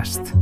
Podcast. 0.00 0.32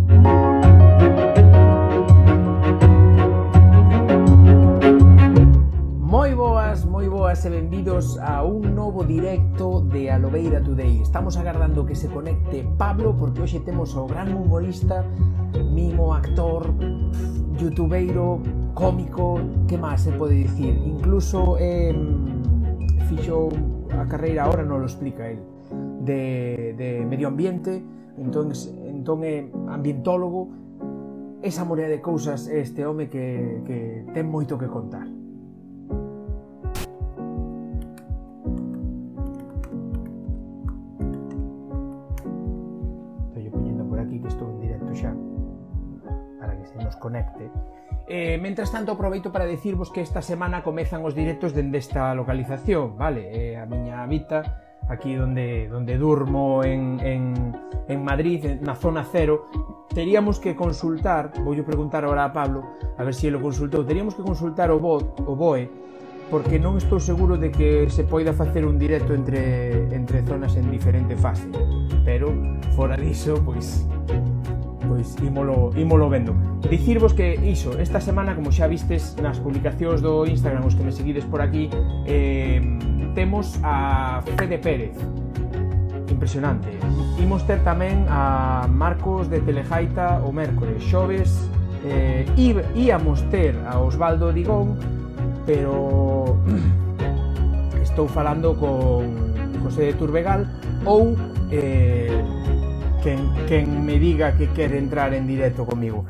Moi 5.98 6.34
boas, 6.34 6.84
moi 6.84 7.08
boas 7.08 7.42
e 7.44 7.50
benvidos 7.50 8.18
a 8.22 8.44
un 8.46 8.74
novo 8.74 9.02
directo 9.02 9.82
de 9.82 10.10
Alobeira 10.14 10.62
Today. 10.62 11.02
Estamos 11.02 11.36
agardando 11.36 11.84
que 11.84 11.96
se 11.96 12.06
conecte 12.06 12.62
Pablo 12.78 13.16
porque 13.18 13.42
hoxe 13.42 13.58
temos 13.66 13.98
ao 13.98 14.06
gran 14.06 14.30
humorista, 14.30 15.02
mimo, 15.74 16.14
actor, 16.14 16.70
youtubeiro, 17.58 18.38
cómico, 18.78 19.42
que 19.66 19.74
máis 19.74 20.06
se 20.06 20.14
pode 20.14 20.38
dicir? 20.38 20.78
Incluso 20.86 21.58
eh, 21.58 21.98
fixou 23.10 23.50
a 23.90 24.06
carreira, 24.06 24.46
ahora 24.46 24.62
non 24.62 24.78
lo 24.78 24.86
explica 24.86 25.26
el, 25.26 25.42
de, 26.06 26.78
de 26.78 27.02
medio 27.02 27.26
ambiente, 27.26 27.82
entón 28.14 28.54
entón 29.08 29.24
é 29.24 29.48
ambientólogo, 29.72 30.52
esa 31.40 31.64
morea 31.64 31.88
de 31.88 32.04
cousas 32.04 32.44
é 32.44 32.60
este 32.60 32.84
home 32.84 33.08
que, 33.08 33.64
que 33.64 34.04
ten 34.12 34.28
moito 34.28 34.60
que 34.60 34.68
contar. 34.68 35.08
Estou 43.32 43.48
poñendo 43.48 43.88
por 43.88 43.96
aquí 43.96 44.20
que 44.20 44.28
estou 44.28 44.52
en 44.52 44.60
directo 44.60 44.92
xa 44.92 45.16
para 46.36 46.52
que 46.60 46.68
se 46.68 46.76
nos 46.76 46.92
conecte. 47.00 47.48
Eh, 48.12 48.36
mentras 48.36 48.68
tanto, 48.68 48.92
aproveito 48.92 49.32
para 49.32 49.48
decirvos 49.48 49.88
que 49.88 50.04
esta 50.04 50.20
semana 50.20 50.60
comezan 50.60 51.00
os 51.00 51.16
directos 51.16 51.56
dende 51.56 51.80
esta 51.80 52.12
localización, 52.12 53.00
vale? 53.00 53.24
Eh, 53.32 53.56
a 53.56 53.64
miña 53.64 54.04
habita 54.04 54.67
aquí 54.88 55.14
donde, 55.14 55.68
donde 55.68 55.98
durmo 55.98 56.64
en, 56.64 57.00
en, 57.00 57.56
en 57.88 58.04
Madrid, 58.04 58.60
na 58.60 58.74
zona 58.74 59.04
cero, 59.04 59.46
teríamos 59.92 60.40
que 60.40 60.56
consultar, 60.56 61.32
voulle 61.44 61.62
preguntar 61.62 62.04
ahora 62.04 62.24
a 62.24 62.32
Pablo, 62.32 62.64
a 62.96 63.04
ver 63.04 63.14
se 63.14 63.28
si 63.28 63.30
lo 63.30 63.40
consultou, 63.40 63.84
teríamos 63.84 64.14
que 64.14 64.22
consultar 64.22 64.70
o, 64.70 64.78
BO, 64.78 64.98
o 65.26 65.36
BOE, 65.36 65.68
porque 66.30 66.60
non 66.60 66.76
estou 66.76 67.00
seguro 67.00 67.40
de 67.40 67.48
que 67.48 67.88
se 67.88 68.04
poida 68.04 68.36
facer 68.36 68.68
un 68.68 68.76
directo 68.76 69.16
entre, 69.16 69.88
entre 69.96 70.20
zonas 70.24 70.56
en 70.56 70.68
diferente 70.68 71.16
fase, 71.16 71.48
pero 72.04 72.32
fora 72.76 72.96
diso, 72.96 73.40
pois, 73.44 73.88
pois 74.88 75.14
ímolo, 75.22 75.70
ímolo 75.76 76.08
vendo. 76.08 76.34
Dicirvos 76.70 77.12
que 77.12 77.36
iso, 77.44 77.78
esta 77.78 78.00
semana, 78.00 78.34
como 78.34 78.50
xa 78.50 78.66
vistes 78.66 79.14
nas 79.20 79.38
publicacións 79.38 80.00
do 80.00 80.24
Instagram, 80.24 80.64
os 80.64 80.74
que 80.74 80.82
me 80.82 80.90
seguides 80.90 81.28
por 81.28 81.44
aquí, 81.44 81.68
eh, 82.08 82.58
temos 83.14 83.60
a 83.62 84.24
Fede 84.40 84.58
Pérez, 84.58 84.96
impresionante. 86.08 86.72
Imos 87.20 87.44
ter 87.44 87.60
tamén 87.60 88.08
a 88.08 88.66
Marcos 88.66 89.28
de 89.28 89.44
Telejaita 89.44 90.24
o 90.24 90.32
mércores, 90.32 90.80
xoves, 90.82 91.36
eh, 91.84 92.24
íamos 92.74 93.22
ter 93.28 93.54
a 93.68 93.78
Osvaldo 93.78 94.32
Digón, 94.32 94.80
pero 95.44 96.40
estou 97.84 98.08
falando 98.08 98.56
con 98.56 99.30
José 99.62 99.92
de 99.92 99.94
Turbegal 99.94 100.46
ou 100.84 101.14
eh, 101.50 102.22
quen, 103.08 103.46
quen 103.46 103.86
me 103.86 103.98
diga 103.98 104.36
que 104.36 104.52
quere 104.52 104.76
entrar 104.76 105.14
en 105.14 105.26
directo 105.26 105.64
comigo. 105.64 106.04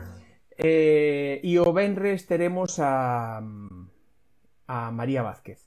Eh, 0.56 1.38
e 1.46 1.54
o 1.62 1.70
Benres 1.70 2.26
teremos 2.26 2.82
a, 2.82 3.38
a 3.38 4.78
María 4.90 5.22
Vázquez. 5.22 5.62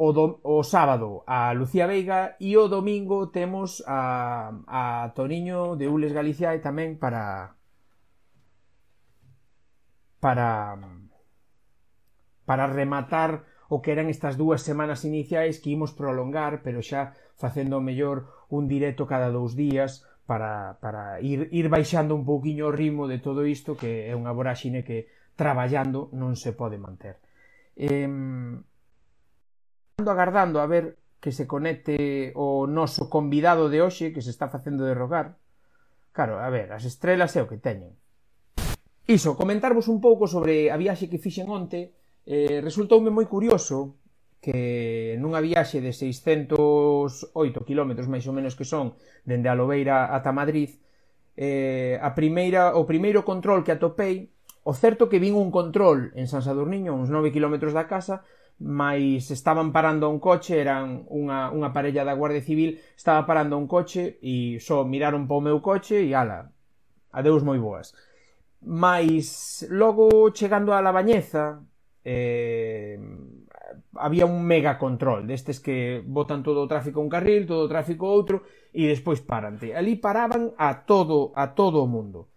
O, 0.00 0.16
do, 0.16 0.40
o 0.40 0.64
sábado 0.64 1.20
a 1.28 1.52
Lucía 1.52 1.84
Veiga 1.84 2.40
e 2.40 2.56
o 2.56 2.64
domingo 2.64 3.28
temos 3.28 3.84
a, 3.84 4.56
a 4.64 5.12
Toniño 5.12 5.76
de 5.76 5.84
Ules 5.84 6.16
Galicia 6.16 6.56
e 6.56 6.64
tamén 6.64 6.96
para 6.96 7.52
para 10.24 10.80
para 12.48 12.64
rematar 12.72 13.44
o 13.68 13.84
que 13.84 13.92
eran 13.92 14.08
estas 14.08 14.40
dúas 14.40 14.64
semanas 14.64 15.04
iniciais 15.04 15.60
que 15.60 15.76
imos 15.76 15.92
prolongar, 15.92 16.64
pero 16.64 16.80
xa 16.80 17.12
facendo 17.36 17.84
mellor 17.84 18.32
un 18.48 18.64
directo 18.64 19.04
cada 19.04 19.28
dous 19.28 19.52
días 19.52 20.07
para, 20.28 20.76
para 20.84 21.24
ir, 21.24 21.48
ir 21.56 21.72
baixando 21.72 22.12
un 22.12 22.28
pouquiño 22.28 22.68
o 22.68 22.74
ritmo 22.74 23.08
de 23.08 23.16
todo 23.16 23.48
isto 23.48 23.80
que 23.80 24.04
é 24.04 24.12
unha 24.12 24.36
voraxine 24.36 24.84
que 24.84 25.08
traballando 25.40 26.12
non 26.12 26.36
se 26.36 26.52
pode 26.52 26.76
manter. 26.76 27.16
Eh, 27.72 28.04
ando 28.04 28.68
agardando 30.12 30.60
a 30.60 30.68
ver 30.68 31.00
que 31.16 31.32
se 31.32 31.48
conecte 31.48 32.36
o 32.36 32.68
noso 32.68 33.08
convidado 33.08 33.72
de 33.72 33.80
hoxe 33.80 34.12
que 34.12 34.20
se 34.20 34.28
está 34.28 34.52
facendo 34.52 34.84
de 34.84 34.92
rogar. 34.92 35.40
Claro, 36.12 36.36
a 36.36 36.52
ver, 36.52 36.76
as 36.76 36.84
estrelas 36.84 37.32
é 37.32 37.40
o 37.40 37.48
que 37.48 37.56
teñen. 37.56 37.96
Iso, 39.08 39.32
comentarvos 39.32 39.88
un 39.88 40.04
pouco 40.04 40.28
sobre 40.28 40.68
a 40.68 40.76
viaxe 40.76 41.08
que 41.08 41.16
fixen 41.16 41.48
onte. 41.48 41.96
Eh, 42.28 42.60
resultoume 42.60 43.08
moi 43.08 43.24
curioso 43.24 43.96
que 44.40 45.18
nunha 45.18 45.42
viaxe 45.42 45.82
de 45.82 45.90
608 45.90 47.66
km 47.66 47.90
máis 48.06 48.24
ou 48.30 48.34
menos 48.34 48.54
que 48.54 48.66
son 48.66 48.94
dende 49.26 49.50
a 49.50 49.58
Lobeira 49.58 50.14
ata 50.14 50.30
Madrid, 50.30 50.78
eh, 51.34 51.98
a 52.02 52.14
primeira, 52.14 52.78
o 52.78 52.86
primeiro 52.86 53.26
control 53.26 53.66
que 53.66 53.74
atopei, 53.74 54.30
o 54.62 54.74
certo 54.74 55.08
que 55.08 55.18
vin 55.18 55.34
un 55.34 55.50
control 55.50 56.14
en 56.14 56.26
San 56.30 56.42
Sadurniño, 56.42 56.94
uns 56.94 57.10
9 57.10 57.34
km 57.34 57.70
da 57.74 57.90
casa, 57.90 58.22
mais 58.58 59.30
estaban 59.30 59.70
parando 59.70 60.10
un 60.10 60.18
coche, 60.18 60.58
eran 60.58 61.06
unha, 61.10 61.50
unha 61.54 61.70
parella 61.70 62.02
da 62.02 62.18
Guardia 62.18 62.42
Civil, 62.42 62.78
estaba 62.98 63.22
parando 63.22 63.54
un 63.54 63.70
coche 63.70 64.18
e 64.18 64.58
só 64.58 64.82
miraron 64.82 65.30
para 65.30 65.38
o 65.38 65.46
meu 65.46 65.58
coche 65.62 66.02
e 66.02 66.10
ala, 66.14 66.50
adeus 67.14 67.46
moi 67.46 67.58
boas. 67.58 67.94
Mais 68.58 69.62
logo 69.70 70.34
chegando 70.34 70.74
a 70.74 70.82
Labañeza, 70.82 71.62
eh, 72.02 72.98
había 73.94 74.26
un 74.26 74.44
mega 74.44 74.78
control 74.78 75.26
destes 75.26 75.60
que 75.60 76.02
botan 76.04 76.42
todo 76.42 76.62
o 76.64 76.70
tráfico 76.70 77.00
a 77.00 77.04
un 77.04 77.12
carril, 77.12 77.46
todo 77.46 77.64
o 77.66 77.72
tráfico 77.72 78.08
a 78.08 78.14
outro 78.14 78.36
e 78.72 78.88
despois 78.88 79.20
parante. 79.20 79.76
Ali 79.76 79.96
paraban 79.96 80.54
a 80.56 80.88
todo 80.88 81.32
a 81.36 81.52
todo 81.52 81.84
o 81.84 81.90
mundo. 81.90 82.32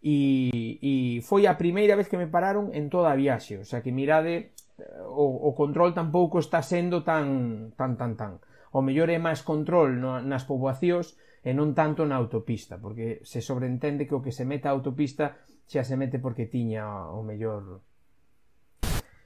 E, 0.00 0.80
e 0.80 0.94
foi 1.20 1.44
a 1.44 1.60
primeira 1.60 1.92
vez 1.92 2.08
que 2.08 2.16
me 2.16 2.30
pararon 2.30 2.72
en 2.72 2.88
toda 2.88 3.12
a 3.12 3.18
viaxe, 3.20 3.60
o 3.60 3.68
sea 3.68 3.84
que 3.84 3.92
mirade 3.92 4.56
eh, 4.80 4.84
o, 5.04 5.44
o 5.44 5.52
control 5.52 5.92
tampouco 5.92 6.40
está 6.40 6.64
sendo 6.64 7.04
tan 7.04 7.76
tan 7.76 8.00
tan 8.00 8.16
tan. 8.16 8.32
O 8.72 8.80
mellor 8.80 9.12
é 9.12 9.20
máis 9.20 9.44
control 9.44 10.00
no, 10.00 10.24
nas 10.24 10.48
poboacións 10.48 11.20
e 11.44 11.52
non 11.52 11.76
tanto 11.76 12.08
na 12.08 12.16
autopista, 12.16 12.80
porque 12.80 13.20
se 13.28 13.44
sobreentende 13.44 14.08
que 14.08 14.16
o 14.16 14.24
que 14.24 14.32
se 14.32 14.48
mete 14.48 14.68
a 14.68 14.72
autopista 14.72 15.36
xa 15.68 15.84
se 15.84 16.00
mete 16.00 16.16
porque 16.16 16.48
tiña 16.48 17.12
o 17.12 17.20
mellor 17.20 17.84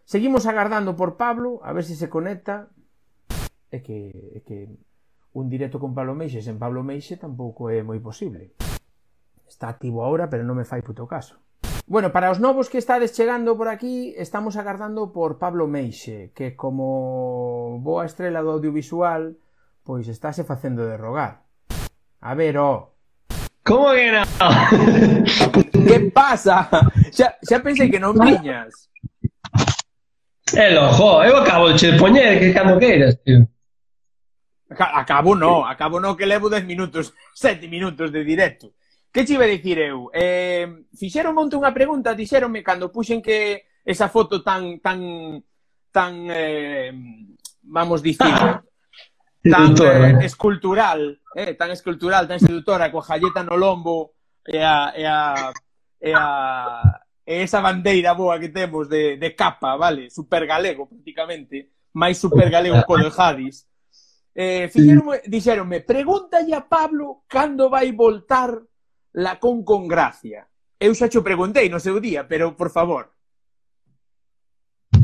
Seguimos 0.05 0.47
agardando 0.47 0.97
por 0.97 1.17
Pablo, 1.17 1.61
a 1.65 1.73
ver 1.73 1.85
se 1.85 1.97
se 1.97 2.09
conecta. 2.09 2.69
É 3.73 3.81
que, 3.81 4.13
é 4.37 4.41
que 4.45 4.69
un 5.33 5.49
directo 5.49 5.81
con 5.81 5.97
Pablo 5.97 6.15
Meixe 6.15 6.45
sen 6.45 6.61
Pablo 6.61 6.85
Meixe 6.85 7.17
tampouco 7.17 7.73
é 7.73 7.81
moi 7.81 7.99
posible. 8.05 8.53
Está 9.49 9.73
activo 9.73 10.05
ahora, 10.05 10.29
pero 10.29 10.45
non 10.45 10.61
me 10.61 10.69
fai 10.69 10.85
puto 10.85 11.09
caso. 11.09 11.41
Bueno, 11.89 12.13
para 12.13 12.31
os 12.31 12.39
novos 12.39 12.69
que 12.69 12.79
estades 12.79 13.17
chegando 13.17 13.57
por 13.57 13.69
aquí, 13.69 14.13
estamos 14.17 14.61
agardando 14.61 15.13
por 15.13 15.41
Pablo 15.41 15.67
Meixe, 15.67 16.33
que 16.37 16.53
como 16.53 17.81
boa 17.81 18.05
estrela 18.05 18.45
do 18.45 18.53
audiovisual, 18.53 19.41
pois 19.83 20.05
estáse 20.07 20.45
facendo 20.45 20.85
de 20.85 21.01
rogar. 21.01 21.49
A 22.21 22.33
ver, 22.37 22.61
ó. 22.61 22.73
Oh. 22.73 22.83
Como 23.65 23.97
que 23.97 24.13
non? 24.13 24.29
que 25.73 25.99
pasa? 26.12 26.69
Xa, 27.09 27.41
xa 27.41 27.59
pensei 27.65 27.89
que 27.89 28.00
non 28.00 28.12
viñas. 28.21 28.93
Eh, 30.56 30.69
é 30.69 30.75
lojo, 30.75 31.23
eu 31.23 31.37
eh, 31.37 31.41
acabo 31.41 31.73
de 31.73 31.79
che 31.79 31.99
poñer 31.99 32.39
que 32.39 32.53
cando 32.53 32.79
queiras, 32.79 33.19
tío. 33.23 33.47
Acabo 34.71 35.35
no, 35.35 35.67
acabo 35.67 36.01
no 36.01 36.17
que 36.17 36.27
levo 36.27 36.49
10 36.49 36.65
minutos, 36.65 37.15
7 37.35 37.69
minutos 37.69 38.11
de 38.12 38.25
directo. 38.25 38.75
Que 39.12 39.25
che 39.25 39.35
iba 39.35 39.45
a 39.45 39.49
dicir 39.49 39.79
eu? 39.79 40.11
Eh, 40.12 40.67
fixeron 40.97 41.35
monte 41.35 41.55
unha 41.55 41.71
pregunta, 41.71 42.19
dixeronme 42.19 42.67
cando 42.67 42.91
puxen 42.91 43.23
que 43.23 43.67
esa 43.85 44.09
foto 44.09 44.43
tan 44.43 44.81
tan 44.83 45.39
tan 45.95 46.27
eh, 46.31 46.91
vamos 47.62 48.03
dicir 48.03 48.27
tan 49.55 49.71
eh, 49.79 50.19
eh, 50.19 50.27
escultural, 50.27 51.21
eh, 51.37 51.55
tan 51.55 51.71
escultural, 51.71 52.27
tan 52.27 52.43
seductora 52.43 52.91
coa 52.91 53.07
jalleta 53.07 53.47
no 53.47 53.55
lombo 53.55 54.19
e 54.43 54.59
a, 54.59 54.91
e 54.97 55.07
a, 55.07 55.53
e 56.00 56.11
a 56.11 57.04
e 57.26 57.43
esa 57.43 57.61
bandeira 57.61 58.12
boa 58.12 58.38
que 58.38 58.53
temos 58.53 58.88
de, 58.88 59.17
de 59.17 59.35
capa, 59.35 59.76
vale? 59.76 60.11
Super 60.11 60.47
galego, 60.47 60.87
prácticamente, 60.87 61.73
máis 61.97 62.21
supergalego 62.21 62.85
co 62.85 63.00
de 63.00 63.11
Hadis. 63.11 63.65
Eh, 64.35 64.69
fixeronme, 64.69 65.23
dixeronme, 65.25 65.81
pregúntalle 65.81 66.55
a 66.55 66.67
Pablo 66.69 67.25
cando 67.26 67.71
vai 67.71 67.93
voltar 67.93 68.53
la 69.15 69.38
con 69.41 69.88
gracia. 69.88 70.47
Eu 70.79 70.93
xa 70.93 71.09
xo 71.09 71.25
preguntei 71.25 71.71
no 71.71 71.81
seu 71.81 71.97
día, 72.03 72.29
pero 72.29 72.53
por 72.53 72.69
favor. 72.69 73.15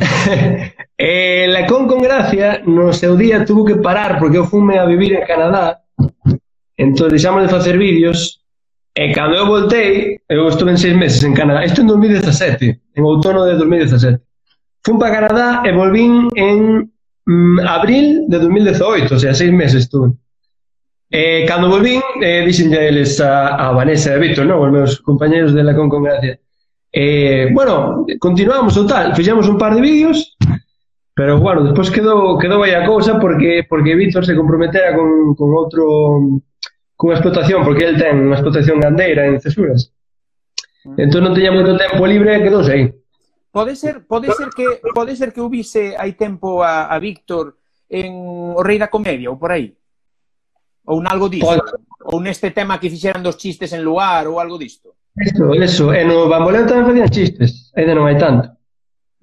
eh, 0.99 1.47
Lacón 1.49 1.87
con 1.87 2.01
gracia 2.01 2.63
no 2.65 2.93
seu 2.93 3.17
día 3.17 3.45
tuvo 3.45 3.65
que 3.65 3.77
parar 3.77 4.19
porque 4.19 4.39
eu 4.39 4.47
fume 4.47 4.79
a 4.79 4.85
vivir 4.85 5.15
en 5.15 5.27
Canadá 5.27 5.83
entón 6.77 7.11
deixamos 7.11 7.43
de 7.43 7.53
facer 7.53 7.77
vídeos 7.77 8.40
E 8.95 9.13
cando 9.13 9.37
eu 9.37 9.47
voltei, 9.47 10.19
eu 10.29 10.49
estuve 10.49 10.73
en 10.73 10.79
seis 10.79 10.97
meses 10.97 11.23
en 11.23 11.33
Canadá, 11.33 11.65
isto 11.65 11.81
en 11.81 11.87
2017, 11.87 12.81
en 12.97 13.05
outono 13.05 13.45
de 13.47 13.55
2017. 13.55 14.19
Fun 14.83 14.99
para 14.99 15.15
Canadá 15.15 15.63
e 15.63 15.71
volvín 15.71 16.27
en 16.35 16.91
mm, 17.27 17.61
abril 17.63 18.27
de 18.27 18.39
2018, 18.39 19.15
o 19.15 19.19
sea, 19.19 19.35
seis 19.35 19.53
meses 19.53 19.87
estuve. 19.87 20.19
E 21.11 21.47
cando 21.47 21.71
volvín, 21.71 22.03
eh, 22.23 22.43
dixen 22.43 22.75
a 22.75 22.83
eles 22.83 23.21
a, 23.23 23.55
a 23.55 23.73
Vanessa 23.73 24.11
e 24.11 24.15
a 24.15 24.19
Víctor, 24.19 24.47
non? 24.47 24.59
os 24.59 24.71
meus 24.75 24.93
compañeros 25.03 25.55
de 25.55 25.63
la 25.63 25.75
gracia. 25.75 26.39
Eh, 26.91 27.47
bueno, 27.55 28.07
continuamos 28.19 28.75
o 28.75 28.87
tal, 28.87 29.15
fixemos 29.15 29.47
un 29.47 29.55
par 29.55 29.75
de 29.75 29.87
vídeos, 29.87 30.35
pero 31.15 31.39
bueno, 31.39 31.63
despois 31.63 31.91
quedou, 31.91 32.39
quedou 32.39 32.63
aí 32.67 32.75
a 32.75 32.87
cousa 32.87 33.19
porque, 33.23 33.67
porque 33.71 33.95
Víctor 33.95 34.27
se 34.27 34.35
comprometera 34.35 34.99
con, 34.99 35.35
con 35.39 35.55
outro 35.55 36.43
cunha 37.01 37.17
explotación, 37.17 37.65
porque 37.65 37.89
el 37.89 37.97
ten 37.97 38.29
unha 38.29 38.37
explotación 38.37 38.77
gandeira 38.77 39.25
en 39.25 39.41
Cesuras. 39.41 39.89
Entón 41.01 41.25
non 41.25 41.33
teña 41.33 41.49
moito 41.49 41.73
tempo 41.73 42.05
libre, 42.05 42.45
quedouse 42.45 42.77
aí. 42.77 42.85
Pode 43.49 43.73
ser, 43.73 44.05
pode 44.05 44.29
ser 44.37 44.53
que 44.53 44.85
pode 44.93 45.17
ser 45.17 45.33
que 45.33 45.41
hubise 45.41 45.97
hai 45.97 46.13
tempo 46.13 46.61
a, 46.61 46.93
a 46.93 47.01
Víctor 47.01 47.57
en 47.89 48.13
o 48.53 48.61
Rei 48.61 48.77
da 48.77 48.93
Comedia 48.93 49.33
ou 49.33 49.41
por 49.41 49.49
aí. 49.49 49.73
Ou 50.85 51.01
nalgo 51.01 51.33
disto, 51.33 51.49
pode. 51.49 51.65
ou 52.13 52.21
neste 52.21 52.53
tema 52.53 52.77
que 52.77 52.93
fixeran 52.93 53.25
dos 53.25 53.41
chistes 53.41 53.73
en 53.73 53.81
lugar 53.81 54.29
ou 54.29 54.37
algo 54.37 54.61
disto. 54.61 54.93
Eso, 55.17 55.57
eso, 55.57 55.85
e 55.97 56.05
no 56.05 56.29
Bamboleo 56.29 56.69
tamén 56.69 56.85
facían 56.85 57.09
chistes, 57.09 57.73
ainda 57.81 57.97
non 57.97 58.05
hai 58.05 58.21
tanto. 58.21 58.53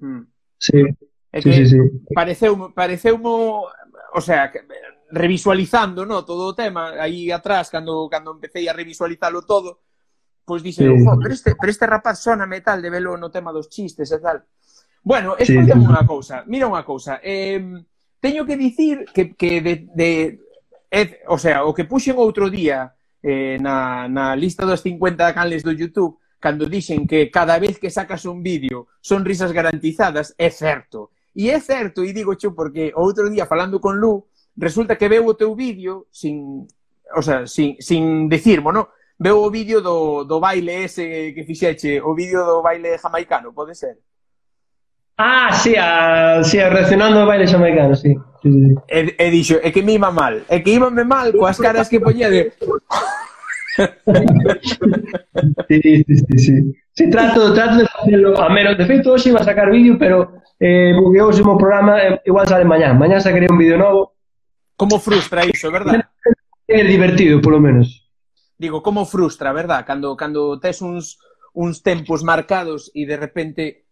Hmm. 0.02 0.26
Sí. 0.58 0.82
É 1.30 1.38
que 1.38 1.54
sí, 1.54 1.62
sí, 1.62 1.78
sí. 1.78 1.80
pareceu 2.10 2.74
pareceu 2.74 3.14
mo, 3.22 3.70
o 4.18 4.20
sea, 4.20 4.50
que 4.50 4.66
revisualizando 5.10 6.04
no, 6.04 6.24
todo 6.24 6.46
o 6.46 6.54
tema, 6.54 6.92
aí 7.00 7.30
atrás, 7.30 7.70
cando, 7.70 8.08
cando 8.10 8.32
empecé 8.32 8.68
a 8.68 8.72
revisualizalo 8.72 9.42
todo, 9.42 9.80
pois 10.44 10.62
dixen, 10.62 10.98
sí. 10.98 11.04
pero, 11.20 11.34
este, 11.34 11.54
pero 11.54 11.70
este 11.70 11.86
rapaz 11.86 12.20
sona 12.20 12.46
metal 12.46 12.80
de 12.80 12.90
velo 12.90 13.16
no 13.16 13.30
tema 13.30 13.52
dos 13.52 13.68
chistes 13.68 14.12
e 14.12 14.18
tal. 14.18 14.44
Bueno, 15.02 15.36
escollame 15.38 15.84
sí, 15.84 15.86
sí. 15.86 15.92
unha 15.92 16.04
cousa, 16.04 16.44
mira 16.46 16.68
unha 16.68 16.84
cousa, 16.84 17.20
eh, 17.24 17.60
teño 18.20 18.44
que 18.44 18.56
dicir 18.56 19.08
que, 19.14 19.32
que 19.32 19.60
de, 19.60 19.74
de, 19.94 20.10
eh, 20.90 21.24
o 21.28 21.38
sea, 21.38 21.64
o 21.64 21.72
que 21.72 21.88
puxen 21.88 22.20
outro 22.20 22.52
día 22.52 22.92
eh, 23.22 23.56
na, 23.60 24.08
na 24.08 24.36
lista 24.36 24.68
dos 24.68 24.84
50 24.84 25.32
canles 25.32 25.64
do 25.64 25.72
YouTube, 25.72 26.20
cando 26.38 26.68
dixen 26.68 27.06
que 27.06 27.30
cada 27.30 27.58
vez 27.58 27.78
que 27.78 27.90
sacas 27.90 28.24
un 28.24 28.42
vídeo 28.42 28.88
son 29.00 29.24
risas 29.24 29.52
garantizadas, 29.52 30.34
é 30.38 30.50
certo. 30.50 31.10
E 31.34 31.50
é 31.50 31.60
certo, 31.60 32.02
e 32.02 32.12
digo 32.12 32.34
xo, 32.34 32.52
porque 32.52 32.90
outro 32.94 33.30
día 33.30 33.46
falando 33.46 33.78
con 33.78 33.96
Lu, 33.96 34.27
resulta 34.58 34.96
que 34.96 35.08
veu 35.08 35.24
o 35.26 35.34
teu 35.34 35.54
vídeo 35.54 36.06
sin, 36.10 36.66
o 37.14 37.22
sea, 37.22 37.46
sin, 37.46 37.76
sin 37.78 38.28
dicirmo, 38.28 38.72
no? 38.72 38.88
Veu 39.18 39.38
o 39.38 39.50
vídeo 39.50 39.80
do, 39.80 40.24
do 40.24 40.40
baile 40.40 40.84
ese 40.84 41.32
que 41.32 41.44
fixeche, 41.44 42.00
o 42.02 42.14
vídeo 42.14 42.44
do 42.44 42.62
baile 42.62 42.98
jamaicano, 42.98 43.52
pode 43.54 43.74
ser? 43.74 43.98
Ah, 45.16 45.50
sí, 45.52 45.74
a, 45.76 46.42
sí, 46.44 46.60
a 46.60 46.68
reaccionando 46.68 47.20
ao 47.20 47.26
baile 47.26 47.46
xamaicano, 47.46 47.94
sí. 47.94 48.14
sí, 48.42 48.50
sí. 48.52 48.74
E, 48.88 49.14
e 49.18 49.30
dixo, 49.30 49.58
é 49.62 49.70
que 49.70 49.82
me 49.82 49.94
iba 49.94 50.10
mal, 50.10 50.42
é 50.48 50.60
que 50.60 50.74
íbame 50.74 51.04
mal 51.04 51.32
coas 51.32 51.58
caras 51.58 51.88
que 51.88 52.00
poñía 52.00 52.30
de... 52.30 52.52
sí, 55.68 55.80
sí, 55.82 56.04
sí, 56.06 56.38
sí. 56.38 56.54
Sí, 56.98 57.10
trato, 57.10 57.54
trato 57.54 57.76
de 57.76 57.86
facelo 57.86 58.36
a 58.42 58.48
menos. 58.50 58.76
De 58.76 58.86
feito, 58.86 59.12
hoxe 59.12 59.28
iba 59.28 59.38
a 59.38 59.44
sacar 59.44 59.70
vídeo, 59.70 59.96
pero 59.96 60.42
eh, 60.58 60.92
bugueouse 60.98 61.42
o 61.42 61.46
meu 61.46 61.56
programa, 61.56 62.02
eh, 62.02 62.20
igual 62.26 62.48
sale 62.48 62.64
mañá. 62.64 62.92
Mañá 62.92 63.20
sacaré 63.20 63.46
un 63.48 63.56
vídeo 63.56 63.78
novo 63.78 64.17
Como 64.78 65.02
frustra 65.02 65.42
iso, 65.42 65.74
verdad? 65.74 66.06
É 66.70 66.84
divertido, 66.86 67.42
polo 67.42 67.58
menos. 67.58 68.06
Digo, 68.54 68.78
como 68.78 69.02
frustra, 69.04 69.52
verdad? 69.52 69.82
Cando, 69.84 70.14
cando 70.14 70.60
tes 70.62 70.78
uns, 70.82 71.18
uns 71.50 71.82
tempos 71.82 72.22
marcados 72.22 72.86
e 72.94 73.02
de 73.02 73.16
repente 73.18 73.88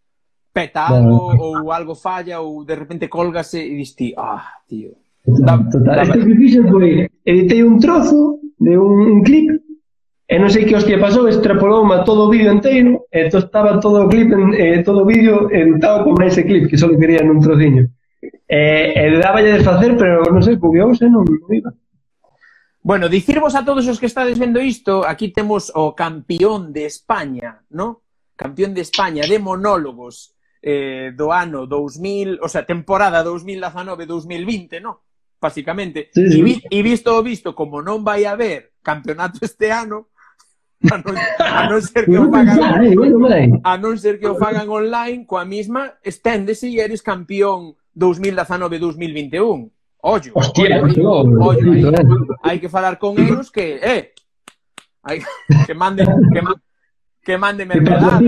peta 0.55 0.87
algo 0.87 1.35
bueno. 1.35 1.43
ou 1.43 1.73
algo 1.75 1.99
falla 1.99 2.39
ou 2.39 2.63
de 2.63 2.79
repente 2.79 3.11
colgase 3.11 3.59
e 3.59 3.75
dis 3.75 3.99
ti, 3.99 4.15
ah, 4.15 4.63
tío. 4.71 4.95
Da, 5.27 5.59
total, 5.59 6.07
da, 6.07 6.17
isto 6.17 6.63
que 6.63 6.71
foi, 6.71 7.11
editei 7.27 7.67
un 7.67 7.83
trozo 7.83 8.39
de 8.55 8.79
un, 8.79 9.19
un 9.19 9.21
clip 9.27 9.51
eh, 10.31 10.37
e 10.37 10.39
non 10.39 10.49
sei 10.49 10.65
que 10.65 10.79
hostia 10.79 11.03
pasou, 11.03 11.27
extrapolou 11.27 11.83
a 11.91 12.07
todo 12.07 12.27
o 12.27 12.31
vídeo 12.31 12.55
inteiro 12.55 13.11
e 13.11 13.27
to 13.27 13.43
estaba 13.43 13.83
todo 13.83 14.07
o 14.07 14.09
clip, 14.09 14.31
en, 14.31 14.55
eh, 14.55 14.87
todo 14.87 15.03
o 15.03 15.09
vídeo 15.11 15.51
editado 15.51 16.07
con 16.07 16.15
ese 16.23 16.47
clip 16.47 16.71
que 16.71 16.79
só 16.79 16.87
quería 16.95 17.27
nun 17.27 17.43
trociño. 17.43 17.91
Eh, 18.49 18.93
eh, 18.97 19.11
e, 19.11 19.17
e 19.17 19.19
dáballe 19.19 19.59
de 19.59 19.65
facer, 19.65 19.97
pero 19.97 20.23
non 20.31 20.43
sei, 20.43 20.57
bugueouse, 20.57 21.07
non 21.09 21.25
iba. 21.51 21.71
Bueno, 22.87 23.09
dicirvos 23.09 23.59
a 23.59 23.65
todos 23.67 23.87
os 23.91 23.99
que 23.99 24.07
estades 24.07 24.39
vendo 24.39 24.63
isto, 24.63 25.03
aquí 25.03 25.35
temos 25.35 25.73
o 25.75 25.95
campeón 25.95 26.71
de 26.71 26.87
España, 26.87 27.67
¿no? 27.71 28.07
Campeón 28.37 28.75
de 28.75 28.83
España 28.87 29.27
de 29.27 29.43
monólogos 29.43 30.39
eh, 30.63 31.11
do 31.11 31.35
ano 31.35 31.67
2000, 31.67 32.39
o 32.43 32.49
sea, 32.49 32.63
temporada 32.63 33.27
2019-2020, 33.27 34.81
¿no? 34.81 35.03
Básicamente. 35.41 36.11
Sí, 36.15 36.31
sí. 36.31 36.39
E, 36.39 36.43
vi, 36.43 36.63
e 36.63 36.79
visto 36.83 37.11
o 37.11 37.23
visto, 37.27 37.59
como 37.59 37.83
non 37.83 38.07
vai 38.07 38.23
haber 38.23 38.79
campeonato 38.87 39.43
este 39.43 39.75
ano, 39.75 40.15
a 40.93 40.99
non, 41.03 41.15
a 41.43 41.63
non 41.67 41.81
ser 41.83 42.05
que 42.07 42.19
o 42.21 42.31
fagan 42.31 42.61
a 43.65 43.75
non 43.81 43.97
ser 43.97 44.21
que 44.21 44.29
o 44.29 44.37
fagan 44.37 44.69
online 44.69 45.25
coa 45.25 45.43
mesma 45.43 45.97
esténdese 46.05 46.69
e 46.69 46.79
eres 46.79 47.01
campeón 47.01 47.75
2019-2021. 47.97 49.71
Ollo. 50.03 50.33
Hostia, 50.35 50.83
ollo, 50.83 51.11
ollo, 51.11 51.71
ollo, 51.73 51.73
hai, 52.43 52.55
hai 52.55 52.59
que 52.61 52.69
falar 52.69 52.99
con 52.99 53.19
eles 53.19 53.51
que, 53.51 53.81
eh, 53.83 54.15
hai, 55.03 55.19
que 55.67 55.75
mande 55.75 56.05
que 56.05 56.43
mande 56.43 56.61
que 57.25 57.37
mande 57.39 57.67
mermelada. 57.67 58.21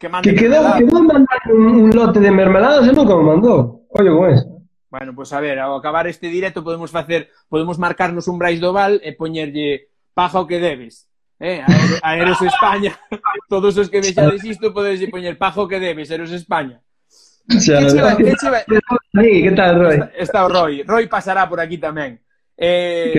Que, 0.00 0.08
mande 0.08 0.26
que 0.26 0.34
quedou, 0.34 0.64
quedou 0.74 1.02
mandar 1.04 1.38
un, 1.46 1.86
un 1.86 1.90
lote 1.94 2.18
de 2.18 2.32
mermeladas 2.32 2.88
e 2.88 2.92
nunca 2.92 3.14
me 3.14 3.22
mandou. 3.22 3.86
Ollo 3.90 4.18
con 4.18 4.30
eso. 4.34 4.46
Bueno, 4.90 5.14
pois 5.14 5.30
pues 5.30 5.32
a 5.32 5.40
ver, 5.40 5.60
ao 5.60 5.76
acabar 5.76 6.08
este 6.08 6.26
directo 6.26 6.64
podemos 6.64 6.90
facer, 6.90 7.30
podemos 7.48 7.78
marcarnos 7.78 8.26
un 8.26 8.36
brais 8.36 8.58
do 8.58 8.72
val 8.74 8.98
e 9.06 9.14
poñerlle 9.14 9.88
paja 10.12 10.42
o 10.42 10.48
que 10.50 10.58
debes. 10.58 11.06
Eh, 11.38 11.62
a, 11.62 11.66
a 12.02 12.16
Eros 12.18 12.42
España, 12.42 12.98
todos 13.48 13.78
os 13.78 13.88
que 13.88 14.02
vexades 14.02 14.42
isto 14.44 14.74
podedes 14.74 15.06
poñer 15.08 15.38
paja 15.38 15.62
o 15.62 15.68
que 15.70 15.78
debes, 15.78 16.10
Eros 16.10 16.34
España. 16.34 16.82
Xa, 17.48 17.78
que 17.78 17.90
cheve, 17.90 18.16
que 18.16 18.36
cheve. 18.38 18.60
Sí, 19.12 19.42
que 19.42 19.52
tal, 19.52 19.78
Roy? 19.78 19.94
Está, 19.94 20.10
está 20.16 20.44
o 20.46 20.48
Roy. 20.48 20.82
Roy 20.84 21.06
pasará 21.08 21.48
por 21.48 21.60
aquí 21.60 21.78
tamén. 21.78 22.22
Eh, 22.56 23.18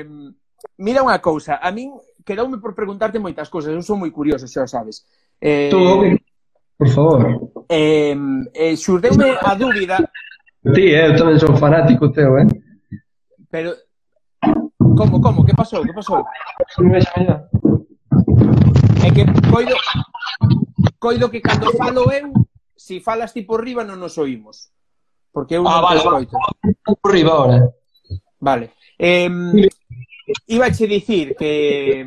mira 0.80 1.04
unha 1.04 1.20
cousa, 1.20 1.60
a 1.60 1.70
min 1.76 1.92
quedoume 2.24 2.58
por 2.64 2.72
preguntarte 2.72 3.20
moitas 3.20 3.52
cousas, 3.52 3.76
eu 3.76 3.84
sou 3.84 4.00
moi 4.00 4.10
curioso, 4.16 4.48
xa 4.48 4.64
o 4.64 4.70
sabes. 4.70 5.04
Eh, 5.44 5.68
Tú, 5.68 6.08
por 6.80 6.90
favor. 6.90 7.20
Eh, 7.68 8.16
eh, 8.56 8.76
xurdeume 8.80 9.36
a 9.36 9.54
dúbida... 9.60 10.00
Ti, 10.64 10.86
eh, 10.96 11.12
eu 11.12 11.14
tamén 11.20 11.38
son 11.44 11.60
fanático 11.60 12.08
teu, 12.16 12.40
eh? 12.40 12.48
Pero... 13.52 13.76
Como, 14.80 15.20
como? 15.20 15.44
Que 15.44 15.52
pasou? 15.52 15.84
Que 15.84 15.92
pasou? 15.92 16.24
Non 16.80 16.88
me 16.88 17.04
xa 17.04 17.20
É 19.04 19.12
que 19.12 19.28
coido... 19.52 19.76
Coido 21.04 21.28
que 21.28 21.44
cando 21.44 21.68
falo 21.76 22.08
eu 22.08 22.32
si 22.84 23.00
falas 23.00 23.32
ti 23.32 23.48
por 23.48 23.64
riba 23.64 23.88
non 23.88 23.96
nos 23.96 24.20
oímos. 24.20 24.68
Porque 25.32 25.56
eu 25.56 25.64
ah, 25.64 25.80
non 25.80 25.88
vale, 25.88 26.04
escoito. 26.04 26.36
Vale, 26.36 26.76
por 27.00 27.12
riba 27.16 27.32
ahora. 27.32 27.58
Vale. 28.44 28.76
Eh, 29.00 29.32
Ibache 30.52 30.84
dicir 30.84 31.32
que 31.40 32.04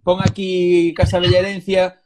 pon 0.00 0.18
aquí 0.24 0.96
Casa 0.96 1.20
Bellarencia 1.20 2.00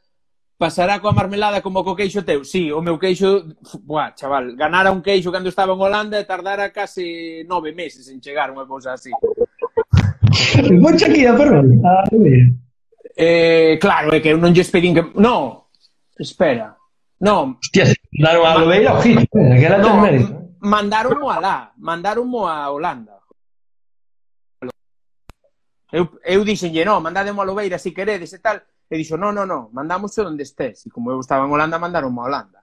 pasará 0.59 0.99
coa 0.99 1.15
marmelada 1.15 1.63
como 1.63 1.79
co 1.79 1.95
queixo 1.95 2.27
teu. 2.27 2.43
Sí, 2.43 2.67
o 2.75 2.83
meu 2.83 2.99
queixo, 2.99 3.55
buah, 3.87 4.11
chaval, 4.11 4.59
ganara 4.59 4.91
un 4.91 4.99
queixo 4.99 5.31
cando 5.31 5.47
estaba 5.47 5.71
en 5.71 5.79
Holanda 5.79 6.19
e 6.19 6.27
tardara 6.27 6.75
case 6.75 7.47
nove 7.47 7.71
meses 7.71 8.11
en 8.11 8.19
chegar 8.19 8.51
unha 8.51 8.67
cousa 8.67 8.99
así. 8.99 9.15
Vou 10.75 10.91
Shakira, 10.91 11.39
perdón. 11.39 11.79
Ah, 11.87 12.03
eh, 13.15 13.79
claro, 13.79 14.11
é 14.11 14.19
que 14.19 14.35
eu 14.35 14.39
non 14.39 14.51
lles 14.51 14.67
pedín 14.67 14.91
que... 14.91 15.07
No, 15.15 15.68
Espera. 16.19 16.75
Non. 17.23 17.57
Hostia, 17.63 17.87
mandaron 18.11 18.43
a 18.45 18.57
Lobeira 18.59 18.91
ao 18.91 19.01
Gil. 19.01 19.23
Aquela 19.23 19.79
ten 19.79 19.95
mérito. 20.03 20.31
¿eh? 20.35 20.59
Mandaron 20.59 21.15
mo 21.19 21.31
alá. 21.31 21.71
Mandaron 21.79 22.27
mo 22.27 22.47
a 22.47 22.67
Holanda. 22.67 23.19
Eu, 25.91 26.05
eu 26.21 26.45
dixenlle, 26.45 26.85
non, 26.85 27.01
mandademo 27.01 27.41
a 27.41 27.47
Lobeira 27.49 27.81
se 27.81 27.89
si 27.89 27.95
queredes 27.95 28.29
e 28.33 28.39
tal. 28.39 28.61
E 28.89 28.93
dixo, 28.97 29.17
non, 29.17 29.33
non, 29.33 29.49
non, 29.49 29.73
mandamos 29.73 30.13
onde 30.21 30.45
estés. 30.45 30.85
E 30.85 30.89
como 30.93 31.09
eu 31.09 31.19
estaba 31.19 31.45
en 31.45 31.51
Holanda, 31.51 31.81
mandaron 31.81 32.13
a 32.13 32.25
Holanda. 32.29 32.61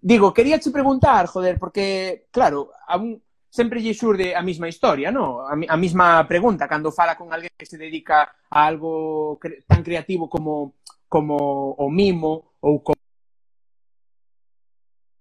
Digo, 0.00 0.32
quería 0.32 0.58
che 0.58 0.70
preguntar, 0.70 1.26
joder, 1.26 1.58
porque, 1.58 2.28
claro, 2.30 2.70
a 2.86 2.96
un, 2.96 3.20
sempre 3.50 3.80
lle 3.80 3.92
xurde 3.92 4.32
a 4.32 4.40
mesma 4.40 4.68
historia, 4.68 5.10
no? 5.10 5.44
A, 5.44 5.52
a 5.52 5.76
mesma 5.76 6.24
pregunta, 6.24 6.68
cando 6.68 6.92
fala 6.92 7.16
con 7.16 7.32
alguén 7.32 7.52
que 7.56 7.66
se 7.66 7.76
dedica 7.76 8.32
a 8.48 8.58
algo 8.64 9.36
cre 9.36 9.64
tan 9.66 9.82
creativo 9.82 10.28
como, 10.28 10.80
como 11.08 11.74
o 11.76 11.90
mimo, 11.90 12.47
ou 12.60 12.80
co 12.82 12.92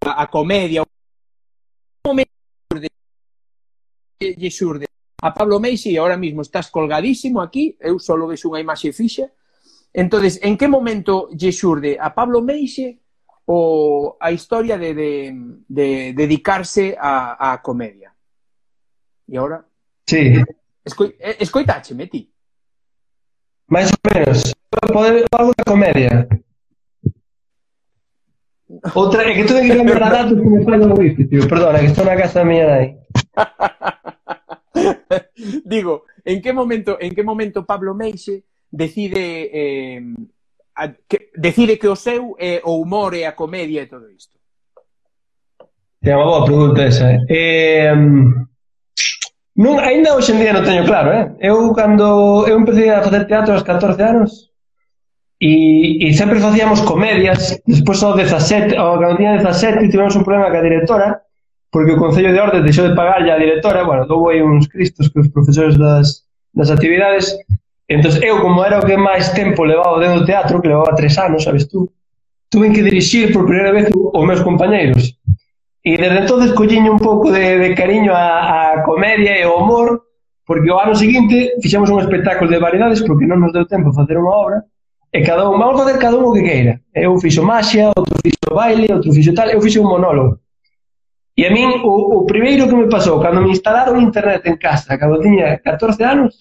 a 0.01 0.25
comedia 0.27 0.83
lle 4.19 4.49
xurde 4.49 4.87
a 5.21 5.31
Pablo 5.33 5.59
Meixi 5.59 5.97
ahora 5.97 6.17
mismo 6.17 6.41
estás 6.41 6.69
colgadísimo 6.69 7.41
aquí, 7.41 7.75
eu 7.79 7.97
só 7.99 8.13
vexo 8.27 8.49
unha 8.53 8.61
imaxe 8.61 8.93
fixa. 8.93 9.33
Entonces, 9.89 10.37
en 10.45 10.53
que 10.53 10.69
momento 10.69 11.29
lle 11.33 11.49
xurde 11.49 11.97
a 11.97 12.13
Pablo 12.13 12.41
Meixi 12.41 13.01
o 13.49 14.15
a 14.21 14.29
historia 14.29 14.77
de, 14.77 14.93
de, 14.93 15.11
de 15.65 15.87
dedicarse 16.13 16.93
a, 16.93 17.53
a 17.53 17.57
comedia? 17.65 18.13
E 19.25 19.37
ahora? 19.37 19.65
Sí. 20.05 20.37
Escoi, 20.85 21.17
eh, 21.19 21.37
escoitache, 21.41 21.97
ti? 22.07 22.29
Máis 23.67 23.89
ou 23.89 23.99
menos. 24.05 24.53
Poder 24.93 25.25
algo 25.33 25.51
da 25.57 25.65
comedia. 25.65 26.29
Outra, 28.95 29.23
é 29.23 29.33
que 29.33 29.45
tuve 29.45 29.61
que 29.61 29.73
a 29.73 30.09
datos 30.09 30.39
que 30.39 30.49
me 30.49 30.63
falla 30.63 30.87
o 30.87 30.99
wifi, 30.99 31.27
tío. 31.27 31.47
Perdona, 31.47 31.79
que 31.79 31.85
estou 31.85 32.05
na 32.05 32.15
casa 32.15 32.39
da 32.39 32.45
miña 32.45 32.67
nai. 32.67 32.97
Digo, 35.65 36.05
en 36.25 36.41
que 36.41 36.53
momento, 36.53 36.97
en 36.99 37.15
que 37.15 37.23
momento 37.23 37.65
Pablo 37.65 37.93
Meixe 37.93 38.43
decide 38.69 39.49
eh, 39.51 40.01
a, 40.75 40.93
que, 41.07 41.31
decide 41.35 41.79
que 41.79 41.87
o 41.87 41.95
seu 41.95 42.35
é 42.37 42.55
eh, 42.55 42.61
o 42.63 42.81
humor 42.81 43.15
e 43.15 43.25
a 43.25 43.33
comedia 43.33 43.83
e 43.83 43.87
todo 43.87 44.09
isto? 44.11 44.37
É 46.03 46.13
unha 46.13 46.29
boa 46.29 46.45
pregunta 46.45 46.85
esa. 46.85 47.09
Eh, 47.27 47.89
eh 47.89 47.95
non, 49.57 49.81
ainda 49.81 50.13
hoxe 50.13 50.37
en 50.37 50.39
día 50.39 50.53
non 50.53 50.61
teño 50.61 50.85
claro, 50.85 51.09
eh? 51.09 51.25
Eu 51.41 51.73
cando 51.73 52.45
eu 52.45 52.61
empecé 52.61 52.93
a 52.93 53.01
facer 53.01 53.25
teatro 53.25 53.57
aos 53.57 53.65
14 53.65 53.97
anos, 54.05 54.46
E, 55.39 56.09
e 56.09 56.13
sempre 56.17 56.39
facíamos 56.39 56.81
comedias, 56.81 57.61
despois 57.67 58.01
ao 58.01 58.17
17, 58.17 58.75
ao 58.75 58.97
día 59.17 59.37
17 59.37 59.89
tivemos 59.89 60.15
un 60.17 60.25
problema 60.25 60.49
ca 60.49 60.65
directora, 60.65 61.21
porque 61.69 61.93
o 61.93 62.01
Concello 62.01 62.33
de 62.33 62.41
Ordes 62.41 62.63
deixou 62.65 62.89
de 62.89 62.97
pagarlle 62.97 63.29
a 63.29 63.37
directora, 63.37 63.85
bueno, 63.85 64.09
dou 64.09 64.29
aí 64.29 64.41
uns 64.41 64.65
cristos 64.65 65.09
que 65.09 65.19
os 65.19 65.29
profesores 65.29 65.77
das, 65.77 66.25
das 66.57 66.73
actividades, 66.73 67.37
entón 67.85 68.17
eu, 68.25 68.41
como 68.41 68.65
era 68.65 68.81
o 68.81 68.85
que 68.85 68.97
máis 68.97 69.29
tempo 69.37 69.61
levaba 69.61 70.01
dentro 70.01 70.21
do 70.21 70.25
teatro, 70.25 70.57
que 70.57 70.73
levaba 70.73 70.97
tres 70.97 71.13
anos, 71.21 71.45
sabes 71.45 71.69
tú, 71.69 71.85
tuve 72.49 72.73
que 72.73 72.81
dirixir 72.81 73.29
por 73.29 73.45
primeira 73.45 73.71
vez 73.71 73.93
os 73.93 74.25
meus 74.25 74.41
compañeiros. 74.41 75.21
E 75.85 75.95
desde 76.01 76.25
entonces 76.25 76.51
colliño 76.57 76.97
un 76.97 76.99
pouco 76.99 77.29
de, 77.31 77.61
de 77.61 77.69
cariño 77.77 78.09
a, 78.09 78.81
a 78.81 78.83
comedia 78.83 79.37
e 79.37 79.45
o 79.45 79.61
humor, 79.61 80.01
porque 80.49 80.71
o 80.73 80.81
ano 80.81 80.97
seguinte 80.97 81.53
fixemos 81.61 81.93
un 81.93 82.01
espectáculo 82.01 82.49
de 82.49 82.57
variedades, 82.57 83.05
porque 83.05 83.29
non 83.29 83.37
nos 83.37 83.53
deu 83.53 83.69
tempo 83.69 83.93
a 83.93 83.97
facer 84.01 84.17
unha 84.17 84.33
obra, 84.33 84.57
E 85.13 85.21
cada 85.23 85.49
un, 85.49 85.57
vamos 85.57 85.81
facer 85.81 85.97
cada 85.99 86.17
un 86.17 86.25
o 86.25 86.33
que 86.33 86.43
queira. 86.43 86.81
Eu 86.93 87.17
fixo 87.17 87.43
maxia, 87.43 87.87
outro 87.95 88.15
fixo 88.23 88.49
baile, 88.53 88.91
outro 88.91 89.11
fixo 89.13 89.33
tal, 89.33 89.49
eu 89.49 89.61
fixo 89.61 89.81
un 89.81 89.89
monólogo. 89.89 90.39
E 91.37 91.45
a 91.45 91.51
min, 91.51 91.69
o, 91.83 91.93
o 92.17 92.25
primeiro 92.25 92.67
que 92.67 92.75
me 92.75 92.87
pasou, 92.89 93.21
cando 93.21 93.41
me 93.41 93.51
instalaron 93.51 94.01
internet 94.01 94.41
en 94.45 94.57
casa, 94.57 94.97
cando 94.97 95.21
tiña 95.21 95.59
14 95.63 96.03
anos, 96.03 96.37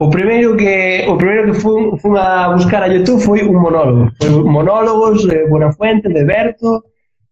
o 0.00 0.10
primeiro 0.10 0.56
que 0.56 1.04
o 1.08 1.16
primeiro 1.16 1.52
que 1.52 1.60
fun, 1.60 1.96
fun 1.96 2.16
a 2.16 2.48
buscar 2.48 2.82
a 2.82 2.88
YouTube 2.88 3.20
foi 3.20 3.40
un 3.44 3.56
monólogo. 3.60 4.10
Foi 4.20 4.30
monólogos 4.44 5.24
eh, 5.24 5.28
de 5.28 5.38
Buenafuente, 5.46 6.08
de 6.08 6.24
Berto, 6.24 6.84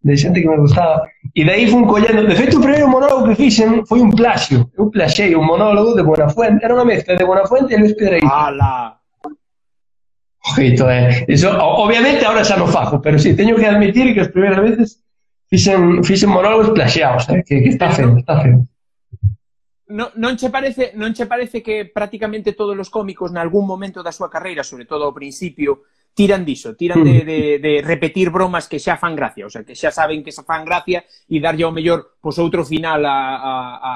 de 0.04 0.14
xente 0.16 0.40
que 0.40 0.48
me 0.48 0.60
gustaba. 0.60 1.02
E 1.34 1.44
daí 1.44 1.66
fun 1.66 1.88
collendo, 1.88 2.28
de 2.28 2.36
feito 2.36 2.58
o 2.58 2.60
primeiro 2.60 2.86
monólogo 2.88 3.28
que 3.28 3.40
fixen 3.40 3.84
foi 3.88 4.00
un 4.00 4.12
plaxio. 4.12 4.68
Eu 4.78 4.92
plaxei 4.92 5.34
un 5.34 5.44
monólogo 5.48 5.96
de 5.96 6.04
Buenafuente, 6.04 6.62
era 6.62 6.76
unha 6.76 6.84
mezcla 6.84 7.16
de 7.16 7.24
Buenafuente 7.24 7.74
e 7.74 7.80
Luis 7.80 7.96
Pedreiro. 7.96 8.28
Ala! 8.28 9.00
Ojito, 10.52 10.90
eh. 10.90 11.24
Eso, 11.28 11.52
obviamente 11.58 12.24
ahora 12.24 12.44
xa 12.44 12.56
non 12.56 12.72
fajo, 12.72 13.00
pero 13.00 13.18
si, 13.18 13.30
sí, 13.30 13.36
teño 13.36 13.56
que 13.56 13.68
admitir 13.68 14.14
que 14.14 14.24
as 14.24 14.32
primeiras 14.32 14.60
veces 14.64 14.88
fixen, 15.48 16.00
fixen 16.04 16.30
monólogos 16.32 16.70
plaxeados, 16.72 17.28
eh, 17.28 17.44
que, 17.44 17.62
que 17.62 17.70
está 17.70 17.90
feo, 17.90 18.16
está 18.16 18.40
feo. 18.40 18.64
Non, 19.88 20.12
non 20.20 20.36
che 20.36 20.52
parece 20.52 20.92
non 20.96 21.16
che 21.16 21.24
parece 21.24 21.64
que 21.64 21.88
prácticamente 21.88 22.52
todos 22.52 22.76
os 22.76 22.92
cómicos 22.92 23.32
nalgún 23.32 23.64
momento 23.64 24.04
da 24.04 24.12
súa 24.12 24.28
carreira, 24.28 24.60
sobre 24.60 24.84
todo 24.84 25.08
ao 25.08 25.16
principio, 25.16 25.88
tiran 26.12 26.44
diso, 26.44 26.76
tiran 26.76 27.04
de, 27.04 27.22
mm. 27.22 27.24
de, 27.24 27.40
de 27.62 27.72
repetir 27.80 28.28
bromas 28.28 28.68
que 28.68 28.82
xa 28.82 29.00
fan 29.00 29.16
gracia, 29.16 29.46
o 29.46 29.50
sea, 29.50 29.64
que 29.64 29.72
xa 29.72 29.88
saben 29.88 30.20
que 30.20 30.34
xa 30.34 30.44
fan 30.44 30.66
gracia 30.66 31.06
e 31.06 31.40
darlle 31.40 31.64
ao 31.64 31.72
mellor 31.72 32.20
pois 32.20 32.36
outro 32.36 32.66
final 32.68 33.00
a, 33.06 33.18
a, 33.38 33.52
a, 33.78 33.92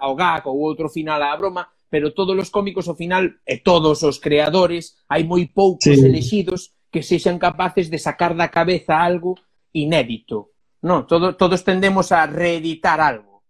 ao 0.00 0.12
gag 0.16 0.48
ou 0.48 0.64
outro 0.64 0.88
final 0.88 1.20
á 1.20 1.34
broma, 1.36 1.66
pero 1.90 2.12
todos 2.12 2.36
os 2.38 2.50
cómicos 2.50 2.88
ao 2.88 2.98
final, 2.98 3.40
e 3.46 3.60
todos 3.62 4.02
os 4.02 4.18
creadores, 4.18 4.98
hai 5.08 5.22
moi 5.22 5.46
poucos 5.50 5.94
sí. 5.94 6.04
elexidos 6.04 6.74
que 6.90 7.02
sexan 7.02 7.38
capaces 7.38 7.90
de 7.90 7.98
sacar 7.98 8.34
da 8.34 8.50
cabeza 8.50 8.98
algo 8.98 9.34
inédito. 9.74 10.54
No, 10.84 11.06
todo, 11.06 11.34
todos 11.34 11.64
tendemos 11.64 12.12
a 12.12 12.26
reeditar 12.26 13.00
algo. 13.00 13.42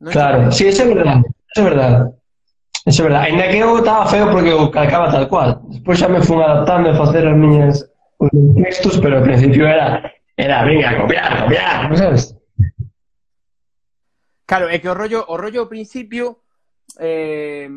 Non 0.00 0.12
claro, 0.12 0.50
sí, 0.52 0.68
eso 0.68 0.84
é 0.84 0.88
verdade. 0.88 1.24
Eso 1.52 1.60
é 1.60 1.64
verdade. 1.64 1.96
Eso 2.86 3.00
é 3.00 3.04
verdade. 3.06 3.24
Ainda 3.32 3.44
que 3.50 3.58
eu 3.58 3.78
estaba 3.78 4.06
feo 4.06 4.26
porque 4.30 4.52
eu 4.52 4.70
calcaba 4.70 5.12
tal 5.12 5.26
cual. 5.28 5.62
Despois 5.68 5.98
xa 5.98 6.08
me 6.08 6.20
fun 6.20 6.40
adaptando 6.40 6.90
a 6.92 6.98
facer 6.98 7.24
as 7.26 7.36
miñas 7.36 7.82
os 8.18 8.30
textos, 8.56 8.96
pero 9.00 9.20
ao 9.20 9.26
principio 9.26 9.66
era 9.66 10.00
era, 10.36 10.64
venga, 10.64 11.00
copiar, 11.00 11.44
copiar, 11.44 11.88
non 11.88 11.96
sabes? 11.96 12.36
Claro, 14.44 14.68
é 14.68 14.76
que 14.78 14.86
o 14.86 14.94
rollo, 14.94 15.24
o 15.26 15.34
rollo 15.40 15.64
ao 15.64 15.72
principio 15.72 16.44
eh, 17.00 17.68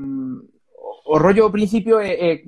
o 1.05 1.17
rollo 1.17 1.43
ao 1.43 1.51
principio 1.51 1.99
é, 1.99 2.13
é 2.13 2.43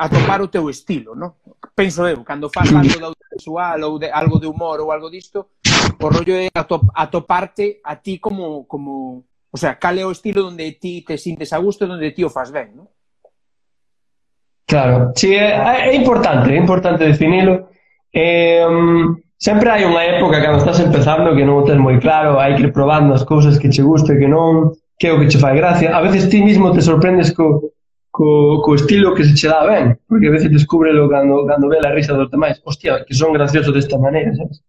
atopar 0.00 0.40
o 0.40 0.48
teu 0.48 0.68
estilo, 0.70 1.14
non? 1.14 1.36
Penso 1.76 2.08
eu, 2.08 2.24
cando 2.24 2.48
faz 2.48 2.72
algo 2.72 2.88
de 2.88 3.04
audiovisual 3.04 3.80
ou 3.84 3.98
de, 3.98 4.08
algo 4.10 4.40
de 4.40 4.48
humor 4.48 4.80
ou 4.80 4.92
algo 4.92 5.10
disto, 5.10 5.52
o 6.00 6.08
rollo 6.08 6.32
é 6.32 6.48
atop, 6.54 6.88
atoparte 6.94 7.80
a 7.84 7.96
ti 7.96 8.18
como, 8.18 8.64
como... 8.64 9.24
O 9.52 9.58
sea, 9.58 9.74
cal 9.76 9.98
é 9.98 10.06
o 10.06 10.14
estilo 10.14 10.48
onde 10.48 10.78
ti 10.80 11.02
te 11.02 11.18
sintes 11.18 11.52
a 11.52 11.58
gusto, 11.58 11.84
onde 11.84 12.12
ti 12.12 12.24
o 12.24 12.30
faz 12.30 12.50
ben, 12.50 12.72
non? 12.74 12.88
Claro, 14.64 15.12
sí, 15.14 15.34
é, 15.34 15.90
é 15.90 15.94
importante, 15.94 16.54
é 16.54 16.56
importante 16.56 17.04
definilo. 17.04 17.68
Eh, 18.14 18.64
sempre 19.36 19.68
hai 19.68 19.84
unha 19.84 20.16
época 20.16 20.40
cando 20.40 20.62
estás 20.62 20.78
empezando 20.78 21.34
que 21.34 21.44
non 21.44 21.60
o 21.60 21.66
tens 21.66 21.82
moi 21.82 21.98
claro, 21.98 22.38
hai 22.38 22.54
que 22.54 22.70
ir 22.70 22.72
probando 22.72 23.12
as 23.12 23.26
cousas 23.26 23.58
que 23.58 23.68
che 23.68 23.82
guste 23.82 24.14
e 24.14 24.20
que 24.22 24.30
non, 24.30 24.70
que 25.00 25.06
é 25.08 25.12
o 25.12 25.18
que 25.18 25.28
che 25.28 25.38
fai 25.38 25.56
gracia. 25.56 25.96
A 25.96 26.02
veces 26.02 26.28
ti 26.28 26.42
mismo 26.42 26.70
te 26.72 26.82
sorprendes 26.82 27.32
co, 27.32 27.72
co, 28.10 28.60
co 28.62 28.74
estilo 28.74 29.14
que 29.14 29.24
se 29.24 29.34
che 29.34 29.48
dá 29.48 29.64
ben, 29.64 29.98
porque 30.06 30.28
a 30.28 30.30
veces 30.30 30.50
descúbrelo 30.50 31.08
cando, 31.08 31.46
cando 31.46 31.68
ve 31.68 31.78
a 31.82 31.90
risa 31.90 32.12
dos 32.12 32.30
demais. 32.30 32.60
Hostia, 32.62 33.02
que 33.06 33.14
son 33.14 33.32
graciosos 33.32 33.72
desta 33.72 33.96
maneira, 33.96 34.36
sabes? 34.36 34.60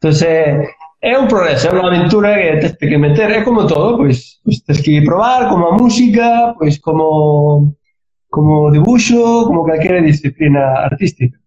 Entón, 0.00 0.16
é, 0.26 0.66
é 1.02 1.18
un 1.18 1.28
progreso, 1.28 1.68
é 1.68 1.72
unha 1.76 1.92
aventura 1.92 2.40
que 2.40 2.56
tens 2.56 2.76
que 2.80 2.96
meter, 2.96 3.28
é 3.28 3.44
como 3.44 3.68
todo, 3.68 4.00
pois, 4.00 4.40
pois 4.40 4.64
tens 4.64 4.80
que 4.80 5.04
probar, 5.04 5.52
como 5.52 5.68
a 5.68 5.76
música, 5.76 6.56
pois 6.56 6.80
como 6.80 7.76
como 8.32 8.70
dibuixo, 8.70 9.44
como 9.44 9.64
calquera 9.64 10.00
disciplina 10.00 10.84
artística. 10.88 11.38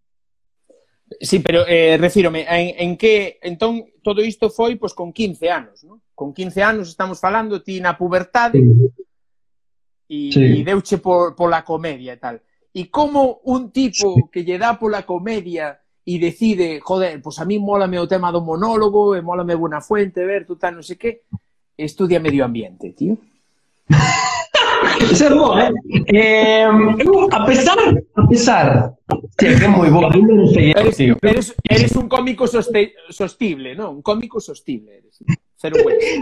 Sí, 1.19 1.39
pero 1.39 1.65
eh, 1.67 1.97
refírome, 1.97 2.45
en, 2.49 2.73
en 2.77 2.97
que, 2.97 3.37
entón, 3.41 3.85
todo 4.09 4.25
isto 4.25 4.49
foi 4.49 4.73
pois, 4.73 4.97
con 4.97 5.13
15 5.13 5.45
anos, 5.53 5.85
non? 5.85 6.01
Con 6.17 6.33
15 6.33 6.65
anos 6.65 6.89
estamos 6.89 7.21
falando 7.21 7.61
ti 7.61 7.77
na 7.77 7.93
pubertade 7.93 8.57
e, 10.09 10.33
sí. 10.33 10.41
e 10.57 10.65
deuche 10.65 10.97
por, 10.97 11.37
pola 11.37 11.61
comedia 11.61 12.17
e 12.17 12.19
tal. 12.19 12.41
E 12.73 12.89
como 12.89 13.45
un 13.45 13.69
tipo 13.69 14.17
sí. 14.17 14.21
que 14.33 14.41
lle 14.41 14.57
dá 14.57 14.81
pola 14.81 15.05
comedia 15.05 15.77
e 16.01 16.17
decide, 16.17 16.81
joder, 16.81 17.21
pois 17.21 17.37
a 17.37 17.45
mí 17.45 17.61
mólame 17.61 18.01
o 18.01 18.09
tema 18.09 18.33
do 18.33 18.41
monólogo, 18.41 19.13
e 19.13 19.21
mólame 19.21 19.53
Buenafuente, 19.53 20.25
ver, 20.25 20.49
tú 20.49 20.57
tal, 20.57 20.73
non 20.73 20.81
sei 20.81 20.97
que, 20.97 21.29
estudia 21.77 22.17
medio 22.17 22.41
ambiente, 22.41 22.97
tío. 22.97 23.13
Eso 25.11 25.27
es 25.27 25.35
vos, 25.35 25.59
¿eh? 25.59 25.71
eh 26.07 26.67
a 27.31 27.45
pesar, 27.45 27.77
a 28.15 28.27
pesar. 28.27 28.93
Sí, 29.39 29.47
que 29.57 29.65
é 29.65 29.67
moi 29.67 29.89
boa. 29.89 30.11
Eres, 30.55 30.99
eres, 30.99 31.55
eres 31.63 31.95
un 31.95 32.07
cómico 32.07 32.45
soste, 32.45 32.93
sostible, 33.09 33.73
non? 33.75 33.99
Un 33.99 34.01
cómico 34.01 34.39
sostible 34.39 34.99
eres. 34.99 35.23
Cero 35.55 35.75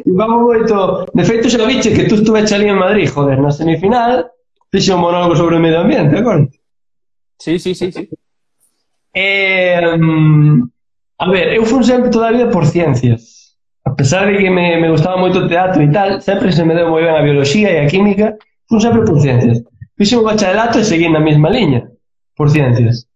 Vamos 0.05 0.41
moito. 0.41 1.05
De 1.13 1.23
feito, 1.23 1.49
xa 1.49 1.65
viche 1.65 1.93
que 1.93 2.05
tú 2.09 2.15
estuve 2.15 2.41
ali 2.41 2.67
en 2.69 2.77
Madrid, 2.77 3.09
joder, 3.09 3.37
na 3.37 3.51
semifinal, 3.51 4.31
fixe 4.71 4.93
un 4.93 5.01
monólogo 5.01 5.35
sobre 5.35 5.57
o 5.57 5.59
medio 5.59 5.81
ambiente, 5.81 6.17
agora. 6.17 6.47
Sí, 7.37 7.59
sí, 7.59 7.75
sí, 7.75 7.91
sí. 7.91 8.09
Eh, 9.13 9.81
a 11.17 11.27
ver, 11.29 11.53
eu 11.53 11.65
fun 11.65 11.83
sempre 11.83 12.09
toda 12.09 12.29
a 12.29 12.31
vida 12.31 12.49
por 12.49 12.65
ciencias 12.65 13.36
a 13.87 13.95
pesar 13.95 14.27
de 14.27 14.37
que 14.37 14.49
me, 14.49 14.77
me 14.81 14.89
gustaba 14.89 15.17
moito 15.17 15.39
o 15.39 15.47
teatro 15.47 15.81
e 15.81 15.89
tal, 15.89 16.19
sempre 16.19 16.51
se 16.51 16.63
me 16.63 16.75
deu 16.75 16.89
moi 16.91 17.03
ben 17.03 17.15
a 17.15 17.23
biología 17.23 17.71
e 17.71 17.79
a 17.79 17.87
química, 17.87 18.35
fun 18.67 18.79
sempre 18.83 19.07
por 19.07 19.17
ciencias. 19.23 19.63
Fixe 19.95 20.15
o 20.19 20.27
bacharelato 20.27 20.79
e 20.79 20.83
seguí 20.83 21.07
na 21.07 21.23
mesma 21.23 21.49
liña, 21.49 21.87
por 22.35 22.51
ciencias. 22.51 23.07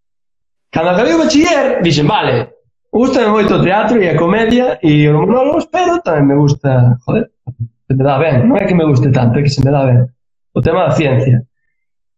Cando 0.71 0.95
acabei 0.95 1.13
o 1.13 1.19
bachiller, 1.19 1.83
dixen, 1.83 2.07
vale, 2.07 2.55
gustame 2.87 3.27
moito 3.27 3.59
o 3.59 3.61
teatro 3.61 3.99
e 3.99 4.07
a 4.07 4.15
comedia 4.15 4.79
e 4.81 5.11
os 5.11 5.19
monólogos, 5.19 5.67
pero 5.67 5.99
tamén 5.99 6.31
me 6.31 6.35
gusta, 6.39 6.95
joder, 7.03 7.27
se 7.87 7.91
me 7.91 8.03
dá 8.07 8.15
ben, 8.15 8.47
non 8.47 8.55
é 8.55 8.63
que 8.63 8.77
me 8.77 8.87
guste 8.87 9.11
tanto, 9.11 9.39
é 9.39 9.43
que 9.43 9.51
se 9.51 9.59
me 9.59 9.75
dá 9.75 9.83
ben 9.83 10.07
o 10.55 10.59
tema 10.63 10.87
da 10.87 10.95
ciencia. 10.95 11.43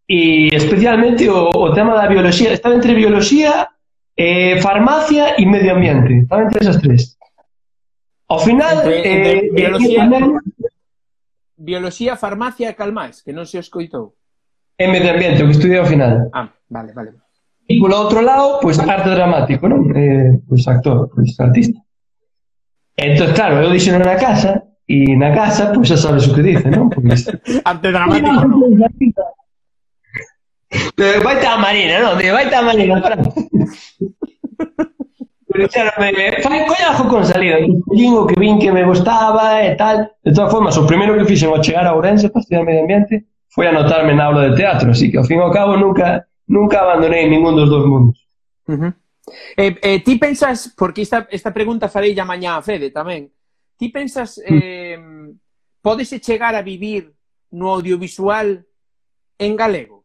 E 0.06 0.54
especialmente 0.54 1.26
o, 1.26 1.50
o 1.50 1.74
tema 1.74 1.98
da 1.98 2.06
biología, 2.06 2.54
estaba 2.54 2.78
entre 2.78 2.94
biología, 2.94 3.74
eh, 4.14 4.62
farmacia 4.62 5.34
e 5.42 5.44
medio 5.50 5.74
ambiente, 5.74 6.22
estaba 6.22 6.46
entre 6.46 6.62
esas 6.62 6.78
tres. 6.78 7.18
Ao 8.34 8.40
final... 8.40 8.82
Entre, 8.82 8.98
eh, 8.98 9.14
entre 9.14 9.34
eh, 9.38 9.50
biología, 9.54 10.10
tamén... 10.10 10.24
Eh, 10.34 10.66
eh, 10.66 10.74
biología, 11.54 12.18
farmacia 12.18 12.74
e 12.74 12.74
calmais, 12.74 13.22
que 13.22 13.30
non 13.30 13.46
se 13.46 13.62
escoitou. 13.62 14.18
En 14.74 14.90
medio 14.90 15.14
ambiente, 15.14 15.46
o 15.46 15.48
que 15.48 15.54
estudiei 15.54 15.78
ao 15.78 15.86
final. 15.86 16.34
Ah, 16.34 16.50
vale, 16.66 16.98
vale. 16.98 17.14
E 17.70 17.78
polo 17.78 17.94
outro 17.94 18.26
lado, 18.26 18.58
pois 18.58 18.82
pues, 18.82 18.90
arte 18.90 19.14
dramático, 19.14 19.70
non? 19.70 19.86
Eh, 19.94 20.42
pois 20.50 20.66
pues, 20.66 20.74
actor, 20.74 21.14
pois 21.14 21.30
pues, 21.30 21.38
artista. 21.38 21.78
Entón, 22.98 23.30
claro, 23.38 23.62
eu 23.62 23.70
dixen 23.70 24.02
na 24.02 24.18
casa, 24.18 24.66
e 24.90 25.14
na 25.14 25.30
casa, 25.30 25.70
pois 25.70 25.86
pues, 25.86 25.94
xa 25.94 26.10
sabes 26.10 26.26
o 26.26 26.34
que 26.34 26.42
dice, 26.42 26.74
non? 26.74 26.90
Pois... 26.90 27.30
arte 27.70 27.88
dramático, 27.94 28.50
non? 28.50 28.82
Pero 30.98 31.22
vai 31.22 31.38
a 31.38 31.54
Marina, 31.62 32.02
non? 32.02 32.18
Vai 32.18 32.50
a 32.50 32.62
Marina, 32.66 32.98
para. 32.98 33.22
Pero 35.54 35.70
xerame, 35.70 36.42
fai 36.42 36.66
collazo 36.66 37.06
con 37.08 37.22
salida, 37.24 37.62
escollín 37.62 38.14
o 38.18 38.26
que 38.26 38.34
vin 38.42 38.58
que 38.58 38.74
me 38.74 38.84
gustaba 38.84 39.62
e 39.62 39.78
tal. 39.78 40.10
De 40.26 40.34
todas 40.34 40.50
formas, 40.50 40.74
o 40.82 40.88
primeiro 40.90 41.14
que 41.14 41.30
fixen 41.30 41.54
ao 41.54 41.62
chegar 41.62 41.86
a 41.86 41.94
Ourense 41.94 42.34
para 42.34 42.42
estudiar 42.42 42.66
medio 42.66 42.82
ambiente 42.82 43.30
foi 43.54 43.70
anotarme 43.70 44.18
na 44.18 44.34
aula 44.34 44.50
de 44.50 44.58
teatro, 44.58 44.90
así 44.90 45.14
que 45.14 45.18
ao 45.22 45.24
fin 45.30 45.38
e 45.38 45.46
ao 45.46 45.54
cabo 45.54 45.78
nunca 45.78 46.26
nunca 46.50 46.82
abandonei 46.82 47.30
ningún 47.30 47.54
dos 47.54 47.70
dos 47.70 47.86
mundos. 47.86 48.18
Uh 48.66 48.74
-huh. 48.74 48.94
eh, 49.56 49.78
eh, 49.78 50.00
ti 50.02 50.18
pensas, 50.18 50.74
porque 50.74 51.06
esta, 51.06 51.30
esta 51.30 51.54
pregunta 51.54 51.86
farei 51.88 52.18
ya 52.18 52.26
mañá 52.26 52.58
a 52.58 52.66
Fede 52.66 52.90
tamén, 52.90 53.30
ti 53.78 53.94
pensas, 53.94 54.42
eh, 54.42 54.98
mm. 54.98 55.38
podese 55.86 56.18
chegar 56.18 56.58
a 56.58 56.66
vivir 56.66 57.14
no 57.54 57.70
audiovisual 57.70 58.66
en 59.38 59.56
galego? 59.56 60.04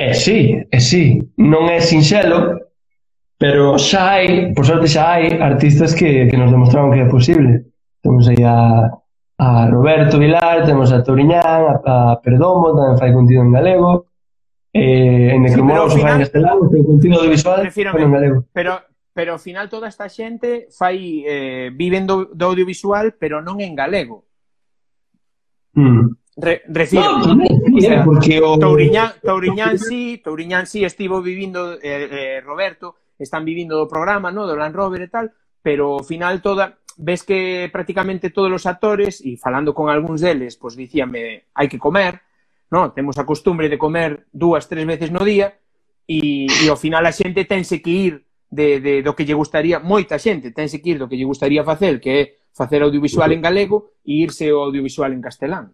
Eh, 0.00 0.14
sí, 0.14 0.56
eh, 0.70 0.80
sí. 0.80 1.20
Non 1.36 1.68
é 1.68 1.76
sinxelo, 1.84 2.69
Pero 3.40 3.80
xa 3.80 4.20
hai, 4.20 4.52
por 4.52 4.68
sorte 4.68 4.84
xa 4.84 5.16
hai 5.16 5.32
artistas 5.40 5.96
que, 5.96 6.28
que 6.28 6.36
nos 6.36 6.52
demostraron 6.52 6.92
que 6.92 7.00
é 7.00 7.08
posible. 7.08 7.72
Temos 8.04 8.28
aí 8.28 8.44
a, 8.44 8.84
a 9.40 9.48
Roberto 9.64 10.20
Vilar, 10.20 10.68
temos 10.68 10.92
a 10.92 11.00
Toriñán, 11.00 11.40
a, 11.72 11.74
a 11.80 12.20
Perdomo, 12.20 12.76
tamén 12.76 13.00
fai 13.00 13.16
contido 13.16 13.40
en 13.40 13.48
galego. 13.48 14.12
Eh, 14.76 15.32
en 15.32 15.40
Necromoro 15.40 15.88
sí, 15.88 16.04
fai 16.04 16.20
en 16.20 16.28
castelán, 16.28 16.68
fai 16.68 16.84
contido 16.84 17.16
audiovisual 17.16 17.64
en 17.64 18.12
galego. 18.12 18.38
Pero, 18.52 18.76
pero 19.16 19.32
ao 19.32 19.40
final 19.40 19.72
toda 19.72 19.88
esta 19.88 20.12
xente 20.12 20.68
fai 20.68 21.24
eh, 21.24 21.72
viven 21.72 22.04
do, 22.04 22.28
do 22.36 22.44
audiovisual, 22.44 23.16
pero 23.16 23.40
non 23.40 23.64
en 23.64 23.72
galego. 23.72 24.28
Mm. 25.80 26.12
Re, 26.36 26.60
refiro. 26.68 27.24
No, 27.24 27.40
tamén, 27.40 27.56
o 27.56 27.80
sea, 27.80 28.00
eh, 28.00 28.04
porque 28.04 28.36
o... 28.36 28.60
Touriñán, 28.60 29.16
Touriñán 29.24 29.80
sí, 29.80 30.20
Touriñán 30.20 30.68
sí 30.68 30.84
estivo 30.84 31.24
vivindo 31.24 31.80
eh, 31.80 32.36
eh, 32.36 32.40
Roberto, 32.44 33.00
están 33.24 33.44
vivindo 33.44 33.76
do 33.76 33.90
programa, 33.90 34.30
no, 34.30 34.46
do 34.46 34.56
Land 34.56 34.76
Rover 34.76 35.02
e 35.02 35.12
tal, 35.12 35.30
pero 35.62 36.00
ao 36.00 36.04
final 36.04 36.40
toda 36.40 36.80
ves 37.00 37.22
que 37.22 37.68
prácticamente 37.72 38.30
todos 38.30 38.52
os 38.52 38.66
actores 38.66 39.24
e 39.24 39.36
falando 39.40 39.72
con 39.72 39.88
algúns 39.88 40.20
deles, 40.20 40.56
pois 40.60 40.76
dicíanme, 40.76 41.48
hai 41.56 41.66
que 41.68 41.80
comer, 41.80 42.20
no, 42.70 42.92
temos 42.92 43.16
a 43.18 43.24
costumbre 43.24 43.68
de 43.68 43.80
comer 43.80 44.28
dúas, 44.32 44.68
tres 44.68 44.84
veces 44.84 45.10
no 45.10 45.24
día 45.24 45.56
e, 46.06 46.46
e 46.46 46.64
ao 46.68 46.76
final 46.76 47.06
a 47.06 47.12
xente 47.12 47.48
tense 47.48 47.80
que 47.80 47.90
ir 47.90 48.14
de, 48.50 48.80
de, 48.80 48.94
do 49.02 49.14
que 49.14 49.24
lle 49.24 49.38
gustaría, 49.38 49.78
moita 49.78 50.18
xente 50.18 50.50
tense 50.50 50.82
que 50.82 50.94
ir 50.94 50.98
do 50.98 51.08
que 51.08 51.16
lle 51.16 51.28
gustaría 51.28 51.64
facer, 51.64 52.02
que 52.02 52.10
é 52.10 52.22
facer 52.52 52.82
audiovisual 52.82 53.30
en 53.32 53.40
galego 53.40 53.96
e 54.04 54.26
irse 54.26 54.50
ao 54.50 54.66
audiovisual 54.68 55.14
en 55.14 55.22
castelán. 55.22 55.66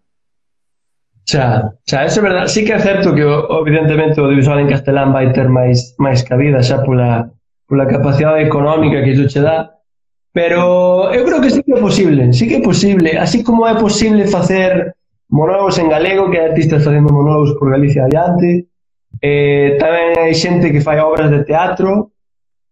Xa, 1.27 1.75
xa, 1.83 2.07
eso 2.07 2.21
é 2.21 2.23
verdade. 2.23 2.47
Sí 2.47 2.63
que 2.63 2.71
é 2.71 2.79
certo 2.79 3.11
que, 3.11 3.25
evidentemente, 3.25 4.21
o 4.21 4.31
audiovisual 4.31 4.63
en 4.63 4.71
castelán 4.71 5.11
vai 5.11 5.33
ter 5.35 5.51
máis 5.51 5.97
máis 5.99 6.23
cabida 6.23 6.63
xa 6.63 6.85
pola, 6.85 7.27
pola 7.67 7.85
capacidade 7.85 8.41
económica 8.43 9.03
que 9.03 9.11
iso 9.11 9.27
che 9.27 9.41
dá, 9.41 9.69
pero 10.31 11.11
eu 11.11 11.25
creo 11.25 11.41
que 11.41 11.49
sí 11.49 11.61
que 11.63 11.73
é 11.73 11.79
posible, 11.79 12.31
sí 12.31 12.47
que 12.47 12.57
é 12.57 12.61
posible, 12.61 13.17
así 13.17 13.43
como 13.43 13.67
é 13.67 13.75
posible 13.75 14.27
facer 14.27 14.95
monólogos 15.29 15.77
en 15.77 15.89
galego, 15.89 16.31
que 16.31 16.39
hai 16.39 16.47
artistas 16.49 16.83
facendo 16.85 17.11
monólogos 17.11 17.53
por 17.59 17.69
Galicia 17.69 18.05
adiante, 18.07 18.71
eh, 19.19 19.75
tamén 19.81 20.15
hai 20.15 20.33
xente 20.33 20.71
que 20.71 20.79
fai 20.79 21.03
obras 21.03 21.27
de 21.27 21.43
teatro, 21.43 22.15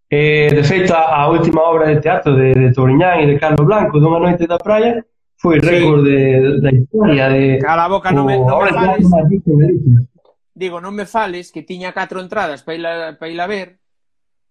eh, 0.07 0.47
de 0.53 0.63
feito 0.63 0.93
a, 0.93 1.25
a 1.25 1.29
última 1.29 1.61
obra 1.67 1.91
de 1.91 1.99
teatro 1.99 2.35
de, 2.35 2.53
de 2.53 2.69
Toriñán 2.71 3.19
e 3.19 3.25
de 3.27 3.35
Carlos 3.35 3.65
Blanco 3.65 3.99
dunha 3.99 4.23
noite 4.23 4.47
da 4.47 4.55
praia, 4.61 5.03
foi 5.35 5.59
récord 5.59 6.05
sí. 6.05 6.09
de, 6.09 6.19
da 6.61 6.71
historia 6.71 7.29
de 7.29 7.59
a 7.65 7.89
boca 7.89 8.11
non 8.11 8.25
me, 8.25 8.37
non 8.37 8.63
me 8.63 8.71
fales. 8.71 9.05
digo, 10.55 10.79
non 10.79 10.95
me 10.95 11.05
fales 11.05 11.51
que 11.51 11.67
tiña 11.67 11.91
catro 11.91 12.23
entradas 12.23 12.63
para 12.63 12.77
ir 12.77 12.85
a, 12.85 12.93
para 13.19 13.31
ir 13.31 13.41
a 13.41 13.47
ver 13.47 13.67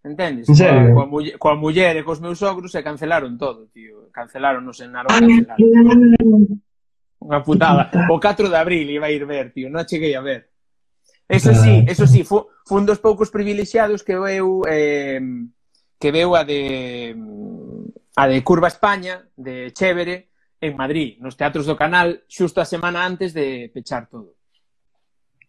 Entendes? 0.04 0.48
En 0.48 0.54
serio? 0.54 0.92
Coa, 0.92 0.94
coa, 0.94 1.06
muller, 1.06 1.38
coa 1.40 1.56
muller 1.56 1.96
e 1.96 2.04
cos 2.04 2.20
meus 2.20 2.36
sogros 2.36 2.68
se 2.68 2.84
cancelaron 2.84 3.40
todo, 3.40 3.72
tío. 3.72 4.12
Cancelaronnos 4.12 4.76
en 4.84 4.92
Narón. 4.92 5.16
Cancelaron. 5.16 6.60
Unha 7.24 7.40
putada. 7.40 7.88
O 8.12 8.20
4 8.20 8.52
de 8.52 8.58
abril 8.60 8.84
iba 8.92 9.08
a 9.08 9.14
ir 9.14 9.24
ver, 9.24 9.56
tío. 9.56 9.72
Non 9.72 9.88
cheguei 9.88 10.12
a 10.12 10.20
ver. 10.20 10.52
Eso 11.24 11.56
sí, 11.56 11.80
eso 11.88 12.04
sí, 12.04 12.20
fu, 12.20 12.44
un 12.68 12.84
dos 12.84 13.00
poucos 13.00 13.32
privilexiados 13.32 14.04
que 14.04 14.12
veu 14.12 14.60
eh, 14.68 15.24
que 15.96 16.12
veu 16.12 16.36
a 16.36 16.44
de 16.44 17.16
a 18.12 18.28
de 18.28 18.44
Curva 18.44 18.68
España, 18.68 19.24
de 19.32 19.72
Chévere, 19.72 20.28
en 20.60 20.76
Madrid, 20.76 21.16
nos 21.24 21.36
teatros 21.36 21.64
do 21.64 21.80
canal, 21.80 22.28
xusto 22.28 22.60
a 22.60 22.68
semana 22.68 23.08
antes 23.08 23.32
de 23.32 23.72
pechar 23.72 24.04
todo. 24.12 24.36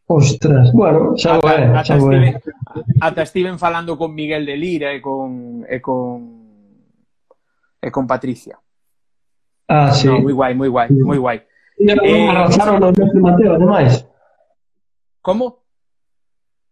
Ostras, 0.08 0.72
bueno, 0.72 1.18
xa 1.18 1.42
ata, 1.42 1.56
é, 1.56 1.66
ata, 1.66 1.96
estive, 1.98 2.42
ata 3.02 3.22
estiven 3.24 3.58
falando 3.58 3.98
con 3.98 4.14
Miguel 4.14 4.46
de 4.46 4.56
Lira 4.56 4.94
e 4.94 5.02
con 5.02 5.66
e 5.68 5.82
con 5.82 6.46
e 7.82 7.90
con 7.90 8.06
Patricia. 8.06 8.60
Ah, 9.68 9.92
sí. 9.92 10.06
No, 10.06 10.22
moi 10.22 10.34
guai, 10.34 10.54
moi 10.54 10.70
guai, 10.70 10.88
sí. 10.90 11.02
moi 11.02 11.18
guai. 11.18 11.42
E 11.80 11.90
eh, 11.90 12.30
arrasaron 12.30 12.84
o 12.84 12.94
Mestre 12.94 13.20
Mateo, 13.20 13.56
ademais. 13.56 14.06
Como? 15.22 15.66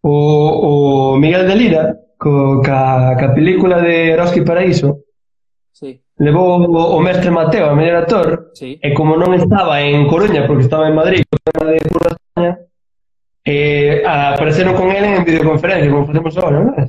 O, 0.01 1.13
o 1.13 1.17
Miguel 1.17 1.47
de 1.47 1.55
Lira, 1.55 1.97
co, 2.17 2.61
ca, 2.61 3.15
ca 3.17 3.33
película 3.33 3.81
de 3.81 4.11
Eroski 4.11 4.41
Paraíso, 4.41 5.09
sí. 5.71 6.03
levou 6.19 6.61
o, 6.61 6.97
o 6.97 6.99
Mestre 7.01 7.31
Mateo 7.31 7.65
a 7.65 7.73
mellor 7.73 8.05
actor, 8.05 8.51
sí. 8.53 8.77
e 8.77 8.93
como 8.93 9.17
non 9.17 9.33
estaba 9.33 9.81
en 9.81 10.05
Coruña, 10.05 10.45
porque 10.45 10.69
estaba 10.69 10.85
en 10.85 10.93
Madrid, 10.93 11.25
o 11.33 11.37
tema 11.41 11.65
de 11.71 11.81
Coruña, 11.89 12.61
eh, 13.45 14.03
apareceron 14.05 14.75
con 14.75 14.89
él 14.91 15.03
en 15.03 15.23
videoconferencia, 15.23 15.91
como 15.91 16.07
facemos 16.07 16.37
ahora, 16.37 16.59
non 16.63 16.75
é? 16.79 16.87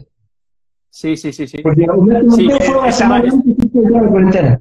Sí, 0.94 1.16
sí, 1.16 1.32
sí, 1.32 1.48
sí. 1.48 1.58
Porque 1.58 1.90
o 1.90 1.98
sí, 2.30 2.46
eh, 2.46 2.62
foi 2.62 2.86
a 2.86 2.94
semana 2.94 3.26
antes 3.26 3.50
de 3.50 3.78
entrar 3.82 4.04
a 4.04 4.06
cuarentena. 4.06 4.52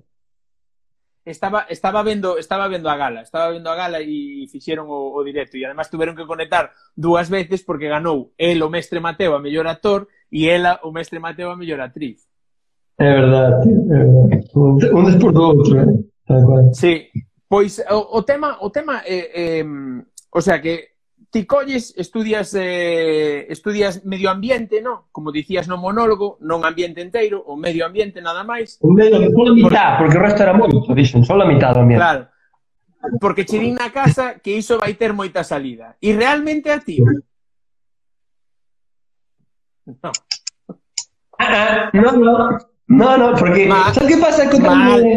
Estaba, 1.24 1.70
estaba 1.70 2.02
vendo 2.02 2.42
estaba 2.42 2.68
vendo 2.68 2.90
a 2.90 2.98
gala, 2.98 3.22
estaba 3.22 3.54
vendo 3.54 3.70
a 3.70 3.78
gala 3.78 4.02
e 4.02 4.50
fixeron 4.50 4.90
o, 4.90 5.14
o 5.14 5.22
directo 5.22 5.56
e 5.56 5.64
además 5.64 5.94
tiveron 5.94 6.18
que 6.18 6.26
conectar 6.26 6.74
dúas 6.98 7.30
veces 7.30 7.62
porque 7.62 7.88
ganou 7.88 8.34
el 8.36 8.66
o 8.66 8.74
mestre 8.74 8.98
Mateo 8.98 9.38
a 9.38 9.40
mellor 9.40 9.70
actor 9.70 10.10
e 10.34 10.50
ela 10.50 10.82
o 10.82 10.90
mestre 10.90 11.22
Mateo 11.22 11.54
a 11.54 11.56
mellor 11.56 11.86
actriz. 11.86 12.26
É 12.98 13.14
verdade, 13.14 13.70
é 13.70 13.98
verdade. 14.02 14.50
Un 14.58 15.06
des 15.06 15.16
por 15.22 15.32
do 15.32 15.42
outro, 15.54 15.78
eh? 15.78 15.86
Tal 16.26 16.42
cual. 16.50 16.74
Sí. 16.74 17.14
Pois 17.46 17.78
o, 17.94 18.18
o 18.18 18.26
tema 18.26 18.58
o 18.66 18.74
tema 18.74 19.06
eh, 19.06 19.62
eh, 19.62 19.66
o 20.34 20.42
sea 20.42 20.58
que 20.58 20.93
ti 21.34 21.46
colles, 21.48 21.96
estudias, 21.98 22.54
eh, 22.54 23.48
estudias 23.50 24.06
medio 24.06 24.30
ambiente, 24.30 24.84
no? 24.84 25.08
Como 25.12 25.32
dicías 25.32 25.68
no 25.68 25.78
monólogo, 25.82 26.38
non 26.46 26.62
ambiente 26.62 27.02
enteiro, 27.02 27.42
o 27.42 27.58
medio 27.58 27.90
ambiente 27.90 28.22
nada 28.22 28.46
máis. 28.46 28.78
O 28.86 28.94
medio, 28.94 29.34
só 29.34 29.50
a 29.50 29.54
mitad, 29.58 29.98
porque 29.98 30.14
o 30.14 30.22
resto 30.22 30.46
era 30.46 30.54
moito, 30.54 30.94
dixen, 30.94 31.26
só 31.26 31.34
a 31.34 31.50
mitad 31.50 31.74
do 31.74 31.82
ambiente. 31.82 32.06
Claro, 32.06 32.30
porque 33.18 33.50
che 33.50 33.58
din 33.58 33.74
na 33.74 33.90
casa 33.90 34.38
que 34.38 34.54
iso 34.54 34.78
vai 34.78 34.94
ter 34.94 35.18
moita 35.18 35.42
salida. 35.42 35.98
E 35.98 36.14
realmente 36.14 36.70
a 36.70 36.78
ti? 36.78 37.02
Non. 37.02 37.18
Ah, 41.42 41.42
ah 41.42 41.90
no. 41.98 42.14
No, 42.94 43.18
no, 43.18 43.34
porque... 43.34 43.66
Ma... 43.66 43.90
Sabes 43.90 44.14
que 44.14 44.22
pasa 44.22 44.46
co 44.54 44.62
tema... 44.62 45.02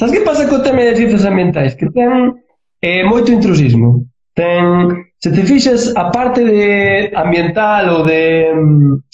Sabes 0.00 0.18
que 0.18 0.26
pasa 0.26 0.50
co 0.50 0.66
tema 0.66 0.82
de 0.82 0.98
cifras 0.98 1.22
ambientais? 1.22 1.78
Que 1.78 1.86
ten 1.94 2.42
eh, 2.80 3.04
moito 3.04 3.32
intrusismo. 3.32 4.06
Ten, 4.34 5.12
se 5.18 5.30
te 5.30 5.42
fixas 5.44 5.92
a 5.96 6.10
parte 6.10 6.44
de 6.44 7.10
ambiental 7.14 8.00
ou 8.00 8.02
de 8.04 8.52
mm, 8.54 9.10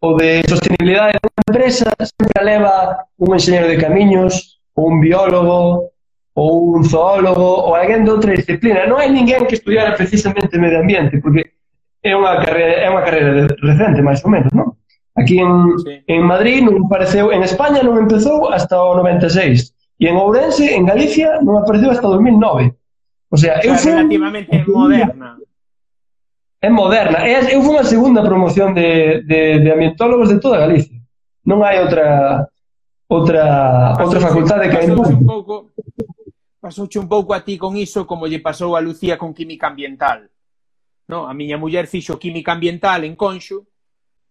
ou 0.00 0.16
de 0.16 0.42
sostenibilidade 0.48 1.20
dunha 1.20 1.44
empresa 1.48 1.92
sempre 2.00 2.40
leva 2.42 3.04
un 3.18 3.34
enxeñero 3.36 3.68
de 3.68 3.76
camiños, 3.76 4.60
ou 4.74 4.88
un 4.88 5.00
biólogo, 5.00 5.92
ou 6.34 6.72
un 6.72 6.82
zoólogo, 6.84 7.68
ou 7.68 7.76
alguén 7.76 8.04
de 8.04 8.10
outra 8.10 8.32
disciplina. 8.32 8.88
Non 8.88 8.96
hai 8.96 9.12
ninguén 9.12 9.44
que 9.44 9.60
estudiara 9.60 9.92
precisamente 9.92 10.56
medio 10.56 10.80
ambiente, 10.80 11.20
porque 11.20 11.52
é 12.00 12.16
unha 12.16 12.40
carreira, 12.40 12.80
é 12.80 12.88
unha 12.88 13.04
carreira 13.04 13.30
de, 13.36 13.42
recente, 13.60 14.00
máis 14.00 14.24
ou 14.24 14.32
menos, 14.32 14.48
non? 14.56 14.72
Aquí 15.20 15.36
en, 15.36 15.76
sí. 15.84 16.00
en 16.08 16.22
Madrid 16.24 16.64
non 16.64 16.88
apareceu, 16.88 17.28
en 17.28 17.44
España 17.44 17.84
non 17.84 18.00
empezou 18.00 18.48
hasta 18.48 18.80
o 18.80 18.96
96, 18.96 20.00
e 20.00 20.08
en 20.08 20.16
Ourense, 20.16 20.64
en 20.64 20.88
Galicia, 20.88 21.44
non 21.44 21.60
apareceu 21.60 21.92
hasta 21.92 22.08
o 22.08 22.16
2009. 22.16 22.72
O 23.30 23.36
sea, 23.36 23.60
eu 23.64 23.74
fui... 23.76 23.92
Relativamente 23.92 24.66
moderna. 24.66 25.38
É 26.60 26.68
moderna. 26.68 27.18
É, 27.26 27.54
Eu 27.54 27.62
fui 27.62 27.78
a 27.78 27.84
segunda 27.84 28.22
promoción 28.22 28.74
de, 28.74 29.22
de, 29.22 29.60
de 29.60 29.70
ambientólogos 29.72 30.28
de 30.28 30.40
toda 30.40 30.58
Galicia. 30.58 31.00
Non 31.46 31.64
hai 31.64 31.80
outra 31.80 32.44
outra 33.08 33.96
outra 33.96 34.20
facultade 34.20 34.68
que 34.68 34.76
hai 34.76 34.86
un 34.92 35.24
pouco 35.24 35.72
pasouche 36.60 37.00
un 37.00 37.08
pouco 37.08 37.32
a 37.32 37.40
ti 37.40 37.56
con 37.56 37.80
iso 37.80 38.04
como 38.04 38.28
lle 38.28 38.44
pasou 38.44 38.76
a 38.76 38.84
Lucía 38.84 39.16
con 39.16 39.32
química 39.32 39.72
ambiental. 39.72 40.28
No, 41.08 41.24
a 41.24 41.32
miña 41.32 41.56
muller 41.56 41.88
fixo 41.88 42.20
química 42.20 42.52
ambiental 42.52 43.08
en 43.08 43.16
Conxo 43.16 43.66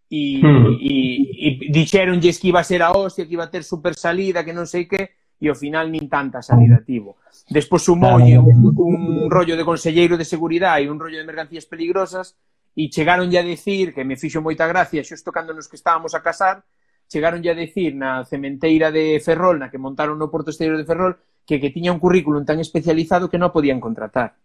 e, 0.05 0.37
hmm. 0.37 0.77
e, 0.79 0.93
e 1.33 1.47
dixeronlles 1.73 2.37
que 2.37 2.53
iba 2.53 2.61
a 2.61 2.69
ser 2.69 2.85
a 2.85 2.93
hostia, 2.93 3.25
que 3.25 3.33
iba 3.33 3.49
a 3.49 3.51
ter 3.51 3.65
super 3.65 3.97
salida, 3.97 4.45
que 4.45 4.53
non 4.53 4.69
sei 4.69 4.85
que, 4.85 5.17
e 5.39 5.47
ao 5.47 5.55
final 5.55 5.87
nin 5.87 6.11
tanta 6.11 6.43
salida 6.43 6.83
tivo. 6.83 7.15
Despois 7.47 7.81
sumoulle 7.81 8.35
un, 8.35 8.75
un 8.75 9.31
rollo 9.31 9.55
de 9.55 9.63
conselleiro 9.63 10.19
de 10.19 10.27
seguridade 10.27 10.83
e 10.83 10.91
un 10.91 10.99
rollo 10.99 11.15
de 11.15 11.25
mercancías 11.25 11.63
peligrosas 11.63 12.35
e 12.75 12.91
chegaronlle 12.91 13.39
a 13.39 13.47
decir, 13.47 13.95
que 13.95 14.03
me 14.03 14.19
fixo 14.19 14.43
moita 14.43 14.67
gracia, 14.67 15.03
xusto 15.03 15.31
cando 15.31 15.55
nos 15.55 15.71
que 15.71 15.79
estábamos 15.79 16.11
a 16.11 16.21
casar, 16.21 16.67
chegaronlle 17.07 17.49
a 17.49 17.57
decir 17.57 17.95
na 17.95 18.27
cementeira 18.27 18.91
de 18.91 19.17
Ferrol, 19.23 19.57
na 19.57 19.71
que 19.71 19.79
montaron 19.79 20.19
no 20.19 20.27
Porto 20.27 20.51
Exterior 20.51 20.75
de 20.75 20.85
Ferrol, 20.85 21.17
que 21.47 21.57
que 21.57 21.71
tiña 21.71 21.95
un 21.95 22.03
currículum 22.03 22.43
tan 22.43 22.59
especializado 22.59 23.31
que 23.31 23.39
non 23.39 23.55
podían 23.55 23.79
contratar. 23.79 24.37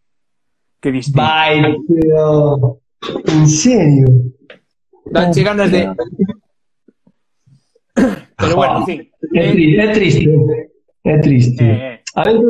Que 0.78 0.94
distinto. 0.94 1.20
Vai, 1.20 1.60
pero... 1.84 2.80
En 3.26 3.44
serio? 3.50 4.08
Danche 5.10 5.42
ganas 5.42 5.68
de... 5.68 5.90
Pero 8.36 8.56
bueno, 8.56 8.80
en 8.80 8.86
fin. 8.86 9.00
É, 9.32 9.54
é 9.54 9.92
triste. 9.94 10.26
É 11.04 11.18
triste. 11.18 11.62
Eh, 11.62 12.00
eh, 12.00 12.04
A 12.16 12.22
ver, 12.24 12.40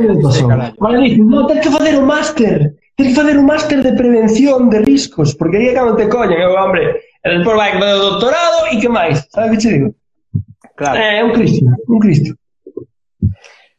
Madrid, 0.79 1.19
no, 1.19 1.47
tens 1.47 1.61
que 1.61 1.71
facer 1.71 1.97
o 1.99 2.07
máster. 2.07 2.77
Tens 2.95 3.09
que 3.09 3.15
facer 3.15 3.37
un 3.39 3.47
máster 3.47 3.83
de 3.83 3.93
prevención 3.93 4.71
de 4.71 4.79
riscos, 4.81 5.35
porque 5.35 5.57
aí 5.57 5.69
é 5.69 5.75
cando 5.75 5.97
te 5.97 6.07
coñen, 6.07 6.39
eu, 6.39 6.55
hombre, 6.55 6.95
e 7.25 7.27
despois 7.27 7.57
vai 7.57 7.73
facer 7.75 7.97
o 7.99 8.05
doutorado 8.07 8.71
e 8.71 8.79
que 8.79 8.89
máis, 8.89 9.27
sabes 9.35 9.51
que 9.51 9.59
che 9.59 9.71
digo? 9.75 9.89
Claro. 10.77 10.95
É, 11.01 11.19
eh, 11.19 11.25
un 11.25 11.33
cristo, 11.33 11.65
un 11.89 11.99
cristo. 11.99 12.31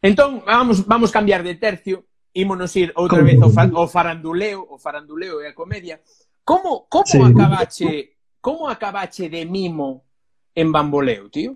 Entón, 0.01 0.43
vamos, 0.43 0.83
vamos 0.85 1.11
cambiar 1.11 1.43
de 1.43 1.55
tercio, 1.55 2.03
ímonos 2.33 2.75
ir 2.75 2.91
outra 2.99 3.23
vez 3.23 3.39
ao, 3.39 3.49
fa, 3.49 3.63
ao 3.63 3.87
faranduleo, 3.87 4.67
o 4.67 4.77
faranduleo 4.77 5.39
e 5.39 5.47
a 5.47 5.55
comedia. 5.55 6.01
Como, 6.43 6.85
como 6.91 7.05
sí. 7.07 7.21
acabache, 7.21 8.19
como 8.41 8.67
acabache 8.67 9.29
de 9.29 9.45
mimo 9.45 10.03
en 10.53 10.71
Bamboleo, 10.71 11.29
tío? 11.29 11.55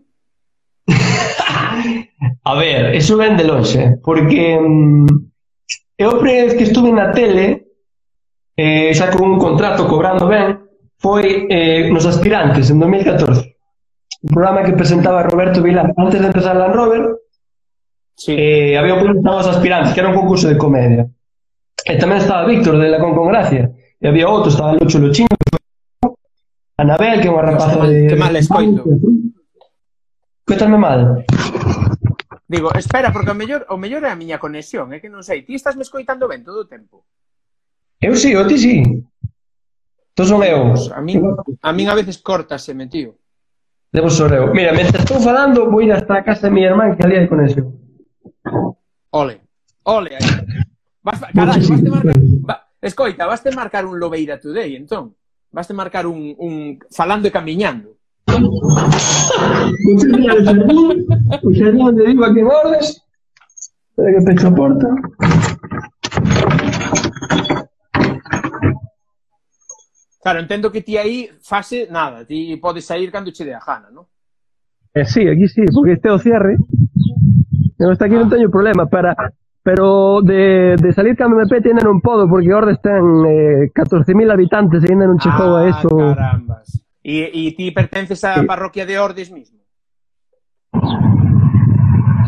a 2.43 2.54
ver, 2.56 2.95
eso 2.95 3.17
ven 3.17 3.38
de 3.38 3.45
longe, 3.45 3.97
porque 4.04 4.58
mm, 4.60 5.08
eu 5.97 6.10
a 6.12 6.19
primeira 6.19 6.45
vez 6.49 6.54
que 6.58 6.67
estuve 6.67 6.91
na 6.91 7.12
tele, 7.12 7.69
eh, 8.58 8.91
xa 8.93 9.10
con 9.13 9.23
un 9.25 9.38
contrato 9.38 9.88
cobrando 9.88 10.28
ben, 10.28 10.60
foi 10.99 11.47
eh, 11.47 11.88
nos 11.93 12.06
aspirantes, 12.06 12.69
en 12.69 12.80
2014. 12.80 13.56
Un 14.19 14.30
programa 14.36 14.67
que 14.67 14.75
presentaba 14.75 15.23
Roberto 15.23 15.63
Vilar 15.63 15.95
antes 15.95 16.19
de 16.19 16.28
empezar 16.28 16.56
Land 16.58 16.75
Rover, 16.75 17.04
Sí. 18.19 18.36
Eh, 18.38 18.78
había 18.78 18.95
un 18.95 19.25
os 19.25 19.47
aspirantes, 19.47 19.93
que 19.93 20.02
era 20.02 20.10
un 20.10 20.15
concurso 20.15 20.49
de 20.49 20.58
comedia. 20.58 21.08
Eh, 21.88 21.95
e 21.95 21.97
tamén 21.97 22.19
estaba 22.19 22.43
Víctor 22.43 22.75
de 22.75 22.91
la 22.91 22.99
Concongracia. 22.99 23.71
E 23.95 24.06
había 24.12 24.28
outro, 24.28 24.52
estaba 24.52 24.75
Lucho 24.75 24.99
Luchín 24.99 25.23
Anabel, 26.75 27.23
que 27.23 27.28
é 27.28 27.32
unha 27.32 27.47
rapaza 27.47 27.80
que 27.80 27.88
de... 27.88 27.97
Que 28.12 28.19
mal 28.19 28.36
escoito. 28.36 28.84
Escúchame 30.50 30.80
mal. 30.82 31.24
Digo, 32.48 32.74
espera, 32.74 33.14
porque 33.14 33.30
o 33.30 33.36
mellor, 33.36 33.70
o 33.70 33.78
mellor 33.78 34.02
é 34.02 34.10
a 34.10 34.18
miña 34.18 34.42
conexión, 34.42 34.90
é 34.90 34.98
que 34.98 35.06
non 35.06 35.22
sei. 35.22 35.46
Ti 35.46 35.54
estás 35.54 35.78
me 35.78 35.86
escoitando 35.86 36.26
ben 36.26 36.42
todo 36.42 36.66
o 36.66 36.70
tempo? 36.70 37.06
Eu 38.02 38.18
sí, 38.18 38.34
o 38.34 38.42
ti 38.50 38.58
sí. 38.58 38.82
Tú 40.18 40.26
entón 40.26 40.26
son 40.26 40.42
eu. 40.42 40.74
A 40.90 41.06
min, 41.06 41.22
a 41.62 41.70
min 41.70 41.86
a 41.86 41.94
veces 41.94 42.18
cortaseme, 42.18 42.90
tío. 42.90 43.14
Debo 43.94 44.10
ser 44.10 44.34
eu. 44.34 44.50
Mira, 44.50 44.74
mentre 44.74 45.06
estou 45.06 45.22
falando, 45.22 45.70
vou 45.70 45.86
ir 45.86 45.94
hasta 45.94 46.18
a 46.18 46.26
casa 46.26 46.50
de 46.50 46.58
mi 46.58 46.66
irmán 46.66 46.98
que 46.98 47.06
ali 47.06 47.22
hai 47.22 47.30
conexión. 47.30 47.70
Ole, 49.14 49.46
ole. 49.86 50.18
Aí. 50.18 50.26
Vas, 51.06 51.22
carai, 51.30 51.62
vas 51.62 51.78
te 51.78 51.90
marcar... 51.94 52.18
Va, 52.42 52.56
escoita, 52.82 53.30
vas 53.30 53.46
te 53.46 53.54
marcar 53.54 53.86
un 53.86 54.02
Lobeira 54.02 54.42
Today, 54.42 54.82
entón? 54.82 55.14
Vas 55.54 55.70
te 55.70 55.78
marcar 55.78 56.10
un, 56.10 56.34
un 56.42 56.82
falando 56.90 57.30
e 57.30 57.32
camiñando. 57.32 57.99
Cuchilla 59.84 60.36
de 60.36 60.44
xardín, 60.46 61.06
o 61.44 61.50
xardín 61.54 61.82
onde 61.82 62.06
digo 62.06 62.34
que 62.34 62.44
bordes, 62.44 62.88
espera 63.89 64.10
que 64.13 64.26
pecho 64.26 64.48
a 64.48 64.56
porta. 64.56 64.88
Claro, 70.22 70.39
entendo 70.39 70.72
que 70.72 70.82
ti 70.82 70.98
aí 70.98 71.30
fase 71.42 71.88
nada, 71.89 72.26
ti 72.26 72.58
podes 72.58 72.86
sair 72.86 73.10
cando 73.12 73.32
che 73.32 73.46
dé 73.46 73.54
a 73.56 73.63
gana, 73.65 73.89
non? 73.89 74.06
Eh, 74.94 75.06
sí, 75.06 75.28
aquí 75.28 75.48
sí, 75.48 75.63
porque 75.74 75.94
este 75.94 76.10
é 76.10 76.12
o 76.12 76.20
cierre. 76.20 76.58
Eu 77.80 77.92
hasta 77.92 78.06
aquí 78.06 78.15
ah. 78.15 78.22
non 78.26 78.30
teño 78.30 78.50
problema 78.52 78.86
para 78.86 79.15
pero 79.63 80.22
de, 80.22 80.76
de 80.76 80.94
salir 80.94 81.15
cando 81.15 81.36
me 81.36 81.46
pete 81.48 81.70
ainda 81.70 81.84
non 81.84 82.02
podo 82.02 82.28
porque 82.28 82.52
Ordes 82.52 82.82
ten 82.82 83.06
eh, 83.24 83.72
14.000 83.72 84.32
habitantes 84.32 84.84
e 84.84 84.92
ainda 84.92 85.08
non 85.08 85.20
chegou 85.20 85.56
ah, 85.56 85.63
a 85.63 85.70
eso. 85.70 85.88
Carambas. 85.88 86.88
E, 87.04 87.32
e 87.32 87.52
ti 87.56 87.72
pertences 87.72 88.24
á 88.24 88.40
sí. 88.40 88.46
parroquia 88.46 88.86
de 88.86 89.00
Ordes 89.00 89.32
mismo? 89.32 89.60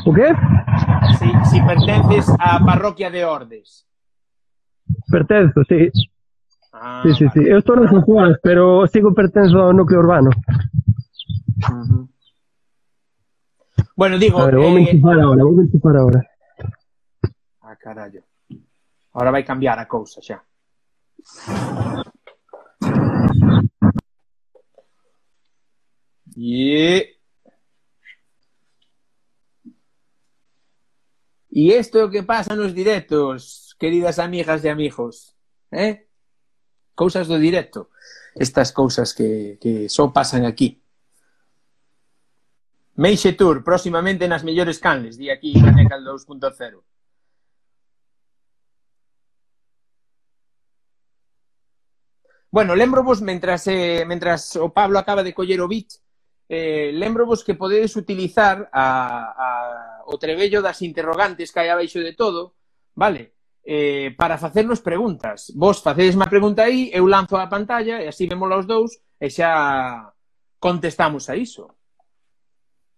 O 0.05 0.13
qué? 0.13 0.33
Si, 1.19 1.29
si 1.51 1.57
pertences 1.61 2.25
á 2.39 2.59
parroquia 2.63 3.09
de 3.11 3.25
Ordes. 3.25 3.85
Pertenzo, 5.11 5.63
sí. 5.67 5.91
Ah, 6.73 7.03
sí, 7.03 7.13
sí, 7.13 7.25
vale. 7.25 7.33
sí. 7.35 7.49
Eu 7.51 7.59
estou 7.59 7.75
nas 7.75 7.91
Azuanas, 7.91 8.39
pero 8.41 8.87
sigo 8.87 9.13
pertenzo 9.13 9.59
ao 9.59 9.73
núcleo 9.73 9.99
urbano. 9.99 10.31
Uh 10.31 11.83
-huh. 11.83 12.07
Bueno, 13.95 14.17
digo... 14.17 14.39
A 14.39 14.45
ver, 14.45 14.55
vou 14.55 14.77
eh... 14.77 14.81
enchufar 14.81 15.19
agora, 15.19 15.43
vou 15.43 15.61
enchufar 15.61 15.95
agora. 15.95 16.19
Ah, 17.61 17.75
carallo. 17.75 18.23
Ahora 19.13 19.31
vai 19.31 19.43
cambiar 19.43 19.77
a 19.77 19.85
cousa 19.85 20.21
xa. 20.23 20.41
E... 26.35 27.17
E 31.53 31.73
isto 31.75 31.97
é 31.97 32.03
o 32.05 32.09
que 32.09 32.23
pasa 32.23 32.55
nos 32.55 32.73
directos, 32.73 33.75
queridas 33.77 34.19
amigas 34.19 34.63
e 34.63 34.69
amigos. 34.69 35.35
Eh? 35.71 36.07
Cousas 36.95 37.27
do 37.27 37.37
directo. 37.37 37.89
Estas 38.35 38.71
cousas 38.71 39.13
que, 39.13 39.57
que 39.59 39.87
pasan 40.13 40.45
aquí. 40.45 40.81
Meixe 42.95 43.33
Tour, 43.33 43.63
próximamente 43.63 44.27
nas 44.27 44.43
mellores 44.43 44.79
canles, 44.79 45.17
di 45.17 45.29
aquí 45.29 45.51
Canecal 45.59 46.03
2.0. 46.03 46.83
Bueno, 52.51 52.75
lembrovos, 52.75 53.21
mentras, 53.21 53.67
eh, 53.67 54.05
mentras 54.05 54.55
o 54.55 54.71
Pablo 54.71 54.99
acaba 54.99 55.23
de 55.23 55.33
coller 55.33 55.61
o 55.61 55.67
bit, 55.67 55.99
eh, 56.51 56.91
lembrovos 56.93 57.45
que 57.45 57.55
podedes 57.55 57.95
utilizar 57.95 58.69
a, 58.73 58.85
a, 59.45 60.03
o 60.05 60.19
trebello 60.19 60.59
das 60.61 60.83
interrogantes 60.83 61.47
que 61.47 61.63
hai 61.63 61.71
abaixo 61.71 62.03
de 62.03 62.11
todo, 62.11 62.59
vale? 62.91 63.39
Eh, 63.63 64.11
para 64.19 64.35
facernos 64.35 64.83
preguntas. 64.83 65.53
Vos 65.55 65.79
facedes 65.79 66.19
má 66.19 66.27
pregunta 66.27 66.67
aí, 66.67 66.91
eu 66.91 67.07
lanzo 67.07 67.39
a 67.39 67.47
pantalla 67.47 68.03
e 68.03 68.07
así 68.11 68.27
vemos 68.27 68.51
os 68.51 68.67
dous 68.67 68.91
e 69.15 69.31
xa 69.31 70.11
contestamos 70.59 71.31
a 71.31 71.39
iso. 71.39 71.71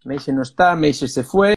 Meixe 0.09 0.33
non 0.33 0.41
está, 0.49 0.73
Meixe 0.73 1.05
se 1.05 1.21
foi. 1.21 1.53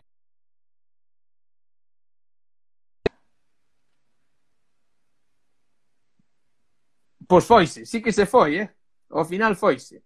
Pois 7.31 7.45
foise, 7.49 7.81
sí 7.91 7.99
que 8.05 8.13
se 8.13 8.27
foi, 8.29 8.51
eh? 8.63 8.69
Ao 9.11 9.25
final 9.25 9.57
foise. 9.57 10.06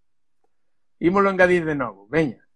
Ímolo 1.00 1.30
engadir 1.30 1.64
de 1.64 1.74
novo, 1.74 2.06
veña. 2.08 2.46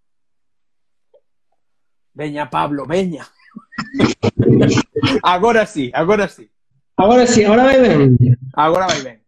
Veña, 2.12 2.48
Pablo, 2.50 2.86
veña. 2.86 3.26
agora 5.22 5.66
sí, 5.66 5.90
agora 5.94 6.28
sí. 6.28 6.50
Agora 6.96 7.26
sí, 7.26 7.42
agora 7.42 7.64
vai 7.64 7.80
ben. 7.80 8.16
Agora 8.52 8.86
vai 8.86 9.02
ben. 9.02 9.18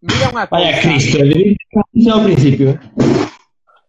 Mira 0.00 0.30
unha 0.30 0.46
cosa. 0.46 0.62
Vaya 0.62 0.78
Cristo, 0.78 1.18
ao 2.12 2.22
principio. 2.22 2.78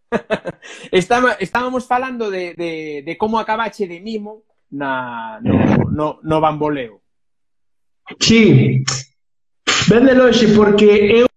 Estaba, 0.91 1.35
estábamos 1.37 1.85
falando 1.85 2.31
de, 2.31 2.55
de, 2.55 3.03
de 3.05 3.13
como 3.19 3.37
acabache 3.37 3.85
de 3.85 3.99
mimo 3.99 4.47
na, 4.71 5.39
no, 5.43 5.83
no, 5.91 6.07
no 6.23 6.41
bamboleo. 6.41 7.03
Sí, 8.19 8.83
ven 9.89 10.05
de 10.07 10.15
loxe 10.15 10.47
porque 10.55 10.87
eu 11.21 11.27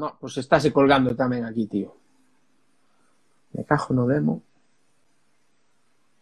No, 0.00 0.16
pues 0.18 0.38
estáse 0.38 0.72
colgando 0.72 1.12
tamén 1.12 1.44
aquí, 1.44 1.68
tío. 1.68 1.92
Me 3.52 3.68
cajo 3.68 3.92
no 3.92 4.08
demo. 4.08 4.40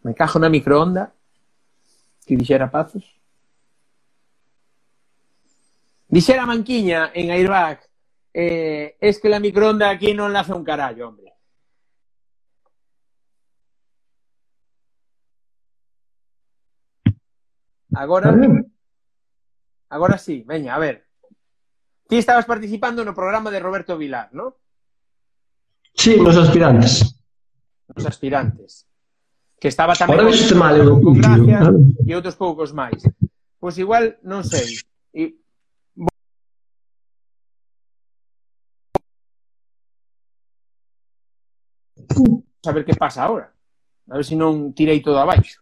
Me 0.03 0.19
cajo 0.19 0.43
na 0.43 0.51
microonda. 0.51 1.15
Que 2.27 2.35
dixera 2.35 2.67
Pazos. 2.75 3.07
Dixera 6.11 6.43
Manquiña 6.43 7.15
en 7.15 7.31
Airbag 7.31 7.87
eh, 8.35 8.97
es 8.99 9.21
que 9.21 9.29
la 9.31 9.39
microonda 9.39 9.87
aquí 9.91 10.11
non 10.11 10.35
la 10.35 10.43
hace 10.43 10.59
un 10.59 10.67
carallo, 10.67 11.15
hombre. 11.15 11.31
Agora, 17.95 18.35
agora 19.89 20.19
sí, 20.19 20.43
veña, 20.43 20.75
a 20.75 20.83
ver. 20.83 21.08
Ti 22.09 22.17
estabas 22.17 22.49
participando 22.49 23.05
no 23.05 23.13
programa 23.13 23.53
de 23.53 23.61
Roberto 23.61 24.01
Vilar, 24.01 24.33
¿no? 24.33 24.57
Sí, 25.93 26.17
nos 26.17 26.41
aspirantes. 26.41 27.21
Nos 27.95 28.07
aspirantes. 28.07 28.89
Que 29.61 29.69
estaba 29.69 29.93
tamén... 29.93 30.17
Ahora 30.17 30.33
viste 30.33 30.57
mal, 30.57 30.73
eu 30.73 30.97
con 31.05 31.21
gracia 31.21 31.69
e 32.09 32.13
outros 32.17 32.33
poucos 32.33 32.73
máis. 32.73 33.05
Pois 33.61 33.77
igual, 33.77 34.17
non 34.25 34.41
sei. 34.41 34.81
E... 35.13 35.37
Saber 42.65 42.89
que 42.89 42.97
pasa 42.97 43.29
agora. 43.29 43.53
A 44.09 44.17
ver 44.17 44.25
se 44.25 44.33
non 44.33 44.73
tirei 44.73 45.05
todo 45.05 45.21
abaixo. 45.21 45.61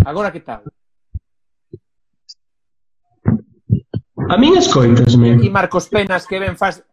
Agora 0.00 0.32
que 0.32 0.40
tal? 0.40 0.64
A 4.30 4.36
min 4.36 4.58
escoitasme. 4.58 5.36
Aquí 5.36 5.48
Marcos 5.48 5.88
Penas 5.88 6.26
que 6.26 6.38
ben 6.38 6.56
faz... 6.56 6.84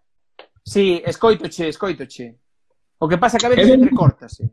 Sí, 0.64 1.02
escoitoche, 1.06 1.68
escoitoche. 1.68 2.40
O 2.98 3.10
que 3.10 3.18
pasa 3.18 3.38
que 3.38 3.46
a 3.46 3.50
veces 3.50 3.68
ben... 3.68 3.82
entrecortase. 3.82 4.52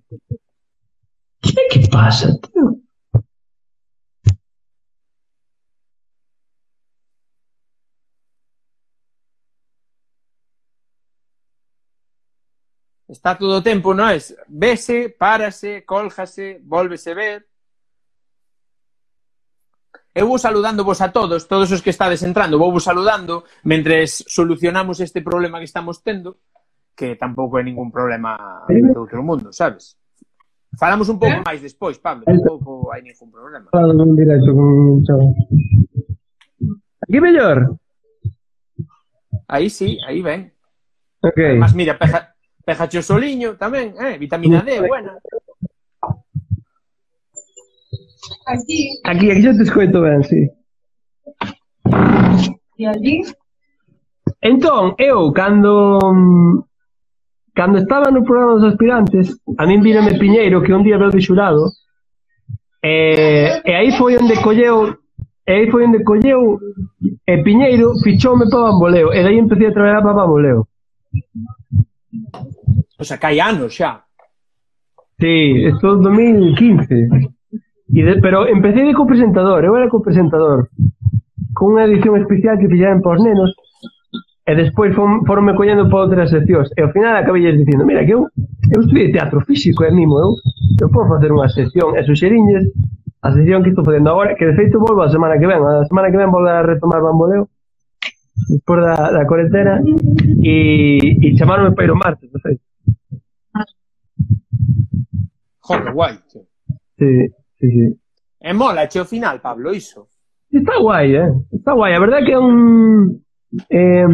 Que 1.41 1.69
que 1.71 1.89
pasa, 1.89 2.27
tío? 2.43 2.83
Está 13.07 13.37
todo 13.39 13.59
o 13.59 13.63
tempo, 13.63 13.95
non 13.95 14.11
é? 14.11 14.19
Vese, 14.49 15.09
párase, 15.13 15.87
colgase, 15.87 16.59
volvese 16.67 17.15
ver. 17.15 17.52
Eu 20.15 20.29
vou 20.29 20.37
saludándovos 20.37 21.01
a 21.01 21.09
todos, 21.09 21.49
todos 21.49 21.73
os 21.73 21.81
que 21.81 21.89
estades 21.89 22.23
entrando, 22.23 22.61
vou 22.61 22.69
vos 22.69 22.85
saludando 22.85 23.49
mentres 23.65 24.21
solucionamos 24.29 25.01
este 25.01 25.25
problema 25.25 25.57
que 25.57 25.65
estamos 25.65 26.05
tendo, 26.05 26.37
que 26.93 27.17
tampouco 27.17 27.57
é 27.57 27.65
ningún 27.65 27.89
problema 27.89 28.37
de 28.69 28.93
outro 28.93 29.25
mundo, 29.25 29.57
sabes? 29.57 29.97
Falamos 30.77 31.09
un 31.09 31.17
pouco 31.17 31.41
eh? 31.41 31.45
máis 31.45 31.65
despois, 31.65 31.97
Pablo, 31.97 32.29
eh? 32.29 32.33
tampouco 32.37 32.93
hai 32.93 33.01
ningún 33.01 33.33
problema. 33.33 33.73
Falo 33.73 33.97
nun 33.97 34.13
directo 34.13 34.53
con 34.53 35.01
chavo. 35.01 35.33
Aquí 37.09 37.17
mellor? 37.17 37.81
Aí 39.49 39.73
sí, 39.73 39.97
aí 40.05 40.21
ven. 40.21 40.53
Okay. 41.25 41.57
Mas 41.57 41.73
mira, 41.73 41.97
peja, 41.97 42.37
pejache 42.69 43.01
o 43.01 43.05
soliño 43.05 43.57
tamén, 43.57 43.97
eh? 43.97 44.21
vitamina 44.21 44.61
D, 44.61 44.77
buena. 44.85 45.17
Aquí. 48.47 49.01
Aquí, 49.05 49.31
aquí 49.31 49.43
yo 49.43 49.57
te 49.57 49.63
escoito 49.63 50.01
ben, 50.01 50.23
sí. 50.25 50.49
E 52.79 52.87
allí? 52.87 53.23
Entón, 54.41 54.95
eu, 54.99 55.33
cando 55.33 55.99
cando 57.55 57.79
estaba 57.79 58.11
no 58.11 58.25
programa 58.25 58.55
dos 58.55 58.65
aspirantes, 58.73 59.39
a 59.59 59.67
min 59.67 59.83
vírame 59.83 60.19
Piñeiro, 60.19 60.63
que 60.63 60.73
un 60.73 60.83
día 60.83 60.99
veu 60.99 61.11
de 61.11 61.21
xurado, 61.21 61.71
e, 62.83 63.63
e 63.65 63.73
aí 63.73 63.93
foi 63.93 64.17
onde 64.17 64.35
colleu 64.43 64.99
e 65.47 65.53
aí 65.53 65.71
foi 65.71 65.87
onde 65.87 66.03
colleu 66.03 66.59
e 67.27 67.43
Piñeiro 67.43 67.95
fichoume 68.03 68.51
para 68.51 68.73
Bamboleo 68.73 69.13
e 69.13 69.23
daí 69.23 69.39
empecé 69.39 69.67
a 69.67 69.73
traballar 69.73 70.03
para 70.03 70.15
Bamboleo 70.15 70.67
O 72.99 73.05
sea, 73.05 73.19
que 73.19 73.27
hai 73.27 73.41
anos 73.41 73.75
xa 73.75 74.03
Sí, 75.21 75.67
esto 75.71 75.87
é 75.87 76.03
2015 76.03 77.42
E 77.93 78.01
de, 78.01 78.21
pero 78.25 78.49
empecé 78.49 78.89
de 78.89 78.97
copresentador, 78.97 79.65
eu 79.65 79.77
era 79.77 79.93
copresentador 79.93 80.73
con 81.53 81.77
unha 81.77 81.85
edición 81.85 82.17
especial 82.17 82.57
que 82.57 82.71
pillaban 82.73 83.05
para 83.05 83.21
os 83.21 83.23
nenos 83.23 83.53
e 84.43 84.53
despois 84.57 84.97
fon, 84.97 85.23
foronme 85.29 85.53
collendo 85.53 85.87
para 85.93 86.09
outras 86.09 86.33
seccións 86.33 86.73
e 86.73 86.81
ao 86.81 86.91
final 86.91 87.15
acabei 87.15 87.45
dicindo 87.53 87.85
mira 87.85 88.01
que 88.03 88.17
eu, 88.17 88.27
eu 88.73 88.81
estudei 88.81 89.13
teatro 89.13 89.45
físico 89.45 89.85
e 89.85 89.93
mimo 89.93 90.17
eu, 90.19 90.33
eu 90.81 90.89
podo 90.89 91.13
facer 91.13 91.31
unha 91.31 91.53
sección 91.53 91.93
e 91.95 92.01
suxeriñes, 92.03 92.73
a 93.23 93.29
sección 93.31 93.61
que 93.61 93.71
estou 93.71 93.85
facendo 93.85 94.09
agora 94.09 94.35
que 94.35 94.49
de 94.49 94.57
feito 94.57 94.81
volvo 94.81 95.05
a 95.05 95.13
semana 95.13 95.37
que 95.37 95.47
ven 95.47 95.61
a 95.61 95.85
semana 95.85 96.09
que 96.09 96.17
ven 96.17 96.33
volvo 96.33 96.49
a 96.49 96.65
retomar 96.65 97.05
bamboleo 97.05 97.53
despois 98.49 98.81
da, 98.81 99.13
da 99.13 99.29
cuarentena, 99.29 99.85
e, 100.41 101.21
e 101.21 101.37
chamaronme 101.37 101.77
para 101.77 101.85
ir 101.85 101.93
o 101.93 102.01
martes 102.01 102.33
de 102.33 102.41
feito 102.41 102.65
Joder, 105.63 105.93
guai, 105.95 106.19
tío. 106.27 106.43
Sí. 106.99 107.31
Sí, 107.63 107.71
sí. 107.71 107.87
E 108.43 108.53
mola, 108.53 108.89
che 108.89 108.99
o 108.99 109.05
final, 109.05 109.41
Pablo, 109.41 109.71
iso. 109.71 110.09
Está 110.51 110.79
guai, 110.83 111.15
eh? 111.15 111.31
Está 111.53 111.75
guai. 111.75 111.95
A 111.95 112.01
verdade 112.01 112.23
é 112.23 112.27
que 112.27 112.33
é 112.33 112.39
un... 112.39 113.23
Eh, 113.71 114.07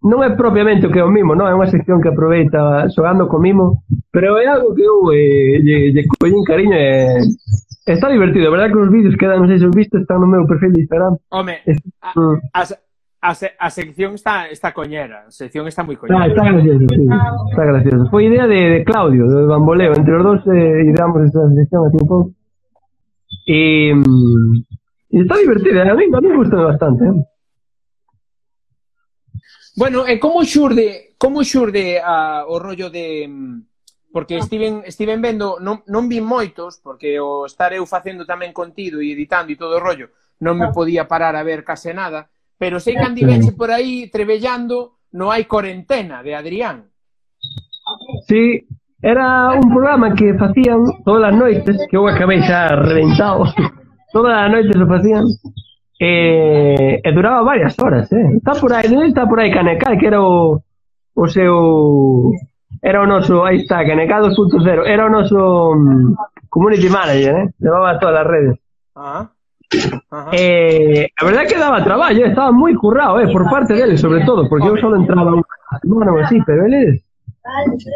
non 0.00 0.24
é 0.24 0.32
propiamente 0.32 0.88
o 0.88 0.90
que 0.90 0.96
é 0.96 1.04
o 1.04 1.12
mimo, 1.12 1.36
non? 1.36 1.44
É 1.44 1.52
unha 1.52 1.68
sección 1.68 2.00
que 2.00 2.08
aproveita 2.08 2.88
xogando 2.88 3.28
co 3.28 3.36
mimo, 3.36 3.84
pero 4.08 4.40
é 4.40 4.48
algo 4.48 4.72
que 4.72 4.80
eu 4.80 5.12
eh, 5.12 5.60
lle, 5.60 5.92
lle 5.92 6.08
collín 6.08 6.40
cariño 6.40 6.72
e 6.72 7.20
eh, 7.20 7.92
está 7.92 8.08
divertido. 8.08 8.48
A 8.48 8.54
verdade 8.56 8.72
que 8.72 8.80
os 8.80 8.88
vídeos 8.88 9.20
quedan, 9.20 9.44
non 9.44 9.52
sei 9.52 9.60
se 9.60 9.68
os 9.68 9.76
viste, 9.76 10.00
están 10.00 10.24
no 10.24 10.32
meu 10.32 10.48
perfil 10.48 10.72
de 10.72 10.88
Instagram. 10.88 11.20
Home, 11.28 11.60
es, 11.68 11.76
a, 12.00 12.16
mm. 12.16 12.36
a, 12.48 12.60
a, 13.28 13.30
se, 13.36 13.52
a 13.60 13.68
sección 13.68 14.16
está, 14.16 14.48
está 14.48 14.72
coñera, 14.72 15.28
a 15.28 15.32
sección 15.36 15.68
está 15.68 15.84
moi 15.84 16.00
coñera. 16.00 16.32
Está, 16.32 16.48
está 16.48 16.48
gracioso, 16.48 16.84
sí, 16.88 17.04
está 17.52 17.64
gracioso. 17.68 18.02
Foi 18.08 18.24
idea 18.24 18.48
de, 18.48 18.80
de 18.80 18.84
Claudio, 18.88 19.28
de 19.28 19.44
Bamboleo, 19.44 19.92
entre 19.92 20.16
os 20.16 20.24
dos 20.24 20.40
eh, 20.48 20.88
ideamos 20.88 21.28
esta 21.28 21.44
sección 21.52 21.84
a 21.84 21.92
tiempo. 21.92 22.32
E, 23.50 23.90
está 25.10 25.36
divertida, 25.38 25.90
a 25.90 25.94
mí, 25.94 26.04
a 26.06 26.20
mí 26.20 26.36
gusta 26.36 26.56
bastante. 26.56 27.04
Eh? 27.04 27.26
Bueno, 29.74 30.06
eh, 30.06 30.14
e 30.14 30.20
como 30.22 30.44
xurde, 30.46 31.18
como 31.18 31.42
xurde 31.42 31.98
a, 31.98 32.46
o 32.46 32.62
rollo 32.62 32.94
de 32.94 33.26
porque 34.12 34.38
estiven, 34.38 34.82
estiven 34.86 35.22
vendo, 35.22 35.58
non, 35.58 35.82
non 35.86 36.06
vi 36.06 36.22
moitos, 36.22 36.78
porque 36.82 37.18
o 37.18 37.46
estar 37.46 37.74
eu 37.74 37.86
facendo 37.86 38.22
tamén 38.22 38.54
contido 38.54 39.02
e 39.02 39.14
editando 39.14 39.50
e 39.50 39.58
todo 39.58 39.78
o 39.78 39.82
rollo, 39.82 40.14
non 40.42 40.54
me 40.54 40.70
podía 40.70 41.10
parar 41.10 41.34
a 41.34 41.46
ver 41.46 41.66
case 41.66 41.90
nada, 41.90 42.30
pero 42.54 42.78
sei 42.78 42.94
que 42.94 43.06
andiveche 43.06 43.50
por 43.50 43.74
aí 43.74 44.06
trebellando 44.10 45.02
no 45.18 45.34
hai 45.34 45.46
corentena 45.50 46.22
de 46.22 46.38
Adrián. 46.38 46.86
Sí, 48.30 48.66
Era 49.02 49.52
un 49.52 49.72
programa 49.72 50.14
que 50.14 50.34
facían 50.34 50.84
todas 51.04 51.32
as 51.32 51.36
noites, 51.36 51.76
que 51.88 51.96
eu 51.96 52.06
acabei 52.06 52.42
xa 52.42 52.68
reventado, 52.68 53.44
todas 54.12 54.34
as 54.36 54.50
noites 54.52 54.76
o 54.76 54.86
facían, 54.86 55.24
e, 55.98 57.00
e 57.00 57.12
duraba 57.12 57.42
varias 57.42 57.78
horas, 57.80 58.12
eh? 58.12 58.36
Está 58.36 58.52
por 58.60 58.72
aí, 58.72 58.88
non 58.92 59.08
está 59.08 59.24
por 59.24 59.40
aí 59.40 59.48
Canecal, 59.48 59.96
que 59.96 60.06
era 60.06 60.20
o, 60.20 60.60
o 61.16 61.24
seu... 61.28 62.32
Era 62.80 63.04
o 63.04 63.06
noso, 63.08 63.44
aí 63.44 63.64
está, 63.64 63.84
Canecal 63.84 64.28
2.0, 64.32 64.84
era 64.84 65.08
o 65.08 65.12
noso 65.12 65.36
um, 65.76 66.16
community 66.48 66.88
manager, 66.88 67.36
eh? 67.36 67.46
Levaba 67.60 67.98
todas 68.00 68.20
as 68.20 68.28
redes. 68.28 68.56
Ah. 68.96 69.28
Ajá. 70.10 70.30
Eh, 70.34 71.08
a 71.16 71.24
verdade 71.24 71.46
que 71.46 71.56
daba 71.56 71.84
traballo, 71.84 72.26
eh. 72.26 72.28
estaba 72.28 72.52
moi 72.52 72.74
currado, 72.74 73.20
eh, 73.20 73.32
por 73.32 73.48
parte 73.48 73.72
deles, 73.72 74.00
sobre 74.00 74.24
todo, 74.26 74.48
porque 74.48 74.68
eu 74.68 74.76
só 74.76 74.92
entraba 74.92 75.30
unha 75.30 75.78
semana 75.80 76.12
ou 76.12 76.18
así, 76.20 76.42
pero 76.44 76.66
eles 76.66 77.00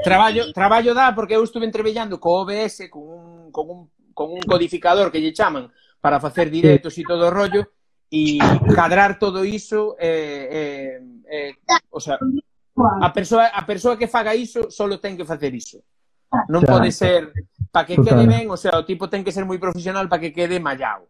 Traballo, 0.02 0.52
traballo 0.52 0.94
dá 0.94 1.12
porque 1.12 1.36
eu 1.36 1.44
estuve 1.44 1.66
entrevellando 1.66 2.18
co 2.18 2.42
OBS 2.42 2.88
con 2.88 3.02
un, 3.02 3.52
con 3.52 3.64
un, 3.68 3.80
con 4.14 4.32
un 4.32 4.40
codificador 4.40 5.12
que 5.12 5.20
lle 5.20 5.36
chaman 5.36 5.68
para 6.00 6.20
facer 6.20 6.48
directos 6.48 6.96
e 6.96 7.02
todo 7.04 7.28
o 7.28 7.34
rollo 7.34 7.68
e 8.08 8.38
cadrar 8.74 9.18
todo 9.18 9.44
iso 9.44 9.96
eh, 10.00 10.48
eh, 10.48 11.50
eh, 11.50 11.52
o 11.90 12.00
sea, 12.00 12.18
a 13.00 13.10
persoa, 13.12 13.46
a 13.52 13.62
persoa 13.64 13.96
que 13.96 14.08
faga 14.08 14.34
iso 14.34 14.70
solo 14.70 15.00
ten 15.00 15.16
que 15.16 15.28
facer 15.28 15.52
iso. 15.54 15.84
Non 16.50 16.66
pode 16.66 16.90
ser 16.90 17.30
para 17.70 17.86
que 17.86 18.00
quede 18.00 18.26
ben, 18.26 18.50
o 18.50 18.58
sea, 18.58 18.74
o 18.80 18.86
tipo 18.86 19.06
ten 19.06 19.22
que 19.22 19.30
ser 19.30 19.46
moi 19.46 19.60
profesional 19.60 20.08
para 20.10 20.24
que 20.24 20.34
quede 20.34 20.58
mallao. 20.58 21.06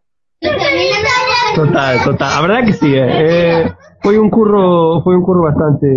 Total, 1.55 2.03
total. 2.03 2.31
A 2.37 2.41
verdade 2.41 2.65
que 2.65 2.73
sí, 2.73 2.93
eh. 2.95 3.07
eh 3.07 3.75
foi 4.01 4.17
un 4.17 4.29
curro, 4.29 5.01
foi 5.01 5.15
un 5.15 5.23
curro 5.23 5.41
bastante 5.43 5.87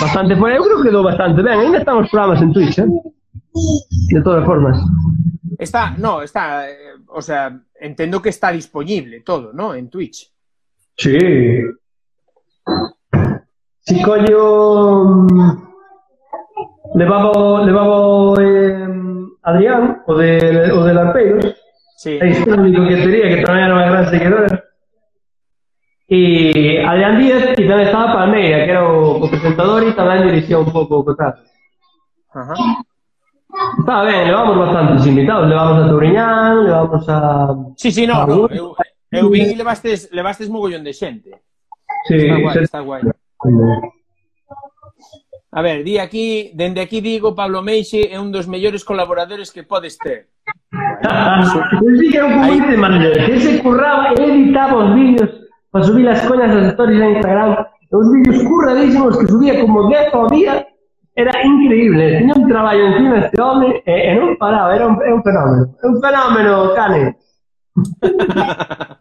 bastante, 0.00 0.34
bueno, 0.34 0.56
eu 0.56 0.64
creo 0.64 0.76
que 0.78 0.88
quedou 0.88 1.02
bastante 1.04 1.42
ben. 1.42 1.58
Ainda 1.60 1.78
están 1.78 1.96
os 1.96 2.10
programas 2.10 2.42
en 2.42 2.52
Twitch, 2.52 2.78
eh. 2.78 2.88
De 4.12 4.20
todas 4.22 4.44
formas. 4.44 4.76
está, 5.58 5.94
no, 5.96 6.22
está 6.22 6.68
eh, 6.68 6.94
o 7.08 7.22
sea, 7.22 7.58
entendo 7.80 8.20
que 8.20 8.28
está 8.28 8.50
disponible 8.52 9.20
todo, 9.20 9.52
no, 9.52 9.74
en 9.74 9.88
Twitch 9.88 10.30
Sí. 10.98 11.18
Si 13.80 13.94
mm, 13.94 15.62
levaba 16.94 17.30
o- 17.30 17.64
levaba 17.64 18.42
eh, 18.42 18.88
Adrián, 19.42 20.02
o 20.06 20.14
de 20.14 20.72
o 20.72 20.84
de 20.84 20.94
Larpeiros, 20.94 21.55
Sí. 21.96 22.18
Edición 22.20 22.60
que 22.60 22.76
coquetería, 22.76 23.26
que 23.32 23.42
tamén 23.42 23.64
era 23.64 23.74
unha 23.74 23.88
gran 23.88 24.04
seguidora. 24.12 24.52
E 26.06 26.84
Adrián 26.84 27.16
Díaz, 27.18 27.56
e 27.56 27.64
tamén 27.64 27.88
estaba 27.88 28.12
Palmeira, 28.12 28.68
que 28.68 28.72
era 28.76 28.84
o, 28.84 29.24
o 29.24 29.26
presentador 29.26 29.80
e 29.82 29.96
tamén 29.96 30.28
dirixía 30.28 30.60
un 30.60 30.68
pouco 30.68 31.00
o 31.00 31.06
cotazo. 31.08 31.42
Ajá. 32.36 32.54
Está 33.80 34.04
ben, 34.04 34.28
levamos 34.28 34.60
bastantes 34.60 35.08
invitados, 35.08 35.48
levamos 35.48 35.76
a 35.80 35.88
Touriñán, 35.88 36.64
levamos 36.68 37.08
a... 37.08 37.18
Sí, 37.80 37.88
sí, 37.90 38.06
no, 38.06 38.26
no 38.28 38.46
eu, 38.52 38.76
eu 39.10 39.26
vin 39.32 39.48
e 39.48 39.56
levastes, 39.56 40.12
levastes 40.12 40.52
mogollón 40.52 40.84
de 40.84 40.92
xente. 40.92 41.32
Sí, 42.04 42.28
está 42.28 42.36
guai, 42.36 42.54
está 42.60 42.80
guai. 42.84 43.02
A 45.56 45.60
ver, 45.64 45.80
di 45.80 45.96
aquí, 45.96 46.52
dende 46.52 46.84
aquí 46.84 47.00
digo, 47.00 47.32
Pablo 47.32 47.64
Meixe 47.64 48.12
é 48.12 48.20
un 48.20 48.28
dos 48.28 48.44
mellores 48.44 48.84
colaboradores 48.84 49.48
que 49.48 49.64
podes 49.64 49.96
ter. 49.96 50.28
Eu 51.02 51.96
sí 51.98 52.08
que 52.10 52.16
era 52.16 52.26
un 52.26 52.40
community 52.40 52.76
manager, 52.76 53.26
que 53.26 53.40
se 53.40 53.62
curraba, 53.62 54.12
editaba 54.16 54.76
os 54.84 54.94
vídeos 54.94 55.30
para 55.70 55.84
subir 55.84 56.08
as 56.08 56.20
coñas 56.24 56.50
das 56.54 56.72
stories 56.72 57.00
en 57.00 57.10
Instagram, 57.16 57.50
os 57.92 58.06
vídeos 58.12 58.42
curradísimos 58.44 59.18
que 59.18 59.26
subía 59.26 59.60
como 59.60 59.88
10 59.88 60.14
ao 60.14 60.26
día, 60.32 60.66
era 61.16 61.32
increíble, 61.44 62.18
tiña 62.18 62.34
un 62.36 62.48
traballo 62.48 62.86
encima 62.92 63.18
este 63.18 63.40
home 63.40 63.82
e, 63.84 63.94
e 64.12 64.14
non 64.16 64.36
paraba, 64.36 64.72
era 64.76 64.86
un, 64.88 64.96
é 65.04 65.12
un 65.12 65.22
fenómeno, 65.24 65.62
un 65.84 65.96
fenómeno, 66.00 66.52
Cane. 66.76 67.16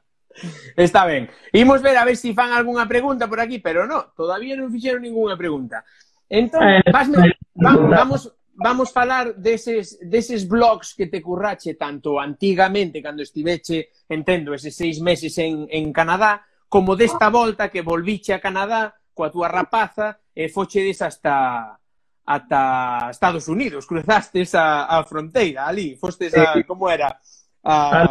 Está 0.75 1.05
ben. 1.05 1.29
Imos 1.53 1.81
ver 1.81 1.95
a 1.95 2.03
ver 2.03 2.17
se 2.19 2.27
si 2.27 2.34
fan 2.36 2.51
algunha 2.51 2.86
pregunta 2.88 3.27
por 3.27 3.39
aquí, 3.39 3.60
pero 3.60 3.88
no, 3.88 4.12
todavía 4.15 4.55
non 4.60 4.67
fixeron 4.71 5.03
ninguna 5.03 5.39
pregunta. 5.39 5.84
Entón, 6.27 6.60
Eh, 6.63 6.84
vasme, 6.91 7.31
va, 7.55 7.71
pregunta. 7.71 7.95
vamos 8.03 8.21
vamos 8.56 8.91
falar 8.91 9.36
deses, 9.36 10.00
deses 10.02 10.48
blogs 10.48 10.96
que 10.96 11.08
te 11.08 11.22
currache 11.22 11.76
tanto 11.76 12.20
antigamente, 12.20 13.02
cando 13.02 13.22
estiveche, 13.22 13.91
entendo, 14.10 14.54
eses 14.54 14.76
seis 14.76 15.02
meses 15.02 15.38
en, 15.38 15.68
en 15.70 15.91
Canadá, 15.91 16.46
como 16.70 16.96
desta 16.96 17.30
volta 17.30 17.70
que 17.70 17.82
volviche 17.82 18.34
a 18.34 18.39
Canadá 18.39 18.96
coa 19.15 19.32
túa 19.32 19.48
rapaza 19.48 20.20
e 20.36 20.52
fochedes 20.52 21.00
hasta 21.00 21.80
ata 22.26 23.08
Estados 23.12 23.48
Unidos, 23.48 23.88
cruzastes 23.88 24.56
a, 24.56 24.86
a 24.91 25.04
fronteira 25.06 25.68
ali, 25.68 25.96
fostes 25.96 26.34
a, 26.36 26.60
como 26.68 26.89
era? 26.89 27.15
A... 27.63 28.10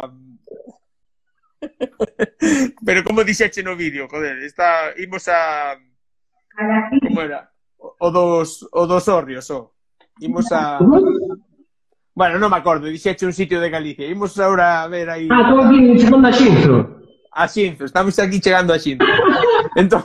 Pero 2.85 3.03
como 3.03 3.23
dixeche 3.23 3.61
no 3.61 3.75
vídeo, 3.75 4.07
joder, 4.09 4.41
está, 4.41 4.93
imos 4.97 5.27
a... 5.27 5.77
Como 7.05 7.21
era? 7.21 7.51
O 7.77 8.09
dos, 8.09 8.65
o 8.71 8.87
dos 8.87 9.07
orrios, 9.07 9.49
o. 9.51 9.57
Oh. 9.57 9.74
Imos 10.19 10.51
a... 10.51 10.79
Bueno, 12.15 12.39
non 12.39 12.47
me 12.47 12.55
acordo, 12.55 12.87
dixeche 12.87 13.27
un 13.27 13.35
sitio 13.35 13.59
de 13.59 13.69
Galicia. 13.69 14.07
Imos 14.07 14.39
agora 14.39 14.83
a 14.83 14.87
ver 14.87 15.09
aí... 15.09 15.27
Ah, 15.27 15.51
estou 15.51 15.59
aquí 15.59 15.97
chegando 15.99 16.27
a 16.27 16.31
Xinzo. 16.31 16.75
A 17.35 17.43
Xinzo, 17.47 17.83
estamos 17.83 18.15
aquí 18.19 18.39
chegando 18.39 18.71
a 18.71 18.79
Xinzo. 18.79 19.03
entón, 19.75 20.03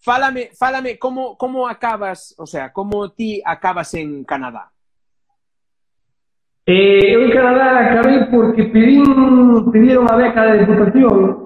fálame, 0.00 0.50
fálame 0.56 0.98
como, 0.98 1.36
como 1.36 1.68
acabas, 1.68 2.34
o 2.38 2.46
sea, 2.46 2.72
como 2.72 3.12
ti 3.12 3.42
acabas 3.44 3.92
en 3.94 4.24
Canadá? 4.24 4.72
Eh, 6.64 7.12
eu 7.12 7.26
en 7.26 7.32
Canadá 7.32 7.80
acabei 7.80 8.24
porque 8.30 8.64
pedín, 8.70 9.04
pediron 9.72 10.06
a 10.08 10.16
beca 10.16 10.46
de 10.46 10.58
Deputación 10.58 11.42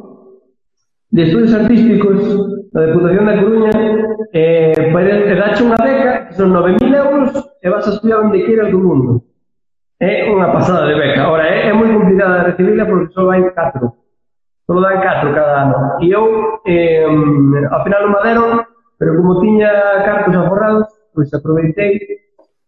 de 1.10 1.22
Estudios 1.22 1.54
Artísticos 1.54 2.70
da 2.70 2.80
Deputación 2.84 3.24
da 3.24 3.38
Coruña 3.40 3.70
eh, 4.34 4.90
para, 4.92 5.24
te 5.24 5.34
dache 5.34 5.64
unha 5.64 5.80
beca 5.80 6.28
que 6.28 6.34
son 6.36 6.52
9.000 6.52 6.85
e 7.62 7.66
vas 7.70 7.86
a 7.86 7.92
estudiar 7.94 8.20
onde 8.20 8.44
queiras 8.44 8.70
do 8.70 8.78
mundo. 8.78 9.22
É 9.98 10.28
unha 10.28 10.52
pasada 10.52 10.86
de 10.88 10.94
beca. 10.94 11.28
Ora, 11.28 11.48
é, 11.48 11.68
é 11.68 11.72
moi 11.72 11.88
complicada 11.88 12.40
de 12.40 12.46
recibirla 12.52 12.84
porque 12.84 13.12
só 13.16 13.24
vai 13.24 13.40
4. 13.40 13.88
Só 14.66 14.74
dan 14.80 15.00
4 15.00 15.32
cada 15.32 15.54
ano. 15.64 15.78
E 16.04 16.12
eu, 16.12 16.60
eh, 16.66 17.06
ao 17.70 17.80
final 17.84 18.04
o 18.04 18.12
madero, 18.12 18.44
pero 18.98 19.16
como 19.16 19.40
tiña 19.40 19.70
cartos 20.04 20.36
aforrados, 20.36 20.88
pois 21.14 21.32
aproveitei 21.32 21.96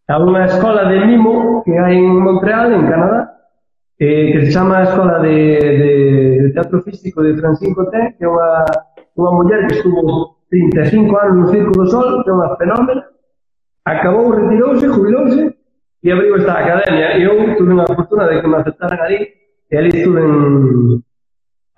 a 0.08 0.16
unha 0.16 0.48
escola 0.48 0.88
de 0.88 1.04
mimo 1.04 1.60
que 1.68 1.76
hai 1.76 2.00
en 2.00 2.16
Montreal, 2.24 2.72
en 2.72 2.88
Canadá, 2.88 3.20
eh, 4.00 4.32
que 4.32 4.46
se 4.46 4.52
chama 4.52 4.78
a 4.78 4.84
Escola 4.88 5.18
de, 5.18 5.36
de, 5.60 5.92
de 6.42 6.50
Teatro 6.56 6.80
Físico 6.80 7.20
de 7.22 7.36
Francine 7.36 7.74
Coté, 7.74 8.16
que 8.16 8.24
é 8.24 8.28
unha, 8.28 8.64
unha 9.20 9.32
muller 9.36 9.68
que 9.68 9.76
estuvo 9.76 10.40
35 10.48 11.12
anos 11.12 11.34
no 11.36 11.46
Circo 11.52 11.72
do 11.76 11.86
Sol, 11.92 12.24
que 12.24 12.30
é 12.30 12.32
unha 12.32 12.56
fenómena, 12.56 13.04
acabou, 13.84 14.30
retirouse, 14.30 14.86
jubilouse 14.86 15.54
e 16.02 16.12
abriu 16.12 16.36
esta 16.36 16.52
academia. 16.52 17.18
E 17.18 17.22
eu 17.24 17.56
tuve 17.56 17.72
unha 17.72 17.86
fortuna 17.86 18.28
de 18.28 18.40
que 18.40 18.48
me 18.48 18.56
aceptaran 18.56 19.00
ali 19.00 19.18
e 19.70 19.76
ali 19.76 19.90
estuve 19.92 20.20
en, 20.20 21.02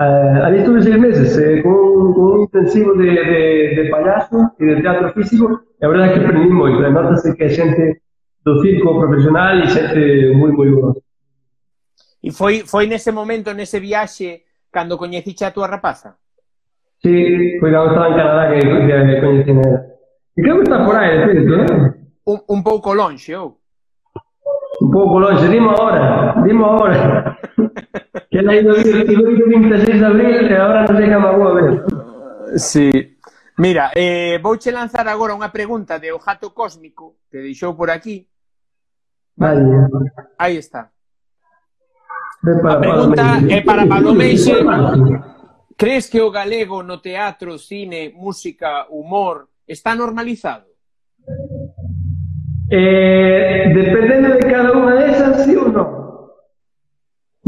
uh, 0.01 0.45
ali 0.47 0.59
estuve 0.59 0.83
seis 0.83 0.99
meses 0.99 1.37
eh, 1.39 1.63
con, 1.63 2.15
con 2.15 2.25
un 2.35 2.41
intensivo 2.43 2.95
de, 2.95 3.11
de, 3.11 3.41
de 3.77 3.83
payaso 3.91 4.53
e 4.59 4.65
de 4.65 4.83
teatro 4.83 5.13
físico 5.13 5.61
e 5.81 5.85
a 5.85 5.89
verdade 5.89 6.11
é 6.11 6.13
que 6.13 6.25
aprendi 6.25 6.51
moito, 6.51 6.85
e 6.85 6.91
notase 6.91 7.35
que 7.35 7.45
é 7.45 7.49
xente 7.49 8.03
do 8.45 8.61
circo 8.63 9.01
profesional 9.01 9.59
e 9.59 9.69
xente 9.69 10.33
moi, 10.37 10.53
moi 10.53 10.71
boa. 10.71 10.95
E 12.23 12.31
foi, 12.31 12.69
foi 12.69 12.87
nese 12.87 13.11
momento, 13.13 13.55
nese 13.55 13.81
viaxe, 13.81 14.45
cando 14.71 14.99
coñeciche 15.01 15.45
a 15.45 15.51
túa 15.51 15.67
rapaza? 15.67 16.21
Sí, 17.01 17.57
foi 17.59 17.73
cando 17.73 17.89
estaba 17.89 18.09
en 18.09 18.17
Canadá 18.21 18.45
que, 18.53 18.61
que, 18.61 19.45
que 19.45 19.53
nela. 19.57 19.81
E 20.37 20.43
creo 20.43 20.57
que 20.57 20.63
está 20.63 20.85
por 20.85 20.97
aí, 20.97 21.35
de 21.35 21.55
eh? 21.55 21.95
Un, 22.27 22.39
un 22.49 22.63
pouco 22.63 22.95
lonxe, 22.95 23.35
ou? 23.35 23.59
Oh. 23.59 24.85
Un 24.85 24.91
pouco 24.91 25.19
lonxe, 25.19 25.49
dimo 25.49 25.71
agora, 25.71 26.35
dimo 26.47 26.65
agora. 26.67 27.39
que 28.31 28.39
ela 28.39 28.55
ido 28.55 28.75
vir, 28.75 29.11
ido 29.11 29.27
vir 29.27 29.49
26 29.49 29.99
de 29.99 30.05
abril 30.05 30.47
e 30.47 30.55
agora 30.55 30.87
non 30.87 30.97
chega 30.97 31.19
má 31.19 31.35
boa 31.35 31.55
ver. 31.59 31.83
Sí. 32.55 33.19
Mira, 33.59 33.91
eh, 33.93 34.39
vouche 34.41 34.71
lanzar 34.71 35.05
agora 35.11 35.35
unha 35.35 35.51
pregunta 35.51 35.99
de 35.99 36.15
O 36.15 36.23
Jato 36.23 36.55
Cósmico 36.55 37.21
que 37.29 37.43
deixou 37.43 37.75
por 37.75 37.91
aquí. 37.91 38.31
Vale. 39.37 39.67
Aí 40.39 40.57
está. 40.57 40.95
Para, 42.41 42.73
a 42.73 42.81
pregunta 42.81 43.25
é 43.51 43.61
para 43.61 43.85
Palomexe. 43.85 44.55
Crees 45.77 46.09
que 46.09 46.23
o 46.23 46.31
galego 46.31 46.81
no 46.81 47.03
teatro, 47.03 47.59
cine, 47.59 48.15
música, 48.15 48.87
humor 48.89 49.50
está 49.71 49.95
normalizado? 49.95 50.67
Eh, 52.71 53.73
dependendo 53.75 54.35
de 54.35 54.45
cada 54.47 54.75
unha 54.75 54.95
desas, 54.99 55.47
sí 55.47 55.55
ou 55.55 55.71
non? 55.71 55.89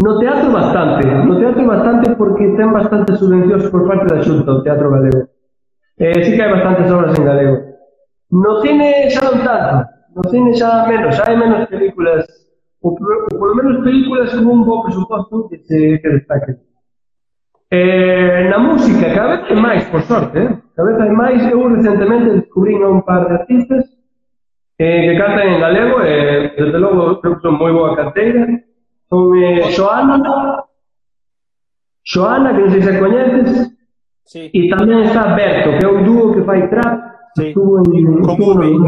No 0.03 0.19
teatro 0.19 0.51
bastante, 0.51 1.05
no 1.07 1.39
teatro 1.39 1.63
bastante 1.67 2.07
porque 2.17 2.55
ten 2.59 2.71
bastantes 2.73 3.19
subvencións 3.19 3.71
por 3.71 3.87
parte 3.87 4.07
da 4.09 4.23
Xunta 4.23 4.51
o 4.51 4.63
teatro 4.63 4.91
galego. 4.91 5.29
Eh, 5.99 6.25
sí 6.25 6.35
que 6.35 6.43
hai 6.43 6.51
bastantes 6.51 6.91
obras 6.91 7.15
en 7.19 7.27
galego. 7.27 7.57
No 8.33 8.63
cine 8.65 9.13
xa 9.13 9.21
non 9.29 9.39
tanto, 9.47 9.87
no 10.17 10.23
cine 10.31 10.51
xa 10.57 10.89
menos, 10.91 11.15
xa 11.15 11.23
hai 11.29 11.37
menos 11.37 11.69
películas, 11.69 12.27
ou, 12.83 12.97
ou 12.97 13.39
polo 13.39 13.55
menos 13.55 13.85
películas 13.85 14.33
con 14.35 14.47
un 14.47 14.65
bo 14.67 14.83
presuposto 14.83 15.47
que 15.53 15.63
se 15.69 16.01
que 16.01 16.09
destaquen. 16.19 16.57
Eh, 17.75 18.49
na 18.51 18.59
música, 18.59 19.15
cada 19.15 19.41
vez 19.41 19.49
hai 19.49 19.57
máis, 19.57 19.83
por 19.89 20.03
sorte, 20.05 20.37
eh? 20.37 20.53
cada 20.77 20.93
vez 20.93 21.01
hai 21.01 21.09
máis. 21.09 21.41
Eu 21.49 21.73
recentemente 21.73 22.45
descubrín 22.45 22.85
a 22.85 22.93
un 22.93 23.01
par 23.01 23.25
de 23.25 23.33
artistas 23.41 23.89
eh, 24.77 25.09
que 25.09 25.17
cantan 25.17 25.49
en 25.49 25.61
galego 25.65 26.05
e, 26.05 26.13
eh, 26.13 26.53
desde 26.53 26.77
logo, 26.77 27.17
creo 27.25 27.41
que 27.41 27.41
son 27.41 27.57
moi 27.57 27.73
boa 27.73 27.97
canteira. 27.97 28.45
Son 29.09 29.33
eh, 29.41 29.73
Xoana, 29.73 30.21
Xoana, 32.05 32.53
que 32.53 32.61
non 32.61 32.73
sei 32.77 32.83
se 32.85 32.93
coñeces, 33.01 33.73
sí. 34.29 34.53
e 34.53 34.69
tamén 34.69 35.09
está 35.09 35.33
Berto, 35.33 35.73
que 35.73 35.85
é 35.85 35.89
un 35.89 36.05
dúo 36.05 36.29
que 36.37 36.45
fai 36.45 36.69
trap, 36.69 37.33
sí. 37.41 37.57
estuvo 37.57 37.81
en... 37.89 38.21
Con 38.21 38.37
estuvo 38.37 38.53
V, 38.53 38.69
en... 38.69 38.85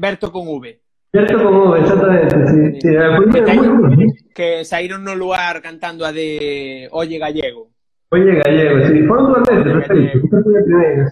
Berto 0.00 0.32
con 0.32 0.48
V. 0.48 0.80
Berto 1.12 1.36
con 1.44 1.52
V, 1.60 1.84
exactamente, 1.84 2.36
sí. 2.48 2.60
sí. 2.72 2.88
sí. 2.88 3.30
Que, 3.36 3.40
que, 3.44 3.52
¿eh? 3.52 4.12
que 4.32 4.48
saíron 4.64 5.04
no 5.04 5.12
lugar 5.12 5.60
cantando 5.60 6.08
a 6.08 6.12
de 6.16 6.88
Oye 6.96 7.20
Gallego. 7.20 7.68
Oye, 8.10 8.40
Gallego, 8.40 8.88
si 8.88 9.04
foron 9.04 9.28
dúas 9.28 9.44
veces, 9.44 9.68
perfecto, 9.68 10.16
que 10.24 10.40
foi 10.40 10.54
a 10.56 10.64
primeira. 10.64 11.04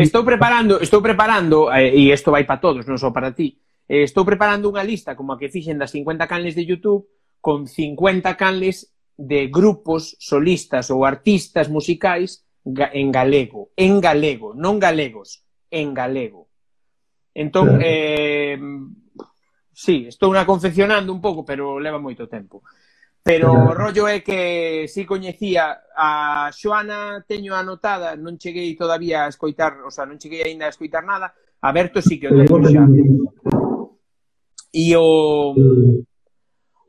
Estou 0.00 0.24
preparando, 0.24 0.80
estou 0.80 1.04
preparando, 1.04 1.68
eh, 1.68 1.92
e 1.92 2.08
isto 2.08 2.32
vai 2.32 2.48
para 2.48 2.56
todos, 2.56 2.88
non 2.88 2.96
só 2.96 3.12
para 3.12 3.36
ti, 3.36 3.60
eh, 3.84 4.08
estou 4.08 4.24
preparando 4.24 4.72
unha 4.72 4.80
lista 4.80 5.12
como 5.12 5.36
a 5.36 5.38
que 5.38 5.52
fixen 5.52 5.76
das 5.76 5.92
50 5.92 6.24
canles 6.24 6.56
de 6.56 6.64
YouTube 6.64 7.04
con 7.44 7.68
50 7.68 8.32
canles 8.40 8.96
de 9.12 9.52
grupos 9.52 10.16
solistas 10.24 10.88
ou 10.88 11.04
artistas 11.04 11.68
musicais 11.68 12.48
en 12.64 13.12
galego, 13.12 13.68
en 13.76 14.00
galego, 14.00 14.56
non 14.56 14.80
galegos, 14.80 15.44
en 15.68 15.92
galego. 15.92 16.48
Entón, 17.36 17.76
claro. 17.76 17.84
eh, 17.84 18.56
sí, 19.76 20.08
estou 20.08 20.32
na 20.32 20.48
confeccionando 20.48 21.12
un 21.12 21.20
pouco, 21.20 21.44
pero 21.44 21.76
leva 21.76 22.00
moito 22.00 22.24
tempo. 22.24 22.64
Pero 23.22 23.54
o 23.54 23.70
rollo 23.70 24.10
é 24.10 24.18
que 24.18 24.90
si 24.90 25.06
coñecía 25.06 25.78
a 25.94 26.50
Xoana, 26.50 27.22
teño 27.22 27.54
anotada, 27.54 28.18
non 28.18 28.34
cheguei 28.34 28.74
todavía 28.74 29.22
a 29.22 29.30
escoitar, 29.30 29.78
o 29.86 29.94
sea, 29.94 30.02
non 30.02 30.18
cheguei 30.18 30.42
aínda 30.42 30.66
a 30.66 30.74
escoitar 30.74 31.06
nada, 31.06 31.30
a 31.62 31.70
Berto 31.70 32.02
sí 32.02 32.18
que 32.18 32.26
o 32.26 32.34
teño 32.34 32.66
xa. 32.66 32.82
E 34.74 34.90
o 34.98 35.06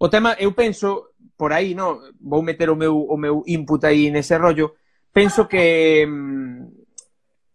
o 0.02 0.08
tema, 0.10 0.34
eu 0.42 0.58
penso 0.58 1.14
por 1.38 1.54
aí, 1.54 1.78
no, 1.78 2.02
vou 2.18 2.42
meter 2.42 2.74
o 2.74 2.76
meu 2.76 2.98
o 2.98 3.14
meu 3.14 3.46
input 3.46 3.86
aí 3.86 4.10
nese 4.10 4.34
rollo, 4.42 4.74
penso 5.14 5.46
que 5.46 6.02
mm, 6.02 6.66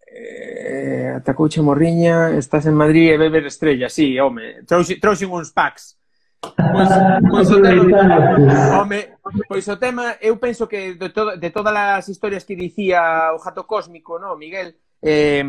eh, 0.07 1.12
atacouche 1.18 1.59
Morriña, 1.59 2.39
estás 2.39 2.70
en 2.70 2.79
Madrid 2.79 3.11
e 3.11 3.18
beber 3.18 3.43
estrella, 3.51 3.91
sí, 3.91 4.14
home, 4.22 4.62
trouxe, 4.62 5.03
trouxe 5.03 5.26
uns 5.26 5.51
packs. 5.51 5.98
Pois, 6.41 6.89
pois, 7.30 7.51
o 7.51 7.61
tema, 7.61 8.78
home, 8.78 9.09
pois 9.49 9.66
o 9.66 9.76
tema, 9.76 10.16
eu 10.20 10.39
penso 10.39 10.68
que 10.68 10.95
de, 10.95 11.11
todo, 11.11 11.36
de 11.36 11.51
todas 11.51 11.74
as 11.74 12.09
historias 12.09 12.45
que 12.45 12.55
dicía 12.55 13.34
o 13.34 13.39
Jato 13.39 13.66
Cósmico, 13.66 14.18
no, 14.18 14.36
Miguel, 14.36 14.74
eh, 15.03 15.45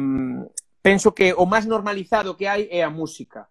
penso 0.81 1.13
que 1.13 1.33
o 1.33 1.45
máis 1.45 1.69
normalizado 1.69 2.35
que 2.35 2.49
hai 2.49 2.67
é 2.71 2.81
a 2.81 2.89
música. 2.89 3.47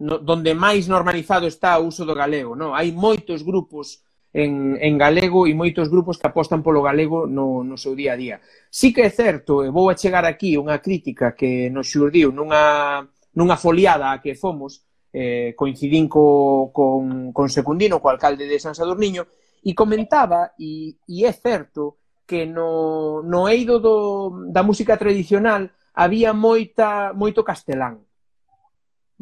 No, 0.00 0.18
donde 0.18 0.56
máis 0.56 0.88
normalizado 0.88 1.46
está 1.46 1.78
o 1.78 1.86
uso 1.86 2.08
do 2.08 2.16
galego, 2.16 2.56
no? 2.56 2.74
Hai 2.74 2.90
moitos 2.90 3.44
grupos 3.44 4.02
en, 4.32 4.80
en 4.80 4.96
galego 4.96 5.46
e 5.46 5.52
moitos 5.52 5.92
grupos 5.92 6.16
que 6.16 6.26
apostan 6.26 6.64
polo 6.64 6.80
galego 6.80 7.28
no, 7.28 7.60
no 7.60 7.76
seu 7.76 7.92
día 7.92 8.16
a 8.16 8.20
día. 8.20 8.36
Sí 8.72 8.90
que 8.90 9.04
é 9.04 9.12
certo, 9.12 9.60
e 9.60 9.68
vou 9.68 9.92
a 9.92 9.98
chegar 9.98 10.24
aquí 10.24 10.56
unha 10.56 10.80
crítica 10.80 11.36
que 11.36 11.68
nos 11.68 11.92
xurdiu 11.92 12.32
nunha, 12.32 13.04
nunha 13.36 13.60
foliada 13.60 14.10
a 14.10 14.18
que 14.24 14.32
fomos, 14.34 14.82
eh, 15.12 15.54
coincidín 15.54 16.08
co, 16.08 16.72
con, 16.72 17.32
con 17.32 17.52
Secundino, 17.52 18.00
co 18.00 18.08
alcalde 18.08 18.48
de 18.48 18.58
San 18.58 18.74
Sadurniño, 18.74 19.28
e 19.62 19.76
comentaba, 19.76 20.56
e, 20.58 20.96
e 21.06 21.22
é 21.28 21.32
certo, 21.32 22.02
que 22.26 22.48
no, 22.48 23.22
no 23.22 23.46
eido 23.46 23.78
do, 23.78 24.48
da 24.48 24.64
música 24.64 24.96
tradicional 24.96 25.70
había 25.94 26.32
moita, 26.32 27.12
moito 27.12 27.44
castelán. 27.44 28.00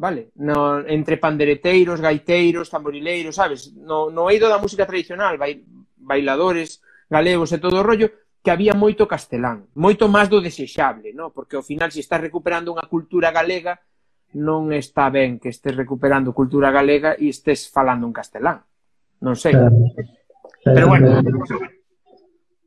Vale? 0.00 0.32
No, 0.40 0.80
entre 0.86 1.20
pandereteiros, 1.20 2.00
gaiteiros, 2.00 2.70
tamborileiros, 2.70 3.36
sabes? 3.36 3.74
No, 3.76 4.08
no 4.08 4.30
eido 4.30 4.48
da 4.48 4.62
música 4.62 4.86
tradicional, 4.86 5.36
bailadores, 5.98 6.80
galegos 7.10 7.52
e 7.52 7.58
todo 7.58 7.82
o 7.82 7.84
rollo, 7.84 8.08
que 8.40 8.50
había 8.50 8.72
moito 8.72 9.04
castelán, 9.04 9.68
moito 9.76 10.08
máis 10.08 10.32
do 10.32 10.40
desexable, 10.40 11.12
no? 11.12 11.28
porque 11.28 11.60
ao 11.60 11.66
final 11.66 11.92
se 11.92 12.00
está 12.00 12.16
recuperando 12.16 12.72
unha 12.72 12.88
cultura 12.88 13.28
galega 13.28 13.76
non 14.38 14.70
está 14.70 15.10
ben 15.10 15.42
que 15.42 15.50
estés 15.50 15.74
recuperando 15.74 16.30
cultura 16.30 16.70
galega 16.70 17.18
e 17.18 17.30
estés 17.30 17.66
falando 17.66 18.06
en 18.06 18.14
castelán. 18.14 18.62
Non 19.24 19.34
sei. 19.34 19.56
Claro. 19.56 19.74
Claro. 20.62 20.74
Pero 20.76 20.86
bueno, 20.86 21.06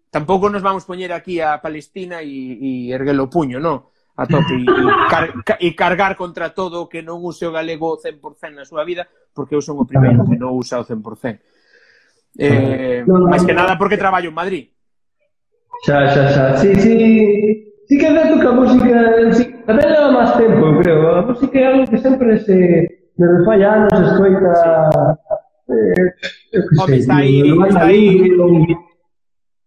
tampouco 0.09 0.49
nos 0.49 0.61
vamos 0.61 0.83
poñer 0.83 1.13
aquí 1.13 1.39
a 1.39 1.61
Palestina 1.61 2.19
e, 2.21 2.57
e 2.59 2.69
erguelo 2.91 3.29
puño, 3.29 3.61
non? 3.61 3.87
A 4.13 4.29
tope 4.29 4.53
e, 4.59 4.65
car, 5.09 5.25
e 5.57 5.69
cargar 5.73 6.13
contra 6.19 6.53
todo 6.53 6.85
que 6.91 7.01
non 7.01 7.23
use 7.23 7.47
o 7.47 7.55
galego 7.55 7.97
100% 7.97 8.53
na 8.53 8.67
súa 8.67 8.83
vida, 8.83 9.07
porque 9.31 9.55
eu 9.55 9.61
son 9.63 9.79
o 9.79 9.87
primeiro 9.87 10.25
que 10.27 10.37
non 10.37 10.53
usa 10.53 10.81
o 10.81 10.85
100%. 10.85 11.39
Eh, 12.37 13.05
no, 13.05 13.23
no, 13.23 13.29
máis 13.29 13.45
que 13.45 13.53
nada 13.53 13.77
porque 13.77 13.97
traballo 13.97 14.29
en 14.29 14.37
Madrid. 14.37 14.65
Xa, 15.85 16.11
xa, 16.11 16.23
xa. 16.29 16.43
Sí, 16.57 16.75
sí. 16.75 16.95
Sí 17.87 17.97
que 17.97 18.05
é 18.05 18.13
certo 18.13 18.39
que 18.41 18.47
a 18.47 18.57
música 18.57 18.97
sí 19.33 19.52
Tamén 19.63 19.87
leva 19.87 20.11
máis 20.11 20.35
tempo, 20.35 20.59
eu 20.59 20.75
creo. 20.83 20.99
A 21.15 21.21
música 21.23 21.55
é 21.55 21.65
algo 21.71 21.87
que 21.87 21.99
sempre 21.99 22.35
se 22.43 22.57
me 23.15 23.25
refalla 23.39 23.87
anos, 23.87 24.11
escoita... 24.11 24.51
Eh, 25.71 26.11
Home, 26.77 26.97
está 26.99 27.15
aí, 27.23 27.39
está 27.47 27.85
aí, 27.87 28.35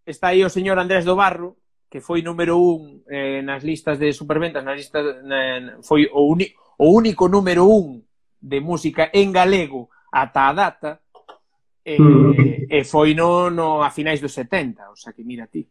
está 0.04 0.26
aí 0.28 0.44
o 0.44 0.52
señor 0.52 0.78
Andrés 0.78 1.08
do 1.08 1.16
Barro, 1.16 1.56
que 1.88 2.04
foi 2.04 2.20
número 2.20 2.60
un 2.60 3.00
eh, 3.08 3.40
nas 3.40 3.64
listas 3.64 3.96
de 3.96 4.12
superventas, 4.12 4.60
nas 4.60 4.76
listas, 4.76 5.24
na, 5.24 5.80
foi 5.80 6.04
o, 6.12 6.28
uni, 6.28 6.52
o 6.76 6.92
único 6.92 7.32
número 7.32 7.64
un 7.64 8.04
de 8.36 8.60
música 8.60 9.08
en 9.08 9.32
galego 9.32 9.88
ata 10.12 10.48
a 10.48 10.52
data, 10.52 10.90
e, 11.80 11.96
mm. 11.96 12.68
e 12.68 12.84
foi 12.84 13.16
no, 13.16 13.48
no, 13.48 13.80
a 13.80 13.88
finais 13.88 14.20
dos 14.20 14.36
70, 14.36 14.92
o 14.92 14.96
sea 14.96 15.16
que 15.16 15.24
mira 15.24 15.48
ti, 15.48 15.64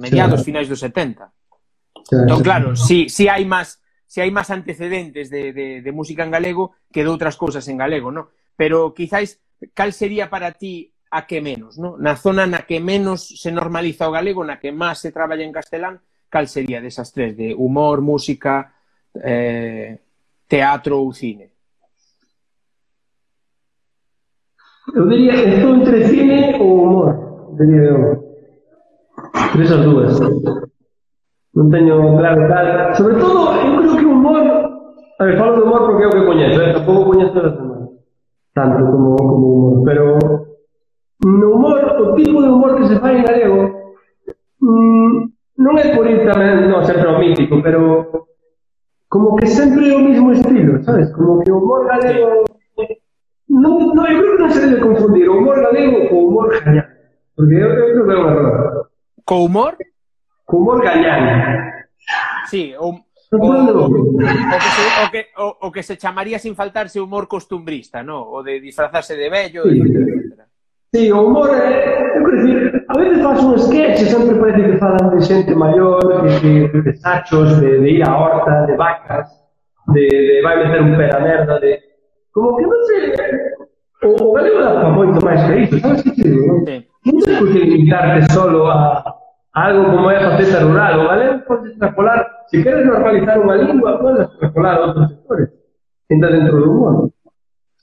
mediados 0.00 0.40
sí. 0.40 0.46
finais 0.48 0.68
dos 0.68 0.80
70. 0.80 1.28
Entón, 2.10 2.42
claro, 2.42 2.76
si, 2.76 3.08
si 3.08 3.28
hai 3.28 3.44
máis 3.44 3.78
se 4.12 4.20
hai 4.20 4.28
máis 4.28 4.52
antecedentes 4.52 5.32
de, 5.32 5.56
de, 5.56 5.80
de 5.80 5.92
música 5.92 6.20
en 6.20 6.28
galego 6.28 6.76
que 6.92 7.00
de 7.00 7.08
outras 7.08 7.40
cousas 7.40 7.64
en 7.72 7.80
galego, 7.80 8.12
non? 8.12 8.28
Pero 8.60 8.92
quizáis, 8.92 9.40
cal 9.72 9.96
sería 9.96 10.28
para 10.28 10.52
ti 10.52 10.92
a 11.08 11.24
que 11.24 11.40
menos, 11.40 11.80
non? 11.80 11.96
Na 11.96 12.16
zona 12.20 12.44
na 12.44 12.68
que 12.68 12.76
menos 12.76 13.24
se 13.24 13.48
normaliza 13.48 14.08
o 14.08 14.12
galego, 14.12 14.44
na 14.44 14.60
que 14.60 14.68
máis 14.68 15.00
se 15.00 15.16
traballa 15.16 15.48
en 15.48 15.56
castelán, 15.56 16.04
cal 16.28 16.44
sería 16.44 16.84
desas 16.84 17.12
tres, 17.12 17.36
de 17.40 17.56
humor, 17.56 18.04
música, 18.04 18.76
eh, 19.16 19.96
teatro 20.44 21.00
ou 21.00 21.12
cine? 21.16 21.52
Eu 24.92 25.08
diría, 25.08 25.32
estou 25.40 25.72
entre 25.76 26.04
cine 26.08 26.60
ou 26.60 26.68
humor, 26.84 27.08
diría 27.56 27.96
eu. 27.96 28.00
Tres 29.56 29.70
as 29.72 29.80
dúas. 29.84 30.12
Non 31.52 31.68
teño 31.68 32.16
claro 32.16 32.48
tal. 32.48 32.66
Sobre 32.96 33.14
todo, 33.20 33.52
eu 33.60 33.72
creo 33.80 33.96
que 33.96 34.08
humor... 34.08 34.44
A 35.20 35.22
ver, 35.24 35.36
falo 35.38 35.56
de 35.56 35.62
humor 35.62 35.84
porque 35.86 36.04
é 36.04 36.08
o 36.08 36.14
que 36.16 36.26
coñezo, 36.26 36.58
eh? 36.62 36.72
tampouco 36.72 37.12
coñezo 37.12 37.36
das 37.36 37.54
demais. 37.54 37.92
Tanto 38.56 38.80
como, 38.90 39.16
como 39.16 39.46
humor. 39.46 39.84
Pero 39.84 40.04
no 41.24 41.46
humor, 41.54 41.78
o 42.00 42.14
tipo 42.14 42.42
de 42.42 42.48
humor 42.48 42.76
que 42.76 42.88
se 42.88 42.98
fai 42.98 43.16
en 43.16 43.24
galego 43.24 43.70
mm, 44.58 45.12
non 45.62 45.74
é 45.78 45.94
por 45.94 46.08
ir 46.10 46.26
tamén, 46.26 46.66
non, 46.66 46.82
sempre 46.82 47.06
o 47.06 47.20
mítico, 47.22 47.62
pero 47.62 48.26
como 49.06 49.36
que 49.38 49.46
sempre 49.46 49.92
é 49.92 49.94
o 49.94 50.02
mismo 50.02 50.34
estilo, 50.34 50.82
sabes? 50.82 51.14
Como 51.14 51.38
que 51.44 51.52
o 51.52 51.62
humor 51.62 51.86
galego 51.86 52.42
non, 53.46 53.94
non, 53.94 54.04
eu 54.10 54.18
creo 54.18 54.34
que 54.34 54.42
non 54.42 54.50
se 54.50 54.66
debe 54.66 54.82
confundir 54.82 55.30
o 55.30 55.38
humor 55.38 55.62
galego 55.62 56.10
co 56.10 56.16
humor 56.26 56.50
gañán. 56.50 56.88
Porque 57.36 57.54
eu, 57.54 57.70
eu 57.70 57.86
creo 57.92 58.06
que 58.08 58.12
é 58.12 58.18
un 58.18 58.26
error. 58.26 58.90
Co 59.22 59.46
humor? 59.46 59.72
Humor 60.52 60.84
gañán. 60.84 61.72
Sí, 62.46 62.74
o, 62.78 62.88
o, 62.88 63.36
o, 63.36 63.86
o, 63.86 63.88
que 63.88 64.68
se, 64.76 64.82
o, 65.02 65.10
que, 65.10 65.26
o, 65.38 65.56
o 65.62 65.72
que 65.72 65.82
se 65.82 65.96
chamaría 65.96 66.38
sin 66.38 66.54
faltarse 66.54 67.00
humor 67.00 67.26
costumbrista, 67.26 68.02
¿no? 68.02 68.20
O 68.28 68.42
de 68.42 68.60
disfrazarse 68.60 69.16
de 69.16 69.30
bello, 69.30 69.62
sí. 69.64 69.80
etcétera. 69.80 70.46
Sí, 70.92 71.10
o 71.10 71.22
humor, 71.22 71.48
eh, 71.56 72.18
eu 72.18 72.24
quero 72.24 72.36
dicir, 72.36 72.84
a 72.86 72.98
veces 72.98 73.22
faz 73.22 73.42
un 73.42 73.58
sketch 73.58 74.02
e 74.02 74.04
sempre 74.04 74.36
parece 74.36 74.60
que 74.60 74.76
falan 74.76 75.08
de 75.08 75.24
xente 75.24 75.54
maior, 75.54 76.04
de, 76.04 76.68
de, 76.68 76.82
de 76.82 76.96
sachos, 76.96 77.58
de, 77.58 77.80
de 77.80 77.90
ir 77.90 78.04
a 78.04 78.12
horta, 78.14 78.66
de 78.66 78.76
vacas, 78.76 79.32
de, 79.88 80.04
de 80.04 80.42
vai 80.44 80.60
meter 80.60 80.82
un 80.82 80.92
pé 80.98 81.08
a 81.16 81.20
merda, 81.20 81.58
de... 81.60 81.80
Como 82.30 82.56
que 82.60 82.68
non 82.68 82.80
sei... 82.84 83.08
O, 84.04 84.20
o 84.20 84.32
galego 84.36 84.60
dá 84.60 84.90
moito 84.92 85.16
máis 85.24 85.40
que 85.48 85.64
iso, 85.64 85.80
sabes 85.80 86.02
que 86.04 86.12
te 86.12 86.28
digo? 86.28 86.60
Non, 86.60 86.84
non 87.08 87.20
sei 87.24 87.40
por 87.40 87.48
que 87.48 87.64
limitarte 87.64 88.28
solo 88.36 88.68
a, 88.68 89.00
algo 89.52 89.84
como 89.84 90.10
é 90.10 90.16
a 90.16 90.30
faceta 90.30 90.60
rural. 90.60 91.00
O 91.00 91.08
galego 91.08 91.44
pode 91.44 91.70
extrapolar, 91.70 92.46
se 92.48 92.62
queres 92.62 92.86
normalizar 92.86 93.36
unha 93.38 93.56
lingua, 93.56 94.00
podes 94.00 94.28
extrapolar 94.28 94.74
a 94.76 94.84
outros 94.88 95.08
sectores, 95.12 95.48
entra 96.08 96.30
dentro 96.32 96.56
do 96.60 96.68
mundo. 96.72 97.12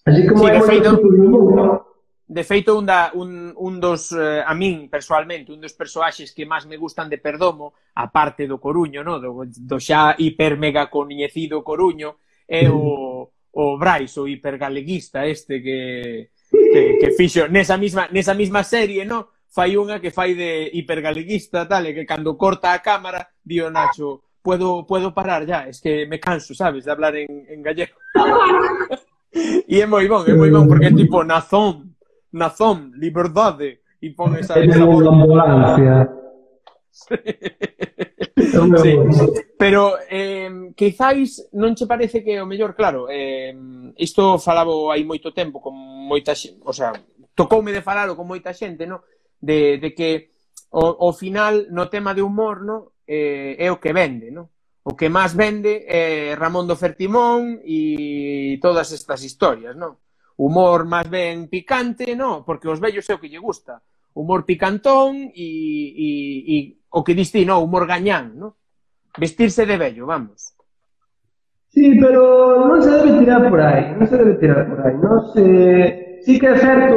Así 0.06 0.26
como 0.26 0.46
sí, 0.46 0.52
de 0.52 0.62
feito, 0.62 0.90
mundo, 0.98 1.86
de 2.30 2.44
feito 2.44 2.78
un, 2.78 2.86
da, 2.86 3.12
un, 3.14 3.54
un 3.58 3.80
dos, 3.80 4.12
eh, 4.14 4.42
a 4.42 4.54
min, 4.54 4.90
persoalmente, 4.90 5.54
un 5.54 5.62
dos 5.62 5.74
persoaxes 5.74 6.34
que 6.34 6.50
máis 6.50 6.66
me 6.66 6.78
gustan 6.78 7.10
de 7.10 7.22
Perdomo, 7.22 7.78
a 7.94 8.10
parte 8.10 8.50
do 8.50 8.58
Coruño, 8.58 9.06
no? 9.06 9.22
do, 9.22 9.46
do 9.46 9.78
xa 9.78 10.18
hiper 10.18 10.58
mega 10.58 10.90
coñecido 10.90 11.62
Coruño, 11.62 12.18
é 12.50 12.66
o, 12.66 13.30
o 13.30 13.64
Brais, 13.78 14.18
o 14.18 14.26
hipergaleguista 14.26 15.26
este 15.30 15.62
que, 15.62 16.34
que, 16.50 16.82
que 16.98 17.10
fixo 17.14 17.46
nesa 17.46 17.78
misma, 17.78 18.10
nesa 18.10 18.34
misma 18.34 18.66
serie, 18.66 19.06
no? 19.06 19.39
fai 19.50 19.74
unha 19.76 19.98
que 19.98 20.14
fai 20.14 20.38
de 20.38 20.70
hipergaleguista, 20.72 21.66
tal, 21.66 21.90
e 21.90 21.94
que 21.98 22.06
cando 22.06 22.38
corta 22.38 22.72
a 22.72 22.80
cámara, 22.86 23.34
dio 23.42 23.74
Nacho, 23.74 24.22
puedo, 24.42 24.86
puedo 24.86 25.14
parar 25.14 25.46
ya, 25.46 25.68
es 25.68 25.82
que 25.82 26.06
me 26.06 26.20
canso, 26.20 26.54
sabes, 26.54 26.86
de 26.86 26.92
hablar 26.92 27.16
en, 27.18 27.46
en 27.50 27.62
gallego. 27.62 27.98
e 29.68 29.82
é 29.82 29.86
moi 29.90 30.06
bon, 30.08 30.26
é 30.26 30.34
moi 30.38 30.50
bon, 30.54 30.70
porque 30.70 30.88
é 30.88 30.94
tipo 30.94 31.26
nazón, 31.26 31.98
nazón, 32.32 32.94
liberdade, 32.96 33.82
e 34.02 34.14
pon 34.14 34.38
esa... 34.38 34.62
É 34.62 34.66
unha 34.70 35.10
ambulancia. 35.10 36.08
sí. 38.82 38.94
Pero 39.58 39.98
eh, 40.10 40.72
quizáis 40.76 41.50
non 41.58 41.74
che 41.74 41.90
parece 41.90 42.24
que 42.24 42.40
o 42.40 42.46
mellor, 42.46 42.76
claro, 42.76 43.10
eh, 43.10 43.54
isto 43.98 44.38
falabo 44.38 44.94
hai 44.94 45.04
moito 45.04 45.34
tempo 45.34 45.60
con 45.60 45.74
moita, 45.74 46.38
xente, 46.38 46.62
o 46.64 46.74
sea, 46.74 46.94
tocoume 47.36 47.72
de 47.74 47.82
falalo 47.82 48.16
con 48.16 48.28
moita 48.28 48.54
xente, 48.54 48.88
no? 48.88 49.04
de, 49.42 49.80
de 49.80 49.90
que 49.96 50.32
o, 50.72 51.10
o 51.10 51.14
final 51.14 51.68
no 51.72 51.90
tema 51.90 52.14
de 52.14 52.22
humor 52.22 52.62
no? 52.62 53.00
Eh, 53.08 53.56
é 53.58 53.72
o 53.72 53.80
que 53.80 53.92
vende, 53.92 54.30
no? 54.30 54.52
o 54.90 54.96
que 54.96 55.10
máis 55.10 55.38
vende 55.38 55.86
é 55.86 56.34
Ramón 56.34 56.66
do 56.66 56.80
Fertimón 56.80 57.62
e 57.62 58.58
todas 58.58 58.90
estas 58.90 59.22
historias, 59.22 59.76
no 59.76 60.02
Humor 60.40 60.88
máis 60.88 61.12
ben 61.12 61.52
picante, 61.52 62.16
no 62.16 62.48
Porque 62.48 62.72
os 62.72 62.80
vellos 62.80 63.04
é 63.12 63.14
o 63.14 63.20
que 63.20 63.28
lle 63.28 63.44
gusta. 63.44 63.84
Humor 64.16 64.48
picantón 64.48 65.30
e, 65.36 65.48
e, 65.94 66.10
e 66.48 66.56
o 66.96 67.04
que 67.04 67.14
diste, 67.14 67.44
no, 67.44 67.60
Humor 67.60 67.86
gañán, 67.86 68.40
no? 68.40 68.56
Vestirse 69.20 69.68
de 69.68 69.76
vello, 69.76 70.08
vamos. 70.08 70.56
Sí, 71.70 72.00
pero 72.00 72.72
non 72.72 72.80
se 72.80 72.90
debe 72.90 73.20
tirar 73.20 73.46
por 73.46 73.60
aí, 73.60 73.94
non 73.94 74.08
se 74.08 74.16
debe 74.16 74.40
tirar 74.40 74.64
por 74.64 74.80
aí. 74.80 74.96
Non 74.96 75.18
se... 75.36 75.44
sí 76.22 76.40
que 76.40 76.48
é 76.48 76.56
certo 76.58 76.96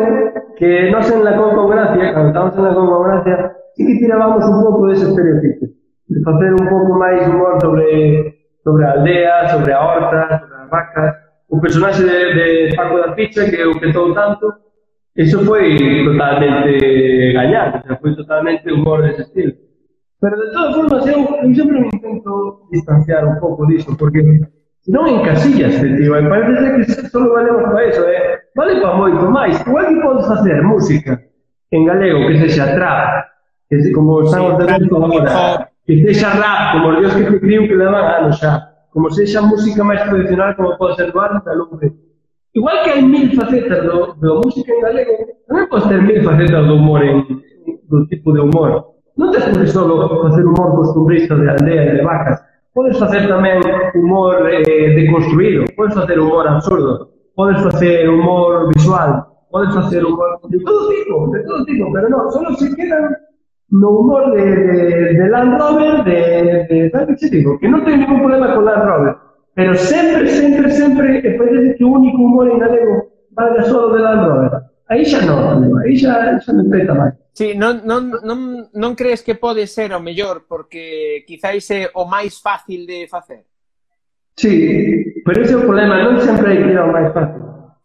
que 0.57 0.91
nos 0.91 1.11
en 1.11 1.25
la 1.25 1.37
Concogracia, 1.37 2.13
cando 2.13 2.29
estamos 2.29 2.57
en 2.57 2.65
la 2.65 2.75
Concogracia, 2.75 3.57
sí 3.75 3.87
que 3.87 3.99
tirábamos 3.99 4.45
un 4.45 4.63
pouco 4.63 4.87
dese 4.89 5.09
estereotipo, 5.09 5.67
de 6.09 6.23
facer 6.23 6.53
un 6.53 6.69
pouco 6.69 6.99
máis 6.99 7.27
humor 7.27 7.59
sobre, 7.61 8.49
sobre 8.63 8.85
a 8.87 8.93
aldea, 8.93 9.49
sobre 9.49 9.73
a 9.73 9.81
horta, 9.81 10.41
sobre 10.41 10.57
as 10.63 10.71
vacas, 10.71 11.15
o 11.49 11.61
personaxe 11.61 12.05
de, 12.05 12.19
de 12.35 12.75
Paco 12.77 12.99
da 12.99 13.15
Picha, 13.15 13.49
que 13.49 13.65
o 13.65 13.79
petou 13.79 14.15
tanto, 14.15 14.53
eso 15.17 15.45
foi 15.45 15.77
totalmente 16.05 17.33
gañar, 17.33 17.83
o 17.83 17.87
sea, 17.87 17.97
foi 17.97 18.17
totalmente 18.17 18.73
humor 18.73 19.03
dese 19.03 19.23
estilo. 19.23 19.53
Pero 20.21 20.39
de 20.39 20.53
todas 20.53 20.75
formas, 20.77 21.07
eu, 21.07 21.19
eu 21.43 21.55
sempre 21.55 21.81
me 21.81 21.89
intento 21.93 22.69
distanciar 22.71 23.27
un 23.27 23.39
pouco 23.41 23.67
disso, 23.67 23.95
porque 23.99 24.23
non 24.89 25.07
encasillas, 25.07 25.79
tío, 25.79 26.15
e 26.15 26.23
parece 26.27 26.75
que 26.75 27.11
só 27.11 27.19
valemos 27.23 27.63
para 27.71 27.85
eso, 27.87 28.03
eh? 28.07 28.42
vale 28.57 28.81
para 28.81 28.97
moito 28.97 29.25
máis. 29.31 29.61
Igual 29.67 29.87
que 29.89 30.01
podes 30.01 30.27
facer 30.27 30.63
música 30.63 31.21
en 31.73 31.87
galego 31.87 32.29
que 32.29 32.39
sexa 32.41 32.75
trap, 32.75 33.25
que 33.69 33.83
se, 33.83 33.93
como 33.93 34.23
estamos 34.23 34.61
sí, 34.61 34.67
tamén 34.67 34.89
con 34.89 35.05
agora, 35.09 35.73
que 35.87 35.95
sexa 36.05 36.31
rap, 36.37 36.77
como 36.77 36.93
os 36.93 36.99
dios 37.01 37.15
que 37.17 37.25
te 37.25 37.41
criou 37.41 37.65
que 37.65 37.75
levan 37.75 38.05
anos 38.05 38.37
xa, 38.37 38.73
como 38.93 39.09
sexa 39.09 39.41
música 39.41 39.81
máis 39.83 40.05
tradicional 40.05 40.53
como 40.55 40.77
pode 40.77 41.01
ser 41.01 41.11
barra 41.17 41.41
e 41.41 41.57
lumbre. 41.57 41.89
Igual 42.53 42.85
que 42.85 42.91
hai 42.93 43.01
mil 43.01 43.33
facetas 43.33 43.81
do, 43.89 44.13
do 44.21 44.45
música 44.45 44.69
en 44.69 44.81
galego, 44.85 45.15
tamén 45.49 45.67
podes 45.73 45.89
ter 45.89 46.01
mil 46.05 46.21
facetas 46.21 46.63
do 46.69 46.75
humor 46.77 47.01
en, 47.01 47.25
do 47.89 48.05
tipo 48.13 48.37
de 48.37 48.45
humor. 48.45 49.01
Non 49.17 49.33
te 49.33 49.41
podes 49.41 49.73
só 49.73 49.89
facer 49.89 50.45
humor 50.45 50.77
costumbrista 50.77 51.33
de 51.37 51.49
aldea 51.49 51.83
e 51.89 51.93
de 51.97 52.03
vacas, 52.05 52.45
podes 52.77 52.97
facer 53.01 53.25
tamén 53.29 53.61
humor 53.97 54.45
eh, 54.49 54.93
deconstruído, 54.97 55.65
podes 55.77 55.97
facer 55.97 56.21
humor 56.21 56.45
absurdo, 56.49 57.12
Podes 57.35 57.63
facer 57.63 58.09
humor 58.09 58.69
visual, 58.75 59.27
podes 59.51 59.75
facer 59.75 60.05
humor 60.05 60.39
de 60.49 60.59
todo 60.61 60.89
tipo, 60.89 61.31
de 61.33 61.41
todo 61.45 61.65
tipo, 61.65 61.93
pero 61.93 62.09
non, 62.09 62.29
solo 62.29 62.53
se 62.57 62.69
quedan 62.77 63.17
no 63.73 63.89
humor 63.89 64.37
de, 64.37 64.45
de, 64.45 65.15
de 65.17 65.29
Land 65.29 65.57
Rover, 65.57 66.05
de, 66.05 66.21
de 66.69 66.91
de, 66.93 67.17
que 67.17 67.29
digo, 67.33 67.57
que 67.57 67.69
non 67.73 67.81
ten 67.89 68.05
ningún 68.05 68.21
problema 68.21 68.53
con 68.53 68.69
Land 68.69 68.85
Rover, 68.85 69.15
pero 69.57 69.73
sempre, 69.77 70.29
sempre, 70.29 70.69
sempre, 70.73 71.07
e 71.25 71.31
parece 71.41 71.73
que 71.81 71.85
o 71.85 71.97
único 71.97 72.21
humor 72.21 72.53
en 72.53 72.61
galego 72.61 73.09
valga 73.33 73.65
solo 73.65 73.97
de 73.97 74.01
Land 74.05 74.23
Rover. 74.29 74.53
Aí 74.93 75.09
xa 75.09 75.25
non, 75.25 75.73
aí 75.81 75.97
xa, 75.97 76.37
xa 76.37 76.53
non 76.53 76.69
peta 76.69 76.93
máis. 76.93 77.17
Sí, 77.33 77.57
non, 77.57 77.81
non, 77.89 78.13
non, 78.29 78.69
non 78.77 78.93
crees 78.93 79.25
que 79.25 79.41
pode 79.41 79.65
ser 79.65 79.97
o 79.97 80.05
mellor, 80.05 80.45
porque 80.45 81.25
quizáis 81.25 81.65
é 81.73 81.89
o 81.97 82.05
máis 82.05 82.37
fácil 82.45 82.85
de 82.85 83.09
facer? 83.09 83.49
Sí, 84.37 85.23
pero 85.25 85.43
ese 85.43 85.55
é 85.55 85.59
o 85.61 85.67
problema, 85.67 86.01
non 86.01 86.17
sempre 86.21 86.57
hai 86.57 86.59
que 86.59 86.73
ir 86.73 86.79
ao 86.81 86.89
máis 86.89 87.13
fácil. 87.13 87.43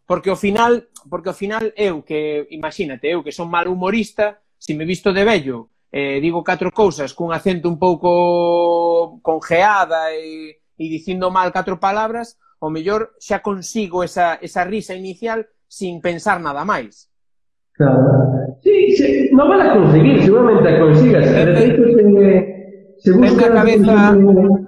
Porque 0.08 0.32
ao 0.32 0.40
final, 0.40 0.88
porque 1.04 1.28
ao 1.28 1.36
final 1.36 1.68
eu 1.76 2.00
que, 2.00 2.48
imagínate, 2.48 3.12
eu 3.12 3.20
que 3.20 3.36
son 3.36 3.52
mal 3.52 3.68
humorista, 3.68 4.40
se 4.56 4.72
me 4.72 4.88
visto 4.88 5.12
de 5.12 5.22
vello, 5.28 5.68
eh, 5.92 6.18
digo 6.24 6.40
catro 6.40 6.72
cousas 6.72 7.12
cun 7.12 7.36
acento 7.36 7.68
un 7.68 7.76
pouco 7.76 9.20
congeada 9.20 10.12
e, 10.16 10.56
e 10.56 10.84
dicindo 10.88 11.28
mal 11.28 11.52
catro 11.52 11.76
palabras, 11.76 12.40
o 12.58 12.72
mellor 12.72 13.12
xa 13.20 13.44
consigo 13.44 14.00
esa, 14.00 14.40
esa 14.40 14.64
risa 14.64 14.96
inicial 14.96 15.44
sin 15.68 16.00
pensar 16.00 16.40
nada 16.40 16.64
máis. 16.64 17.12
Claro. 17.76 18.58
Sí, 18.64 18.96
sí, 18.96 19.30
non 19.36 19.46
van 19.46 19.62
a 19.62 19.76
conseguir, 19.76 20.24
seguramente 20.24 20.66
a 20.66 20.80
consigas. 20.80 21.24
Pero, 21.28 21.52
se, 21.54 21.68
se 22.98 23.10
busca... 23.12 23.44
Ten 23.46 23.54
na 23.54 23.60
cabeza... 23.60 23.94
Conseguir 24.16 24.67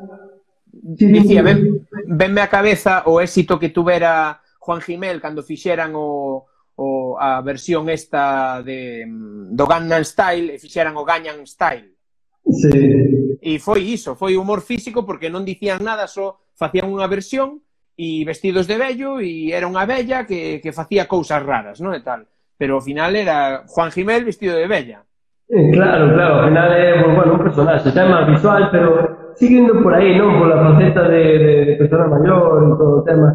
Dicía, 0.97 1.43
ven, 1.43 1.86
venme 2.07 2.41
a 2.43 2.51
cabeza 2.51 3.07
o 3.07 3.22
éxito 3.22 3.59
que 3.59 3.70
tuvera 3.70 4.43
Juan 4.59 4.80
Gimel 4.82 5.20
cando 5.22 5.47
fixeran 5.47 5.95
o, 5.95 6.47
o 6.74 7.14
a 7.14 7.38
versión 7.47 7.86
esta 7.86 8.62
de 8.62 9.07
mm, 9.07 9.55
do 9.55 9.64
Gangnam 9.70 10.03
Style 10.03 10.51
e 10.51 10.59
fixeran 10.59 10.99
o 10.99 11.07
Gangnam 11.07 11.47
Style. 11.47 11.95
Sí. 12.43 13.38
E 13.38 13.62
foi 13.62 13.86
iso, 13.86 14.18
foi 14.18 14.34
humor 14.34 14.66
físico 14.66 15.07
porque 15.07 15.30
non 15.30 15.47
dicían 15.47 15.78
nada, 15.80 16.11
só 16.11 16.43
facían 16.59 16.91
unha 16.91 17.07
versión 17.07 17.62
e 17.95 18.26
vestidos 18.26 18.66
de 18.66 18.76
vello 18.80 19.22
e 19.22 19.55
era 19.55 19.70
unha 19.70 19.86
vella 19.86 20.26
que, 20.26 20.59
que 20.59 20.74
facía 20.74 21.07
cousas 21.07 21.38
raras, 21.38 21.78
non? 21.78 21.95
E 21.95 22.03
tal. 22.03 22.26
Pero 22.59 22.80
ao 22.80 22.84
final 22.84 23.14
era 23.14 23.62
Juan 23.70 23.95
Gimel 23.95 24.26
vestido 24.26 24.59
de 24.59 24.66
vella. 24.66 25.07
Eh, 25.51 25.71
claro, 25.73 26.15
claro, 26.15 26.35
ao 26.35 26.45
final 26.47 26.71
é 26.71 27.03
pues, 27.03 27.17
bueno, 27.17 27.33
un 27.35 27.43
personaxe, 27.43 27.91
tema 27.91 28.23
visual, 28.23 28.71
pero 28.71 29.35
seguindo 29.35 29.83
por 29.83 29.93
aí, 29.95 30.15
non? 30.15 30.39
Pola 30.39 30.63
faceta 30.63 31.11
de, 31.11 31.23
de, 31.43 31.53
de 31.67 31.75
persona 31.75 32.07
maior 32.07 32.63
e 32.63 32.79
todo 32.79 33.03
o 33.03 33.03
tema. 33.03 33.35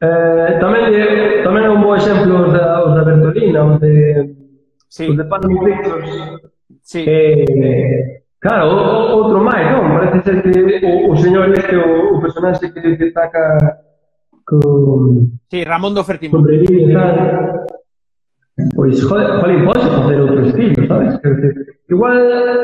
Eh, 0.00 0.56
tamén, 0.56 0.88
de, 0.88 1.00
eh, 1.04 1.44
tamén 1.44 1.68
é 1.68 1.70
un 1.70 1.84
bo 1.84 1.92
exemplo 1.92 2.48
os 2.48 2.52
da, 2.56 2.80
os 2.80 2.96
da 2.96 3.04
Bertolina, 3.04 3.60
os 3.68 3.76
de, 3.76 3.92
sí. 4.88 5.12
os 5.12 5.16
de 5.20 5.24
Panama 5.28 5.60
Pictures. 5.60 6.08
Sí. 6.80 7.04
Eh, 7.04 8.24
claro, 8.40 8.64
outro 9.20 9.44
máis, 9.44 9.68
non? 9.68 10.00
Parece 10.00 10.24
ser 10.24 10.36
que 10.40 10.64
o, 10.80 11.12
o 11.12 11.14
señor 11.20 11.52
este, 11.52 11.76
o, 11.76 12.16
o 12.16 12.24
personaxe 12.24 12.72
que, 12.72 12.96
que 12.96 13.12
taca 13.12 13.84
con... 14.48 15.36
Sí, 15.44 15.60
Ramón 15.60 15.92
do 15.92 16.08
Fertimón. 16.08 16.40
Sobrevive, 16.40 16.88
tal. 16.88 17.68
Pois, 18.74 18.96
jolín, 19.04 19.64
pode 19.64 19.80
facer 19.80 20.16
outro 20.20 20.40
estilo, 20.46 20.86
sabes? 20.86 21.12
Igual 21.88 22.16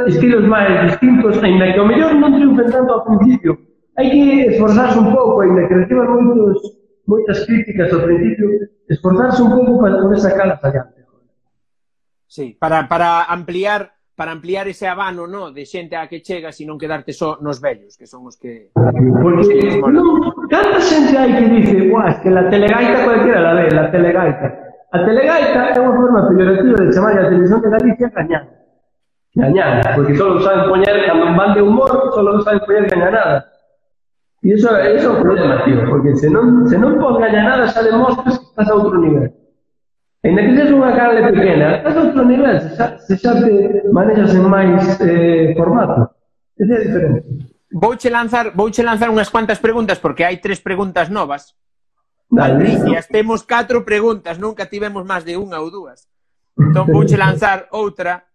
estilos 0.06 0.44
máis 0.46 0.70
distintos, 0.90 1.36
ainda 1.42 1.72
que 1.72 1.80
o 1.80 1.86
mellor 1.88 2.14
non 2.14 2.34
triunfen 2.36 2.68
tanto 2.70 2.90
ao 2.92 3.02
principio. 3.04 3.58
Hai 3.96 4.12
que 4.12 4.22
esforzarse 4.54 4.96
un 5.00 5.10
pouco, 5.10 5.40
ainda 5.42 5.66
que 5.66 5.74
reciban 5.74 6.08
moitos, 6.12 6.58
moitas 7.08 7.38
críticas 7.48 7.88
ao 7.92 8.04
principio, 8.04 8.46
esforzarse 8.86 9.40
un 9.42 9.50
pouco 9.56 9.72
para 9.82 9.98
poder 9.98 10.18
sacalas 10.20 10.60
adiante. 10.62 11.00
Sí, 12.26 12.56
para, 12.58 12.88
para 12.88 13.24
ampliar 13.24 13.96
para 14.16 14.32
ampliar 14.32 14.66
ese 14.66 14.88
abano, 14.88 15.26
no, 15.26 15.52
de 15.52 15.66
xente 15.66 15.94
a 15.94 16.08
que 16.08 16.24
chegas 16.24 16.56
e 16.60 16.64
non 16.64 16.80
quedarte 16.80 17.12
só 17.12 17.36
nos 17.44 17.60
vellos, 17.60 18.00
que 18.00 18.08
son 18.08 18.24
os 18.24 18.40
que... 18.40 18.72
Porque, 18.72 19.76
non, 19.76 20.32
canta 20.48 20.80
xente 20.80 21.12
hai 21.20 21.36
que 21.36 21.44
dice, 21.52 21.92
guau, 21.92 22.08
es 22.08 22.16
que 22.24 22.32
la 22.32 22.48
telegaita 22.48 23.04
cualquiera 23.04 23.44
la 23.44 23.52
ve, 23.52 23.68
la 23.68 23.92
telegaita. 23.92 24.65
A 24.96 25.04
telegaita 25.04 25.76
é 25.76 25.78
unha 25.84 25.92
forma 25.92 26.24
peyorativa 26.24 26.80
de 26.80 26.88
chamar 26.88 27.12
a 27.20 27.28
televisión 27.28 27.60
de 27.60 27.68
Galicia 27.68 28.08
gañán. 28.16 28.48
Gañán, 29.36 29.84
porque 29.92 30.16
só 30.16 30.40
saben 30.40 30.72
poñer, 30.72 31.04
cando 31.04 31.36
van 31.36 31.52
de 31.52 31.60
humor, 31.60 31.92
só 32.16 32.24
saben 32.40 32.64
poñer 32.64 32.88
gañanadas. 32.88 33.44
E 34.40 34.56
iso, 34.56 34.72
iso 34.72 35.08
é 35.08 35.12
un 35.12 35.20
problema, 35.20 35.60
tío, 35.68 35.84
porque 35.84 36.16
se 36.16 36.32
non, 36.32 36.64
se 36.64 36.80
non 36.80 36.96
pon 36.96 37.20
gañanadas 37.20 37.76
xa 37.76 37.84
demostras 37.84 38.40
que 38.40 38.46
estás 38.48 38.68
a 38.72 38.74
outro 38.80 38.96
nivel. 38.96 39.28
Ainda 40.24 40.40
que 40.48 40.52
seas 40.56 40.72
unha 40.72 40.90
canle 40.96 41.20
pequena, 41.28 41.66
estás 41.76 41.92
a 41.92 42.00
outro 42.00 42.22
nivel, 42.24 42.56
se 42.56 42.70
xa, 42.72 42.86
se 42.96 43.14
xa 43.20 43.36
te 43.36 43.52
manejas 43.92 44.32
en 44.32 44.48
máis 44.48 44.80
eh, 45.04 45.52
formato. 45.60 46.08
Ese 46.56 46.72
é 46.72 46.80
diferente. 46.88 47.20
Vouche 47.68 48.08
lanzar, 48.08 48.56
vouche 48.56 48.80
lanzar 48.80 49.12
unhas 49.12 49.28
cuantas 49.28 49.60
preguntas 49.60 50.00
porque 50.00 50.24
hai 50.24 50.40
tres 50.40 50.64
preguntas 50.64 51.12
novas 51.12 51.52
Alicia, 52.34 53.02
temos 53.08 53.42
catro 53.44 53.84
preguntas, 53.84 54.38
nunca 54.38 54.66
tivemos 54.66 55.06
máis 55.06 55.22
de 55.22 55.38
unha 55.38 55.62
ou 55.62 55.70
dúas. 55.70 56.10
Entón 56.58 56.90
vouche 56.90 57.14
lanzar 57.14 57.70
outra. 57.70 58.26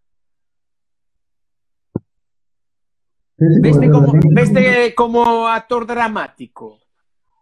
Veste 3.36 3.90
como, 3.90 4.14
veste 4.32 4.94
como 4.96 5.50
actor 5.50 5.84
dramático. 5.86 6.80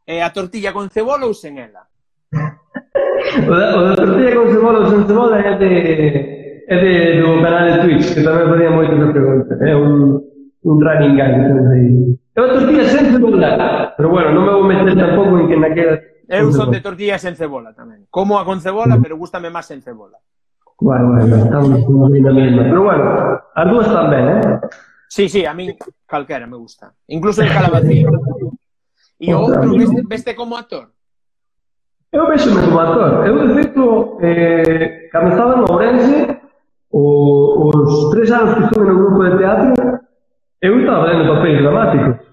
Eh, 0.08 0.24
a 0.24 0.34
tortilla 0.34 0.74
con 0.74 0.89
cebola 0.89 1.30
ou 1.30 1.38
sen 1.38 1.60
ela? 1.62 1.86
O 2.34 3.54
da, 3.54 3.78
o 3.78 3.82
da 3.84 3.93
tortilla 3.93 4.34
con 4.34 4.47
cebola 4.50 4.78
ou 4.82 4.89
sen 4.89 5.06
cebola 5.06 5.38
é 5.38 5.54
de, 5.60 5.74
é 6.66 6.76
de, 6.82 6.93
do 7.22 7.43
canal 7.45 7.64
de 7.68 7.76
Twitch, 7.86 8.08
que 8.18 8.26
tamén 8.26 8.50
podía 8.50 8.74
moito 8.74 8.97
esa 8.97 9.14
pregunta. 9.14 9.54
É 9.62 9.76
un, 9.78 10.18
un 10.66 10.76
running 10.82 11.14
gag. 11.14 11.34
É 12.34 12.38
unha 12.41 12.54
tortilla 12.58 12.86
sen 12.89 13.14
cebola, 13.14 13.50
pero 13.93 14.08
bueno, 14.10 14.34
non 14.34 14.47
me 14.47 14.54
vou 14.56 14.66
meter 14.66 14.97
tampouco 14.97 15.36
en 15.38 15.45
que 15.45 15.60
naquela 15.60 16.00
Eu 16.30 16.54
son 16.54 16.70
de 16.70 16.78
tortillas 16.78 17.26
en 17.26 17.34
cebola 17.34 17.74
tamén. 17.74 18.06
Como 18.14 18.38
a 18.38 18.46
con 18.46 18.62
cebola, 18.62 18.96
mm. 18.96 19.02
pero 19.02 19.18
gustame 19.18 19.50
máis 19.50 19.66
en 19.74 19.82
cebola. 19.82 20.22
Bueno, 20.78 21.18
bueno, 21.18 21.36
estamos 21.36 21.70
na 21.74 22.32
mesma. 22.32 22.64
Pero 22.70 22.82
bueno, 22.86 23.06
as 23.58 23.66
dúas 23.66 23.88
están 23.90 24.08
ben, 24.14 24.26
eh? 24.38 24.60
Sí, 25.10 25.26
sí, 25.26 25.42
a 25.44 25.58
min 25.58 25.74
calquera 26.06 26.46
me 26.46 26.56
gusta. 26.56 26.94
Incluso 27.10 27.42
el 27.42 27.50
calabacín. 27.50 28.06
E 29.20 29.36
o 29.36 29.44
outro, 29.44 29.76
veste, 29.76 30.02
veste 30.08 30.32
como 30.32 30.56
actor? 30.56 30.96
Eu 32.08 32.24
vexo 32.32 32.56
como 32.56 32.80
actor. 32.80 33.28
Eu, 33.28 33.36
de 33.36 33.54
feito, 33.54 34.18
eh, 34.24 35.10
cando 35.12 35.36
estaba 35.36 35.60
en 35.60 35.66
Ourense, 35.68 36.40
o, 36.90 37.68
os 37.68 38.10
tres 38.12 38.32
anos 38.32 38.56
que 38.56 38.64
estuve 38.64 38.88
no 38.88 38.96
grupo 38.96 39.24
de 39.28 39.38
teatro, 39.38 39.74
eu 40.62 40.80
estaba 40.80 41.12
dando 41.12 41.36
papéis 41.36 41.60
dramáticos 41.60 42.29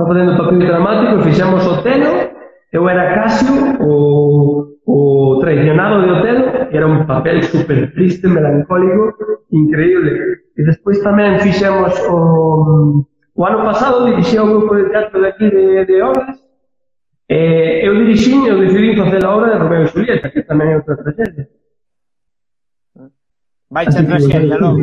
estaba 0.00 0.06
facendo 0.06 0.36
papel 0.36 0.58
dramático 0.58 1.20
e 1.20 1.24
fixemos 1.24 1.66
Otelo, 1.66 2.30
eu 2.72 2.88
era 2.88 3.14
Casio, 3.14 3.76
o, 3.80 4.66
o 4.86 5.38
traicionado 5.40 6.02
de 6.02 6.10
Otelo, 6.10 6.68
que 6.70 6.76
era 6.76 6.86
un 6.86 7.06
papel 7.06 7.42
super 7.42 7.92
triste, 7.92 8.28
melancólico, 8.28 9.14
increíble. 9.50 10.40
E 10.56 10.62
despois 10.64 11.00
tamén 11.02 11.40
fixemos 11.40 11.92
o, 12.08 13.04
o 13.34 13.40
ano 13.44 13.60
pasado 13.64 14.06
dirixía 14.06 14.42
o 14.44 14.48
grupo 14.48 14.76
de 14.76 14.88
teatro 14.88 15.20
de 15.20 15.28
aquí 15.28 15.46
de, 15.50 15.84
de 15.84 16.02
Obras, 16.02 16.38
Eh, 17.32 17.86
eu 17.86 17.94
dirixín, 17.94 18.44
eu 18.44 18.58
decidí 18.58 18.96
facer 18.96 19.24
a 19.24 19.30
obra 19.30 19.52
de 19.52 19.58
Romeo 19.62 19.84
e 19.84 19.86
Julieta, 19.86 20.30
que 20.34 20.42
tamén 20.42 20.74
é 20.74 20.76
outra 20.82 20.98
tragedia. 20.98 21.46
Baixa 23.70 24.02
tragedia, 24.02 24.34
traxedia 24.34 24.58
logo. 24.58 24.82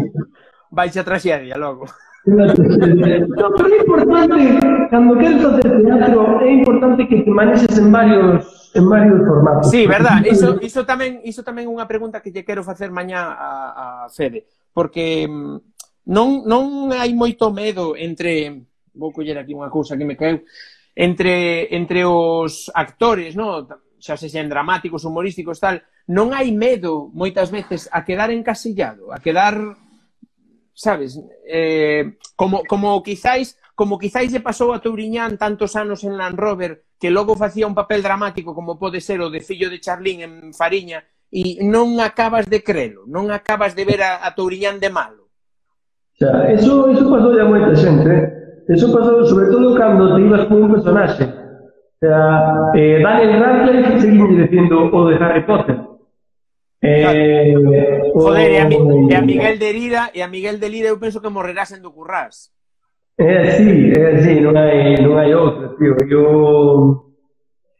Baixa 0.71 1.03
tragedia, 1.03 1.43
traxedia 1.43 1.57
logo. 1.59 1.83
Pero 2.27 3.67
é 3.71 3.77
importante, 3.79 4.59
cando 4.91 5.15
queres 5.15 5.41
facer 5.41 5.83
teatro, 5.83 6.41
é 6.41 6.51
importante 6.51 7.07
que 7.07 7.21
te 7.23 7.31
manexes 7.31 7.77
en 7.77 7.91
varios 7.91 8.71
en 8.75 8.89
varios 8.89 9.25
formatos. 9.25 9.71
Sí, 9.71 9.87
verdad. 9.87 10.19
Iso, 10.27 10.59
iso 10.59 10.83
tamén 10.83 11.23
iso 11.23 11.39
tamén 11.39 11.71
unha 11.71 11.87
pregunta 11.87 12.19
que 12.19 12.35
lle 12.35 12.43
quero 12.43 12.67
facer 12.67 12.91
mañá 12.91 13.31
a, 13.31 13.51
a 13.71 13.85
Fede, 14.11 14.43
porque 14.75 15.23
mm, 15.23 16.11
non, 16.11 16.43
non 16.43 16.91
hai 16.91 17.15
moito 17.15 17.47
medo 17.55 17.95
entre 17.95 18.59
vou 18.91 19.15
coller 19.15 19.39
aquí 19.39 19.55
unha 19.55 19.71
cousa 19.71 19.95
que 19.95 20.03
me 20.03 20.19
caeu 20.19 20.43
entre 20.99 21.71
entre 21.71 22.03
os 22.03 22.67
actores, 22.75 23.39
no, 23.39 23.63
xa 24.03 24.19
se 24.19 24.27
sean 24.27 24.51
dramáticos, 24.51 25.07
humorísticos, 25.07 25.63
tal, 25.63 25.79
non 26.11 26.35
hai 26.35 26.51
medo 26.51 27.07
moitas 27.15 27.55
veces 27.55 27.87
a 27.87 28.03
quedar 28.03 28.35
encasillado, 28.35 29.15
a 29.15 29.23
quedar 29.23 29.55
sabes? 30.77 31.19
Eh, 31.49 32.17
como, 32.35 32.63
como 32.63 33.01
quizáis 33.01 33.57
como 33.73 33.97
quizáis 33.97 34.33
lle 34.33 34.41
pasou 34.41 34.73
a 34.73 34.81
Touriñán 34.81 35.37
tantos 35.37 35.73
anos 35.77 36.05
en 36.05 36.17
Land 36.17 36.37
Rover 36.37 36.85
que 37.01 37.09
logo 37.09 37.35
facía 37.35 37.69
un 37.69 37.77
papel 37.77 38.01
dramático 38.01 38.53
como 38.53 38.77
pode 38.77 39.01
ser 39.01 39.21
o 39.21 39.29
de 39.29 39.41
Fillo 39.41 39.69
de 39.69 39.81
Charlín 39.81 40.21
en 40.21 40.53
Fariña 40.53 41.01
e 41.33 41.61
non 41.65 41.97
acabas 41.99 42.45
de 42.45 42.61
crelo, 42.61 43.03
non 43.09 43.33
acabas 43.33 43.73
de 43.73 43.83
ver 43.83 44.01
a, 44.05 44.23
a 44.23 44.31
Touriñán 44.37 44.79
de 44.79 44.89
malo. 44.93 45.27
Xa, 46.17 46.29
eso, 46.53 46.89
eso 46.93 47.03
pasou 47.09 47.33
a 47.35 47.45
moita 47.45 47.73
xente, 47.75 48.09
eh? 48.09 48.25
Eso 48.69 48.89
pasou 48.93 49.25
sobre 49.25 49.49
todo 49.49 49.75
cando 49.75 50.15
te 50.15 50.21
ibas 50.21 50.45
con 50.45 50.57
un 50.63 50.71
personaxe. 50.73 51.25
Xa, 52.01 52.17
eh, 52.77 53.01
Daniel 53.01 53.41
Radcliffe 53.41 54.01
seguimos 54.01 54.29
dicindo 54.41 54.89
o 54.93 54.99
de 55.09 55.15
Harry 55.21 55.43
Potter. 55.45 55.96
Eh, 56.81 57.53
Joder, 58.13 58.51
e 58.51 58.57
a, 58.57 58.69
e 58.69 59.15
a 59.15 59.21
Miguel 59.21 59.57
de 59.57 59.73
Lira, 59.73 60.11
e 60.13 60.21
a 60.21 60.27
Miguel 60.27 60.57
de 60.59 60.69
Lira 60.69 60.89
eu 60.89 60.99
penso 60.99 61.21
que 61.21 61.29
morrerá 61.29 61.65
sendo 61.65 61.91
currás. 61.91 62.53
É 63.17 63.49
así, 63.49 63.91
é 63.97 64.13
así, 64.13 64.37
non 64.37 64.53
hai, 64.53 64.93
non 65.01 65.17
hai 65.17 65.33
outra, 65.33 65.73
tío. 65.73 65.97
Eu... 66.05 67.09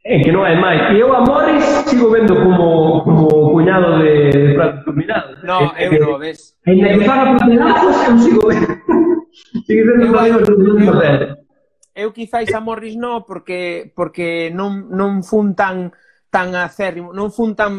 É 0.02 0.18
que 0.18 0.34
non 0.34 0.42
hai 0.42 0.58
máis. 0.58 0.98
E 0.98 0.98
eu 0.98 1.14
a 1.14 1.22
Morris 1.22 1.62
sigo 1.86 2.10
vendo 2.10 2.34
como, 2.34 3.06
como 3.06 3.54
cuñado 3.54 4.02
de, 4.02 4.34
de 4.34 4.54
Prato 4.58 4.82
Tuminado. 4.90 5.38
No, 5.46 5.78
é, 5.78 5.94
eu 5.94 6.02
non, 6.02 6.18
ves. 6.18 6.58
Ainda 6.66 6.90
que 6.90 7.06
faga 7.06 7.38
putelazos, 7.38 7.98
eu 8.02 8.18
sigo 8.18 8.42
vendo. 8.50 8.72
sigo 9.62 9.82
vendo 9.94 10.10
eu, 10.10 10.26
eu, 10.26 10.42
eu, 10.42 10.78
eu, 10.82 11.48
eu 11.98 12.14
quizais 12.14 12.54
a 12.54 12.62
Morris 12.62 12.94
non, 12.94 13.26
porque, 13.26 13.94
porque 13.98 14.54
non, 14.54 14.86
non 14.94 15.26
fun 15.26 15.58
tan 15.58 15.90
tan 16.38 16.54
acérrimo, 16.54 17.10
non 17.18 17.34
fun 17.34 17.58
tan 17.58 17.74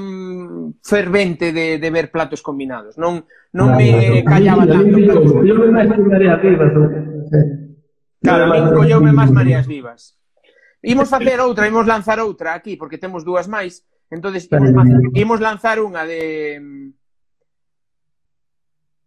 fervente 0.82 1.54
de, 1.54 1.78
de 1.78 1.88
ver 1.94 2.10
platos 2.10 2.42
combinados, 2.42 2.98
non, 2.98 3.22
non 3.54 3.70
claro, 3.70 3.78
me 3.78 4.26
callaba 4.26 4.66
claro, 4.66 4.82
tanto. 4.82 5.46
Yo 5.46 5.54
me 5.54 5.70
máis 5.70 5.86
mareas 6.02 6.42
vivas. 6.42 6.70
Claro, 8.18 8.42
a 8.42 8.48
mí 8.50 8.58
colleume 8.74 9.14
máis 9.14 9.30
mareas 9.30 9.70
vivas. 9.70 10.18
Imos 10.82 11.06
facer 11.06 11.38
outra, 11.38 11.70
imos 11.70 11.86
lanzar 11.86 12.18
outra 12.18 12.58
aquí, 12.58 12.74
porque 12.74 12.98
temos 12.98 13.22
dúas 13.22 13.46
máis, 13.46 13.86
entonces 14.10 14.50
imos, 14.50 14.86
imos 15.14 15.38
lanzar 15.38 15.78
unha 15.78 16.02
de 16.02 16.90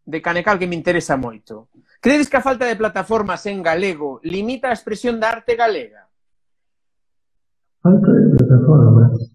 de 0.07 0.19
Canecal 0.23 0.55
que 0.55 0.67
me 0.67 0.79
interesa 0.79 1.19
moito. 1.19 1.67
Credes 1.99 2.31
que 2.31 2.39
a 2.39 2.43
falta 2.43 2.63
de 2.63 2.79
plataformas 2.79 3.43
en 3.51 3.59
galego 3.59 4.23
limita 4.23 4.71
a 4.71 4.75
expresión 4.79 5.19
da 5.19 5.35
arte 5.35 5.59
galega? 5.59 6.07
Falta 7.83 8.15
de 8.15 8.23
plataformas. 8.31 9.30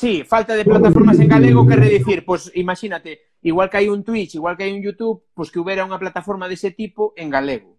Sí, 0.00 0.24
falta 0.24 0.54
de 0.54 0.64
plataformas 0.64 1.20
en 1.20 1.28
galego, 1.28 1.66
quere 1.68 1.84
dicir, 1.84 2.24
pois 2.24 2.50
imagínate, 2.56 3.36
igual 3.44 3.68
que 3.68 3.76
hai 3.76 3.92
un 3.92 4.00
Twitch, 4.00 4.40
igual 4.40 4.56
que 4.56 4.64
hai 4.64 4.72
un 4.72 4.80
YouTube, 4.80 5.28
pois 5.36 5.52
que 5.52 5.60
houbera 5.60 5.84
unha 5.84 6.00
plataforma 6.00 6.48
dese 6.48 6.72
tipo 6.72 7.12
en 7.20 7.28
galego. 7.28 7.76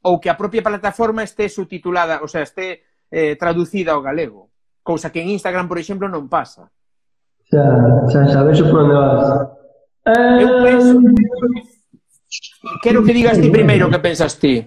Ou 0.00 0.16
que 0.16 0.32
a 0.32 0.38
propia 0.40 0.64
plataforma 0.64 1.20
este 1.20 1.52
subtitulada, 1.52 2.24
o 2.24 2.28
sea, 2.32 2.40
este 2.40 2.88
eh, 3.12 3.36
traducida 3.36 3.92
ao 3.92 4.00
galego. 4.00 4.48
Cousa 4.80 5.12
que 5.12 5.20
en 5.20 5.28
Instagram, 5.36 5.68
por 5.68 5.76
exemplo, 5.76 6.08
non 6.08 6.24
pasa. 6.24 6.72
Xa, 7.44 7.60
xa, 8.08 8.20
xa, 8.32 8.40
vexo 8.48 8.64
por 8.72 8.80
onde 8.80 8.96
vas. 8.96 9.28
Eu 10.40 10.64
penso... 10.64 10.96
Eh, 11.04 12.80
Quero 12.80 13.04
que 13.04 13.12
digas 13.12 13.36
ti 13.36 13.52
primeiro 13.52 13.92
que 13.92 14.00
pensas 14.00 14.40
ti 14.40 14.64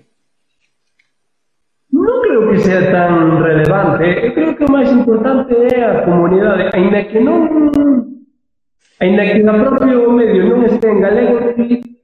creo 2.30 2.52
que 2.52 2.60
sea 2.60 2.92
tan 2.92 3.44
relevante. 3.44 4.28
Eu 4.28 4.34
creo 4.34 4.56
que 4.56 4.64
o 4.66 4.72
máis 4.72 4.90
importante 4.92 5.54
é 5.74 5.82
a 5.84 6.06
comunidade, 6.06 6.70
aínda 6.74 7.04
que 7.10 7.20
non 7.20 7.50
aínda 9.02 9.24
que 9.26 9.42
o 9.42 9.54
propio 9.66 10.12
medio 10.14 10.42
non 10.46 10.62
este 10.70 10.86
en 10.86 11.02
galego, 11.02 11.36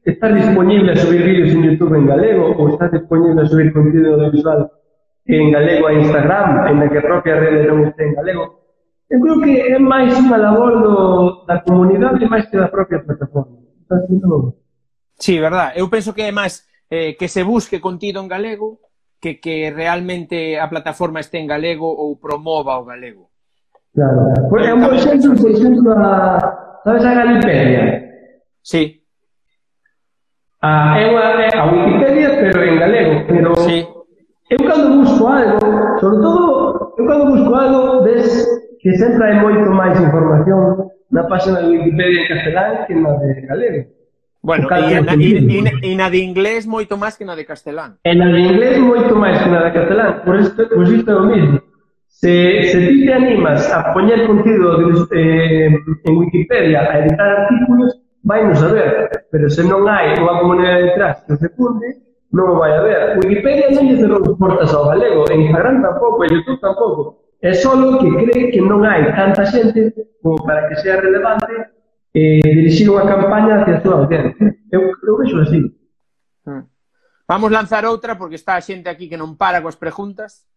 está 0.02 0.34
disponible 0.34 0.90
a 0.94 0.98
subir 0.98 1.22
vídeos 1.22 1.54
en 1.54 1.62
YouTube 1.70 1.94
en 1.94 2.10
galego 2.10 2.58
ou 2.58 2.74
está 2.74 2.90
disponible 2.90 3.42
a 3.42 3.46
subir 3.46 3.70
contido 3.70 4.18
audiovisual 4.18 4.66
en 5.26 5.52
galego 5.54 5.84
a 5.88 5.94
Instagram, 5.94 6.48
en 6.74 6.90
que 6.90 6.98
a 6.98 7.06
propia 7.06 7.36
rede 7.38 7.70
non 7.70 7.86
este 7.86 8.02
en 8.02 8.18
galego. 8.18 8.66
Eu 9.06 9.22
creo 9.22 9.38
que 9.38 9.54
é 9.62 9.78
máis 9.78 10.10
unha 10.18 10.42
labor 10.42 10.82
do, 10.82 10.96
da 11.46 11.62
comunidade 11.62 12.26
máis 12.26 12.50
que 12.50 12.58
da 12.58 12.74
propia 12.74 12.98
plataforma. 13.06 13.62
Entón, 13.86 14.02
non... 14.26 14.42
Sí, 15.22 15.38
verdad. 15.38 15.78
Eu 15.78 15.86
penso 15.94 16.18
que 16.18 16.26
é 16.26 16.34
máis 16.34 16.66
eh, 16.90 17.14
que 17.14 17.30
se 17.30 17.46
busque 17.46 17.78
contido 17.78 18.18
en 18.18 18.28
galego 18.28 18.82
que, 19.20 19.40
que 19.40 19.72
realmente 19.72 20.60
a 20.60 20.70
plataforma 20.70 21.20
este 21.20 21.38
en 21.40 21.48
galego 21.48 21.88
ou 21.88 22.20
promova 22.20 22.78
o 22.80 22.86
galego. 22.86 23.32
Claro. 23.96 24.34
Por 24.50 24.60
un 24.60 24.68
exemplo, 24.68 24.96
exemplo, 24.96 25.42
por 25.42 25.52
exemplo, 25.52 25.92
a, 25.98 26.82
sabes 26.84 27.06
a 27.06 27.14
Galipedia? 27.14 27.84
Sí. 28.62 29.02
A, 30.62 31.00
é 31.00 31.06
unha, 31.08 31.26
a 31.56 31.64
Wikipedia, 31.72 32.30
pero 32.42 32.60
en 32.66 32.76
galego, 32.80 33.14
pero 33.30 33.56
sí. 33.64 33.86
eu 34.50 34.60
cando 34.66 35.00
busco 35.00 35.28
algo, 35.30 35.60
sobre 36.02 36.18
todo, 36.20 36.94
eu 36.98 37.06
cando 37.06 37.26
busco 37.32 37.56
algo, 37.56 38.04
ves 38.04 38.28
que 38.82 38.92
sempre 38.98 39.32
hai 39.32 39.36
moito 39.40 39.70
máis 39.72 39.96
información 39.98 40.92
na 41.14 41.24
página 41.30 41.62
de 41.62 41.70
Wikipedia 41.70 42.22
en 42.22 42.28
castelán 42.28 42.86
que 42.86 42.94
na 42.98 43.14
de 43.22 43.46
galego. 43.48 43.95
Bueno, 44.46 44.70
e 44.70 45.02
na, 45.02 45.14
e, 45.18 45.90
e 45.90 45.96
na 45.98 46.08
de 46.14 46.22
inglés 46.22 46.70
moito 46.70 46.94
máis 47.02 47.18
que 47.18 47.26
na 47.26 47.34
de 47.34 47.50
castelán. 47.50 47.98
E 48.06 48.14
na 48.14 48.30
de 48.30 48.46
inglés 48.46 48.78
moito 48.78 49.18
máis 49.18 49.42
que 49.42 49.50
na 49.50 49.66
de 49.66 49.72
castelán. 49.74 50.22
Por 50.22 50.38
isto, 50.38 50.62
por 50.70 50.86
isto 50.86 51.10
é 51.10 51.18
o 51.18 51.26
mismo. 51.26 51.58
Se, 52.06 52.62
se 52.70 52.78
ti 52.78 53.10
te 53.10 53.14
animas 53.14 53.66
a 53.74 53.90
poñer 53.90 54.30
contido 54.30 54.78
de, 54.78 54.86
eh, 55.18 55.66
en 56.06 56.14
Wikipedia 56.14 56.86
a 56.86 57.00
editar 57.02 57.50
artículos, 57.50 57.98
vai 58.22 58.46
non 58.46 58.54
saber. 58.54 59.10
Pero 59.34 59.50
se 59.50 59.66
non 59.66 59.90
hai 59.90 60.14
unha 60.14 60.38
comunidade 60.38 60.94
detrás 60.94 61.26
que 61.26 61.42
se 61.42 61.50
funde, 61.58 62.06
non 62.30 62.54
o 62.54 62.62
vai 62.62 62.70
a 62.78 62.86
ver. 62.86 63.18
Wikipedia 63.18 63.74
non 63.74 63.90
lle 63.90 63.98
cerrou 63.98 64.22
portas 64.38 64.70
ao 64.78 64.94
galego, 64.94 65.26
en 65.34 65.50
Instagram 65.50 65.82
tampouco, 65.82 66.22
en 66.22 66.38
Youtube 66.38 66.62
tampouco. 66.62 67.02
É 67.42 67.50
só 67.50 67.74
que 67.98 68.10
cree 68.14 68.54
que 68.54 68.62
non 68.62 68.86
hai 68.86 69.10
tanta 69.18 69.42
xente 69.50 69.90
como 70.22 70.38
para 70.46 70.70
que 70.70 70.78
sea 70.86 71.02
relevante 71.02 71.74
eh, 72.16 72.40
dirixir 72.40 72.88
unha 72.88 73.04
campaña 73.04 73.60
hacia 73.60 73.76
a 73.76 73.84
súa 73.84 74.08
audiencia. 74.08 74.56
Eu, 74.72 74.88
eu 74.88 75.14
vexo 75.20 75.36
así. 75.44 75.60
Hmm. 76.48 76.64
Vamos 77.28 77.52
lanzar 77.52 77.84
outra 77.84 78.16
porque 78.16 78.40
está 78.40 78.56
a 78.56 78.64
xente 78.64 78.88
aquí 78.88 79.12
que 79.12 79.20
non 79.20 79.36
para 79.36 79.60
coas 79.60 79.76
preguntas. 79.76 80.48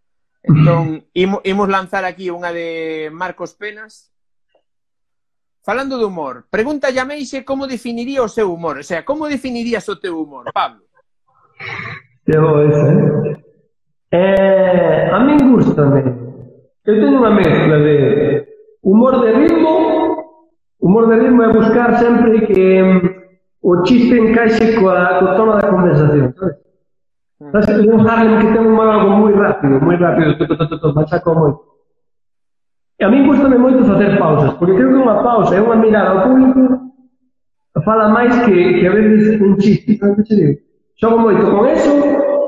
Entón, 0.46 1.02
imos, 1.26 1.42
imos 1.42 1.66
lanzar 1.66 2.06
aquí 2.06 2.30
unha 2.30 2.54
de 2.54 3.10
Marcos 3.10 3.58
Penas. 3.58 4.14
Falando 5.66 5.98
de 5.98 6.06
humor, 6.06 6.46
pregunta 6.48 6.88
a 6.88 7.04
Meixe 7.04 7.44
como 7.44 7.66
definiría 7.66 8.22
o 8.22 8.30
seu 8.30 8.48
humor. 8.48 8.78
O 8.80 8.86
sea, 8.86 9.04
como 9.04 9.26
definirías 9.26 9.84
o 9.90 9.98
teu 9.98 10.16
humor, 10.16 10.48
Pablo? 10.54 10.86
Que 12.24 12.38
bo 12.38 12.62
eh? 12.62 13.36
eh 14.14 15.10
a 15.10 15.18
min 15.26 15.42
gustame. 15.52 16.06
Eu 16.86 16.94
teño 16.96 17.20
unha 17.20 17.34
mezcla 17.34 17.76
de 17.84 17.96
humor 18.80 19.20
de 19.20 19.28
ritmo 19.36 20.08
humor 20.80 21.08
de 21.08 21.16
ritmo 21.16 21.42
é 21.42 21.52
buscar 21.52 21.98
sempre 21.98 22.46
que 22.46 22.82
mm, 22.82 23.00
o 23.62 23.82
chiste 23.82 24.18
encaixe 24.18 24.78
coa, 24.78 25.18
co 25.18 25.36
tono 25.36 25.56
da 25.56 25.68
conversación, 25.68 26.34
sabes? 26.34 26.56
Ah. 27.40 27.46
Estás 27.46 27.68
en 27.68 27.92
un 27.92 28.08
Harlem 28.08 28.38
que 28.40 28.52
ten 28.52 28.66
un 28.66 28.80
algo 28.80 29.10
moi 29.14 29.32
rápido, 29.32 29.80
moi 29.80 29.96
rápido, 29.96 30.38
to, 30.38 30.46
to, 30.46 30.68
to, 30.68 30.76
to, 30.78 30.94
machaco 30.94 31.34
moito. 31.34 31.60
E 32.98 33.04
a 33.04 33.08
min 33.08 33.26
gustame 33.26 33.58
moito 33.58 33.84
facer 33.84 34.18
pausas, 34.18 34.54
porque 34.58 34.74
creo 34.74 34.90
que 34.90 35.02
unha 35.06 35.22
pausa 35.22 35.54
é 35.54 35.62
unha 35.62 35.78
mirada 35.78 36.10
ao 36.10 36.22
público 36.26 36.88
fala 37.84 38.08
máis 38.08 38.34
que, 38.44 38.80
que 38.80 38.86
a 38.86 38.92
veces 38.92 39.40
un 39.40 39.56
chiste, 39.56 39.96
sabes 39.98 40.16
que 40.16 40.22
te 40.24 40.34
digo? 40.34 40.60
Xogo 41.00 41.18
moito 41.18 41.44
con 41.50 41.66
eso, 41.68 41.92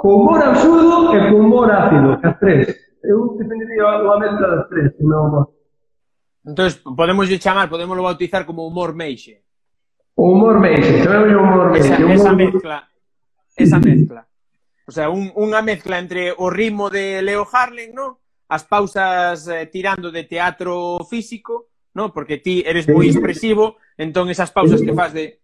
con 0.03 0.13
humor 0.13 0.43
absurdo 0.43 1.15
e 1.15 1.19
con 1.31 1.41
humor 1.47 1.71
ácido, 1.71 2.19
que 2.21 2.27
as 2.27 2.39
tres. 2.41 2.63
Eu 3.05 3.37
defendería 3.39 4.03
unha 4.05 4.19
mezcla 4.19 4.47
das 4.49 4.69
tres, 4.69 4.91
non. 5.01 5.47
Entonces, 6.51 6.83
podemos 6.83 7.29
chamar, 7.39 7.71
podemos 7.71 7.97
bautizar 7.97 8.45
como 8.45 8.67
humor 8.67 8.93
meixe. 8.95 9.45
O 10.17 10.33
humor 10.33 10.59
meixe, 10.59 11.05
chamamos 11.05 11.31
humor 11.31 11.71
meixe. 11.71 11.95
Esa, 11.95 12.03
humor... 12.03 12.15
esa 12.17 12.33
mezcla, 12.33 12.89
esa 13.57 13.79
mezcla. 13.79 14.29
O 14.87 14.91
sea, 14.91 15.07
un, 15.15 15.31
unha 15.39 15.63
mezcla 15.63 16.03
entre 16.03 16.35
o 16.35 16.51
ritmo 16.51 16.91
de 16.91 17.23
Leo 17.23 17.47
Harlem, 17.47 17.95
¿no? 17.95 18.19
as 18.51 18.67
pausas 18.67 19.47
eh, 19.47 19.71
tirando 19.71 20.11
de 20.11 20.27
teatro 20.27 20.99
físico, 21.07 21.71
¿no? 21.95 22.11
porque 22.11 22.43
ti 22.43 22.67
eres 22.67 22.91
moi 22.91 23.07
expresivo, 23.07 23.79
entón 23.95 24.27
esas 24.27 24.51
pausas 24.51 24.83
que 24.83 24.91
faz 24.91 25.15
de... 25.15 25.39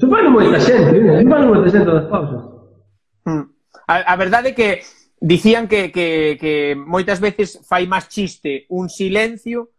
Supano 0.00 0.32
moita 0.32 0.56
xente, 0.56 1.04
supano 1.20 1.52
moita 1.52 1.68
xente 1.68 1.90
das 1.92 2.08
pausas. 2.08 2.42
Mm. 3.28 3.44
A, 3.84 3.94
a 4.08 4.14
verdade 4.16 4.56
é 4.56 4.56
que 4.56 4.80
Dicían 5.20 5.68
que, 5.68 5.90
que, 5.90 6.36
que 6.40 6.74
moitas 6.76 7.20
veces 7.20 7.62
fai 7.64 7.86
máis 7.86 8.10
chiste 8.10 8.66
un 8.68 8.90
silencio 8.90 9.72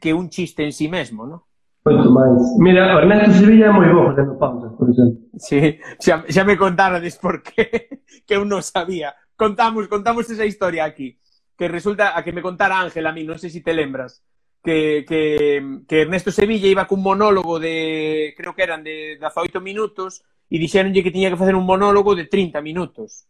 que 0.00 0.14
un 0.14 0.30
chiste 0.30 0.64
en 0.64 0.72
sí 0.72 0.88
mesmo, 0.88 1.26
non? 1.26 1.42
Moito 1.84 2.10
máis. 2.10 2.40
Mira, 2.58 2.98
Ernesto 3.00 3.44
Sevilla 3.44 3.68
é 3.68 3.72
moi 3.72 3.88
bo 3.88 4.10
facendo 4.10 4.36
pausas, 4.36 4.72
por 4.76 4.90
exemplo. 4.90 5.16
Sí, 5.38 5.78
xa, 6.02 6.24
xa 6.26 6.42
me 6.44 6.58
contarades 6.58 7.16
por 7.16 7.42
qué, 7.42 8.02
que 8.26 8.34
eu 8.34 8.44
non 8.44 8.60
sabía. 8.60 9.14
Contamos, 9.38 9.86
contamos 9.88 10.28
esa 10.28 10.44
historia 10.44 10.84
aquí, 10.84 11.16
que 11.56 11.70
resulta 11.70 12.18
a 12.18 12.22
que 12.26 12.34
me 12.34 12.42
contara 12.42 12.82
Ángel 12.82 13.06
a 13.06 13.14
mí, 13.14 13.22
non 13.24 13.38
sei 13.38 13.48
se 13.48 13.60
si 13.60 13.66
te 13.66 13.72
lembras, 13.72 14.20
que, 14.60 15.06
que, 15.06 15.84
que 15.86 16.02
Ernesto 16.04 16.34
Sevilla 16.34 16.68
iba 16.68 16.90
cun 16.90 17.00
monólogo 17.00 17.62
de, 17.62 18.34
creo 18.36 18.52
que 18.52 18.66
eran 18.66 18.82
de 18.82 19.16
18 19.16 19.62
minutos, 19.62 20.26
e 20.50 20.56
dixéronlle 20.58 21.04
que 21.04 21.14
tiña 21.14 21.30
que 21.30 21.40
facer 21.40 21.54
un 21.54 21.64
monólogo 21.64 22.12
de 22.18 22.26
30 22.26 22.60
minutos. 22.60 23.28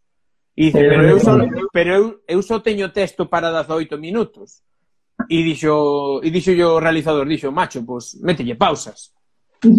E 0.58 0.74
dice, 0.74 0.88
pero 0.90 1.06
eu 1.06 1.20
só, 1.20 1.38
pero 1.70 1.90
eu, 1.94 2.04
eu 2.26 2.42
só 2.42 2.58
teño 2.58 2.90
texto 2.90 3.30
para 3.30 3.54
18 3.62 3.96
minutos. 3.96 4.66
E 5.30 5.38
dixo, 5.46 6.18
e 6.18 6.34
dixo 6.34 6.50
yo 6.50 6.74
o 6.74 6.80
realizador, 6.82 7.28
dixo, 7.30 7.54
macho, 7.54 7.86
pois 7.86 8.18
pues, 8.18 8.22
mételle 8.26 8.56
pausas. 8.56 9.14
e, 9.62 9.70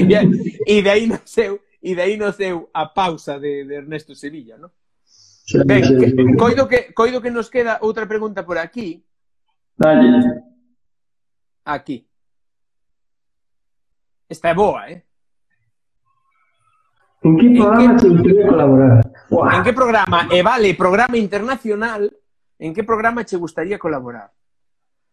e 0.00 0.14
eh. 0.16 0.80
de 0.82 0.88
aí 0.88 1.04
naceu, 1.06 1.60
e 1.84 1.94
de 1.94 2.00
aí 2.00 2.16
naceu 2.16 2.70
a 2.72 2.86
pausa 2.86 3.38
de, 3.38 3.68
de 3.68 3.74
Ernesto 3.84 4.14
Sevilla, 4.16 4.56
¿no? 4.56 4.72
Ben, 5.68 5.84
que, 5.84 6.36
coido, 6.36 6.66
que, 6.66 6.94
coido 6.94 7.20
que 7.20 7.30
nos 7.30 7.50
queda 7.50 7.76
outra 7.84 8.08
pregunta 8.08 8.48
por 8.48 8.56
aquí. 8.56 9.04
Dale. 9.76 10.48
Aquí. 11.66 12.08
Esta 14.30 14.48
é 14.48 14.54
boa, 14.54 14.88
eh? 14.88 15.04
En 17.22 17.36
que 17.36 17.50
programa 17.52 17.96
te 17.96 18.08
que... 18.08 18.46
colaborar? 18.48 19.17
Buah. 19.28 19.56
En 19.56 19.62
que 19.62 19.72
programa, 19.72 20.28
e 20.30 20.42
vale, 20.42 20.74
programa 20.74 21.16
internacional, 21.16 22.08
en 22.58 22.72
que 22.72 22.84
programa 22.84 23.24
che 23.24 23.36
gustaría 23.36 23.78
colaborar? 23.78 24.32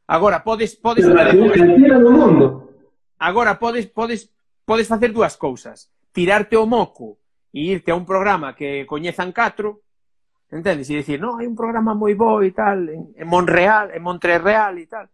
Agora, 0.07 0.43
podes... 0.43 0.76
podes 0.76 1.05
Pero, 1.05 1.99
do 1.99 2.11
mundo. 2.11 2.70
Agora, 3.20 3.59
podes, 3.59 3.88
podes, 3.88 4.32
podes 4.63 4.88
facer 4.88 5.11
dúas 5.11 5.36
cousas. 5.36 5.91
Tirarte 6.11 6.55
o 6.55 6.66
moco 6.66 7.18
e 7.51 7.72
irte 7.72 7.91
a 7.91 7.95
un 7.95 8.05
programa 8.05 8.55
que 8.55 8.86
coñezan 8.86 9.32
catro, 9.32 9.84
entendes? 10.51 10.88
E 10.89 11.01
dicir, 11.01 11.20
no, 11.20 11.36
hai 11.36 11.47
un 11.47 11.55
programa 11.55 11.91
moi 11.91 12.16
bo 12.16 12.39
e 12.39 12.55
tal, 12.55 12.88
en, 12.88 13.11
en 13.16 13.28
Monreal, 13.28 13.91
en 13.91 14.03
Montreal 14.03 14.80
e 14.80 14.88
tal. 14.88 15.07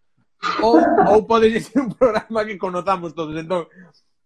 Ou, 0.61 0.77
ou 1.09 1.25
podes 1.25 1.53
dicir 1.57 1.81
un 1.81 1.93
programa 1.93 2.45
que 2.45 2.57
conozamos 2.57 3.13
todos. 3.17 3.33
Entón, 3.33 3.65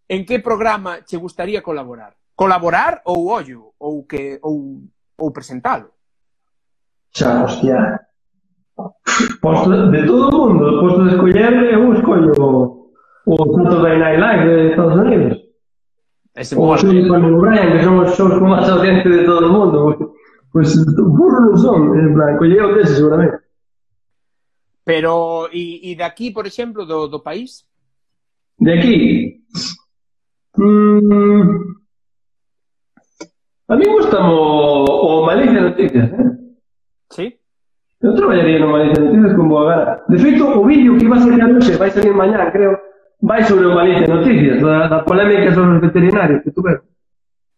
en 0.07 0.25
que 0.25 0.43
programa 0.43 1.03
che 1.03 1.15
gustaría 1.15 1.63
colaborar? 1.63 2.15
colaborar 2.35 3.01
ou 3.05 3.27
ollo, 3.27 3.73
ou 3.79 4.03
que 4.03 4.39
ou, 4.43 4.83
ou 5.17 5.31
presentalo. 5.31 5.89
Xa, 7.15 7.43
hostia. 7.43 7.99
Posto 9.41 9.91
de 9.91 10.05
todo 10.05 10.29
o 10.29 10.49
mundo, 10.49 10.79
posto 10.81 11.03
de 11.05 11.15
escoller, 11.15 11.53
eu 11.71 11.93
escollo 11.93 12.33
o, 12.37 12.91
o 13.25 13.35
Saturday 13.55 13.97
Night 13.97 14.19
Live 14.19 14.43
de 14.45 14.69
Estados 14.71 14.99
Unidos. 14.99 15.45
Ese 16.35 16.55
o 16.57 16.75
Jimmy 16.75 17.07
Conor 17.07 17.39
Brian, 17.39 17.71
que 17.71 17.83
son 17.83 17.99
os 18.03 18.11
shows 18.17 18.35
con 18.35 18.51
máis 18.51 18.67
audiente 18.67 19.07
de 19.07 19.23
todo 19.23 19.47
o 19.47 19.53
mundo. 19.55 19.77
Pois, 20.51 20.75
pues, 20.75 20.95
burro 20.99 21.39
non 21.47 21.55
son, 21.55 21.95
en 21.95 22.11
plan, 22.11 22.35
collei 22.35 22.59
o 22.59 22.75
dese, 22.75 22.99
seguramente. 22.99 23.39
Pero, 24.83 25.47
e, 25.55 25.79
e 25.87 25.95
de 25.95 26.03
aquí, 26.03 26.35
por 26.35 26.43
exemplo, 26.43 26.83
do, 26.83 27.07
do 27.07 27.23
país? 27.23 27.63
De 28.59 28.71
aquí? 28.75 28.97
Mm, 30.59 31.84
A 33.67 33.75
mí 33.75 33.85
gusta 33.85 34.19
mo, 34.19 34.85
o 34.85 35.25
Malicia 35.25 35.61
Noticias, 35.61 36.11
eh? 36.13 36.25
Sí. 37.09 37.39
Eu 38.01 38.13
traballaría 38.13 38.59
no 38.59 38.69
Malicia 38.69 39.01
Noticias 39.01 39.33
con 39.33 39.49
boa 39.49 39.65
gana. 39.65 40.03
De 40.07 40.17
feito, 40.19 40.45
o 40.45 40.65
vídeo 40.65 40.97
que 40.97 41.05
iba 41.05 41.17
a 41.17 41.19
salir 41.19 41.41
anoche, 41.41 41.77
vai 41.77 41.89
salir 41.89 42.13
mañá, 42.13 42.51
creo, 42.51 42.77
vai 43.21 43.41
sobre 43.43 43.65
o 43.65 43.73
Malicia 43.73 44.05
Noticias, 44.05 44.61
da, 44.61 44.87
da 44.87 45.03
polémica 45.03 45.53
sobre 45.53 45.77
os 45.77 45.81
veterinarios 45.81 46.43
que 46.43 46.51
tú 46.51 46.61
ves. 46.61 46.77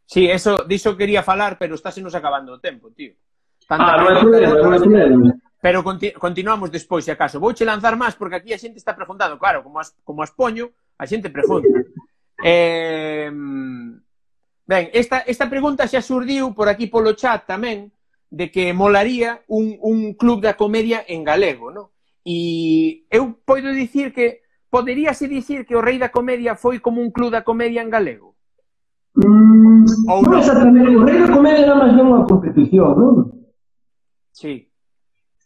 Sí, 0.05 0.32
eso, 0.32 0.64
diso 0.64 0.95
quería 0.95 1.22
falar, 1.22 1.58
pero 1.60 1.76
está 1.76 1.91
se 1.91 2.01
nos 2.01 2.16
acabando 2.16 2.53
o 2.53 2.60
tempo, 2.60 2.89
tío. 2.95 3.12
Tanta 3.68 3.95
ah, 3.95 3.97
non 3.99 4.08
é 4.08 4.20
problema, 4.24 4.55
non 4.64 4.72
é 4.72 4.80
problema. 4.80 5.36
Pero 5.60 5.84
conti 5.84 6.16
continuamos 6.16 6.72
despois, 6.72 7.03
se 7.03 7.12
acaso. 7.12 7.43
Vouche 7.43 7.68
lanzar 7.68 7.99
máis, 7.99 8.16
porque 8.16 8.39
aquí 8.39 8.55
a 8.55 8.62
xente 8.62 8.80
está 8.80 8.95
preguntando. 8.95 9.36
Claro, 9.36 9.60
como 9.60 9.84
as, 9.84 9.91
como 10.08 10.24
as 10.24 10.32
poño, 10.32 10.72
a 10.95 11.03
xente 11.03 11.28
pregunta. 11.28 11.68
eh, 12.47 13.28
mm, 13.28 14.07
Ben, 14.68 14.91
esta, 14.91 15.24
esta 15.24 15.47
pregunta 15.47 15.88
xa 15.88 16.03
surdiu 16.03 16.51
por 16.51 16.68
aquí 16.68 16.91
polo 16.91 17.15
chat 17.15 17.47
tamén, 17.47 17.88
de 18.28 18.51
que 18.51 18.76
molaría 18.76 19.39
un, 19.47 19.80
un 19.80 20.13
club 20.20 20.43
da 20.43 20.59
comedia 20.59 21.07
en 21.07 21.24
galego, 21.24 21.72
non? 21.72 21.88
E 22.28 23.07
eu 23.07 23.39
podo 23.47 23.72
dicir 23.72 24.11
que 24.11 24.43
poderíase 24.68 25.32
dicir 25.32 25.63
que 25.63 25.80
o 25.80 25.82
Rei 25.82 25.95
da 25.95 26.11
Comedia 26.11 26.59
foi 26.59 26.84
como 26.84 26.99
un 26.99 27.15
club 27.15 27.32
da 27.32 27.47
comedia 27.47 27.80
en 27.80 27.88
galego? 27.88 28.36
Mm, 29.15 29.88
Ou 30.11 30.20
non, 30.28 30.36
non 30.36 30.39
exactamente, 30.43 30.91
o 30.91 31.07
Rei 31.07 31.18
da 31.24 31.32
Comedia 31.32 31.63
era 31.63 31.80
máis 31.80 31.95
ben 31.95 32.03
unha 32.11 32.28
competición, 32.28 32.91
non? 32.99 33.15
Sí. 34.36 34.68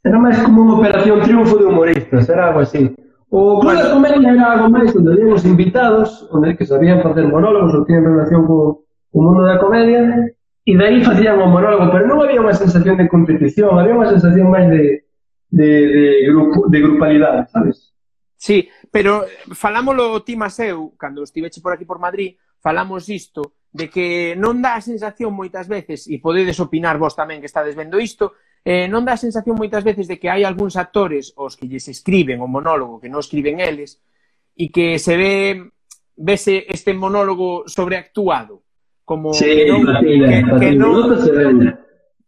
Era 0.01 0.17
máis 0.17 0.41
como 0.41 0.65
unha 0.65 0.81
operación 0.81 1.21
triunfo 1.21 1.61
de 1.61 1.69
humoristas, 1.69 2.25
era 2.25 2.49
algo 2.49 2.65
así. 2.65 2.89
O 3.29 3.61
Club 3.61 3.69
bueno, 3.69 3.85
da 3.85 3.93
Comedia 3.93 4.29
era 4.33 4.45
algo 4.57 4.67
máis 4.73 4.89
onde 4.97 5.13
habíamos 5.13 5.45
invitados, 5.45 6.25
onde 6.33 6.57
que 6.57 6.65
sabían 6.65 7.05
facer 7.05 7.29
monólogos 7.29 7.77
ou 7.77 7.85
tienen 7.85 8.09
relación 8.09 8.49
co, 8.49 8.89
o 9.11 9.19
mundo 9.21 9.43
da 9.43 9.59
comedia, 9.59 10.31
e 10.63 10.73
daí 10.77 11.03
facían 11.03 11.39
o 11.41 11.47
monólogo, 11.47 11.91
pero 11.91 12.07
non 12.07 12.21
había 12.23 12.39
unha 12.39 12.55
sensación 12.55 12.95
de 12.95 13.11
competición, 13.11 13.75
había 13.75 13.97
unha 13.97 14.11
sensación 14.11 14.47
máis 14.47 14.67
de, 14.71 15.05
de, 15.51 15.69
de, 15.91 16.05
grupo, 16.31 16.69
de 16.69 16.79
grupalidade, 16.79 17.49
sabes? 17.51 17.91
Sí, 18.37 18.69
pero 18.89 19.25
falámoslo 19.53 20.23
ti 20.25 20.33
mas 20.33 20.57
eu, 20.63 20.95
cando 20.97 21.21
estiveche 21.21 21.61
por 21.61 21.73
aquí 21.73 21.85
por 21.85 21.99
Madrid, 21.99 22.37
falamos 22.61 23.09
isto, 23.09 23.59
de 23.71 23.89
que 23.89 24.35
non 24.35 24.59
dá 24.59 24.77
a 24.77 24.85
sensación 24.85 25.33
moitas 25.33 25.67
veces, 25.67 26.05
e 26.07 26.19
podedes 26.19 26.59
opinar 26.59 26.99
vos 26.99 27.15
tamén 27.17 27.41
que 27.41 27.49
estades 27.49 27.73
vendo 27.73 27.97
isto, 27.97 28.37
eh, 28.61 28.85
non 28.85 29.01
dá 29.01 29.17
a 29.17 29.21
sensación 29.21 29.57
moitas 29.57 29.81
veces 29.81 30.05
de 30.05 30.21
que 30.21 30.29
hai 30.29 30.45
algúns 30.45 30.77
actores 30.77 31.33
os 31.39 31.57
que 31.57 31.65
lles 31.65 31.89
escriben 31.89 32.39
o 32.43 32.47
monólogo, 32.47 33.01
que 33.01 33.09
non 33.09 33.23
escriben 33.23 33.57
eles, 33.57 33.97
e 34.53 34.69
que 34.69 35.01
se 35.01 35.17
ve 35.17 35.35
vese 36.13 36.69
este 36.69 36.93
monólogo 36.93 37.65
sobreactuado 37.65 38.60
como 39.11 39.35
sí, 39.35 39.43
que, 39.43 39.67
non, 39.67 39.83
patina, 39.83 40.27
que, 40.31 40.39
patina, 40.47 40.59
que, 40.63 40.71
non, 40.79 40.95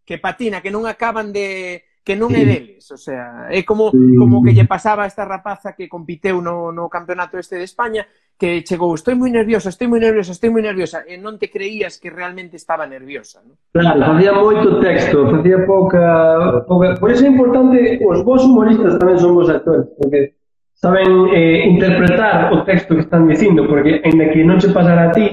que 0.03 0.17
patina, 0.19 0.57
que 0.59 0.67
non 0.75 0.83
acaban 0.83 1.31
de 1.31 1.79
que 2.03 2.19
non 2.19 2.35
sí. 2.35 2.35
é 2.35 2.43
deles, 2.43 2.83
o 2.91 2.99
sea, 2.99 3.47
é 3.47 3.63
como 3.63 3.87
sí. 3.87 4.19
como 4.19 4.43
que 4.43 4.51
lle 4.51 4.67
pasaba 4.67 5.07
a 5.07 5.09
esta 5.09 5.23
rapaza 5.23 5.71
que 5.71 5.87
compiteu 5.87 6.43
no, 6.43 6.75
no 6.75 6.91
campeonato 6.91 7.39
este 7.39 7.55
de 7.55 7.63
España 7.63 8.03
que 8.35 8.67
chegou, 8.67 8.91
estou 8.91 9.15
moi 9.15 9.31
nerviosa, 9.31 9.71
estou 9.71 9.87
moi 9.87 10.03
nerviosa, 10.03 10.35
estou 10.35 10.51
moi 10.51 10.59
nerviosa, 10.59 11.07
e 11.07 11.15
non 11.15 11.39
te 11.39 11.47
creías 11.47 11.95
que 11.95 12.11
realmente 12.11 12.59
estaba 12.59 12.83
nerviosa, 12.83 13.39
¿no? 13.47 13.55
Claro, 13.71 14.03
facía 14.03 14.35
moito 14.35 14.83
texto, 14.83 15.23
facía 15.31 15.63
pouca, 15.63 16.67
pouca... 16.67 16.99
Por 16.99 17.07
iso 17.15 17.23
é 17.23 17.31
importante, 17.31 18.03
os 18.03 18.19
vos 18.27 18.43
humoristas 18.43 18.99
tamén 18.99 19.15
son 19.15 19.39
vos 19.39 19.47
actores, 19.47 19.87
porque 19.95 20.35
saben 20.75 21.31
eh, 21.31 21.63
interpretar 21.63 22.51
o 22.51 22.67
texto 22.67 22.99
que 22.99 23.07
están 23.07 23.31
dicindo, 23.31 23.63
porque, 23.63 24.03
en 24.03 24.19
que 24.19 24.43
non 24.43 24.59
se 24.59 24.75
pasara 24.75 25.07
a 25.07 25.15
ti, 25.15 25.31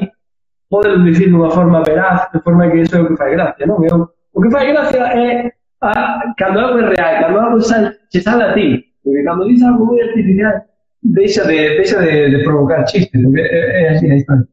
podes 0.70 1.02
dicir 1.04 1.28
dunha 1.30 1.50
forma 1.50 1.82
veraz, 1.82 2.30
de 2.32 2.38
forma 2.40 2.70
que 2.70 2.78
iso 2.78 2.96
é 2.96 3.02
o 3.02 3.08
que 3.08 3.16
fai 3.18 3.34
gracia, 3.34 3.66
non? 3.66 3.82
Eu, 3.82 4.06
o 4.32 4.38
que 4.40 4.50
fai 4.54 4.70
gracia 4.70 5.02
é 5.18 5.52
a, 5.82 6.32
cando 6.38 6.60
algo 6.60 6.78
é 6.78 6.94
real, 6.94 7.14
cando 7.26 7.38
algo 7.40 7.60
sal, 7.60 7.90
che 8.08 8.22
sale 8.22 8.44
a 8.44 8.54
ti, 8.54 8.78
porque 9.02 9.24
cando 9.26 9.50
dices 9.50 9.66
algo 9.66 9.84
moi 9.84 10.00
artificial, 10.00 10.62
deixa 11.02 11.42
de, 11.44 11.58
deixa 11.82 11.98
de, 11.98 12.30
de 12.30 12.38
provocar 12.46 12.86
chistes, 12.86 13.18
é, 13.18 13.82
é 13.82 13.88
así 13.90 14.06
a 14.06 14.16
historia. 14.16 14.46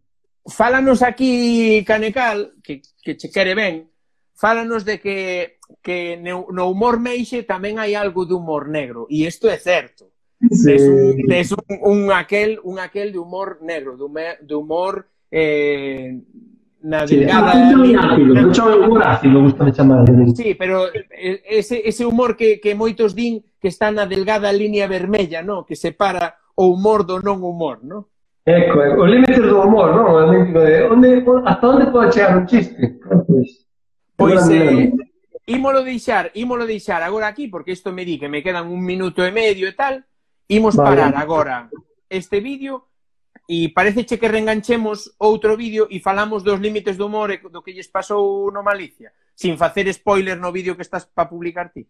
Fálanos 0.49 1.03
aquí, 1.03 1.83
Canecal, 1.85 2.57
que, 2.63 2.81
que 3.03 3.15
che 3.15 3.29
quere 3.29 3.53
ben, 3.53 3.85
fálanos 4.33 4.85
de 4.85 4.97
que, 4.97 5.59
que 5.85 6.17
no 6.17 6.65
humor 6.65 6.97
meixe 6.97 7.45
tamén 7.45 7.77
hai 7.77 7.93
algo 7.93 8.25
de 8.25 8.33
humor 8.33 8.65
negro, 8.65 9.05
e 9.05 9.29
isto 9.29 9.45
é 9.45 9.61
certo. 9.61 10.09
Sí. 10.49 10.73
Des 10.73 10.81
un, 10.85 11.27
des 11.29 11.49
un, 11.51 11.65
un, 11.81 11.99
aquel, 12.11 12.57
un 12.63 12.77
aquel 12.77 13.11
de 13.11 13.17
humor 13.17 13.57
negro, 13.61 13.97
de 13.97 14.05
humor, 14.05 14.33
de 14.41 14.55
humor 14.55 14.93
eh, 15.31 16.19
na 16.81 17.05
delgada... 17.05 17.51
Sí, 17.53 17.93
é 17.93 17.97
ácido, 17.97 18.37
eu 18.37 18.53
chamo 18.53 18.75
humor 18.77 19.03
ácido, 19.03 19.41
gustame 19.41 19.73
chamar. 19.73 20.05
Sí, 20.35 20.55
pero 20.55 20.87
eh, 20.93 21.41
ese, 21.45 21.81
ese 21.85 22.05
humor 22.05 22.35
que, 22.35 22.59
que 22.59 22.75
moitos 22.75 23.13
din 23.13 23.43
que 23.59 23.67
está 23.67 23.91
na 23.91 24.05
delgada 24.05 24.51
línea 24.53 24.87
vermella, 24.87 25.41
no? 25.41 25.65
que 25.65 25.75
separa 25.75 26.35
o 26.55 26.71
humor 26.73 27.03
do 27.03 27.19
non 27.19 27.43
humor, 27.43 27.83
no? 27.83 28.09
Ecco, 28.47 28.79
ecco, 28.79 29.03
o 29.03 29.05
límite 29.05 29.43
do 29.43 29.59
humor, 29.59 29.91
non? 29.91 30.07
O 30.07 30.31
límite 30.31 30.59
de 30.63 30.75
onde, 30.87 31.21
hasta 31.43 31.65
onde 31.67 31.91
pode 31.91 32.15
chegar 32.15 32.37
un 32.37 32.47
chiste? 32.47 32.97
Pois, 33.11 33.67
pois 34.15 34.49
eh, 34.49 34.89
ímolo 35.47 35.83
deixar, 35.83 36.31
ímolo 36.33 36.65
deixar 36.65 37.03
agora 37.03 37.27
aquí, 37.27 37.47
porque 37.51 37.75
isto 37.75 37.91
me 37.91 38.05
di 38.05 38.17
que 38.17 38.29
me 38.29 38.41
quedan 38.41 38.71
un 38.71 38.79
minuto 38.81 39.25
e 39.25 39.31
medio 39.35 39.67
e 39.67 39.75
tal, 39.75 40.05
imos 40.47 40.75
vale. 40.75 40.87
parar 40.95 41.13
agora 41.19 41.69
este 42.09 42.39
vídeo 42.39 42.86
E 43.47 43.71
pareceche 43.71 44.19
que 44.19 44.27
reenganchemos 44.27 45.15
outro 45.23 45.55
vídeo 45.55 45.87
e 45.87 46.03
falamos 46.03 46.43
dos 46.43 46.59
límites 46.59 46.99
do 46.99 47.07
humor 47.07 47.31
e 47.31 47.39
do 47.39 47.63
que 47.63 47.71
lles 47.71 47.87
pasou 47.87 48.51
no 48.51 48.59
Malicia, 48.59 49.15
sin 49.31 49.55
facer 49.55 49.87
spoiler 49.95 50.35
no 50.35 50.51
vídeo 50.51 50.75
que 50.75 50.83
estás 50.83 51.07
para 51.07 51.31
publicar 51.31 51.71
ti. 51.71 51.87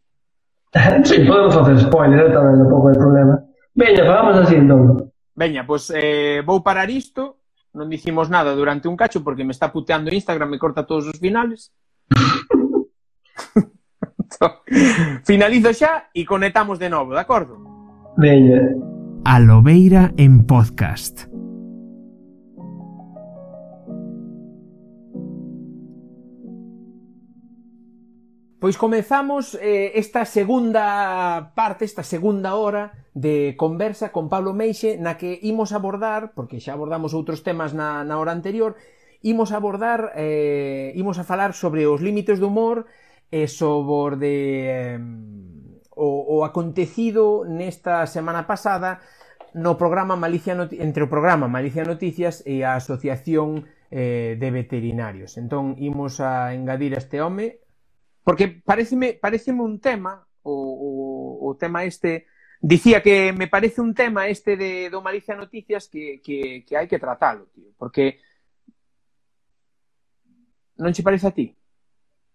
sí, 1.03 1.26
podemos 1.26 1.58
facer 1.58 1.82
spoiler, 1.82 2.30
eh, 2.30 2.30
tamén 2.30 2.62
un 2.62 2.70
pouco 2.70 2.93
de 2.93 3.01
problema. 3.01 3.41
Veña, 3.74 4.05
vamos 4.05 4.38
así 4.38 4.53
entón. 4.53 5.10
Veña, 5.34 5.66
pois 5.66 5.89
pues, 5.89 5.97
eh, 5.97 6.45
vou 6.45 6.62
parar 6.62 6.93
isto, 6.93 7.41
non 7.74 7.89
dicimos 7.89 8.30
nada 8.30 8.53
durante 8.53 8.86
un 8.86 8.93
cacho 8.93 9.26
porque 9.26 9.41
me 9.41 9.53
está 9.53 9.74
puteando 9.74 10.14
Instagram, 10.14 10.53
me 10.53 10.62
corta 10.62 10.86
todos 10.86 11.10
os 11.10 11.18
finales. 11.18 11.74
Finalizo 15.26 15.74
xa 15.74 16.14
e 16.14 16.22
conectamos 16.22 16.78
de 16.78 16.89
novo, 16.89 17.18
de 17.18 17.22
acordo? 17.22 17.58
Veña. 18.18 18.62
Alobeira 19.26 20.14
en 20.18 20.45
podcast. 20.45 21.26
Pois 28.60 28.78
comezamos 28.78 29.53
eh, 29.62 29.93
esta 29.95 30.26
segunda 30.26 31.53
parte, 31.53 31.86
esta 31.86 32.01
segunda 32.01 32.55
hora 32.55 33.05
de 33.14 33.53
conversa 33.53 34.10
con 34.12 34.30
Pablo 34.30 34.53
Meixe 34.53 34.97
na 34.97 35.14
que 35.22 35.38
imos 35.45 35.78
abordar, 35.78 36.34
porque 36.34 36.58
xa 36.58 36.74
abordamos 36.74 37.14
outros 37.14 37.45
temas 37.45 37.78
na, 37.78 38.01
na 38.01 38.18
hora 38.18 38.34
anterior, 38.34 38.74
imos 39.22 39.53
abordar, 39.53 40.18
eh, 40.18 40.89
imos 40.97 41.22
a 41.22 41.28
falar 41.28 41.53
sobre 41.53 41.86
os 41.86 42.01
límites 42.01 42.41
do 42.41 42.49
humor 42.49 42.89
e 43.30 43.45
sobre 43.45 44.18
sobre 44.18 44.34
eh, 44.66 44.99
o, 45.97 46.41
o 46.41 46.45
acontecido 46.45 47.43
nesta 47.45 48.05
semana 48.05 48.45
pasada 48.45 49.01
no 49.53 49.78
programa 49.78 50.16
Malicia 50.16 50.53
Not 50.53 50.74
entre 50.78 51.03
o 51.05 51.10
programa 51.10 51.49
Malicia 51.49 51.86
Noticias 51.86 52.45
e 52.45 52.62
a 52.62 52.78
Asociación 52.78 53.66
eh, 53.89 54.38
de 54.38 54.49
Veterinarios. 54.53 55.38
Entón, 55.41 55.74
imos 55.82 56.22
a 56.22 56.53
engadir 56.53 56.93
a 56.93 57.01
este 57.01 57.22
home 57.22 57.66
Porque 58.28 58.49
pareceme, 58.49 59.13
pareceme 59.13 59.61
un 59.61 59.80
tema, 59.80 60.28
o, 60.43 60.51
o, 60.51 61.47
o 61.47 61.55
tema 61.55 61.86
este, 61.86 62.28
dicía 62.59 63.01
que 63.01 63.32
me 63.32 63.47
parece 63.47 63.80
un 63.80 63.93
tema 63.93 64.28
este 64.28 64.57
de 64.57 64.89
do 64.91 64.99
Malicia 64.99 65.32
Noticias 65.32 65.88
que, 65.88 66.19
que, 66.19 66.67
que 66.67 66.75
hai 66.75 66.91
que 66.91 66.99
tratalo, 66.99 67.47
tío, 67.55 67.71
porque 67.80 68.19
non 70.75 70.91
che 70.91 71.07
parece 71.07 71.32
a 71.32 71.32
ti? 71.32 71.55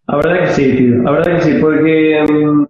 A 0.09 0.17
verdade 0.17 0.49
que 0.49 0.51
sí, 0.57 0.65
tío, 0.73 1.05
a 1.05 1.13
verdade 1.13 1.37
que 1.37 1.45
sí, 1.45 1.53
porque 1.61 1.93
um, 2.25 2.65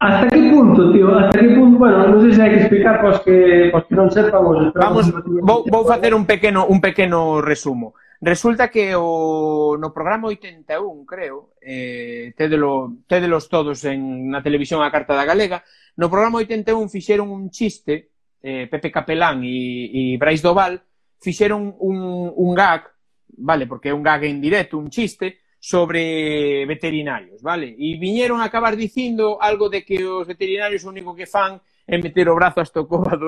hasta 0.00 0.32
que 0.32 0.48
punto, 0.48 0.96
tío, 0.96 1.12
hasta 1.12 1.44
que 1.44 1.52
punto, 1.52 1.76
bueno, 1.76 2.08
non 2.08 2.24
sei 2.24 2.32
se 2.32 2.40
hai 2.40 2.56
que 2.56 2.60
explicar 2.64 3.04
pois 3.04 3.20
que, 3.20 3.68
pois 3.68 3.84
que 3.84 3.94
non 4.00 4.08
sepan 4.08 4.40
os 4.48 4.72
Vamos, 4.72 5.12
vou, 5.44 5.68
vou 5.68 5.84
facer 5.84 6.16
un 6.16 6.24
pequeno 6.24 6.64
un 6.64 6.80
pequeno 6.80 7.44
resumo. 7.44 7.92
Resulta 8.22 8.70
que 8.70 8.94
o, 8.94 9.76
no 9.76 9.92
programa 9.92 10.28
81, 10.28 10.78
creo, 11.04 11.58
eh, 11.60 12.32
tédelo, 12.36 13.02
tédelos 13.10 13.50
todos 13.50 13.82
en, 13.82 14.30
na 14.30 14.38
televisión 14.38 14.78
a 14.78 14.94
Carta 14.94 15.18
da 15.18 15.26
Galega, 15.26 15.66
no 15.98 16.06
programa 16.06 16.38
81 16.38 16.86
fixeron 16.86 17.34
un 17.34 17.50
chiste, 17.50 18.14
eh, 18.38 18.70
Pepe 18.70 18.94
Capelán 18.94 19.42
e, 19.42 20.14
e 20.14 20.18
Brais 20.22 20.38
Doval, 20.38 20.78
fixeron 21.18 21.74
un, 21.82 22.30
un 22.30 22.50
gag, 22.54 22.94
vale, 23.42 23.66
porque 23.66 23.90
é 23.90 23.94
un 23.94 24.06
gag 24.06 24.22
en 24.22 24.38
directo, 24.38 24.78
un 24.78 24.86
chiste, 24.86 25.42
sobre 25.58 26.62
veterinarios, 26.62 27.42
vale? 27.42 27.74
E 27.74 27.98
viñeron 27.98 28.38
a 28.38 28.46
acabar 28.46 28.78
dicindo 28.78 29.42
algo 29.42 29.66
de 29.66 29.82
que 29.82 29.98
os 30.06 30.30
veterinarios 30.30 30.86
o 30.86 30.94
único 30.94 31.10
que 31.10 31.26
fan 31.26 31.58
é 31.90 31.98
meter 31.98 32.30
o 32.30 32.38
brazo 32.38 32.62
a 32.62 32.70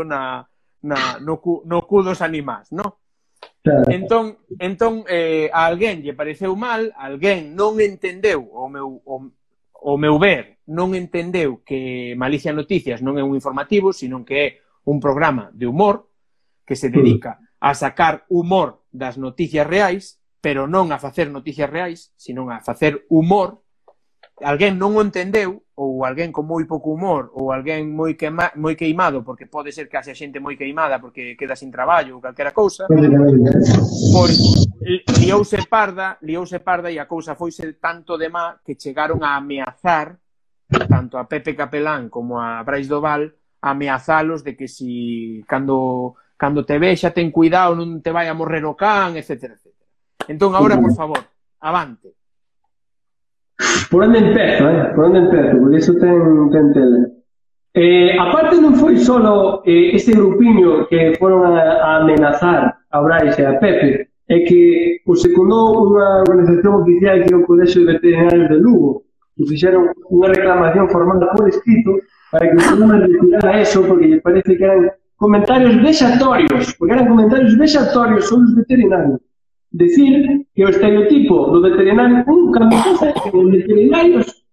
na, 0.07 0.47
na, 0.86 1.18
no, 1.18 1.42
cu, 1.42 1.66
no 1.66 1.82
cu 1.82 2.07
dos 2.07 2.22
animais, 2.22 2.70
no? 2.70 3.03
Claro. 3.64 3.88
Entón, 3.88 4.36
entón 4.60 5.08
eh, 5.08 5.48
a 5.48 5.64
alguén 5.64 6.04
lle 6.04 6.12
pareceu 6.12 6.52
mal, 6.52 6.92
alguén 7.00 7.56
non 7.56 7.80
entendeu 7.80 8.44
o 8.52 8.68
meu, 8.68 9.00
o, 9.08 9.32
o 9.32 9.92
meu 9.96 10.20
ver, 10.20 10.60
non 10.68 10.92
entendeu 10.92 11.64
que 11.64 12.12
Malicia 12.12 12.52
Noticias 12.52 13.00
non 13.00 13.16
é 13.16 13.24
un 13.24 13.32
informativo, 13.32 13.96
sino 13.96 14.20
que 14.20 14.36
é 14.36 14.48
un 14.84 15.00
programa 15.00 15.48
de 15.56 15.64
humor 15.64 16.12
que 16.68 16.76
se 16.76 16.92
mm. 16.92 16.92
dedica 16.92 17.40
a 17.56 17.72
sacar 17.72 18.28
humor 18.28 18.84
das 18.92 19.16
noticias 19.16 19.64
reais, 19.64 20.20
pero 20.44 20.68
non 20.68 20.92
a 20.92 21.00
facer 21.00 21.32
noticias 21.32 21.72
reais, 21.72 22.12
sino 22.20 22.52
a 22.52 22.60
facer 22.60 23.08
humor. 23.08 23.64
Alguén 24.44 24.76
non 24.76 24.92
o 24.92 25.00
entendeu 25.00 25.63
ou 25.74 26.06
alguén 26.06 26.30
con 26.30 26.46
moi 26.46 26.62
pouco 26.70 26.94
humor 26.94 27.34
ou 27.34 27.50
alguén 27.50 27.90
moi 27.90 28.14
queima, 28.14 28.54
moi 28.54 28.78
queimado 28.78 29.26
porque 29.26 29.50
pode 29.50 29.74
ser 29.74 29.90
que 29.90 29.98
haxa 29.98 30.14
xente 30.14 30.38
moi 30.38 30.54
queimada 30.54 31.02
porque 31.02 31.34
queda 31.34 31.58
sin 31.58 31.74
traballo 31.74 32.14
ou 32.14 32.22
calquera 32.22 32.54
cousa 32.54 32.86
pois 32.86 34.38
liouse 35.18 35.58
parda 35.66 36.14
liouse 36.22 36.62
parda 36.62 36.94
e 36.94 37.02
a 37.02 37.10
cousa 37.10 37.34
foise 37.34 37.74
tanto 37.82 38.14
de 38.14 38.30
má 38.30 38.62
que 38.62 38.78
chegaron 38.78 39.26
a 39.26 39.34
ameazar 39.34 40.14
tanto 40.86 41.18
a 41.18 41.26
Pepe 41.26 41.58
Capelán 41.58 42.06
como 42.06 42.38
a 42.38 42.62
Brais 42.62 42.86
Doval 42.86 43.34
a 43.58 43.74
ameazalos 43.74 44.46
de 44.46 44.54
que 44.54 44.70
si 44.70 45.42
cando 45.42 46.14
cando 46.36 46.62
te 46.62 46.78
vexa 46.78 47.10
ten 47.10 47.34
cuidado 47.34 47.74
non 47.74 47.98
te 47.98 48.14
vai 48.14 48.30
a 48.30 48.34
morrer 48.38 48.62
o 48.62 48.78
can, 48.78 49.18
etc. 49.18 49.58
etc. 49.58 49.74
Entón 50.28 50.54
agora, 50.54 50.78
por 50.80 50.94
favor, 50.94 51.20
avante 51.60 52.23
Por 53.90 54.02
onde 54.02 54.18
empezo, 54.18 54.68
eh? 54.68 54.92
Por 54.94 55.05
onde 55.07 55.18
empezo, 55.20 55.59
porque 55.61 55.78
iso 55.78 55.94
ten, 55.98 56.50
ten 56.50 56.72
tela. 56.72 57.00
Eh, 57.74 58.14
a 58.18 58.30
parte 58.30 58.59
non 58.62 58.74
foi 58.78 58.94
só 58.98 59.18
eh, 59.66 59.94
ese 59.98 60.14
grupiño 60.14 60.86
que 60.86 61.14
foron 61.18 61.42
a, 61.42 61.59
a 61.59 61.90
amenazar 62.02 62.70
a 62.90 62.98
Brais 63.02 63.34
e 63.38 63.42
a 63.42 63.59
Pepe, 63.59 64.14
é 64.28 64.38
que 64.46 65.00
o 65.07 65.14
secundou 65.14 65.90
unha 65.90 66.22
organización 66.22 66.80
oficial 66.80 67.20
que 67.22 67.34
é 67.34 67.36
o 67.36 67.44
Colexo 67.44 67.82
de 67.82 67.92
Veterinarios 67.92 68.48
de 68.48 68.59
Lugo, 68.62 69.05
que 69.36 69.44
fixeron 69.50 69.90
unha 70.09 70.30
reclamación 70.32 70.86
formada 70.88 71.28
por 71.34 71.50
escrito 71.50 71.98
para 72.30 72.48
que 72.48 72.57
o 72.57 72.78
non 72.78 72.94
retirara 72.94 73.61
eso, 73.61 73.84
porque 73.84 74.09
lle 74.09 74.22
parece 74.24 74.57
que 74.57 74.64
eran 74.64 74.88
comentarios 75.18 75.74
vexatorios, 75.82 76.72
porque 76.78 76.94
eran 76.94 77.11
comentarios 77.11 77.52
vexatorios 77.59 78.24
sobre 78.26 78.46
os 78.48 78.55
veterinarios 78.55 79.20
decir 79.74 80.46
que 80.54 80.64
o 80.64 80.68
estereotipo 80.68 81.50
do 81.50 81.60
veterinario 81.60 82.24
nunca 82.26 82.64
me 82.64 82.70
pasa 82.70 83.12
que 83.12 83.36
os 83.36 83.50
veterinarios 83.50 84.44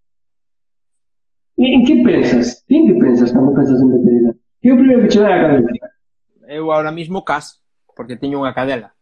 en 1.58 1.86
que 1.86 2.04
pensas? 2.04 2.66
En 2.68 2.88
que 2.88 2.94
pensas 2.96 3.32
cando 3.32 3.54
pensas 3.54 3.80
en 3.82 3.90
veterinario? 3.92 4.40
Que 4.62 4.70
é 4.70 4.74
o 4.74 4.78
primeiro 4.78 5.02
que 5.04 5.10
che 5.10 5.20
vai 5.22 5.34
a 5.34 5.42
cabeza? 5.42 5.70
Eu 6.50 6.72
ahora 6.72 6.92
mismo 6.92 7.24
cas, 7.24 7.62
porque 7.96 8.18
teño 8.18 8.42
unha 8.42 8.54
cadela. 8.54 8.98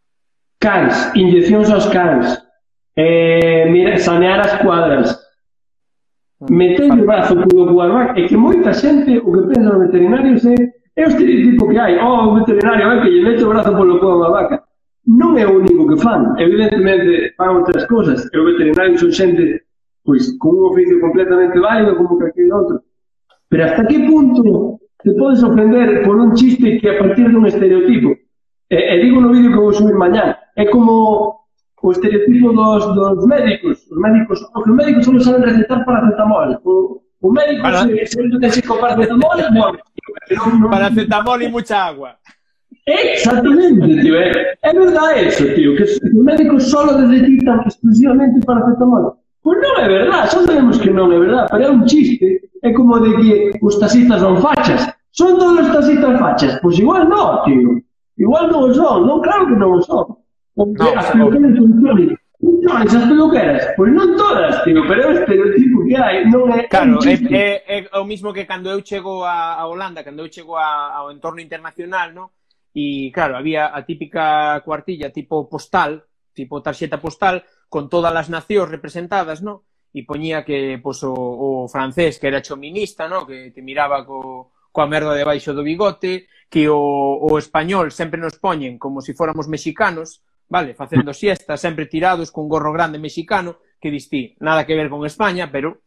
Cans, 0.60 1.08
inyeccións 1.16 1.72
aos 1.72 1.88
cans, 1.88 2.36
eh, 2.96 3.64
mira, 3.72 3.96
sanear 3.96 4.44
as 4.44 4.60
cuadras, 4.60 5.16
mm. 6.44 6.52
meter 6.52 6.92
o 6.92 7.00
brazo 7.08 7.32
cudo 7.48 7.72
cuarbac, 7.72 8.20
é 8.20 8.28
que 8.28 8.36
moita 8.36 8.76
xente 8.76 9.16
o 9.24 9.32
que 9.32 9.48
pensa 9.48 9.72
nos 9.72 9.88
veterinarios 9.88 10.44
é, 10.44 10.54
é 11.00 11.02
o 11.04 11.08
estereotipo 11.08 11.64
que 11.64 11.80
hai, 11.80 11.96
oh, 11.96 12.28
o 12.28 12.44
veterinario, 12.44 12.92
é 12.92 13.00
que 13.00 13.08
lle 13.08 13.24
mete 13.24 13.42
o 13.42 13.48
brazo 13.48 13.72
polo 13.72 13.96
cuar 13.98 14.20
da 14.20 14.28
vaca 14.28 14.69
non 15.10 15.34
é 15.34 15.42
o 15.42 15.58
único 15.58 15.90
que 15.90 15.98
fan. 15.98 16.38
Evidentemente, 16.38 17.34
fan 17.34 17.58
outras 17.58 17.82
cousas. 17.90 18.30
E 18.30 18.36
o 18.38 18.46
veterinario 18.46 18.94
son 18.94 19.10
xente, 19.10 19.66
pois, 20.06 20.38
con 20.38 20.54
un 20.54 20.70
oficio 20.70 21.02
completamente 21.02 21.58
válido 21.58 21.98
como 21.98 22.14
calquer 22.14 22.46
outro. 22.54 22.86
Pero 23.50 23.62
hasta 23.66 23.82
que 23.90 24.06
punto 24.06 24.78
te 25.02 25.10
podes 25.18 25.42
ofender 25.42 26.06
por 26.06 26.14
un 26.14 26.30
chiste 26.38 26.78
que 26.78 26.88
a 26.94 26.98
partir 27.02 27.26
dun 27.26 27.50
estereotipo? 27.50 28.14
E, 28.70 28.78
e 28.78 28.94
digo 29.02 29.18
no 29.18 29.34
vídeo 29.34 29.50
que 29.50 29.58
vou 29.58 29.74
subir 29.74 29.98
mañá. 29.98 30.38
É 30.54 30.70
como 30.70 31.42
o 31.82 31.88
estereotipo 31.90 32.54
dos, 32.54 32.86
dos 32.94 33.26
médicos. 33.26 33.82
Os 33.90 33.98
médicos, 33.98 34.38
porque 34.54 34.70
os 34.70 34.76
médicos 34.76 35.02
só 35.06 35.18
saben 35.18 35.42
recetar 35.42 35.82
paracetamol. 35.82 36.54
O, 36.62 37.02
o 37.18 37.28
médico, 37.34 37.66
para... 37.66 37.82
se, 37.82 38.06
se 38.06 38.22
non 38.22 38.38
te 38.38 38.48
se 38.54 38.62
copar 38.62 38.94
paracetamol, 38.94 39.42
morre. 39.50 39.82
Paracetamol 40.70 41.42
e 41.42 41.48
mucha 41.50 41.82
agua. 41.82 42.14
Esattamente 42.90 43.86
diverso, 43.86 44.38
eh, 44.38 44.58
è 44.60 44.72
verdad 44.72 45.16
eso, 45.16 45.44
tío, 45.54 45.76
que 45.76 45.84
os 45.84 46.00
médicos 46.12 46.70
só 46.70 46.84
dedican 46.92 47.62
exclusivamente 47.66 48.44
para 48.44 48.66
fetamol. 48.66 49.16
Pois 49.42 49.58
non 49.62 49.74
é 49.78 49.86
verdade, 49.86 50.28
xa 50.28 50.42
sabemos 50.42 50.76
que 50.82 50.90
non 50.90 51.14
é 51.14 51.18
verdade, 51.18 51.48
pero 51.54 51.64
é 51.64 51.70
un 51.70 51.86
chiste, 51.86 52.50
é 52.60 52.70
como 52.74 52.98
de 52.98 53.10
que 53.22 53.30
os 53.62 53.78
taxistas 53.78 54.20
son 54.20 54.42
fachas, 54.42 54.90
son 55.14 55.38
todos 55.38 55.64
os 55.64 55.70
taxistas 55.70 56.18
fachas, 56.18 56.52
pois 56.58 56.76
igual 56.82 57.06
non, 57.06 57.46
tío, 57.46 57.78
igual 58.18 58.50
non 58.50 58.74
son, 58.74 59.06
non, 59.06 59.22
claro 59.22 59.46
que 59.46 59.56
non 59.56 59.78
son. 59.86 60.18
Porque 60.58 60.82
no, 60.82 60.98
as 60.98 61.08
peluqueras 61.14 61.56
funcionan, 61.56 62.18
funcionan 62.42 62.82
esas 62.90 63.04
peluqueras, 63.06 63.62
pois 63.78 63.90
non 63.94 64.08
todas, 64.18 64.54
tío, 64.66 64.82
pero 64.90 64.98
é 64.98 65.06
o 65.08 65.14
estereotipo 65.14 65.76
que 65.86 65.94
hai, 65.94 66.26
non 66.26 66.50
é 66.50 66.66
Claro, 66.66 66.98
é, 67.06 67.16
é, 67.70 67.86
é, 67.86 67.98
o 68.02 68.04
mismo 68.04 68.34
que 68.34 68.44
cando 68.50 68.68
eu 68.68 68.82
chego 68.82 69.22
a, 69.22 69.56
a 69.56 69.64
Holanda, 69.70 70.02
cando 70.02 70.26
eu 70.26 70.28
chego 70.28 70.58
a, 70.58 70.90
ao 71.00 71.14
entorno 71.14 71.38
internacional, 71.38 72.10
non? 72.10 72.28
E, 72.74 73.10
claro, 73.10 73.36
había 73.36 73.74
a 73.74 73.82
típica 73.84 74.60
cuartilla 74.64 75.10
tipo 75.10 75.48
postal, 75.48 76.06
tipo 76.32 76.62
tarxeta 76.62 77.00
postal, 77.00 77.44
con 77.68 77.88
todas 77.88 78.14
as 78.14 78.30
nacións 78.30 78.70
representadas, 78.70 79.42
no? 79.42 79.66
E 79.90 80.06
poñía 80.06 80.46
que 80.46 80.78
pois, 80.78 81.02
o, 81.02 81.14
o 81.14 81.66
francés, 81.66 82.22
que 82.22 82.30
era 82.30 82.42
chominista, 82.42 83.10
no? 83.10 83.26
que 83.26 83.50
te 83.50 83.62
miraba 83.62 84.06
co, 84.06 84.54
coa 84.70 84.86
merda 84.86 85.18
debaixo 85.18 85.50
do 85.50 85.66
bigote, 85.66 86.30
que 86.46 86.70
o, 86.70 86.78
o 86.78 87.30
español 87.38 87.90
sempre 87.90 88.22
nos 88.22 88.38
poñen 88.38 88.78
como 88.78 89.02
se 89.02 89.12
si 89.12 89.18
fóramos 89.18 89.50
mexicanos, 89.50 90.22
vale, 90.46 90.74
facendo 90.74 91.10
siestas, 91.14 91.58
sempre 91.58 91.86
tirados 91.86 92.30
con 92.30 92.46
gorro 92.46 92.70
grande 92.70 92.98
mexicano, 92.98 93.58
que 93.80 93.90
distí, 93.90 94.36
nada 94.38 94.66
que 94.66 94.78
ver 94.78 94.90
con 94.90 95.02
España, 95.06 95.50
pero 95.50 95.82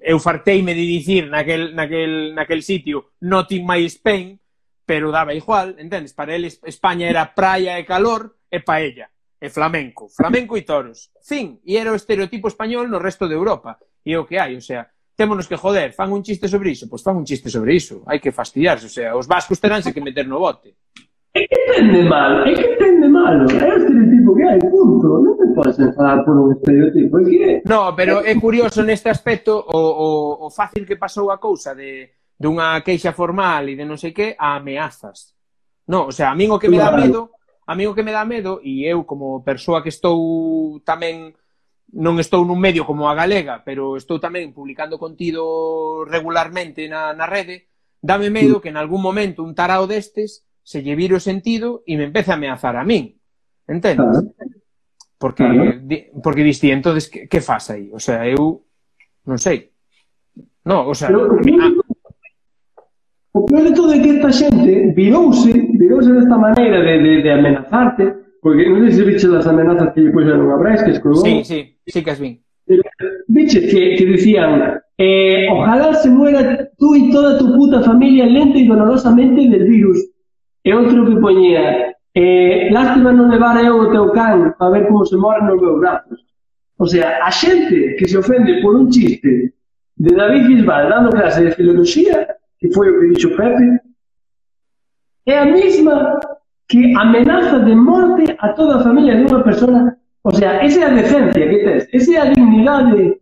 eu 0.00 0.18
farteime 0.18 0.74
de 0.74 0.82
dicir 0.82 1.28
naquel, 1.28 1.74
naquel, 1.74 2.34
naquel 2.34 2.62
sitio 2.62 3.12
not 3.20 3.52
in 3.52 3.66
my 3.66 3.84
Spain, 3.86 4.40
pero 4.86 5.10
daba 5.10 5.34
igual, 5.34 5.74
entendes? 5.78 6.14
Para 6.14 6.34
eles 6.34 6.62
España 6.62 7.10
era 7.10 7.34
praia 7.34 7.76
e 7.76 7.84
calor 7.84 8.38
e 8.46 8.62
paella, 8.62 9.10
e 9.42 9.50
flamenco, 9.50 10.08
flamenco 10.08 10.54
e 10.56 10.62
toros. 10.62 11.10
Fin, 11.20 11.58
e 11.66 11.74
era 11.74 11.90
o 11.90 11.98
estereotipo 11.98 12.46
español 12.46 12.86
no 12.86 13.02
resto 13.02 13.26
de 13.26 13.34
Europa. 13.34 13.76
E 14.06 14.14
o 14.14 14.22
que 14.22 14.38
hai, 14.38 14.54
o 14.54 14.62
sea, 14.62 14.86
témonos 15.18 15.50
que 15.50 15.58
joder, 15.58 15.90
fan 15.90 16.14
un 16.14 16.22
chiste 16.22 16.46
sobre 16.46 16.70
iso, 16.70 16.86
pois 16.86 17.02
fan 17.02 17.18
un 17.18 17.26
chiste 17.26 17.50
sobre 17.50 17.74
iso, 17.74 18.06
hai 18.06 18.22
que 18.22 18.30
fastidiarse, 18.30 18.86
o 18.86 18.94
sea, 18.94 19.10
os 19.18 19.26
vascos 19.26 19.58
teránse 19.58 19.90
que 19.90 20.00
meter 20.00 20.30
no 20.30 20.38
bote. 20.38 20.78
É 21.34 21.44
que 21.44 21.60
tende 21.68 22.06
mal, 22.06 22.46
é 22.46 22.54
que 22.54 22.78
tende 22.78 23.08
mal, 23.10 23.34
é 23.44 23.68
o 23.74 23.76
estereotipo 23.76 24.30
que 24.38 24.44
hai, 24.46 24.60
punto, 24.62 25.04
non 25.20 25.34
te 25.34 25.46
podes 25.52 25.76
enfadar 25.82 26.22
por 26.22 26.38
un 26.38 26.54
estereotipo, 26.54 27.18
é 27.18 27.24
que... 27.26 27.40
No, 27.66 27.92
pero 27.98 28.22
é 28.22 28.32
curioso 28.38 28.86
neste 28.86 29.10
aspecto 29.10 29.58
o, 29.58 29.76
o, 29.76 30.08
o 30.46 30.48
fácil 30.48 30.86
que 30.86 30.96
pasou 30.96 31.34
a 31.34 31.42
cousa 31.42 31.74
de 31.74 32.15
dunha 32.36 32.80
queixa 32.84 33.16
formal 33.16 33.72
e 33.72 33.74
de 33.74 33.84
non 33.88 33.96
sei 33.96 34.12
que 34.12 34.36
a 34.36 34.60
ameazas. 34.60 35.32
No, 35.88 36.08
o 36.08 36.12
sea, 36.12 36.30
a 36.32 36.36
min 36.36 36.52
o 36.52 36.60
que 36.60 36.68
me 36.68 36.76
dá 36.76 36.92
medo, 36.92 37.32
a 37.64 37.72
min 37.74 37.88
o 37.88 37.96
que 37.96 38.04
me 38.04 38.12
dá 38.12 38.28
medo 38.28 38.60
e 38.60 38.84
eu 38.84 39.08
como 39.08 39.40
persoa 39.40 39.80
que 39.80 39.90
estou 39.90 40.78
tamén 40.84 41.32
non 41.96 42.18
estou 42.18 42.42
nun 42.44 42.60
medio 42.60 42.84
como 42.84 43.08
a 43.08 43.16
galega, 43.16 43.62
pero 43.64 43.96
estou 43.96 44.20
tamén 44.20 44.52
publicando 44.52 45.00
contido 45.00 46.04
regularmente 46.04 46.84
na, 46.90 47.14
na 47.16 47.24
rede, 47.24 47.72
dame 48.02 48.28
medo 48.28 48.60
que 48.60 48.68
en 48.68 48.76
algún 48.76 49.00
momento 49.00 49.46
un 49.46 49.56
tarao 49.56 49.88
destes 49.88 50.44
se 50.66 50.82
lle 50.82 50.98
vire 50.98 51.14
o 51.14 51.22
sentido 51.22 51.86
e 51.86 51.94
me 51.94 52.10
empece 52.10 52.34
a 52.34 52.38
ameazar 52.38 52.74
a 52.74 52.84
min. 52.84 53.14
Entendes? 53.70 54.18
Ah. 54.18 54.54
Porque, 55.18 55.44
di, 55.80 56.10
porque 56.22 56.42
diste, 56.42 56.70
entonces, 56.70 57.08
que, 57.08 57.26
que 57.28 57.40
fas 57.40 57.70
aí? 57.70 57.88
O 57.92 57.98
sea, 57.98 58.28
eu 58.28 58.66
non 59.24 59.38
sei. 59.40 59.72
No, 60.66 60.90
o 60.90 60.94
sea, 60.94 61.08
pero, 61.08 61.40
a, 61.40 61.68
O 63.36 63.44
peor 63.44 63.64
de 63.64 63.74
todo 63.74 63.92
é 63.92 64.00
que 64.00 64.16
esta 64.16 64.32
xente 64.32 64.92
virouse, 64.96 65.52
virouse 65.52 66.10
desta 66.10 66.38
maneira 66.38 66.80
de, 66.80 66.94
de, 67.04 67.22
de 67.22 67.30
amenazarte, 67.30 68.04
porque 68.40 68.64
non 68.64 68.80
sei 68.88 68.92
se 68.96 69.04
viches 69.04 69.28
as 69.28 69.44
amenazas 69.44 69.92
que 69.92 70.00
lle 70.00 70.08
puxeron 70.08 70.48
a 70.48 70.56
Brais, 70.56 70.80
que 70.80 70.96
escrevou. 70.96 71.20
Sí, 71.20 71.44
sí, 71.44 71.76
sí 71.84 72.00
que 72.00 72.12
as 72.16 72.16
vin. 72.16 72.40
Viches 73.28 73.68
que, 73.68 73.92
que 74.00 74.04
dicían, 74.08 74.80
eh, 74.96 75.52
ojalá 75.52 75.92
se 76.00 76.08
muera 76.08 76.64
tú 76.80 76.96
e 76.96 77.12
toda 77.12 77.36
tu 77.36 77.52
puta 77.52 77.84
familia 77.84 78.24
lenta 78.24 78.56
e 78.56 78.64
dolorosamente 78.64 79.52
del 79.52 79.68
virus. 79.68 80.00
E 80.64 80.72
outro 80.72 81.04
que 81.04 81.20
poñía, 81.20 81.92
eh, 82.16 82.72
lástima 82.72 83.12
non 83.12 83.28
levar 83.28 83.60
eu 83.60 83.76
o 83.84 83.92
teu 83.92 84.16
can 84.16 84.56
para 84.56 84.72
ver 84.72 84.88
como 84.88 85.04
se 85.04 85.20
morren 85.20 85.44
nos 85.44 85.60
meus 85.60 85.76
brazos. 85.76 86.24
O 86.80 86.88
sea, 86.88 87.20
a 87.20 87.28
xente 87.28 88.00
que 88.00 88.08
se 88.08 88.16
ofende 88.16 88.64
por 88.64 88.80
un 88.80 88.88
chiste 88.88 89.52
de 89.92 90.10
David 90.16 90.48
Bisbal 90.48 90.88
dando 90.88 91.12
clase 91.12 91.44
de 91.44 91.52
filosofía, 91.52 92.32
que 92.58 92.72
foi 92.72 92.90
o 92.90 93.00
que 93.00 93.08
dixo 93.14 93.36
Pepe, 93.36 93.80
é 95.26 95.38
a 95.38 95.46
mesma 95.46 96.20
que 96.68 96.94
amenaza 96.96 97.60
de 97.60 97.74
morte 97.74 98.36
a 98.38 98.52
toda 98.54 98.76
a 98.76 98.82
familia 98.82 99.16
de 99.16 99.26
unha 99.26 99.42
persona. 99.42 99.98
O 100.26 100.32
sea, 100.34 100.62
esa 100.66 100.80
é 100.82 100.84
a 100.90 100.94
decencia 100.94 101.46
que 101.46 101.58
tes, 101.62 101.86
esa 101.92 102.10
é 102.14 102.18
a 102.18 102.30
dignidade 102.34 103.20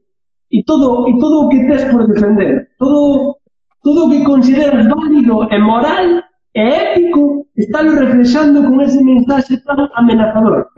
e 0.51 0.65
todo, 0.65 1.09
e 1.09 1.13
todo 1.19 1.37
o 1.45 1.49
que 1.49 1.67
tes 1.69 1.85
por 1.93 2.09
defender, 2.09 2.73
todo, 2.79 3.37
todo 3.83 4.07
o 4.07 4.11
que 4.11 4.25
consideras 4.25 4.89
válido 4.89 5.45
e 5.53 5.59
moral 5.59 6.25
e 6.55 6.63
ético, 6.63 7.45
está 7.57 7.83
reflexando 7.83 8.63
con 8.63 8.81
ese 8.81 9.03
mensaxe 9.03 9.61
tan 9.67 9.91
amenazador. 9.95 10.71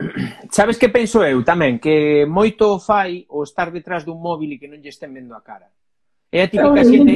Sabes 0.49 0.75
que 0.75 0.89
penso 0.89 1.23
eu 1.23 1.45
tamén? 1.45 1.79
Que 1.79 2.25
moito 2.27 2.81
fai 2.81 3.23
o 3.29 3.45
estar 3.47 3.71
detrás 3.71 4.03
dun 4.03 4.19
móvil 4.19 4.51
e 4.51 4.59
que 4.59 4.67
non 4.67 4.81
lle 4.81 4.91
estén 4.91 5.13
vendo 5.13 5.37
a 5.37 5.41
cara. 5.45 5.69
É 6.29 6.43
a 6.43 6.47
típica 6.51 6.83
xente, 6.83 7.13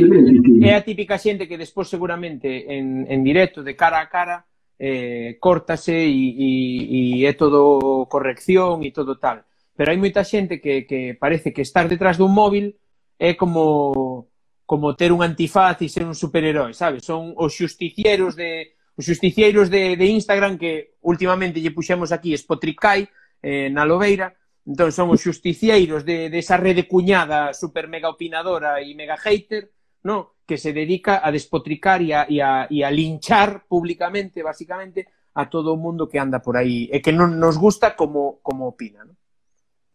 é 0.64 0.72
a 0.76 0.82
típica 0.82 1.18
xente 1.20 1.48
que 1.48 1.60
despois 1.60 1.92
seguramente 1.92 2.72
en, 2.72 3.04
en 3.12 3.20
directo 3.24 3.60
de 3.60 3.76
cara 3.76 4.00
a 4.00 4.08
cara 4.08 4.46
eh, 4.80 5.38
córtase 5.40 5.94
e, 5.94 6.32
e, 6.40 7.20
e 7.20 7.26
é 7.28 7.34
todo 7.34 8.08
corrección 8.08 8.82
e 8.88 8.96
todo 8.96 9.20
tal. 9.20 9.44
Pero 9.76 9.92
hai 9.92 10.00
moita 10.00 10.24
xente 10.24 10.64
que, 10.64 10.88
que 10.88 11.20
parece 11.20 11.52
que 11.52 11.62
estar 11.62 11.92
detrás 11.92 12.16
dun 12.16 12.32
móvil 12.32 12.80
é 13.20 13.36
como 13.36 14.32
como 14.64 14.96
ter 14.96 15.12
un 15.12 15.20
antifaz 15.20 15.84
e 15.84 15.92
ser 15.92 16.08
un 16.08 16.16
superherói, 16.16 16.72
sabes? 16.72 17.04
Son 17.04 17.36
os 17.36 17.52
justicieros 17.52 18.40
de 18.40 18.80
os 18.96 19.04
justicieros 19.04 19.68
de, 19.68 20.00
de 20.00 20.08
Instagram 20.08 20.56
que 20.56 20.96
últimamente 21.04 21.60
lle 21.60 21.76
puxemos 21.76 22.16
aquí 22.16 22.32
espotricai 22.32 23.12
eh, 23.44 23.68
na 23.68 23.84
Lobeira 23.84 24.32
Entón 24.62 24.94
son 24.94 25.10
os 25.10 25.22
xusticeiros 25.26 26.06
de, 26.06 26.30
de 26.30 26.38
esa 26.38 26.58
rede 26.58 26.86
cuñada 26.86 27.50
super 27.54 27.90
mega 27.90 28.14
opinadora 28.14 28.78
e 28.78 28.94
mega 28.94 29.18
hater, 29.18 29.74
no? 30.06 30.38
que 30.46 30.60
se 30.60 30.74
dedica 30.74 31.24
a 31.24 31.32
despotricar 31.32 32.02
e 32.02 32.14
a, 32.14 32.28
e 32.30 32.44
a, 32.44 32.68
e 32.70 32.84
a 32.84 32.92
linchar 32.92 33.66
públicamente, 33.66 34.44
basicamente, 34.44 35.08
a 35.34 35.48
todo 35.48 35.74
o 35.74 35.80
mundo 35.80 36.08
que 36.08 36.20
anda 36.20 36.44
por 36.44 36.58
aí 36.58 36.92
e 36.92 37.00
que 37.00 37.16
non 37.16 37.40
nos 37.40 37.56
gusta 37.58 37.96
como, 37.96 38.44
como 38.44 38.68
opina. 38.68 39.02
¿no? 39.08 39.16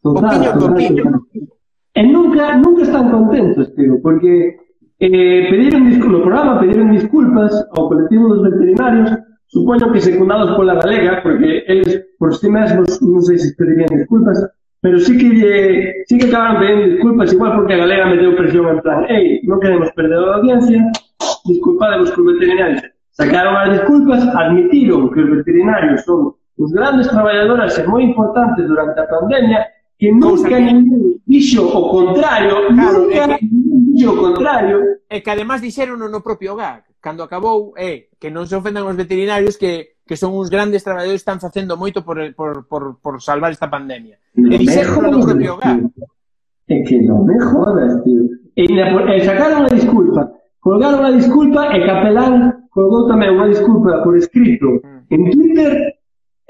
Total, 0.00 0.56
opino, 0.58 1.20
opino. 1.22 1.52
E 1.92 2.02
nunca, 2.02 2.56
nunca 2.56 2.82
están 2.82 3.10
contentos, 3.10 3.72
tío, 3.76 4.00
porque 4.02 4.56
eh, 4.98 5.46
pediron 5.48 5.86
disculpas, 5.88 6.12
no 6.12 6.24
programa 6.24 6.60
pediron 6.60 6.88
disculpas 6.90 7.52
ao 7.76 7.88
colectivo 7.88 8.28
dos 8.32 8.42
veterinarios 8.48 9.12
supoño 9.57 9.88
que 9.92 10.00
secundados 10.04 10.52
pola 10.52 10.74
galega, 10.76 11.22
porque 11.24 11.64
eles 11.64 12.04
por 12.20 12.36
si 12.36 12.48
mesmos 12.52 13.00
non 13.00 13.24
sei 13.24 13.40
se 13.40 13.57
pedirían 13.57 13.88
disculpas, 13.88 14.36
pero 14.84 15.00
sí 15.00 15.16
que 15.16 15.28
lle, 15.32 15.54
sí 16.04 16.20
que 16.20 16.28
acabaron 16.28 16.61
pedindo 16.61 16.84
disculpas 16.92 17.32
igual 17.32 17.52
porque 17.57 17.72
a 17.72 17.80
galega 17.88 18.04
me 18.12 18.20
deu 18.20 18.36
presión 18.36 18.68
en 18.68 18.80
plan, 18.84 19.09
ei, 19.09 19.40
non 19.48 19.57
queremos 19.57 19.88
perder 19.96 20.20
a 20.20 20.36
audiencia, 20.36 20.80
disculpademos 21.48 22.12
os 22.12 22.20
veterinarios 22.36 22.84
sacaron 23.16 23.57
as 23.57 23.72
disculpas, 23.80 24.20
admitiron 24.36 25.09
que 25.09 25.24
os 25.24 25.30
veterinarios 25.40 26.04
son 26.04 26.36
os 26.61 26.70
grandes 26.72 27.09
traballadoras 27.09 27.72
e 27.80 27.82
moi 27.88 28.04
importantes 28.04 28.68
durante 28.68 29.00
a 29.00 29.09
pandemia 29.09 29.61
que 29.96 30.12
nunca 30.12 30.52
que- 30.52 30.61
ningún 30.61 31.16
dixo 31.24 31.64
o 31.64 31.82
contrario, 31.88 32.68
Claro, 32.76 33.09
nunca 33.09 33.40
que- 33.40 33.48
ningún 33.48 33.80
dixo 33.96 34.12
o 34.12 34.16
contrario, 34.20 34.76
E 35.09 35.24
que 35.24 35.30
además 35.32 35.64
dixeron 35.64 35.96
no 36.02 36.20
propio 36.20 36.52
GAC, 36.61 36.86
cando 37.07 37.22
acabou 37.22 37.70
é 37.78 38.11
que 38.18 38.34
non 38.34 38.50
se 38.50 38.59
ofendan 38.59 38.82
os 38.82 38.98
veterinarios 38.98 39.54
que, 39.54 40.02
que 40.02 40.18
son 40.18 40.34
uns 40.34 40.50
grandes 40.50 40.82
traballadores 40.82 41.22
que 41.22 41.30
están 41.30 41.38
facendo 41.38 41.78
moito 41.78 42.02
por, 42.02 42.18
por, 42.34 42.66
por, 42.66 42.98
por 42.98 43.22
salvar 43.22 43.54
esta 43.54 43.70
pandemia. 43.70 44.18
No 44.34 44.50
e 44.50 44.59
dixeron 44.59 45.14
no 45.14 45.22
propio 45.22 45.54
hogar. 45.54 45.86
É 46.66 46.82
que 46.82 46.98
non 47.07 47.22
me 47.22 47.38
jodas, 47.38 48.02
tío. 48.02 48.26
E, 48.59 48.66
e 48.66 49.16
sacaron 49.22 49.62
a 49.62 49.70
disculpa. 49.70 50.34
Colgaron 50.59 51.07
a 51.07 51.14
disculpa 51.14 51.70
e 51.70 51.86
Capelán 51.86 52.66
colgou 52.74 53.07
tamén 53.07 53.38
unha 53.38 53.54
disculpa 53.54 54.02
por 54.02 54.18
escrito 54.18 54.82
mm. 54.82 55.14
en 55.14 55.20
Twitter 55.30 55.72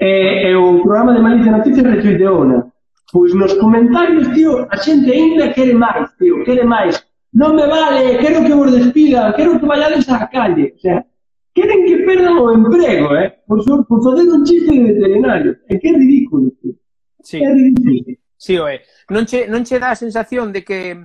e, 0.01 0.09
e 0.49 0.49
o 0.57 0.81
programa 0.81 1.13
de 1.13 1.21
Malicia 1.21 1.53
Noticias 1.53 1.85
retuiteou 1.85 2.65
Pois 3.13 3.31
nos 3.37 3.53
comentarios, 3.61 4.25
tío, 4.33 4.65
a 4.67 4.75
xente 4.75 5.13
ainda 5.13 5.53
quere 5.53 5.71
máis, 5.71 6.11
tío, 6.17 6.43
quere 6.43 6.65
máis 6.65 6.97
non 7.37 7.53
me 7.53 7.67
vale, 7.69 8.17
quero 8.17 8.41
que 8.41 8.53
vos 8.53 8.71
despidan, 8.73 9.33
quero 9.37 9.59
que 9.59 9.65
vayades 9.69 10.09
á 10.09 10.25
calle. 10.25 10.73
O 10.73 10.79
sea, 10.81 11.05
queren 11.53 11.85
que 11.85 12.01
perdan 12.01 12.33
o 12.41 12.49
emprego, 12.49 13.13
eh? 13.13 13.29
Por, 13.45 13.61
so, 13.61 13.85
por 13.85 14.01
fazer 14.01 14.25
un 14.25 14.41
chiste 14.43 14.73
de 14.73 14.81
veterinario. 14.89 15.51
É 15.69 15.77
que 15.77 15.89
é 15.89 15.93
ridículo. 15.93 16.49
Tío. 16.57 16.73
Sí. 17.21 17.37
É 17.37 17.53
ridículo. 17.53 17.93
Sí, 17.93 18.17
sí 18.41 18.53
é. 18.57 18.81
Non 19.13 19.29
che, 19.29 19.45
non 19.45 19.61
che 19.61 19.77
dá 19.77 19.93
a 19.93 20.01
sensación 20.01 20.49
de 20.49 20.65
que 20.65 20.97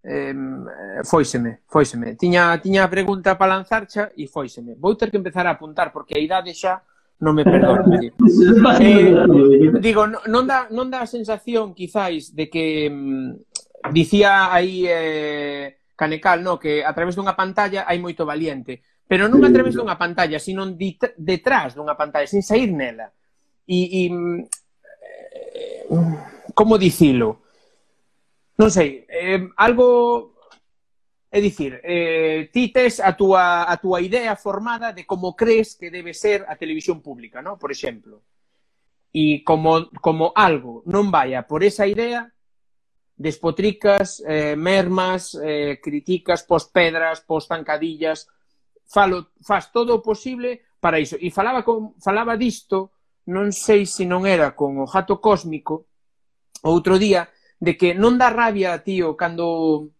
eh, 0.00 0.34
foiseme, 1.04 1.60
foiseme. 1.68 2.16
Tiña, 2.16 2.56
tiña 2.56 2.84
a 2.84 2.88
pregunta 2.88 3.36
para 3.36 3.52
lanzarcha 3.52 4.08
e 4.16 4.24
foiseme. 4.26 4.72
Vou 4.80 4.96
ter 4.96 5.12
que 5.12 5.20
empezar 5.20 5.44
a 5.46 5.52
apuntar 5.52 5.92
porque 5.92 6.16
a 6.16 6.22
idade 6.24 6.56
xa 6.56 6.80
non 7.20 7.36
me 7.36 7.44
perdona. 7.44 7.84
eh, 8.80 9.78
digo, 9.84 10.08
non, 10.08 10.24
non, 10.32 10.44
dá, 10.48 10.72
non 10.72 10.88
dá 10.88 11.04
a 11.04 11.12
sensación 11.12 11.76
quizáis 11.76 12.32
de 12.32 12.48
que 12.48 12.88
mm, 12.88 13.51
dicía 13.90 14.54
aí 14.54 14.86
eh, 14.86 15.78
Canecal, 15.96 16.42
no, 16.42 16.58
que 16.58 16.84
a 16.84 16.94
través 16.94 17.16
dunha 17.16 17.34
pantalla 17.34 17.86
hai 17.86 17.98
moito 17.98 18.22
valiente, 18.22 18.82
pero 19.08 19.26
non 19.26 19.42
a 19.42 19.50
través 19.50 19.74
dunha 19.74 19.98
pantalla, 19.98 20.38
sino 20.38 20.66
detrás 21.18 21.74
dunha 21.74 21.98
pantalla, 21.98 22.26
sin 22.30 22.46
sair 22.46 22.70
nela. 22.70 23.10
E, 23.66 24.06
e 24.06 24.12
eh, 25.02 25.86
como 26.54 26.78
dicilo? 26.78 27.42
Non 28.58 28.70
sei, 28.70 29.06
eh, 29.08 29.50
algo 29.58 30.32
É 31.32 31.40
dicir, 31.40 31.80
eh, 31.82 32.50
ti 32.52 32.68
tes 32.68 33.00
a 33.00 33.16
túa, 33.16 33.64
a 33.64 33.78
túa 33.78 34.02
idea 34.02 34.36
formada 34.36 34.92
de 34.92 35.06
como 35.06 35.34
crees 35.34 35.74
que 35.74 35.88
debe 35.90 36.12
ser 36.12 36.44
a 36.46 36.56
televisión 36.56 37.00
pública, 37.00 37.40
¿no? 37.40 37.56
por 37.56 37.72
exemplo. 37.72 38.20
E 39.16 39.40
como, 39.40 39.88
como 40.04 40.36
algo 40.36 40.84
non 40.84 41.08
vaya 41.08 41.48
por 41.48 41.64
esa 41.64 41.88
idea, 41.88 42.31
despotricas, 43.22 44.20
eh, 44.26 44.56
mermas, 44.56 45.38
eh, 45.38 45.78
criticas, 45.80 46.42
pos 46.42 46.66
pedras, 46.66 47.22
pos 47.22 47.46
zancadillas, 47.46 48.26
falo, 48.82 49.30
faz 49.40 49.70
todo 49.70 49.94
o 49.94 50.02
posible 50.02 50.66
para 50.82 50.98
iso. 50.98 51.14
E 51.22 51.30
falaba, 51.30 51.62
con, 51.62 51.94
falaba 52.02 52.34
disto, 52.34 52.98
non 53.30 53.54
sei 53.54 53.86
se 53.86 54.02
non 54.02 54.26
era 54.26 54.58
con 54.58 54.82
o 54.82 54.90
jato 54.90 55.22
cósmico, 55.22 55.86
outro 56.66 56.98
día, 56.98 57.30
de 57.62 57.78
que 57.78 57.94
non 57.94 58.18
dá 58.18 58.34
rabia, 58.34 58.82
tío, 58.82 59.14
cando... 59.14 59.94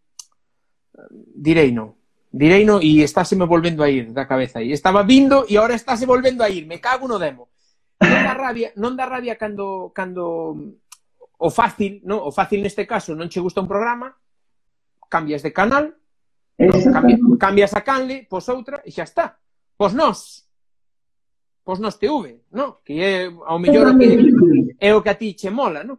Direi 1.15 1.71
non. 1.71 1.95
Direi 2.27 2.67
non 2.67 2.83
e 2.83 3.07
estáse 3.07 3.39
me 3.39 3.47
volvendo 3.47 3.87
a 3.87 3.89
ir 3.89 4.11
da 4.11 4.27
cabeza 4.27 4.59
aí. 4.59 4.75
Estaba 4.75 5.07
vindo 5.07 5.47
e 5.47 5.55
agora 5.55 5.79
estáse 5.79 6.05
volvendo 6.11 6.43
a 6.43 6.51
ir. 6.51 6.67
Me 6.67 6.83
cago 6.83 7.07
no 7.07 7.23
demo. 7.23 7.55
Non 8.03 8.27
dá 8.27 8.35
rabia, 8.35 8.75
non 8.75 8.99
dá 8.99 9.07
rabia 9.07 9.39
cando, 9.39 9.95
cando 9.95 10.82
o 11.43 11.51
fácil, 11.51 11.99
non? 12.07 12.23
O 12.23 12.31
fácil 12.31 12.63
neste 12.63 12.87
caso 12.87 13.19
non 13.19 13.27
che 13.27 13.43
gusta 13.43 13.59
un 13.59 13.67
programa, 13.67 14.15
cambias 15.11 15.43
de 15.43 15.51
canal, 15.51 15.91
cambias, 16.55 17.19
cambias 17.43 17.73
a 17.75 17.83
canle, 17.83 18.31
pos 18.31 18.47
outra 18.47 18.79
e 18.87 18.95
xa 18.95 19.03
está. 19.03 19.43
Pos 19.75 19.91
nós. 19.91 20.47
Pos 21.67 21.83
nós 21.83 21.99
TV, 21.99 22.47
non? 22.55 22.79
Que 22.87 22.95
é 23.03 23.15
ao 23.27 23.59
mellor 23.59 23.91
o 23.91 23.99
que 23.99 24.09
é 24.79 24.95
o 24.95 25.03
que 25.03 25.11
a 25.11 25.19
ti 25.19 25.35
che 25.35 25.51
mola, 25.51 25.83
non? 25.83 25.99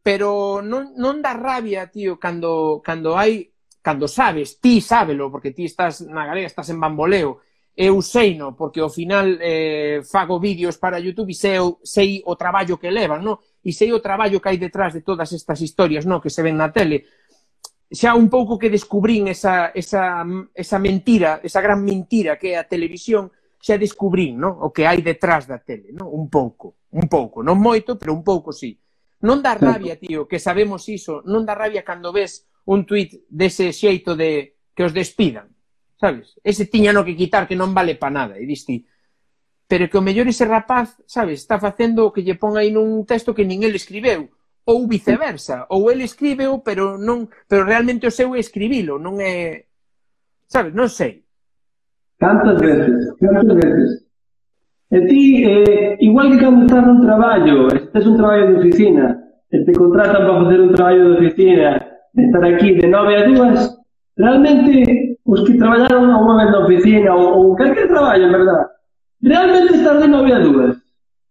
Pero 0.00 0.64
non, 0.64 0.96
non 0.96 1.20
dá 1.20 1.36
rabia, 1.36 1.92
tío, 1.92 2.16
cando, 2.16 2.80
cando 2.80 3.12
hai 3.12 3.52
cando 3.84 4.08
sabes, 4.08 4.60
ti 4.60 4.80
sábelo, 4.80 5.28
porque 5.28 5.52
ti 5.52 5.64
estás 5.64 6.00
na 6.00 6.24
galega, 6.24 6.48
estás 6.48 6.68
en 6.68 6.80
bamboleo, 6.80 7.40
eu 7.76 8.02
sei 8.02 8.34
no, 8.34 8.56
porque 8.56 8.80
ao 8.80 8.90
final 8.90 9.38
eh, 9.40 10.02
fago 10.04 10.40
vídeos 10.40 10.76
para 10.76 11.00
YouTube 11.00 11.32
e 11.32 11.36
sei, 11.36 11.56
sei 11.84 12.22
o 12.26 12.36
traballo 12.36 12.76
que 12.76 12.90
levan, 12.90 13.22
no? 13.22 13.40
e 13.64 13.70
sei 13.74 13.90
o 13.90 14.02
traballo 14.02 14.40
que 14.40 14.48
hai 14.50 14.58
detrás 14.58 14.94
de 14.94 15.02
todas 15.02 15.34
estas 15.34 15.60
historias 15.60 16.06
no 16.06 16.22
que 16.22 16.30
se 16.30 16.42
ven 16.42 16.56
na 16.56 16.70
tele, 16.70 17.06
xa 17.88 18.14
un 18.14 18.28
pouco 18.28 18.60
que 18.60 18.68
descubrín 18.68 19.28
esa, 19.28 19.72
esa, 19.72 20.24
esa 20.52 20.78
mentira, 20.78 21.40
esa 21.42 21.60
gran 21.60 21.80
mentira 21.80 22.36
que 22.36 22.52
é 22.52 22.56
a 22.60 22.68
televisión, 22.68 23.32
xa 23.58 23.80
descubrín 23.80 24.38
no? 24.38 24.52
o 24.52 24.70
que 24.70 24.86
hai 24.86 25.00
detrás 25.00 25.48
da 25.48 25.58
tele, 25.58 25.90
no? 25.96 26.12
un 26.12 26.28
pouco, 26.28 26.84
un 26.92 27.08
pouco, 27.08 27.42
non 27.42 27.58
moito, 27.58 27.96
pero 27.96 28.12
un 28.12 28.22
pouco 28.22 28.52
sí. 28.52 28.76
Non 29.18 29.42
dá 29.42 29.58
rabia, 29.58 29.98
tío, 29.98 30.30
que 30.30 30.38
sabemos 30.38 30.86
iso, 30.86 31.26
non 31.26 31.42
dá 31.42 31.58
rabia 31.58 31.82
cando 31.82 32.14
ves 32.14 32.46
un 32.70 32.86
tuit 32.86 33.26
dese 33.26 33.74
xeito 33.74 34.14
de 34.14 34.60
que 34.76 34.86
os 34.86 34.94
despidan, 34.94 35.50
sabes? 35.98 36.38
Ese 36.44 36.70
tiña 36.70 36.94
no 36.94 37.02
que 37.02 37.18
quitar 37.18 37.48
que 37.48 37.58
non 37.58 37.74
vale 37.74 37.98
pa 37.98 38.12
nada, 38.12 38.38
e 38.38 38.46
diste, 38.46 38.86
pero 39.68 39.86
que 39.92 40.00
o 40.00 40.02
mellor 40.02 40.26
ese 40.26 40.48
rapaz, 40.48 40.96
sabes, 41.04 41.44
está 41.44 41.60
facendo 41.60 42.08
o 42.08 42.12
que 42.12 42.24
lle 42.24 42.40
pon 42.40 42.56
aí 42.56 42.72
nun 42.72 43.04
texto 43.04 43.36
que 43.36 43.44
nin 43.44 43.60
el 43.60 43.76
escribeu, 43.76 44.32
ou 44.64 44.88
viceversa, 44.88 45.68
ou 45.68 45.92
el 45.92 46.00
escríbeo, 46.00 46.64
pero 46.64 46.96
non, 46.96 47.28
pero 47.44 47.68
realmente 47.68 48.08
o 48.08 48.12
seu 48.12 48.32
é 48.32 48.40
escribilo, 48.40 48.96
non 48.96 49.20
é, 49.20 49.68
sabes, 50.48 50.72
non 50.72 50.88
sei. 50.88 51.20
Tantas 52.16 52.56
veces, 52.64 53.12
tantas 53.20 53.56
veces. 53.60 54.08
E 54.88 54.98
ti, 55.04 55.44
eh, 55.44 56.00
igual 56.00 56.32
que 56.32 56.40
cando 56.40 56.64
estás 56.64 56.84
nun 56.88 57.04
traballo, 57.04 57.68
estás 57.68 58.08
un 58.08 58.16
traballo 58.16 58.48
de 58.48 58.56
oficina, 58.64 59.20
e 59.52 59.56
te 59.68 59.72
contratan 59.76 60.24
para 60.24 60.48
facer 60.48 60.60
un 60.64 60.72
traballo 60.72 61.02
de 61.12 61.14
oficina, 61.20 61.68
de 62.16 62.22
estar 62.24 62.44
aquí 62.44 62.72
de 62.72 62.88
9 62.88 63.20
a 63.20 63.22
2, 63.28 63.76
realmente 64.16 64.72
os 65.28 65.44
que 65.44 65.60
traballaron 65.60 66.08
unha 66.08 66.40
vez 66.40 66.48
na 66.56 66.64
oficina 66.64 67.12
ou, 67.12 67.52
ou 67.52 67.56
calquer 67.56 67.84
traballo, 67.84 68.24
en 68.24 68.32
verdade, 68.32 68.77
Realmente 69.20 69.74
estás 69.74 70.02
aí, 70.02 70.08
non 70.08 70.22
había 70.22 70.38
dúdas. 70.38 70.78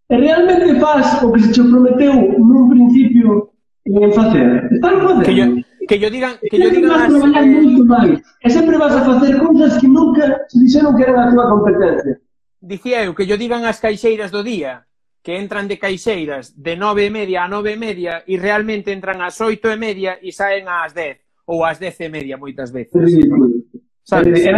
E 0.07 0.15
realmente 0.15 0.79
faz 0.79 1.19
o 1.23 1.31
que 1.31 1.39
se 1.43 1.51
che 1.51 1.63
prometeu 1.63 2.15
nun 2.39 2.71
principio 2.71 3.51
en 3.83 4.11
facer. 4.11 4.67
Estás 4.71 4.95
facendo. 5.03 5.23
Que 5.23 5.35
yo, 5.35 5.45
que 5.87 5.97
yo 5.99 6.07
digan... 6.11 6.33
Eh. 6.43 6.47
Que 6.51 6.57
yo 6.59 6.69
digan 6.71 6.91
vas 6.91 7.03
a 7.03 7.07
traballar 7.07 7.43
eh... 7.43 7.51
moito 7.51 7.83
máis. 7.87 8.15
E 8.43 8.47
sempre 8.51 8.75
vas 8.79 8.95
a 8.95 9.03
facer 9.03 9.35
cousas 9.39 9.79
que 9.79 9.87
nunca 9.87 10.47
se 10.47 10.55
dixeron 10.59 10.95
que 10.95 11.03
eran 11.03 11.19
a 11.19 11.31
túa 11.31 11.45
competencia. 11.47 12.19
Dicía 12.59 13.03
eu 13.03 13.15
que 13.15 13.27
yo 13.27 13.39
digan 13.39 13.63
as 13.63 13.79
caixeiras 13.79 14.31
do 14.31 14.43
día 14.43 14.87
que 15.23 15.35
entran 15.35 15.67
de 15.67 15.75
caixeiras 15.75 16.55
de 16.55 16.79
nove 16.79 17.07
e 17.07 17.11
media 17.11 17.43
a 17.43 17.51
nove 17.51 17.75
e 17.75 17.79
media 17.79 18.23
e 18.23 18.39
realmente 18.39 18.95
entran 18.95 19.19
ás 19.19 19.39
oito 19.43 19.67
e 19.67 19.75
media 19.75 20.15
e 20.23 20.31
saen 20.31 20.71
ás 20.71 20.95
dez 20.95 21.19
ou 21.43 21.67
ás 21.67 21.79
dez 21.83 21.99
e 21.99 22.07
media 22.07 22.39
moitas 22.39 22.71
veces. 22.71 22.95
Sí, 23.11 23.19
sí. 23.19 23.76
¿Sabes? 24.07 24.39
E, 24.39 24.51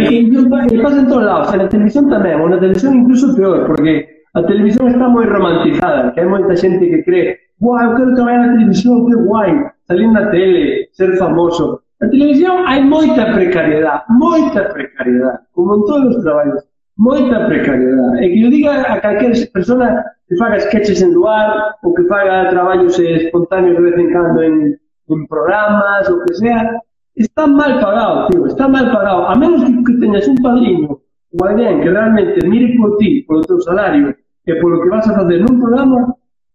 e 0.70 0.78
pasa 0.78 1.02
en 1.02 1.08
todos 1.10 1.26
lados, 1.26 1.50
en 1.50 1.58
na 1.58 1.66
televisión 1.66 2.06
tamén, 2.06 2.38
ou 2.38 2.46
na 2.46 2.62
televisión 2.62 3.02
incluso 3.02 3.34
peor, 3.34 3.66
porque 3.66 4.22
a 4.38 4.46
televisión 4.46 4.94
está 4.94 5.10
moi 5.10 5.26
romantizada, 5.26 6.14
que 6.14 6.22
hai 6.22 6.30
moita 6.30 6.54
xente 6.54 6.86
que 6.86 7.02
cree, 7.02 7.50
guau, 7.58 7.82
eu 7.82 7.98
quero 7.98 8.14
trabalhar 8.14 8.46
na 8.46 8.54
televisión, 8.54 9.10
que 9.10 9.18
guai, 9.26 9.50
salir 9.90 10.06
na 10.14 10.30
tele, 10.30 10.86
ser 10.94 11.18
famoso. 11.18 11.82
Na 11.98 12.06
televisión 12.06 12.62
hai 12.62 12.78
moita 12.78 13.34
precariedade, 13.34 14.06
moita 14.14 14.70
precariedade, 14.70 15.42
como 15.50 15.74
en 15.74 15.82
todos 15.82 16.14
os 16.14 16.22
traballos, 16.22 16.62
moita 16.94 17.50
precariedade. 17.50 18.22
E 18.22 18.26
que 18.30 18.38
eu 18.46 18.54
diga 18.54 18.86
a 18.86 19.02
calquer 19.02 19.34
persona 19.50 19.98
que 20.30 20.38
faga 20.38 20.62
sketches 20.62 21.02
en 21.02 21.10
lugar, 21.10 21.74
ou 21.82 21.90
que 21.90 22.06
faga 22.06 22.54
traballos 22.54 22.94
espontáneos 23.02 23.74
de 23.74 23.82
vez 23.82 23.98
en 23.98 24.14
cando 24.14 24.46
en, 24.46 24.78
en 25.10 25.20
programas, 25.26 26.06
ou 26.06 26.22
que 26.22 26.38
sea, 26.38 26.78
Está 27.14 27.46
mal 27.46 27.80
pagado, 27.80 28.28
tío, 28.28 28.46
está 28.46 28.68
mal 28.68 28.90
pagado. 28.92 29.26
A 29.26 29.34
menos 29.34 29.64
que, 29.64 29.84
que 29.84 29.98
teñas 30.00 30.26
un 30.28 30.38
padrino 30.38 31.02
ou 31.30 31.46
alguén 31.46 31.80
que 31.80 31.90
realmente 31.90 32.42
mire 32.46 32.74
por 32.76 32.98
ti, 32.98 33.22
polo 33.22 33.42
teu 33.46 33.60
salario 33.62 34.10
e 34.46 34.52
polo 34.58 34.82
que 34.82 34.90
vas 34.90 35.06
a 35.06 35.14
facer 35.14 35.38
nun 35.38 35.62
programa, 35.62 36.10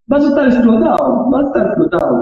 vas 0.08 0.24
a 0.24 0.30
estar 0.30 0.45
explotado, 0.51 1.32
vas 1.32 1.43
a 1.43 1.47
estar 1.47 1.64
explotado. 1.72 2.16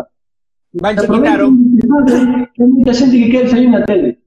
Van 0.74 0.98
a 0.98 1.06
quitar 1.06 1.40
o... 1.42 1.50
Hai 1.54 2.66
moita 2.66 2.94
xente 2.94 3.18
que 3.18 3.30
quere 3.30 3.50
sair 3.50 3.70
na 3.70 3.86
tele. 3.86 4.26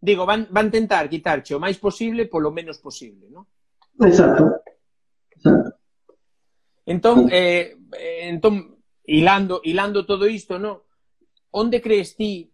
Digo, 0.00 0.24
van, 0.24 0.48
van 0.48 0.68
tentar 0.72 1.08
quitarche 1.08 1.56
o 1.56 1.60
máis 1.60 1.76
posible 1.76 2.28
polo 2.28 2.52
menos 2.52 2.80
posible, 2.80 3.28
¿no? 3.28 3.48
Exacto. 4.00 4.64
Exacto. 5.32 5.76
Entón, 6.84 7.28
eh, 7.32 7.76
entón 8.28 8.76
hilando, 9.04 9.60
hilando 9.64 10.04
todo 10.04 10.28
isto, 10.28 10.58
no? 10.60 10.84
Onde 11.52 11.80
crees 11.80 12.16
ti 12.16 12.52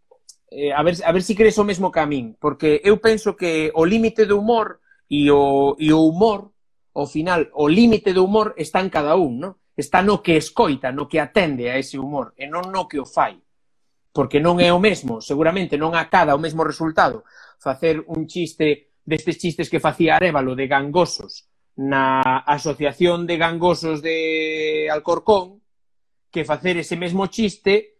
eh, 0.50 0.72
a 0.72 0.82
ver, 0.82 0.96
a 1.04 1.12
ver 1.12 1.22
se 1.22 1.28
si 1.28 1.34
crees 1.36 1.58
o 1.58 1.64
mesmo 1.64 1.90
camín, 1.90 2.36
porque 2.38 2.82
eu 2.84 2.98
penso 2.98 3.36
que 3.36 3.70
o 3.74 3.86
límite 3.86 4.26
do 4.26 4.38
humor 4.38 4.80
e 5.08 5.30
o, 5.30 5.76
e 5.78 5.92
o 5.92 6.02
humor, 6.02 6.50
ao 6.94 7.06
final, 7.06 7.46
o 7.54 7.70
límite 7.70 8.12
do 8.12 8.24
humor 8.26 8.54
está 8.58 8.80
en 8.82 8.90
cada 8.90 9.14
un, 9.14 9.38
no? 9.38 9.50
Está 9.76 10.02
no 10.02 10.20
que 10.20 10.36
escoita, 10.36 10.90
no 10.92 11.08
que 11.08 11.22
atende 11.22 11.70
a 11.70 11.78
ese 11.78 11.96
humor, 11.96 12.34
e 12.36 12.50
non 12.50 12.68
no 12.74 12.90
que 12.90 12.98
o 12.98 13.06
fai. 13.06 13.38
Porque 14.10 14.42
non 14.42 14.58
é 14.58 14.74
o 14.74 14.82
mesmo, 14.82 15.22
seguramente 15.22 15.78
non 15.78 15.94
acada 15.94 16.34
o 16.34 16.42
mesmo 16.42 16.66
resultado 16.66 17.22
facer 17.62 18.02
un 18.10 18.26
chiste 18.26 18.90
destes 19.06 19.38
chistes 19.38 19.70
que 19.70 19.78
facía 19.78 20.16
Arevalo 20.16 20.58
de 20.58 20.66
gangosos 20.66 21.46
na 21.76 22.20
Asociación 22.44 23.26
de 23.26 23.38
Gangosos 23.38 24.02
de 24.02 24.88
Alcorcón 24.90 25.62
que 26.30 26.44
facer 26.44 26.76
ese 26.76 26.96
mesmo 26.96 27.26
chiste 27.26 27.99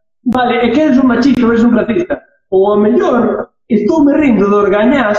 Vale, 0.23 0.65
e 0.65 0.71
que 0.71 0.81
eres 0.81 0.97
un 0.97 1.07
machista 1.07 1.45
ou 1.45 1.51
eres 1.51 1.63
un 1.63 1.73
racista? 1.73 2.21
Ou 2.51 2.73
a 2.73 2.77
mellor, 2.77 3.49
estou 3.67 4.03
me 4.05 4.13
rindo 4.13 4.49
dos 4.49 4.69
gañás 4.69 5.17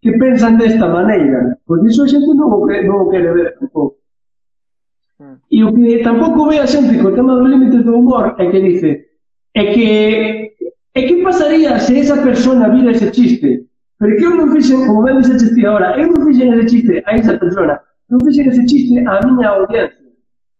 que 0.00 0.12
pensan 0.12 0.58
desta 0.58 0.86
maneira. 0.86 1.58
Porque 1.66 1.88
iso 1.88 2.04
a 2.04 2.08
xente 2.08 2.30
non 2.34 2.52
o, 2.52 2.66
que, 2.66 2.86
non 2.86 3.02
o 3.02 3.10
quere 3.10 3.32
ver 3.34 3.58
tampouco. 3.58 3.98
Hmm. 5.18 5.42
E 5.50 5.58
o 5.64 5.74
que 5.74 6.04
tampouco 6.06 6.46
ve 6.46 6.62
a 6.62 6.66
xente 6.66 7.02
co 7.02 7.10
tema 7.10 7.34
dos 7.34 7.50
límites 7.50 7.82
do 7.82 7.98
humor 7.98 8.36
é 8.38 8.44
que 8.50 8.60
dice 8.60 8.90
é 9.54 9.64
que 9.72 9.88
é 10.94 11.00
que 11.02 11.22
pasaría 11.22 11.78
se 11.80 11.98
esa 11.98 12.22
persona 12.22 12.68
vira 12.70 12.94
ese 12.94 13.10
chiste? 13.10 13.66
Pero 13.98 14.16
que 14.18 14.24
eu 14.26 14.34
non 14.38 14.52
fixen, 14.54 14.86
como 14.86 15.02
ven 15.02 15.18
ese 15.18 15.38
chiste 15.38 15.66
agora, 15.66 15.98
eu 15.98 16.10
non 16.12 16.22
fixen 16.26 16.54
ese 16.54 16.66
chiste 16.70 17.02
a 17.06 17.10
esa 17.14 17.34
persona, 17.38 17.74
non 18.10 18.22
fixen 18.22 18.50
ese 18.50 18.62
chiste 18.66 19.02
a 19.02 19.18
miña 19.26 19.54
audiencia, 19.54 20.04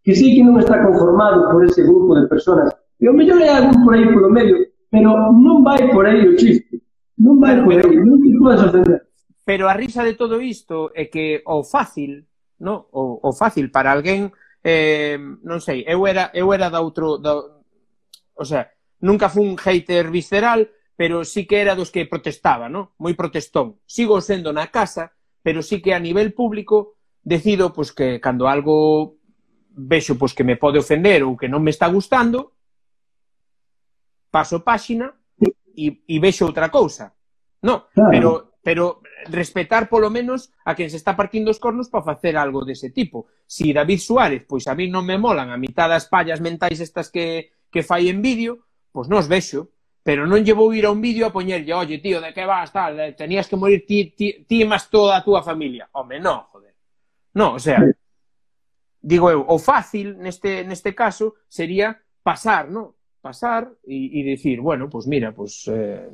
que 0.02 0.14
sei 0.14 0.34
que 0.34 0.42
non 0.42 0.58
está 0.58 0.82
conformado 0.82 1.50
por 1.50 1.62
ese 1.62 1.82
grupo 1.82 2.14
de 2.18 2.26
personas 2.26 2.74
E 3.04 3.08
o 3.08 3.12
mellor 3.12 3.42
é 3.42 3.50
algún 3.52 3.84
por 3.84 3.92
aí 3.92 4.08
polo 4.08 4.32
medio, 4.32 4.64
pero 4.88 5.12
non 5.36 5.60
vai 5.60 5.92
por 5.92 6.08
aí 6.08 6.24
o 6.24 6.32
chiste. 6.40 6.80
Non 7.20 7.36
vai 7.36 7.60
por 7.60 7.76
aí, 7.76 8.00
non 8.00 8.16
te 8.16 8.32
podes 8.32 8.64
ofender. 8.64 9.12
Pero 9.44 9.68
a 9.68 9.76
risa 9.76 10.00
de 10.00 10.16
todo 10.16 10.40
isto 10.40 10.88
é 10.96 11.12
que 11.12 11.44
o 11.44 11.60
fácil, 11.60 12.24
no? 12.64 12.88
o, 12.96 13.20
o 13.20 13.30
fácil 13.36 13.68
para 13.68 13.92
alguén, 13.92 14.32
eh, 14.64 15.20
non 15.20 15.60
sei, 15.60 15.84
eu 15.84 16.08
era, 16.08 16.32
eu 16.32 16.48
era 16.56 16.72
da 16.72 16.80
outro... 16.80 17.20
Da, 17.20 17.44
o 17.44 18.44
sea, 18.48 18.72
nunca 19.04 19.28
fun 19.28 19.60
hater 19.60 20.08
visceral, 20.08 20.72
pero 20.96 21.28
sí 21.28 21.44
que 21.44 21.60
era 21.60 21.76
dos 21.76 21.92
que 21.92 22.08
protestaba, 22.08 22.72
¿no? 22.72 22.96
moi 22.96 23.12
protestón. 23.12 23.84
Sigo 23.84 24.24
sendo 24.24 24.48
na 24.48 24.72
casa, 24.72 25.12
pero 25.44 25.60
sí 25.60 25.84
que 25.84 25.92
a 25.92 26.00
nivel 26.00 26.32
público 26.32 26.96
decido 27.20 27.68
pois, 27.68 27.92
pues, 27.92 28.00
que 28.00 28.08
cando 28.16 28.48
algo 28.48 29.20
vexo 29.76 30.16
pois, 30.16 30.32
pues, 30.32 30.40
que 30.40 30.48
me 30.48 30.56
pode 30.56 30.80
ofender 30.80 31.20
ou 31.20 31.36
que 31.36 31.52
non 31.52 31.60
me 31.60 31.68
está 31.68 31.84
gustando, 31.92 32.53
paso 34.34 34.66
páxina 34.66 35.14
e, 35.38 36.02
e 36.02 36.16
vexo 36.18 36.42
outra 36.42 36.66
cousa. 36.74 37.14
No, 37.62 37.86
claro. 37.94 38.10
pero 38.10 38.30
pero 38.64 38.84
respetar 39.28 39.92
polo 39.92 40.08
menos 40.08 40.50
a 40.64 40.74
quen 40.74 40.88
se 40.88 40.96
está 40.96 41.12
partindo 41.14 41.52
os 41.52 41.60
cornos 41.60 41.92
para 41.92 42.02
facer 42.16 42.34
algo 42.34 42.64
dese 42.64 42.90
tipo. 42.90 43.28
Si 43.46 43.70
David 43.76 44.00
Suárez, 44.00 44.42
pois 44.48 44.66
a 44.66 44.74
mí 44.74 44.88
non 44.88 45.04
me 45.04 45.20
molan 45.20 45.52
a 45.52 45.60
mitad 45.60 45.86
das 45.86 46.08
pallas 46.08 46.40
mentais 46.40 46.80
estas 46.80 47.12
que, 47.12 47.52
que 47.68 47.84
fai 47.84 48.08
en 48.08 48.24
vídeo, 48.24 48.64
pois 48.88 49.06
non 49.06 49.20
os 49.20 49.28
vexo, 49.28 49.70
pero 50.00 50.24
non 50.24 50.40
lle 50.40 50.56
vou 50.56 50.72
ir 50.72 50.88
a 50.88 50.90
un 50.90 51.04
vídeo 51.04 51.28
a 51.28 51.34
poñerlle, 51.34 51.76
oye, 51.76 52.00
tío, 52.00 52.24
de 52.24 52.32
que 52.32 52.48
vas, 52.48 52.72
tal, 52.72 52.96
eh, 52.98 53.12
tenías 53.12 53.44
que 53.46 53.60
morir 53.60 53.84
ti, 53.84 54.16
ti, 54.16 54.48
ti 54.48 54.64
máis 54.64 54.88
toda 54.88 55.20
a 55.20 55.24
túa 55.24 55.44
familia. 55.44 55.92
Home, 55.92 56.16
non, 56.18 56.48
joder. 56.48 56.72
Non, 57.36 57.56
o 57.56 57.60
sea, 57.60 57.84
digo 59.04 59.28
eu, 59.28 59.44
o 59.44 59.60
fácil 59.60 60.16
neste, 60.16 60.64
neste 60.64 60.96
caso 60.96 61.36
sería 61.52 62.00
pasar, 62.24 62.72
non? 62.72 62.96
pasar 63.24 63.72
e, 63.88 64.20
e 64.20 64.20
dicir, 64.20 64.60
bueno, 64.60 64.92
pois 64.92 65.08
pues 65.08 65.08
mira, 65.08 65.32
pois, 65.32 65.64
pues, 65.64 65.72
eh, 65.72 66.04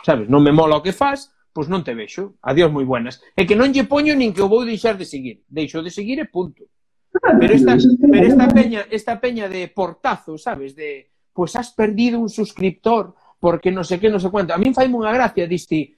sabes, 0.00 0.32
non 0.32 0.40
me 0.40 0.56
mola 0.56 0.80
o 0.80 0.84
que 0.84 0.96
faz, 0.96 1.28
pois 1.52 1.68
non 1.68 1.84
te 1.84 1.92
vexo, 1.92 2.40
adiós 2.40 2.72
moi 2.72 2.88
buenas. 2.88 3.20
É 3.36 3.44
que 3.44 3.58
non 3.58 3.68
lle 3.68 3.84
poño 3.84 4.16
nin 4.16 4.32
que 4.32 4.40
o 4.40 4.48
vou 4.48 4.64
deixar 4.64 4.96
de 4.96 5.04
seguir, 5.04 5.44
deixo 5.52 5.84
de 5.84 5.92
seguir 5.92 6.16
e 6.16 6.32
punto. 6.32 6.64
Pero 7.12 7.52
esta, 7.52 7.76
pero 8.08 8.24
esta 8.24 8.48
peña, 8.48 8.80
esta 8.88 9.14
peña 9.20 9.52
de 9.52 9.68
portazo, 9.68 10.40
sabes, 10.40 10.72
de 10.72 11.12
pois 11.36 11.52
pues 11.52 11.60
has 11.60 11.70
perdido 11.76 12.16
un 12.18 12.32
suscriptor 12.32 13.14
porque 13.40 13.72
non 13.72 13.84
sei 13.84 14.00
que, 14.00 14.12
non 14.12 14.20
sei 14.20 14.32
cuánto. 14.32 14.52
A 14.52 14.60
min 14.60 14.76
faime 14.76 14.96
unha 14.96 15.12
gracia, 15.12 15.48
diste, 15.48 15.96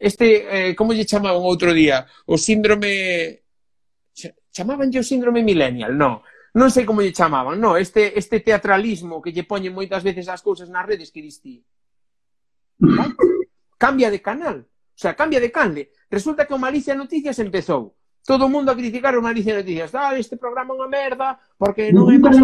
este, 0.00 0.26
eh, 0.48 0.72
como 0.74 0.96
lle 0.96 1.04
chamaban 1.04 1.44
outro 1.44 1.72
día? 1.76 2.06
O 2.26 2.40
síndrome... 2.40 3.44
Chamaban 4.50 4.90
o 4.90 5.04
síndrome 5.04 5.44
millennial, 5.44 5.94
non 5.94 6.24
non 6.56 6.72
sei 6.72 6.88
como 6.88 7.04
lle 7.04 7.12
chamaban, 7.12 7.60
no, 7.60 7.76
este, 7.76 8.16
este 8.16 8.40
teatralismo 8.40 9.20
que 9.20 9.32
lle 9.34 9.44
poñen 9.44 9.76
moitas 9.76 10.00
veces 10.00 10.30
as 10.32 10.40
cousas 10.40 10.72
nas 10.72 10.86
redes 10.86 11.12
que 11.12 11.20
diste. 11.20 11.60
Cambia 13.76 14.08
de 14.08 14.20
canal, 14.22 14.64
o 14.64 14.98
sea, 14.98 15.14
cambia 15.14 15.40
de 15.40 15.52
canle. 15.52 15.92
Resulta 16.10 16.46
que 16.46 16.54
o 16.54 16.58
Malicia 16.58 16.94
Noticias 16.94 17.38
empezou. 17.38 17.94
Todo 18.28 18.44
o 18.44 18.52
mundo 18.52 18.70
a 18.70 18.76
criticar 18.76 19.16
o 19.16 19.22
Malicia 19.22 19.56
Noticias. 19.56 19.94
Ah, 19.94 20.12
este 20.18 20.36
programa 20.36 20.74
é 20.74 20.76
unha 20.76 20.90
merda, 20.90 21.38
porque 21.56 21.88
non 21.94 22.12
é 22.12 22.20
máis... 22.20 22.36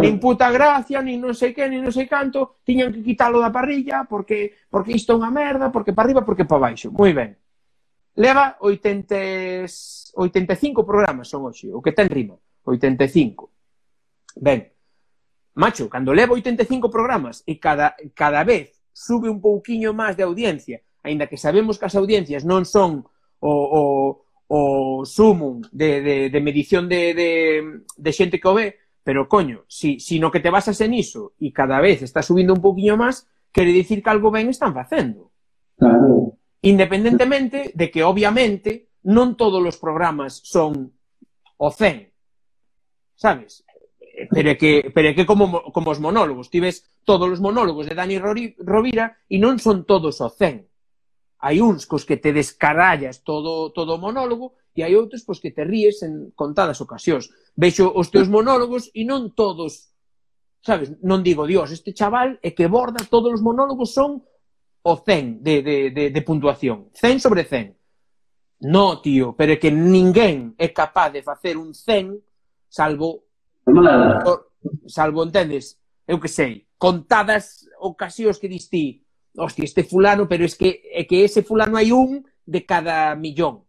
Nin 0.00 0.16
puta 0.16 0.48
gracia, 0.48 1.04
nin 1.04 1.20
non 1.20 1.36
sei 1.36 1.52
que, 1.52 1.68
nin 1.68 1.84
non 1.84 1.92
sei 1.92 2.08
canto. 2.08 2.62
Tiñan 2.64 2.88
que 2.88 3.04
quitalo 3.04 3.36
da 3.36 3.52
parrilla, 3.52 4.08
porque, 4.08 4.64
porque 4.72 4.96
isto 4.96 5.12
é 5.12 5.20
unha 5.20 5.28
merda, 5.28 5.68
porque 5.68 5.92
para 5.92 6.08
arriba, 6.08 6.24
porque 6.24 6.48
para 6.48 6.72
baixo. 6.72 6.88
Moi 6.88 7.12
ben. 7.12 7.36
Leva 8.16 8.56
80, 8.64 10.16
85 10.16 10.88
programas 10.88 11.28
son 11.28 11.44
hoxe, 11.44 11.68
o 11.68 11.84
que 11.84 11.92
ten 11.92 12.08
rima. 12.08 12.40
85. 12.70 13.50
Ben, 14.36 14.72
macho, 15.54 15.88
cando 15.90 16.14
levo 16.14 16.34
85 16.34 16.90
programas 16.90 17.42
e 17.46 17.58
cada, 17.58 17.96
cada 18.14 18.44
vez 18.44 18.80
sube 18.92 19.28
un 19.28 19.40
pouquiño 19.42 19.92
máis 19.92 20.14
de 20.14 20.24
audiencia, 20.24 20.80
aínda 21.02 21.26
que 21.26 21.40
sabemos 21.40 21.78
que 21.78 21.86
as 21.86 21.96
audiencias 21.96 22.46
non 22.46 22.62
son 22.62 23.02
o, 23.40 23.52
o, 23.52 23.82
o 24.46 24.60
sumum 25.04 25.62
de, 25.72 26.00
de, 26.00 26.16
de 26.30 26.40
medición 26.40 26.86
de, 26.86 27.14
de, 27.14 27.30
de 27.84 28.10
xente 28.12 28.38
que 28.38 28.48
o 28.48 28.54
ve, 28.54 28.78
pero 29.02 29.28
coño, 29.28 29.64
si, 29.66 29.98
si 29.98 30.20
no 30.20 30.30
que 30.30 30.40
te 30.40 30.50
basas 30.50 30.80
en 30.80 30.94
iso 30.94 31.32
e 31.40 31.50
cada 31.50 31.80
vez 31.80 32.02
está 32.04 32.20
subindo 32.22 32.52
un 32.52 32.62
pouquiño 32.62 33.00
máis, 33.00 33.24
quere 33.50 33.72
dicir 33.72 34.02
que 34.04 34.12
algo 34.12 34.30
ben 34.30 34.52
están 34.52 34.74
facendo. 34.74 35.32
Claro. 35.78 36.36
Independentemente 36.62 37.72
de 37.74 37.90
que, 37.90 38.04
obviamente, 38.04 38.92
non 39.08 39.32
todos 39.32 39.64
os 39.64 39.80
programas 39.80 40.44
son 40.44 40.92
o 41.56 41.68
100, 41.72 42.09
sabes? 43.20 43.64
Pero 44.32 44.48
é 44.50 44.56
que, 44.56 44.90
pero 44.94 45.08
é 45.08 45.14
que 45.14 45.28
como, 45.28 45.72
como 45.72 45.92
os 45.92 46.00
monólogos, 46.00 46.48
ti 46.48 46.60
ves 46.60 46.88
todos 47.04 47.28
os 47.28 47.40
monólogos 47.40 47.84
de 47.84 47.94
Dani 47.94 48.16
Rovira 48.16 49.20
e 49.28 49.36
non 49.36 49.60
son 49.60 49.84
todos 49.84 50.24
o 50.24 50.28
100. 50.32 50.64
Hai 51.40 51.60
uns 51.60 51.84
cos 51.84 52.08
que 52.08 52.16
te 52.16 52.32
descarallas 52.32 53.20
todo, 53.20 53.72
todo 53.76 53.96
o 53.96 54.02
monólogo 54.02 54.56
e 54.72 54.80
hai 54.80 54.96
outros 54.96 55.24
pois, 55.24 55.40
que 55.40 55.52
te 55.52 55.68
ríes 55.68 56.00
en 56.00 56.32
contadas 56.32 56.80
ocasións. 56.80 57.28
Veixo 57.56 57.92
os 57.92 58.08
teus 58.08 58.28
monólogos 58.32 58.88
e 58.96 59.04
non 59.04 59.36
todos, 59.36 59.92
sabes, 60.64 60.88
non 61.04 61.20
digo, 61.20 61.44
dios, 61.44 61.68
este 61.72 61.92
chaval 61.92 62.40
é 62.40 62.56
que 62.56 62.72
borda 62.72 63.04
todos 63.04 63.36
os 63.36 63.44
monólogos 63.44 63.92
son 63.92 64.24
o 64.80 64.94
100 64.96 65.44
de, 65.44 65.54
de, 65.60 65.76
de, 65.92 66.04
de 66.08 66.22
puntuación. 66.24 66.88
100 66.96 67.20
sobre 67.20 67.44
100. 67.44 67.76
No, 68.68 69.00
tío, 69.00 69.32
pero 69.36 69.56
é 69.56 69.60
que 69.60 69.72
ninguén 69.72 70.56
é 70.60 70.72
capaz 70.72 71.12
de 71.12 71.24
facer 71.24 71.56
un 71.56 71.72
100 71.72 72.29
salvo 72.70 73.26
salvo, 74.86 75.24
entendes, 75.24 75.78
eu 76.06 76.18
que 76.18 76.28
sei, 76.28 76.66
contadas 76.78 77.68
ocasións 77.78 78.38
que 78.38 78.48
dis 78.48 78.70
ti, 78.70 79.04
hostia, 79.36 79.64
este 79.64 79.84
fulano, 79.84 80.26
pero 80.26 80.44
es 80.44 80.54
que 80.54 80.82
é 80.90 81.04
que 81.04 81.24
ese 81.24 81.42
fulano 81.42 81.76
hai 81.76 81.92
un 81.92 82.24
de 82.46 82.60
cada 82.66 83.14
millón. 83.14 83.66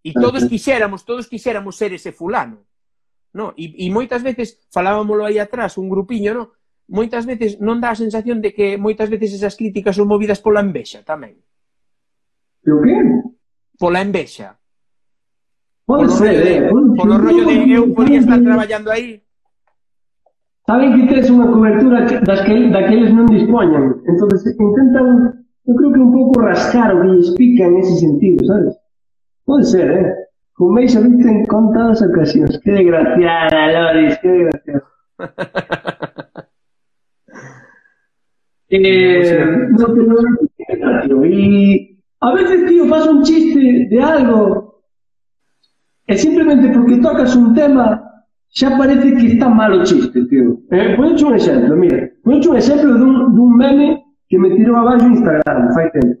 E 0.00 0.10
todos 0.14 0.46
quixéramos, 0.46 1.04
todos 1.04 1.28
quixéramos 1.28 1.76
ser 1.76 1.92
ese 1.92 2.12
fulano. 2.12 2.64
No, 3.30 3.54
e, 3.54 3.86
e 3.86 3.86
moitas 3.94 4.22
veces 4.26 4.58
falábamoslo 4.74 5.22
aí 5.22 5.38
atrás, 5.38 5.78
un 5.78 5.86
grupiño, 5.86 6.34
no? 6.34 6.44
Moitas 6.90 7.22
veces 7.22 7.62
non 7.62 7.78
dá 7.78 7.94
a 7.94 8.00
sensación 8.00 8.42
de 8.42 8.50
que 8.50 8.74
moitas 8.74 9.06
veces 9.06 9.30
esas 9.30 9.54
críticas 9.54 9.94
son 9.94 10.10
movidas 10.10 10.42
pola 10.42 10.58
envexa 10.58 11.06
tamén. 11.06 11.38
Pero 12.62 12.82
Que? 12.82 12.98
Pola 13.78 14.02
envexa. 14.02 14.59
Pode 15.90 16.06
Polo 16.06 16.18
ser, 16.22 16.30
rollo 16.30 16.44
de, 16.46 16.54
eh. 16.54 16.70
Pode- 16.70 16.96
polo 16.98 17.14
rollo 17.18 17.44
de 17.50 17.72
eu 17.74 17.84
podía 17.98 18.18
estar 18.22 18.38
traballando 18.38 18.88
aí. 18.94 19.18
Saben 20.62 20.94
que 20.94 21.02
tes 21.10 21.26
unha 21.34 21.50
cobertura 21.50 22.06
das 22.22 22.40
que, 22.46 22.54
da 22.70 22.86
que 22.86 22.94
eles 22.94 23.10
non 23.10 23.26
dispoñan. 23.26 23.98
entonces 24.06 24.54
intentan, 24.54 25.34
eu 25.66 25.74
creo 25.74 25.90
que 25.90 25.98
un 25.98 26.12
pouco 26.14 26.46
rascar 26.46 26.94
o 26.94 27.02
que 27.02 27.08
lles 27.18 27.34
pica 27.34 27.66
en 27.66 27.82
ese 27.82 28.06
sentido, 28.06 28.38
sabes? 28.46 28.78
Pode 29.42 29.64
ser, 29.66 29.86
eh? 29.90 30.06
Con 30.54 30.78
Meixa 30.78 31.02
viste 31.02 31.26
en 31.26 31.42
contadas 31.50 31.98
ocasións. 32.06 32.54
Que 32.62 32.70
desgraciada, 32.70 33.58
Loris, 33.74 34.14
que 34.22 34.28
desgraciada. 34.30 34.86
eh, 38.70 39.66
no, 39.74 39.86
pero, 39.90 40.14
tío, 41.02 41.24
y 41.26 41.98
a 42.20 42.30
veces, 42.34 42.58
tío, 42.68 42.88
pasa 42.88 43.10
un 43.10 43.22
chiste 43.26 43.88
de 43.90 43.98
algo 44.00 44.59
E 46.10 46.18
simplemente 46.18 46.66
porque 46.74 46.98
tocas 46.98 47.36
un 47.38 47.54
tema 47.54 48.02
xa 48.50 48.74
parece 48.74 49.14
que 49.14 49.26
está 49.30 49.46
mal 49.48 49.78
o 49.78 49.84
chiste, 49.86 50.26
tío. 50.26 50.58
Eh, 50.74 50.96
Poncho 50.98 51.28
un 51.28 51.34
exemplo, 51.38 51.76
mira. 51.76 52.10
Poncho 52.24 52.50
un 52.50 52.56
exemplo 52.56 52.98
dun, 52.98 53.30
dun 53.30 53.54
meme 53.54 54.02
que 54.26 54.36
me 54.36 54.50
tirou 54.50 54.74
abaixo 54.82 55.06
Instagram, 55.06 55.70
fai 55.70 55.86
tempo. 55.94 56.18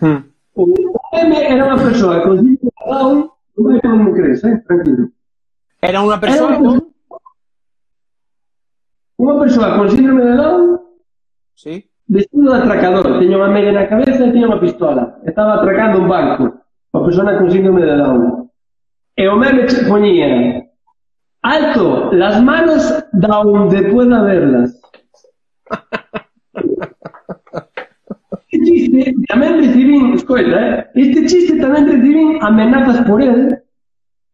Hmm. 0.00 0.20
O 0.56 0.64
meme 1.12 1.38
era 1.44 1.68
unha 1.68 1.76
persoa 1.76 2.24
con 2.24 2.40
síndrome 2.40 2.72
Down, 2.88 3.16
non 3.60 3.76
é 3.76 3.78
como 3.84 4.00
me 4.00 4.12
crees, 4.16 4.40
eh? 4.48 4.56
tranquilo. 4.64 5.12
Era 5.84 6.00
unha 6.00 6.16
persoa 6.16 6.56
con... 6.56 6.80
Unha 9.20 9.34
persoa 9.44 9.68
con 9.76 9.86
síndrome 9.92 10.24
de 10.24 10.34
Down 10.40 10.62
sí. 11.52 11.84
vestido 12.08 12.48
de 12.48 12.58
atracador. 12.64 13.20
Teña 13.20 13.36
unha 13.44 13.52
media 13.52 13.76
na 13.76 13.84
cabeza 13.84 14.24
e 14.24 14.32
tiña 14.32 14.48
unha 14.48 14.64
pistola. 14.64 15.20
Estaba 15.28 15.60
atracando 15.60 16.00
un 16.00 16.08
banco. 16.08 16.64
Unha 16.96 17.04
persoa 17.04 17.36
con 17.36 17.52
síndrome 17.52 17.84
de 17.84 17.96
Down. 18.00 18.49
E 19.16 19.28
o 19.28 19.36
meme 19.36 19.66
che 19.66 19.84
poñía 19.86 20.62
Alto, 21.42 22.12
las 22.12 22.42
manos 22.42 22.82
donde 23.12 23.82
pueda 23.84 24.22
verlas. 24.22 24.78
Este 28.52 28.58
chiste 28.66 29.14
tamén 29.30 29.56
recibín, 29.62 30.12
escoita, 30.18 30.58
eh? 30.58 30.76
este 31.00 31.20
chiste 31.30 31.54
tamén 31.62 31.86
recibín 31.86 32.36
amenazas 32.42 33.06
por 33.08 33.22
él 33.22 33.56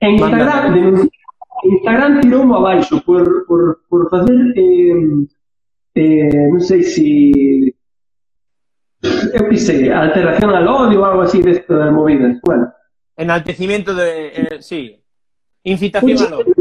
en 0.00 0.10
Instagram, 0.18 0.74
denunciou- 0.74 1.12
Instagram 1.64 2.12
tiroume 2.24 2.54
abaixo 2.56 2.98
por, 3.04 3.46
por, 3.46 3.84
por 3.88 4.08
facer 4.10 4.34
eh, 4.56 4.96
eh, 5.94 6.48
non 6.50 6.60
sei 6.64 6.82
se 6.82 7.06
eu 9.36 9.44
que 9.46 9.56
sei, 9.60 9.92
alteración 9.92 10.50
al 10.56 10.66
odio 10.66 11.00
ou 11.00 11.06
algo 11.06 11.22
así 11.22 11.38
desto 11.44 11.76
das 11.76 11.92
movidas. 11.92 12.40
Bueno, 12.42 12.72
Enaltecimiento 13.16 13.94
de... 13.94 14.28
Eh, 14.28 14.58
sí. 14.60 15.02
Incitación 15.64 16.18
al 16.18 16.34
odio. 16.34 16.54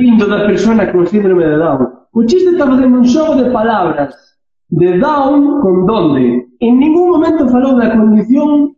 lindo 0.00 0.26
da 0.26 0.46
persona 0.46 0.90
con 0.90 1.06
síndrome 1.06 1.46
de 1.46 1.56
Down. 1.56 1.88
O 2.12 2.24
chiste 2.24 2.56
facendo 2.56 2.98
un 2.98 3.06
xogo 3.06 3.36
de 3.36 3.50
palabras 3.50 4.36
de 4.68 4.98
Down 4.98 5.60
con 5.60 5.86
donde. 5.86 6.46
En 6.60 6.78
ningún 6.78 7.10
momento 7.10 7.48
falou 7.48 7.76
da 7.76 7.92
condición 7.92 8.74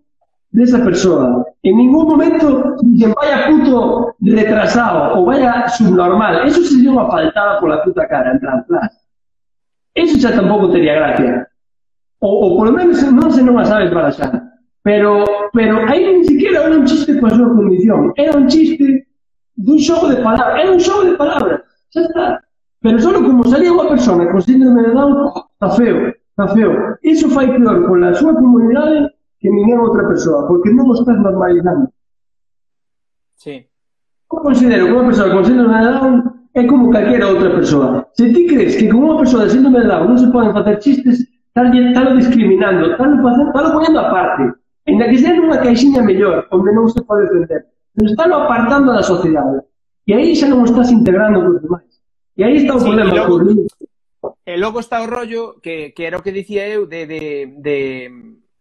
desa 0.53 0.79
persoa. 0.85 1.47
En 1.63 1.77
ningún 1.77 2.07
momento 2.09 2.77
dixen 2.83 3.15
vaya 3.15 3.49
puto 3.49 4.15
retrasado 4.21 5.17
ou 5.17 5.25
vaya 5.25 5.69
subnormal. 5.69 6.45
Eso 6.47 6.61
sería 6.67 6.93
unha 6.93 7.09
faltada 7.09 7.59
pola 7.63 7.81
puta 7.87 8.05
cara, 8.11 8.35
en 8.35 8.39
plan, 8.43 8.61
plan. 8.69 8.91
Eso 9.95 10.19
xa 10.19 10.35
tampouco 10.35 10.75
tería 10.75 10.99
gracia. 10.99 11.49
Ou, 12.21 12.35
ou 12.45 12.51
polo 12.59 12.73
menos 12.75 13.01
non 13.09 13.31
se 13.31 13.43
non 13.43 13.57
a 13.59 13.65
sabes 13.65 13.91
baraxar. 13.91 14.52
Pero, 14.83 15.25
pero 15.53 15.79
aí 15.87 16.19
ni 16.19 16.25
siquiera 16.25 16.67
era 16.67 16.77
un 16.77 16.85
chiste 16.85 17.19
coa 17.21 17.31
súa 17.31 17.55
condición, 17.55 18.11
era 18.19 18.35
un 18.35 18.51
chiste 18.51 19.07
dun 19.55 19.79
xogo 19.79 20.11
de 20.11 20.19
palabras, 20.19 20.59
era 20.59 20.73
un 20.75 20.81
xogo 20.83 21.03
de 21.07 21.15
palabras, 21.15 21.59
xa 21.95 22.03
está. 22.03 22.27
Pero 22.83 22.99
só 22.99 23.15
como 23.15 23.47
salía 23.47 23.71
unha 23.71 23.87
persona 23.87 24.27
con 24.27 24.43
síndrome 24.43 24.83
de 24.83 24.91
Down, 24.91 25.31
está 25.55 25.69
feo, 25.79 26.11
está 26.11 26.45
feo. 26.51 26.99
Iso 27.07 27.31
fai 27.31 27.47
peor 27.55 27.87
con 27.87 28.03
a 28.03 28.11
súa 28.11 28.35
comunidade 28.35 29.15
que 29.39 29.47
ninguén 29.47 29.79
outra 29.79 30.03
persoa, 30.03 30.51
porque 30.51 30.75
non 30.75 30.91
o 30.91 30.95
estás 30.99 31.15
normalizando. 31.15 31.87
Sí. 33.39 33.71
Eu 34.27 34.43
considero 34.43 34.91
que 34.91 34.95
unha 34.99 35.07
persoa 35.07 35.31
con 35.31 35.47
síndrome 35.47 35.79
de 35.79 35.91
Down 35.95 36.15
é 36.59 36.63
como 36.67 36.91
calquera 36.91 37.31
outra 37.31 37.55
persoa. 37.55 38.03
Se 38.19 38.35
ti 38.35 38.51
crees 38.51 38.75
que 38.75 38.91
con 38.91 39.07
unha 39.07 39.23
persoa 39.23 39.47
de 39.47 39.55
síndrome 39.55 39.79
de 39.79 39.87
Down 39.87 40.11
non 40.11 40.19
se 40.19 40.27
poden 40.35 40.51
facer 40.51 40.75
chistes, 40.83 41.23
estás, 41.23 41.71
estás 41.71 42.19
discriminando, 42.19 42.91
estás, 42.91 43.15
estás, 43.15 43.37
estás 43.47 43.71
ponendo 43.71 44.01
aparte. 44.03 44.62
Ainda 44.87 45.09
que 45.09 45.19
sea 45.19 45.35
nunha 45.35 45.63
caixinha 45.63 46.03
mellor, 46.03 46.49
onde 46.51 46.71
non 46.75 46.91
se 46.91 47.01
pode 47.07 47.31
entender. 47.31 47.71
Pero 47.95 48.07
estálo 48.11 48.35
apartando 48.43 48.91
da 48.91 49.03
sociedade. 49.03 49.63
E 50.07 50.13
aí 50.13 50.35
xa 50.35 50.51
non 50.51 50.67
estás 50.67 50.91
integrando 50.91 51.39
cos 51.45 51.63
demais. 51.63 51.93
E 52.35 52.43
aí 52.43 52.65
está 52.65 52.75
o 52.75 52.83
sí, 52.83 52.91
problema. 52.91 53.15
E 53.15 53.19
logo, 53.19 53.37
e 54.43 54.55
logo 54.59 54.79
está 54.83 54.99
o 55.03 55.07
rollo 55.07 55.63
que, 55.63 55.95
que 55.95 56.03
era 56.03 56.19
o 56.19 56.25
que 56.25 56.35
dicía 56.35 56.67
eu 56.67 56.91
de, 56.91 57.07
de, 57.07 57.23
de 57.63 57.79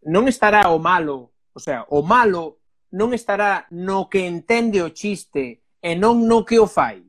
non 0.06 0.30
estará 0.30 0.70
o 0.70 0.78
malo, 0.78 1.34
o 1.54 1.60
sea, 1.62 1.90
o 1.90 2.06
malo 2.06 2.62
non 2.94 3.18
estará 3.18 3.66
no 3.74 4.06
que 4.06 4.22
entende 4.22 4.84
o 4.86 4.94
chiste 4.94 5.66
e 5.82 5.92
non 5.98 6.30
no 6.30 6.46
que 6.46 6.62
o 6.62 6.70
fai. 6.70 7.02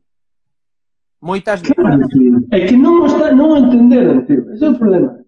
Moitas 1.22 1.62
claro, 1.62 2.02
veces. 2.02 2.48
É 2.50 2.66
que 2.66 2.76
non 2.76 3.02
o, 3.02 3.06
está, 3.06 3.30
non 3.30 3.52
o 3.52 3.56
entenderon, 3.60 4.24
tío. 4.24 4.42
Ese 4.50 4.64
é 4.64 4.70
o 4.72 4.78
problema. 4.78 5.21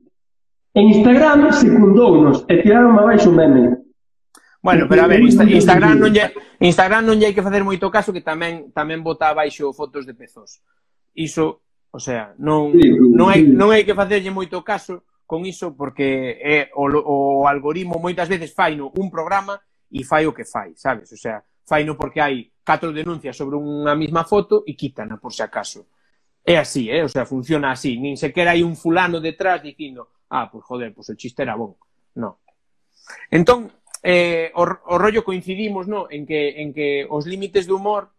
En 0.75 0.91
Instagram 0.91 1.55
secundounos 1.55 2.43
e 2.51 2.59
tiraron 2.59 2.99
abaixo 2.99 3.31
o 3.31 3.33
meme. 3.33 3.79
Bueno, 4.59 4.87
pero 4.89 5.05
a 5.05 5.07
ver, 5.07 5.23
Insta 5.23 5.47
Instagram 5.47 6.03
non 6.03 6.11
lle 6.11 6.35
Instagram 6.59 7.07
non 7.07 7.15
lle 7.15 7.31
hai 7.31 7.37
que 7.37 7.47
facer 7.47 7.63
moito 7.63 7.87
caso 7.95 8.11
que 8.11 8.27
tamén 8.27 8.75
tamén 8.75 9.07
bota 9.07 9.31
abaixo 9.31 9.71
fotos 9.71 10.03
de 10.03 10.19
pezos. 10.19 10.67
Iso, 11.15 11.63
o 11.95 12.01
sea, 12.03 12.35
non 12.43 12.75
non 13.15 13.31
hai 13.31 13.47
non 13.47 13.71
hai 13.71 13.87
que 13.87 13.95
facerlle 13.95 14.35
moito 14.35 14.67
caso 14.67 15.07
con 15.23 15.47
iso 15.47 15.79
porque 15.79 16.43
é 16.43 16.75
o, 16.75 16.91
o 16.91 17.17
algoritmo 17.47 18.03
moitas 18.03 18.27
veces 18.27 18.51
faino 18.51 18.91
un 18.99 19.15
programa 19.15 19.55
e 19.95 20.03
fai 20.03 20.27
o 20.27 20.35
que 20.35 20.43
fai, 20.43 20.75
sabes? 20.75 21.07
O 21.15 21.19
sea, 21.21 21.39
faino 21.63 21.95
porque 21.95 22.19
hai 22.19 22.51
catro 22.67 22.91
denuncias 22.91 23.39
sobre 23.39 23.55
unha 23.55 23.95
mesma 23.95 24.27
foto 24.27 24.67
e 24.67 24.75
quítana 24.75 25.23
por 25.23 25.31
se 25.31 25.47
acaso. 25.47 25.87
É 26.43 26.59
así, 26.59 26.91
eh? 26.91 27.07
o 27.07 27.09
sea, 27.09 27.25
funciona 27.25 27.71
así. 27.71 27.95
Nin 27.95 28.19
sequera 28.19 28.59
hai 28.59 28.67
un 28.67 28.75
fulano 28.75 29.23
detrás 29.23 29.63
dicindo 29.63 30.24
ah, 30.31 30.49
pues 30.51 30.65
joder, 30.65 30.95
pues 30.95 31.11
o 31.11 31.15
chiste 31.15 31.43
era 31.43 31.57
bon. 31.57 31.77
No. 32.15 32.39
Entón, 33.31 33.73
eh, 34.03 34.51
o, 34.55 34.63
o 34.63 34.99
rollo 34.99 35.25
coincidimos, 35.25 35.89
no, 35.89 36.07
en 36.11 36.27
que, 36.27 36.63
en 36.63 36.73
que 36.73 37.07
os 37.09 37.27
límites 37.27 37.67
do 37.67 37.77
humor 37.77 38.15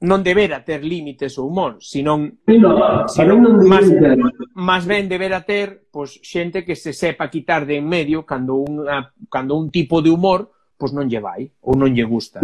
non 0.00 0.24
debera 0.24 0.64
ter 0.64 0.80
límites 0.80 1.36
o 1.36 1.44
humor, 1.44 1.76
senón, 1.84 2.40
no, 2.48 3.04
senón 3.04 3.44
non 3.44 3.60
máis, 3.68 3.84
máis 4.56 4.88
ben 4.88 5.12
debera 5.12 5.44
ter 5.44 5.92
pois, 5.92 6.16
xente 6.24 6.64
que 6.64 6.72
se 6.72 6.96
sepa 6.96 7.28
quitar 7.28 7.68
de 7.68 7.76
en 7.76 7.84
medio 7.84 8.24
cando, 8.24 8.64
unha, 8.64 9.12
cando 9.28 9.60
un 9.60 9.68
tipo 9.68 10.00
de 10.00 10.08
humor 10.08 10.48
pois 10.80 10.96
non 10.96 11.04
lle 11.04 11.20
vai 11.20 11.44
ou 11.60 11.76
non 11.76 11.92
lle 11.92 12.08
gusta. 12.08 12.40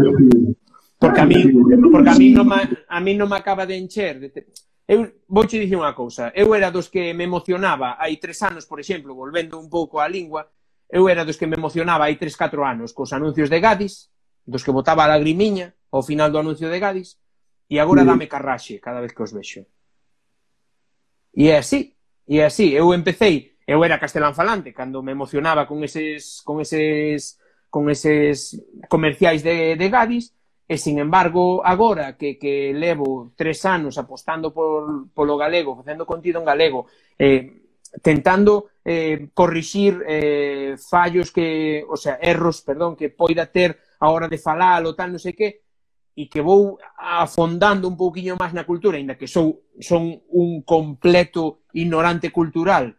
Porque 1.00 1.20
a 1.20 1.24
mí, 1.24 1.40
porque 1.88 2.10
a 2.12 2.16
mí 2.20 2.28
non 2.36 2.44
me, 2.44 2.60
a 2.88 2.98
mí 3.00 3.12
non 3.16 3.28
me 3.32 3.40
acaba 3.40 3.64
de 3.64 3.80
encher. 3.80 4.20
De 4.20 4.28
te... 4.28 4.52
Eu 4.86 5.18
vouche 5.26 5.58
dicir 5.58 5.74
unha 5.74 5.98
cousa. 5.98 6.30
Eu 6.30 6.54
era 6.54 6.70
dos 6.70 6.86
que 6.86 7.10
me 7.10 7.26
emocionaba 7.26 7.98
hai 7.98 8.22
tres 8.22 8.38
anos, 8.46 8.70
por 8.70 8.78
exemplo, 8.78 9.18
volvendo 9.18 9.58
un 9.58 9.66
pouco 9.66 9.98
á 9.98 10.06
lingua, 10.06 10.46
eu 10.86 11.10
era 11.10 11.26
dos 11.26 11.34
que 11.34 11.50
me 11.50 11.58
emocionaba 11.58 12.06
hai 12.06 12.14
tres, 12.14 12.38
catro 12.38 12.62
anos 12.62 12.94
cos 12.94 13.10
anuncios 13.10 13.50
de 13.50 13.58
Gadis, 13.58 14.14
dos 14.46 14.62
que 14.62 14.70
botaba 14.70 15.02
a 15.02 15.10
lagrimiña 15.10 15.74
ao 15.90 16.06
final 16.06 16.30
do 16.30 16.38
anuncio 16.38 16.70
de 16.70 16.78
Gadis, 16.78 17.18
e 17.66 17.82
agora 17.82 18.06
mm. 18.06 18.08
dame 18.14 18.30
carraxe 18.30 18.78
cada 18.78 19.02
vez 19.02 19.10
que 19.10 19.26
os 19.26 19.34
vexo. 19.34 19.66
E 21.34 21.50
é 21.50 21.58
así, 21.58 21.98
e 22.22 22.38
é 22.38 22.46
así. 22.46 22.70
Eu 22.70 22.94
empecéi, 22.94 23.58
eu 23.66 23.82
era 23.82 23.98
castelán 23.98 24.38
falante, 24.38 24.70
cando 24.70 25.02
me 25.02 25.10
emocionaba 25.10 25.66
con 25.66 25.82
eses, 25.82 26.38
con 26.46 26.62
eses, 26.62 27.42
con 27.74 27.90
eses 27.90 28.54
comerciais 28.86 29.42
de, 29.42 29.74
de 29.74 29.86
Gadis, 29.90 30.30
E, 30.66 30.78
sin 30.78 30.98
embargo, 30.98 31.62
agora 31.64 32.16
que, 32.18 32.36
que 32.36 32.74
levo 32.74 33.30
tres 33.36 33.64
anos 33.64 33.98
apostando 33.98 34.52
por, 34.52 35.06
polo 35.14 35.38
galego, 35.38 35.76
facendo 35.78 36.04
contido 36.04 36.40
en 36.42 36.46
galego, 36.46 36.90
eh, 37.18 37.70
tentando 38.02 38.74
eh, 38.84 39.28
corrixir 39.32 40.02
eh, 40.06 40.76
fallos 40.76 41.30
que, 41.30 41.86
o 41.88 41.96
sea, 41.96 42.18
erros, 42.20 42.62
perdón, 42.62 42.96
que 42.96 43.10
poida 43.10 43.46
ter 43.46 43.78
a 44.00 44.10
hora 44.10 44.28
de 44.28 44.38
falar 44.38 44.82
ou 44.84 44.98
tal, 44.98 45.14
non 45.14 45.22
sei 45.22 45.38
que, 45.38 45.62
e 46.16 46.26
que 46.32 46.40
vou 46.40 46.80
afondando 46.96 47.86
un 47.86 47.94
pouquiño 47.94 48.40
máis 48.40 48.56
na 48.56 48.64
cultura, 48.64 48.96
ainda 48.96 49.20
que 49.20 49.28
sou 49.28 49.68
son 49.78 50.18
un 50.32 50.64
completo 50.64 51.68
ignorante 51.76 52.32
cultural, 52.32 52.96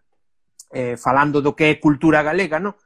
eh, 0.71 0.95
falando 0.95 1.41
do 1.41 1.57
que 1.57 1.73
é 1.73 1.81
cultura 1.81 2.21
galega, 2.21 2.61
non? 2.61 2.77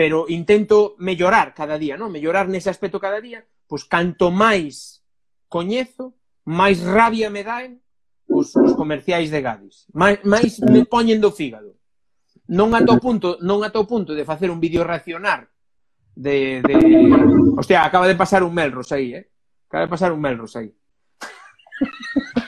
pero 0.00 0.24
intento 0.28 0.96
mellorar 0.96 1.52
cada 1.52 1.76
día, 1.76 1.98
¿no? 1.98 2.08
Mellorar 2.08 2.48
nese 2.48 2.72
aspecto 2.72 2.96
cada 2.96 3.20
día, 3.20 3.44
pois 3.68 3.84
canto 3.84 4.32
máis 4.32 5.04
coñezo, 5.44 6.16
máis 6.48 6.80
rabia 6.80 7.28
me 7.28 7.44
daen 7.44 7.84
os, 8.24 8.56
os 8.56 8.72
comerciais 8.72 9.28
de 9.28 9.44
Gadis. 9.44 9.84
Máis, 9.92 10.24
máis 10.24 10.56
me 10.64 10.88
poñen 10.88 11.20
do 11.20 11.28
fígado. 11.28 11.76
Non 12.48 12.72
ata 12.72 12.96
o 12.96 12.98
punto, 12.98 13.36
non 13.44 13.60
ata 13.60 13.76
o 13.76 13.84
punto 13.84 14.16
de 14.16 14.24
facer 14.24 14.48
un 14.48 14.56
vídeo 14.56 14.88
reaccionar 14.88 15.52
de, 16.16 16.64
de... 16.64 16.74
Hostia, 17.60 17.84
acaba 17.84 18.08
de 18.08 18.16
pasar 18.16 18.40
un 18.40 18.56
Melros 18.56 18.96
aí, 18.96 19.12
eh? 19.12 19.28
Acaba 19.68 19.84
de 19.84 19.92
pasar 19.92 20.16
un 20.16 20.24
Melros 20.24 20.56
aí. 20.56 20.72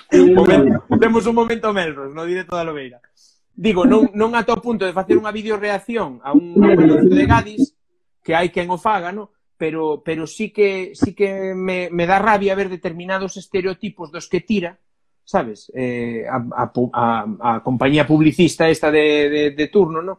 un 0.08 0.32
momento, 0.40 0.88
temos 0.96 1.28
un 1.28 1.36
momento 1.36 1.68
Melros 1.76 2.16
no 2.16 2.24
directo 2.24 2.56
da 2.56 2.64
Lobeira. 2.64 2.96
Digo, 3.52 3.84
non, 3.84 4.08
non 4.16 4.32
ata 4.32 4.56
o 4.56 4.62
punto 4.64 4.88
de 4.88 4.96
facer 4.96 5.20
unha 5.20 5.32
videoreacción 5.32 6.20
a 6.24 6.32
un 6.32 6.56
anuncio 6.64 7.12
de 7.12 7.26
Gadis, 7.28 7.76
que 8.24 8.32
hai 8.32 8.48
quen 8.48 8.72
o 8.72 8.80
faga, 8.80 9.12
no? 9.12 9.32
pero, 9.62 10.02
pero 10.04 10.26
sí 10.26 10.50
que, 10.50 10.90
sí 10.92 11.14
que 11.14 11.54
me, 11.54 11.88
me 11.88 12.04
dá 12.04 12.18
rabia 12.18 12.56
ver 12.56 12.68
determinados 12.68 13.36
estereotipos 13.36 14.10
dos 14.10 14.26
que 14.28 14.40
tira, 14.40 14.76
sabes? 15.22 15.70
Eh, 15.72 16.26
a, 16.26 16.42
a, 16.50 16.72
a, 16.92 17.54
a 17.54 17.62
compañía 17.62 18.04
publicista 18.04 18.68
esta 18.68 18.90
de, 18.90 19.30
de, 19.30 19.50
de 19.52 19.66
turno, 19.68 20.02
no? 20.02 20.18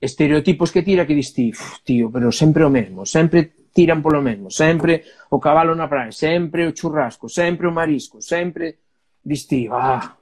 Estereotipos 0.00 0.70
que 0.70 0.86
tira 0.86 1.04
que 1.04 1.18
dis 1.18 1.34
ti, 1.34 1.50
tío, 1.82 2.14
pero 2.14 2.30
sempre 2.30 2.62
o 2.62 2.70
mesmo, 2.70 3.02
sempre 3.02 3.66
tiran 3.74 3.98
polo 3.98 4.22
mesmo, 4.22 4.54
sempre 4.54 5.02
o 5.34 5.42
cabalo 5.42 5.74
na 5.74 5.90
praia, 5.90 6.14
sempre 6.14 6.62
o 6.62 6.70
churrasco, 6.70 7.26
sempre 7.26 7.66
o 7.66 7.74
marisco, 7.74 8.22
sempre 8.22 8.78
dis 9.18 9.50
ti, 9.50 9.66
ah, 9.66 10.14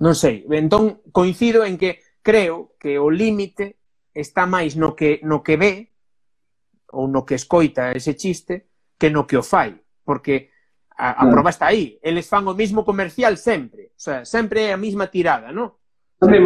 Non 0.00 0.16
sei. 0.16 0.48
Entón, 0.48 1.04
coincido 1.12 1.62
en 1.62 1.76
que 1.76 2.00
creo 2.24 2.74
que 2.80 2.96
o 2.96 3.12
límite 3.12 3.76
está 4.16 4.48
máis 4.48 4.74
no 4.74 4.96
que, 4.96 5.20
no 5.22 5.44
que 5.44 5.60
ve 5.60 5.92
ou 6.90 7.06
no 7.06 7.22
que 7.22 7.36
escoita 7.36 7.92
ese 7.92 8.16
chiste 8.16 8.66
que 8.96 9.12
no 9.12 9.28
que 9.28 9.36
o 9.36 9.44
fai. 9.44 9.76
Porque 10.02 10.50
a, 10.96 11.12
a 11.12 11.14
claro. 11.14 11.30
prova 11.30 11.50
está 11.52 11.68
aí. 11.68 12.00
Eles 12.00 12.28
fan 12.28 12.48
o 12.48 12.56
mismo 12.56 12.84
comercial 12.84 13.36
sempre. 13.36 13.92
O 13.92 14.00
sea, 14.00 14.24
sempre 14.24 14.68
é 14.68 14.72
a 14.72 14.80
mesma 14.80 15.12
tirada, 15.12 15.52
non? 15.52 15.76
Eh, 16.24 16.40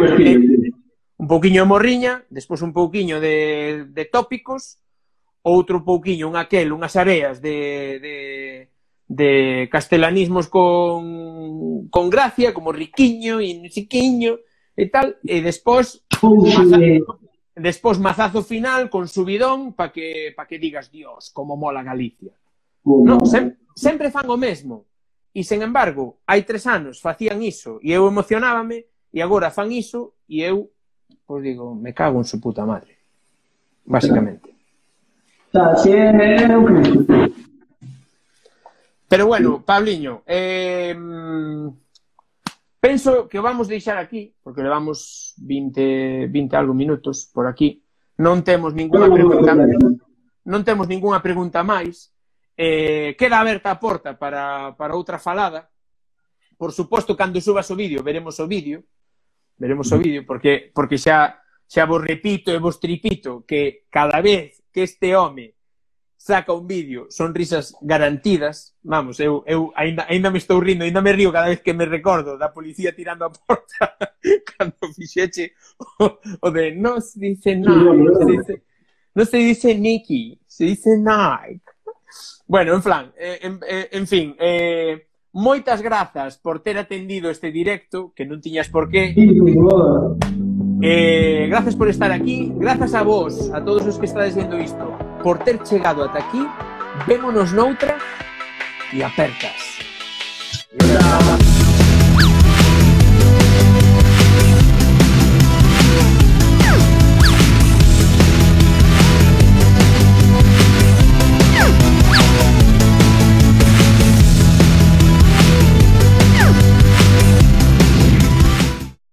un 1.15 1.27
pouquiño 1.27 1.63
de 1.63 1.71
morriña, 1.71 2.27
despois 2.27 2.59
un 2.61 2.75
pouquiño 2.75 3.19
de, 3.19 3.87
de 3.87 4.03
tópicos, 4.05 4.83
outro 5.43 5.83
pouquiño, 5.83 6.27
un 6.27 6.35
aquel, 6.35 6.75
unhas 6.75 6.95
areas 6.99 7.39
de, 7.39 7.99
de, 8.03 8.15
de 9.07 9.69
castelanismos 9.71 10.47
con, 10.47 11.87
con 11.89 12.09
gracia, 12.09 12.53
como 12.53 12.71
riquiño 12.71 13.39
e 13.39 13.69
chiquiño 13.69 14.37
e 14.75 14.89
tal, 14.89 15.17
e 15.23 15.41
despois 15.45 16.01
mazazo, 16.09 17.21
despois 17.55 17.97
mazazo 18.01 18.41
final 18.43 18.89
con 18.89 19.07
subidón 19.07 19.73
para 19.77 19.93
que 19.93 20.33
pa 20.35 20.49
que 20.49 20.59
digas 20.59 20.91
Dios, 20.91 21.29
como 21.31 21.55
mola 21.55 21.85
Galicia. 21.85 22.33
No, 22.85 23.25
sem, 23.25 23.55
sempre 23.73 24.11
fan 24.11 24.29
o 24.29 24.37
mesmo. 24.37 24.85
E, 25.35 25.43
sen 25.43 25.61
embargo, 25.61 26.25
hai 26.25 26.43
tres 26.43 26.65
anos 26.65 26.99
facían 26.99 27.43
iso 27.45 27.77
e 27.85 27.93
eu 27.93 28.09
emocionábame 28.09 28.89
e 29.13 29.21
agora 29.21 29.53
fan 29.53 29.69
iso 29.69 30.17
e 30.25 30.41
eu, 30.41 30.73
pois 31.23 31.45
digo, 31.45 31.77
me 31.77 31.93
cago 31.93 32.19
en 32.19 32.27
su 32.27 32.41
puta 32.41 32.65
madre. 32.65 32.97
Basicamente. 33.85 34.49
Xa, 35.53 35.77
xe, 35.77 35.93
eu 36.49 36.61
creo 36.65 37.44
Pero 39.15 39.27
bueno, 39.27 39.63
Pabliño, 39.63 40.23
eh, 40.27 40.93
penso 42.81 43.29
que 43.29 43.39
vamos 43.39 43.69
deixar 43.69 43.97
aquí, 43.97 44.35
porque 44.43 44.61
levamos 44.61 45.35
20, 45.37 46.27
20 46.27 46.55
algo 46.57 46.73
minutos 46.73 47.31
por 47.33 47.47
aquí. 47.47 47.79
Non 48.19 48.43
temos 48.43 48.75
ninguna 48.75 49.07
pregunta, 49.07 49.55
non 50.51 50.67
temos 50.67 50.91
ninguna 50.91 51.23
pregunta 51.23 51.63
máis. 51.63 52.11
Eh, 52.59 53.15
queda 53.15 53.39
aberta 53.39 53.71
a 53.71 53.79
porta 53.79 54.19
para, 54.19 54.75
para 54.75 54.99
outra 54.99 55.15
falada. 55.15 55.71
Por 56.59 56.75
suposto, 56.75 57.15
cando 57.15 57.39
subas 57.39 57.71
o 57.71 57.79
vídeo, 57.79 58.03
veremos 58.03 58.35
o 58.43 58.51
vídeo. 58.51 58.83
Veremos 59.55 59.87
o 59.95 59.97
vídeo, 59.97 60.27
porque, 60.27 60.75
porque 60.75 60.99
xa, 60.99 61.39
xa 61.63 61.87
vos 61.87 62.03
repito 62.03 62.51
e 62.51 62.59
vos 62.59 62.83
tripito 62.83 63.47
que 63.47 63.87
cada 63.87 64.19
vez 64.19 64.59
que 64.75 64.83
este 64.83 65.15
home 65.15 65.54
saca 66.25 66.53
un 66.53 66.65
vídeo, 66.65 67.05
son 67.11 67.35
risas 67.35 67.77
garantidas, 67.81 68.75
vamos, 68.81 69.19
eu, 69.19 69.43
eu 69.45 69.71
ainda, 69.75 70.07
ainda 70.09 70.31
me 70.31 70.39
estou 70.39 70.59
rindo, 70.59 70.83
ainda 70.83 70.99
me 70.99 71.13
río 71.13 71.31
cada 71.31 71.49
vez 71.49 71.61
que 71.61 71.71
me 71.71 71.85
recordo 71.85 72.35
da 72.35 72.49
policía 72.49 72.95
tirando 72.95 73.25
a 73.25 73.29
porta 73.29 73.93
cando 74.57 74.91
fixeche 74.95 75.53
o, 76.01 76.17
o 76.41 76.49
de 76.49 76.73
non 76.73 76.97
se 76.97 77.21
dice 77.21 77.53
Nike, 77.53 78.09
se 78.17 78.25
dice, 78.25 78.53
non 79.13 79.25
se 79.29 79.37
dice 79.37 79.77
Nicky, 79.77 80.41
se 80.49 80.65
dice 80.65 80.97
Nike. 80.97 81.61
Bueno, 82.49 82.73
en 82.73 82.81
plan, 82.81 83.13
eh, 83.21 83.45
en, 83.45 83.61
eh, 83.61 83.89
en 83.93 84.07
fin, 84.09 84.33
eh, 84.41 85.05
moitas 85.29 85.85
grazas 85.85 86.41
por 86.41 86.65
ter 86.65 86.81
atendido 86.81 87.29
este 87.29 87.53
directo, 87.53 88.17
que 88.17 88.25
non 88.25 88.41
tiñas 88.41 88.73
por 88.73 88.89
qué. 88.89 89.13
Eh, 90.81 91.45
grazas 91.53 91.77
por 91.77 91.85
estar 91.85 92.09
aquí, 92.09 92.49
grazas 92.57 92.97
a 92.97 93.05
vos, 93.05 93.53
a 93.53 93.61
todos 93.61 93.85
os 93.85 94.01
que 94.01 94.09
estades 94.09 94.33
vendo 94.33 94.57
isto 94.57 95.04
por 95.25 95.39
ter 95.39 95.57
chegado 95.63 96.03
ata 96.03 96.19
aquí, 96.19 96.47
vémonos 97.07 97.51
noutra 97.51 97.97
e 98.93 99.01
apertas. 99.01 99.79
Yeah. 100.83 101.54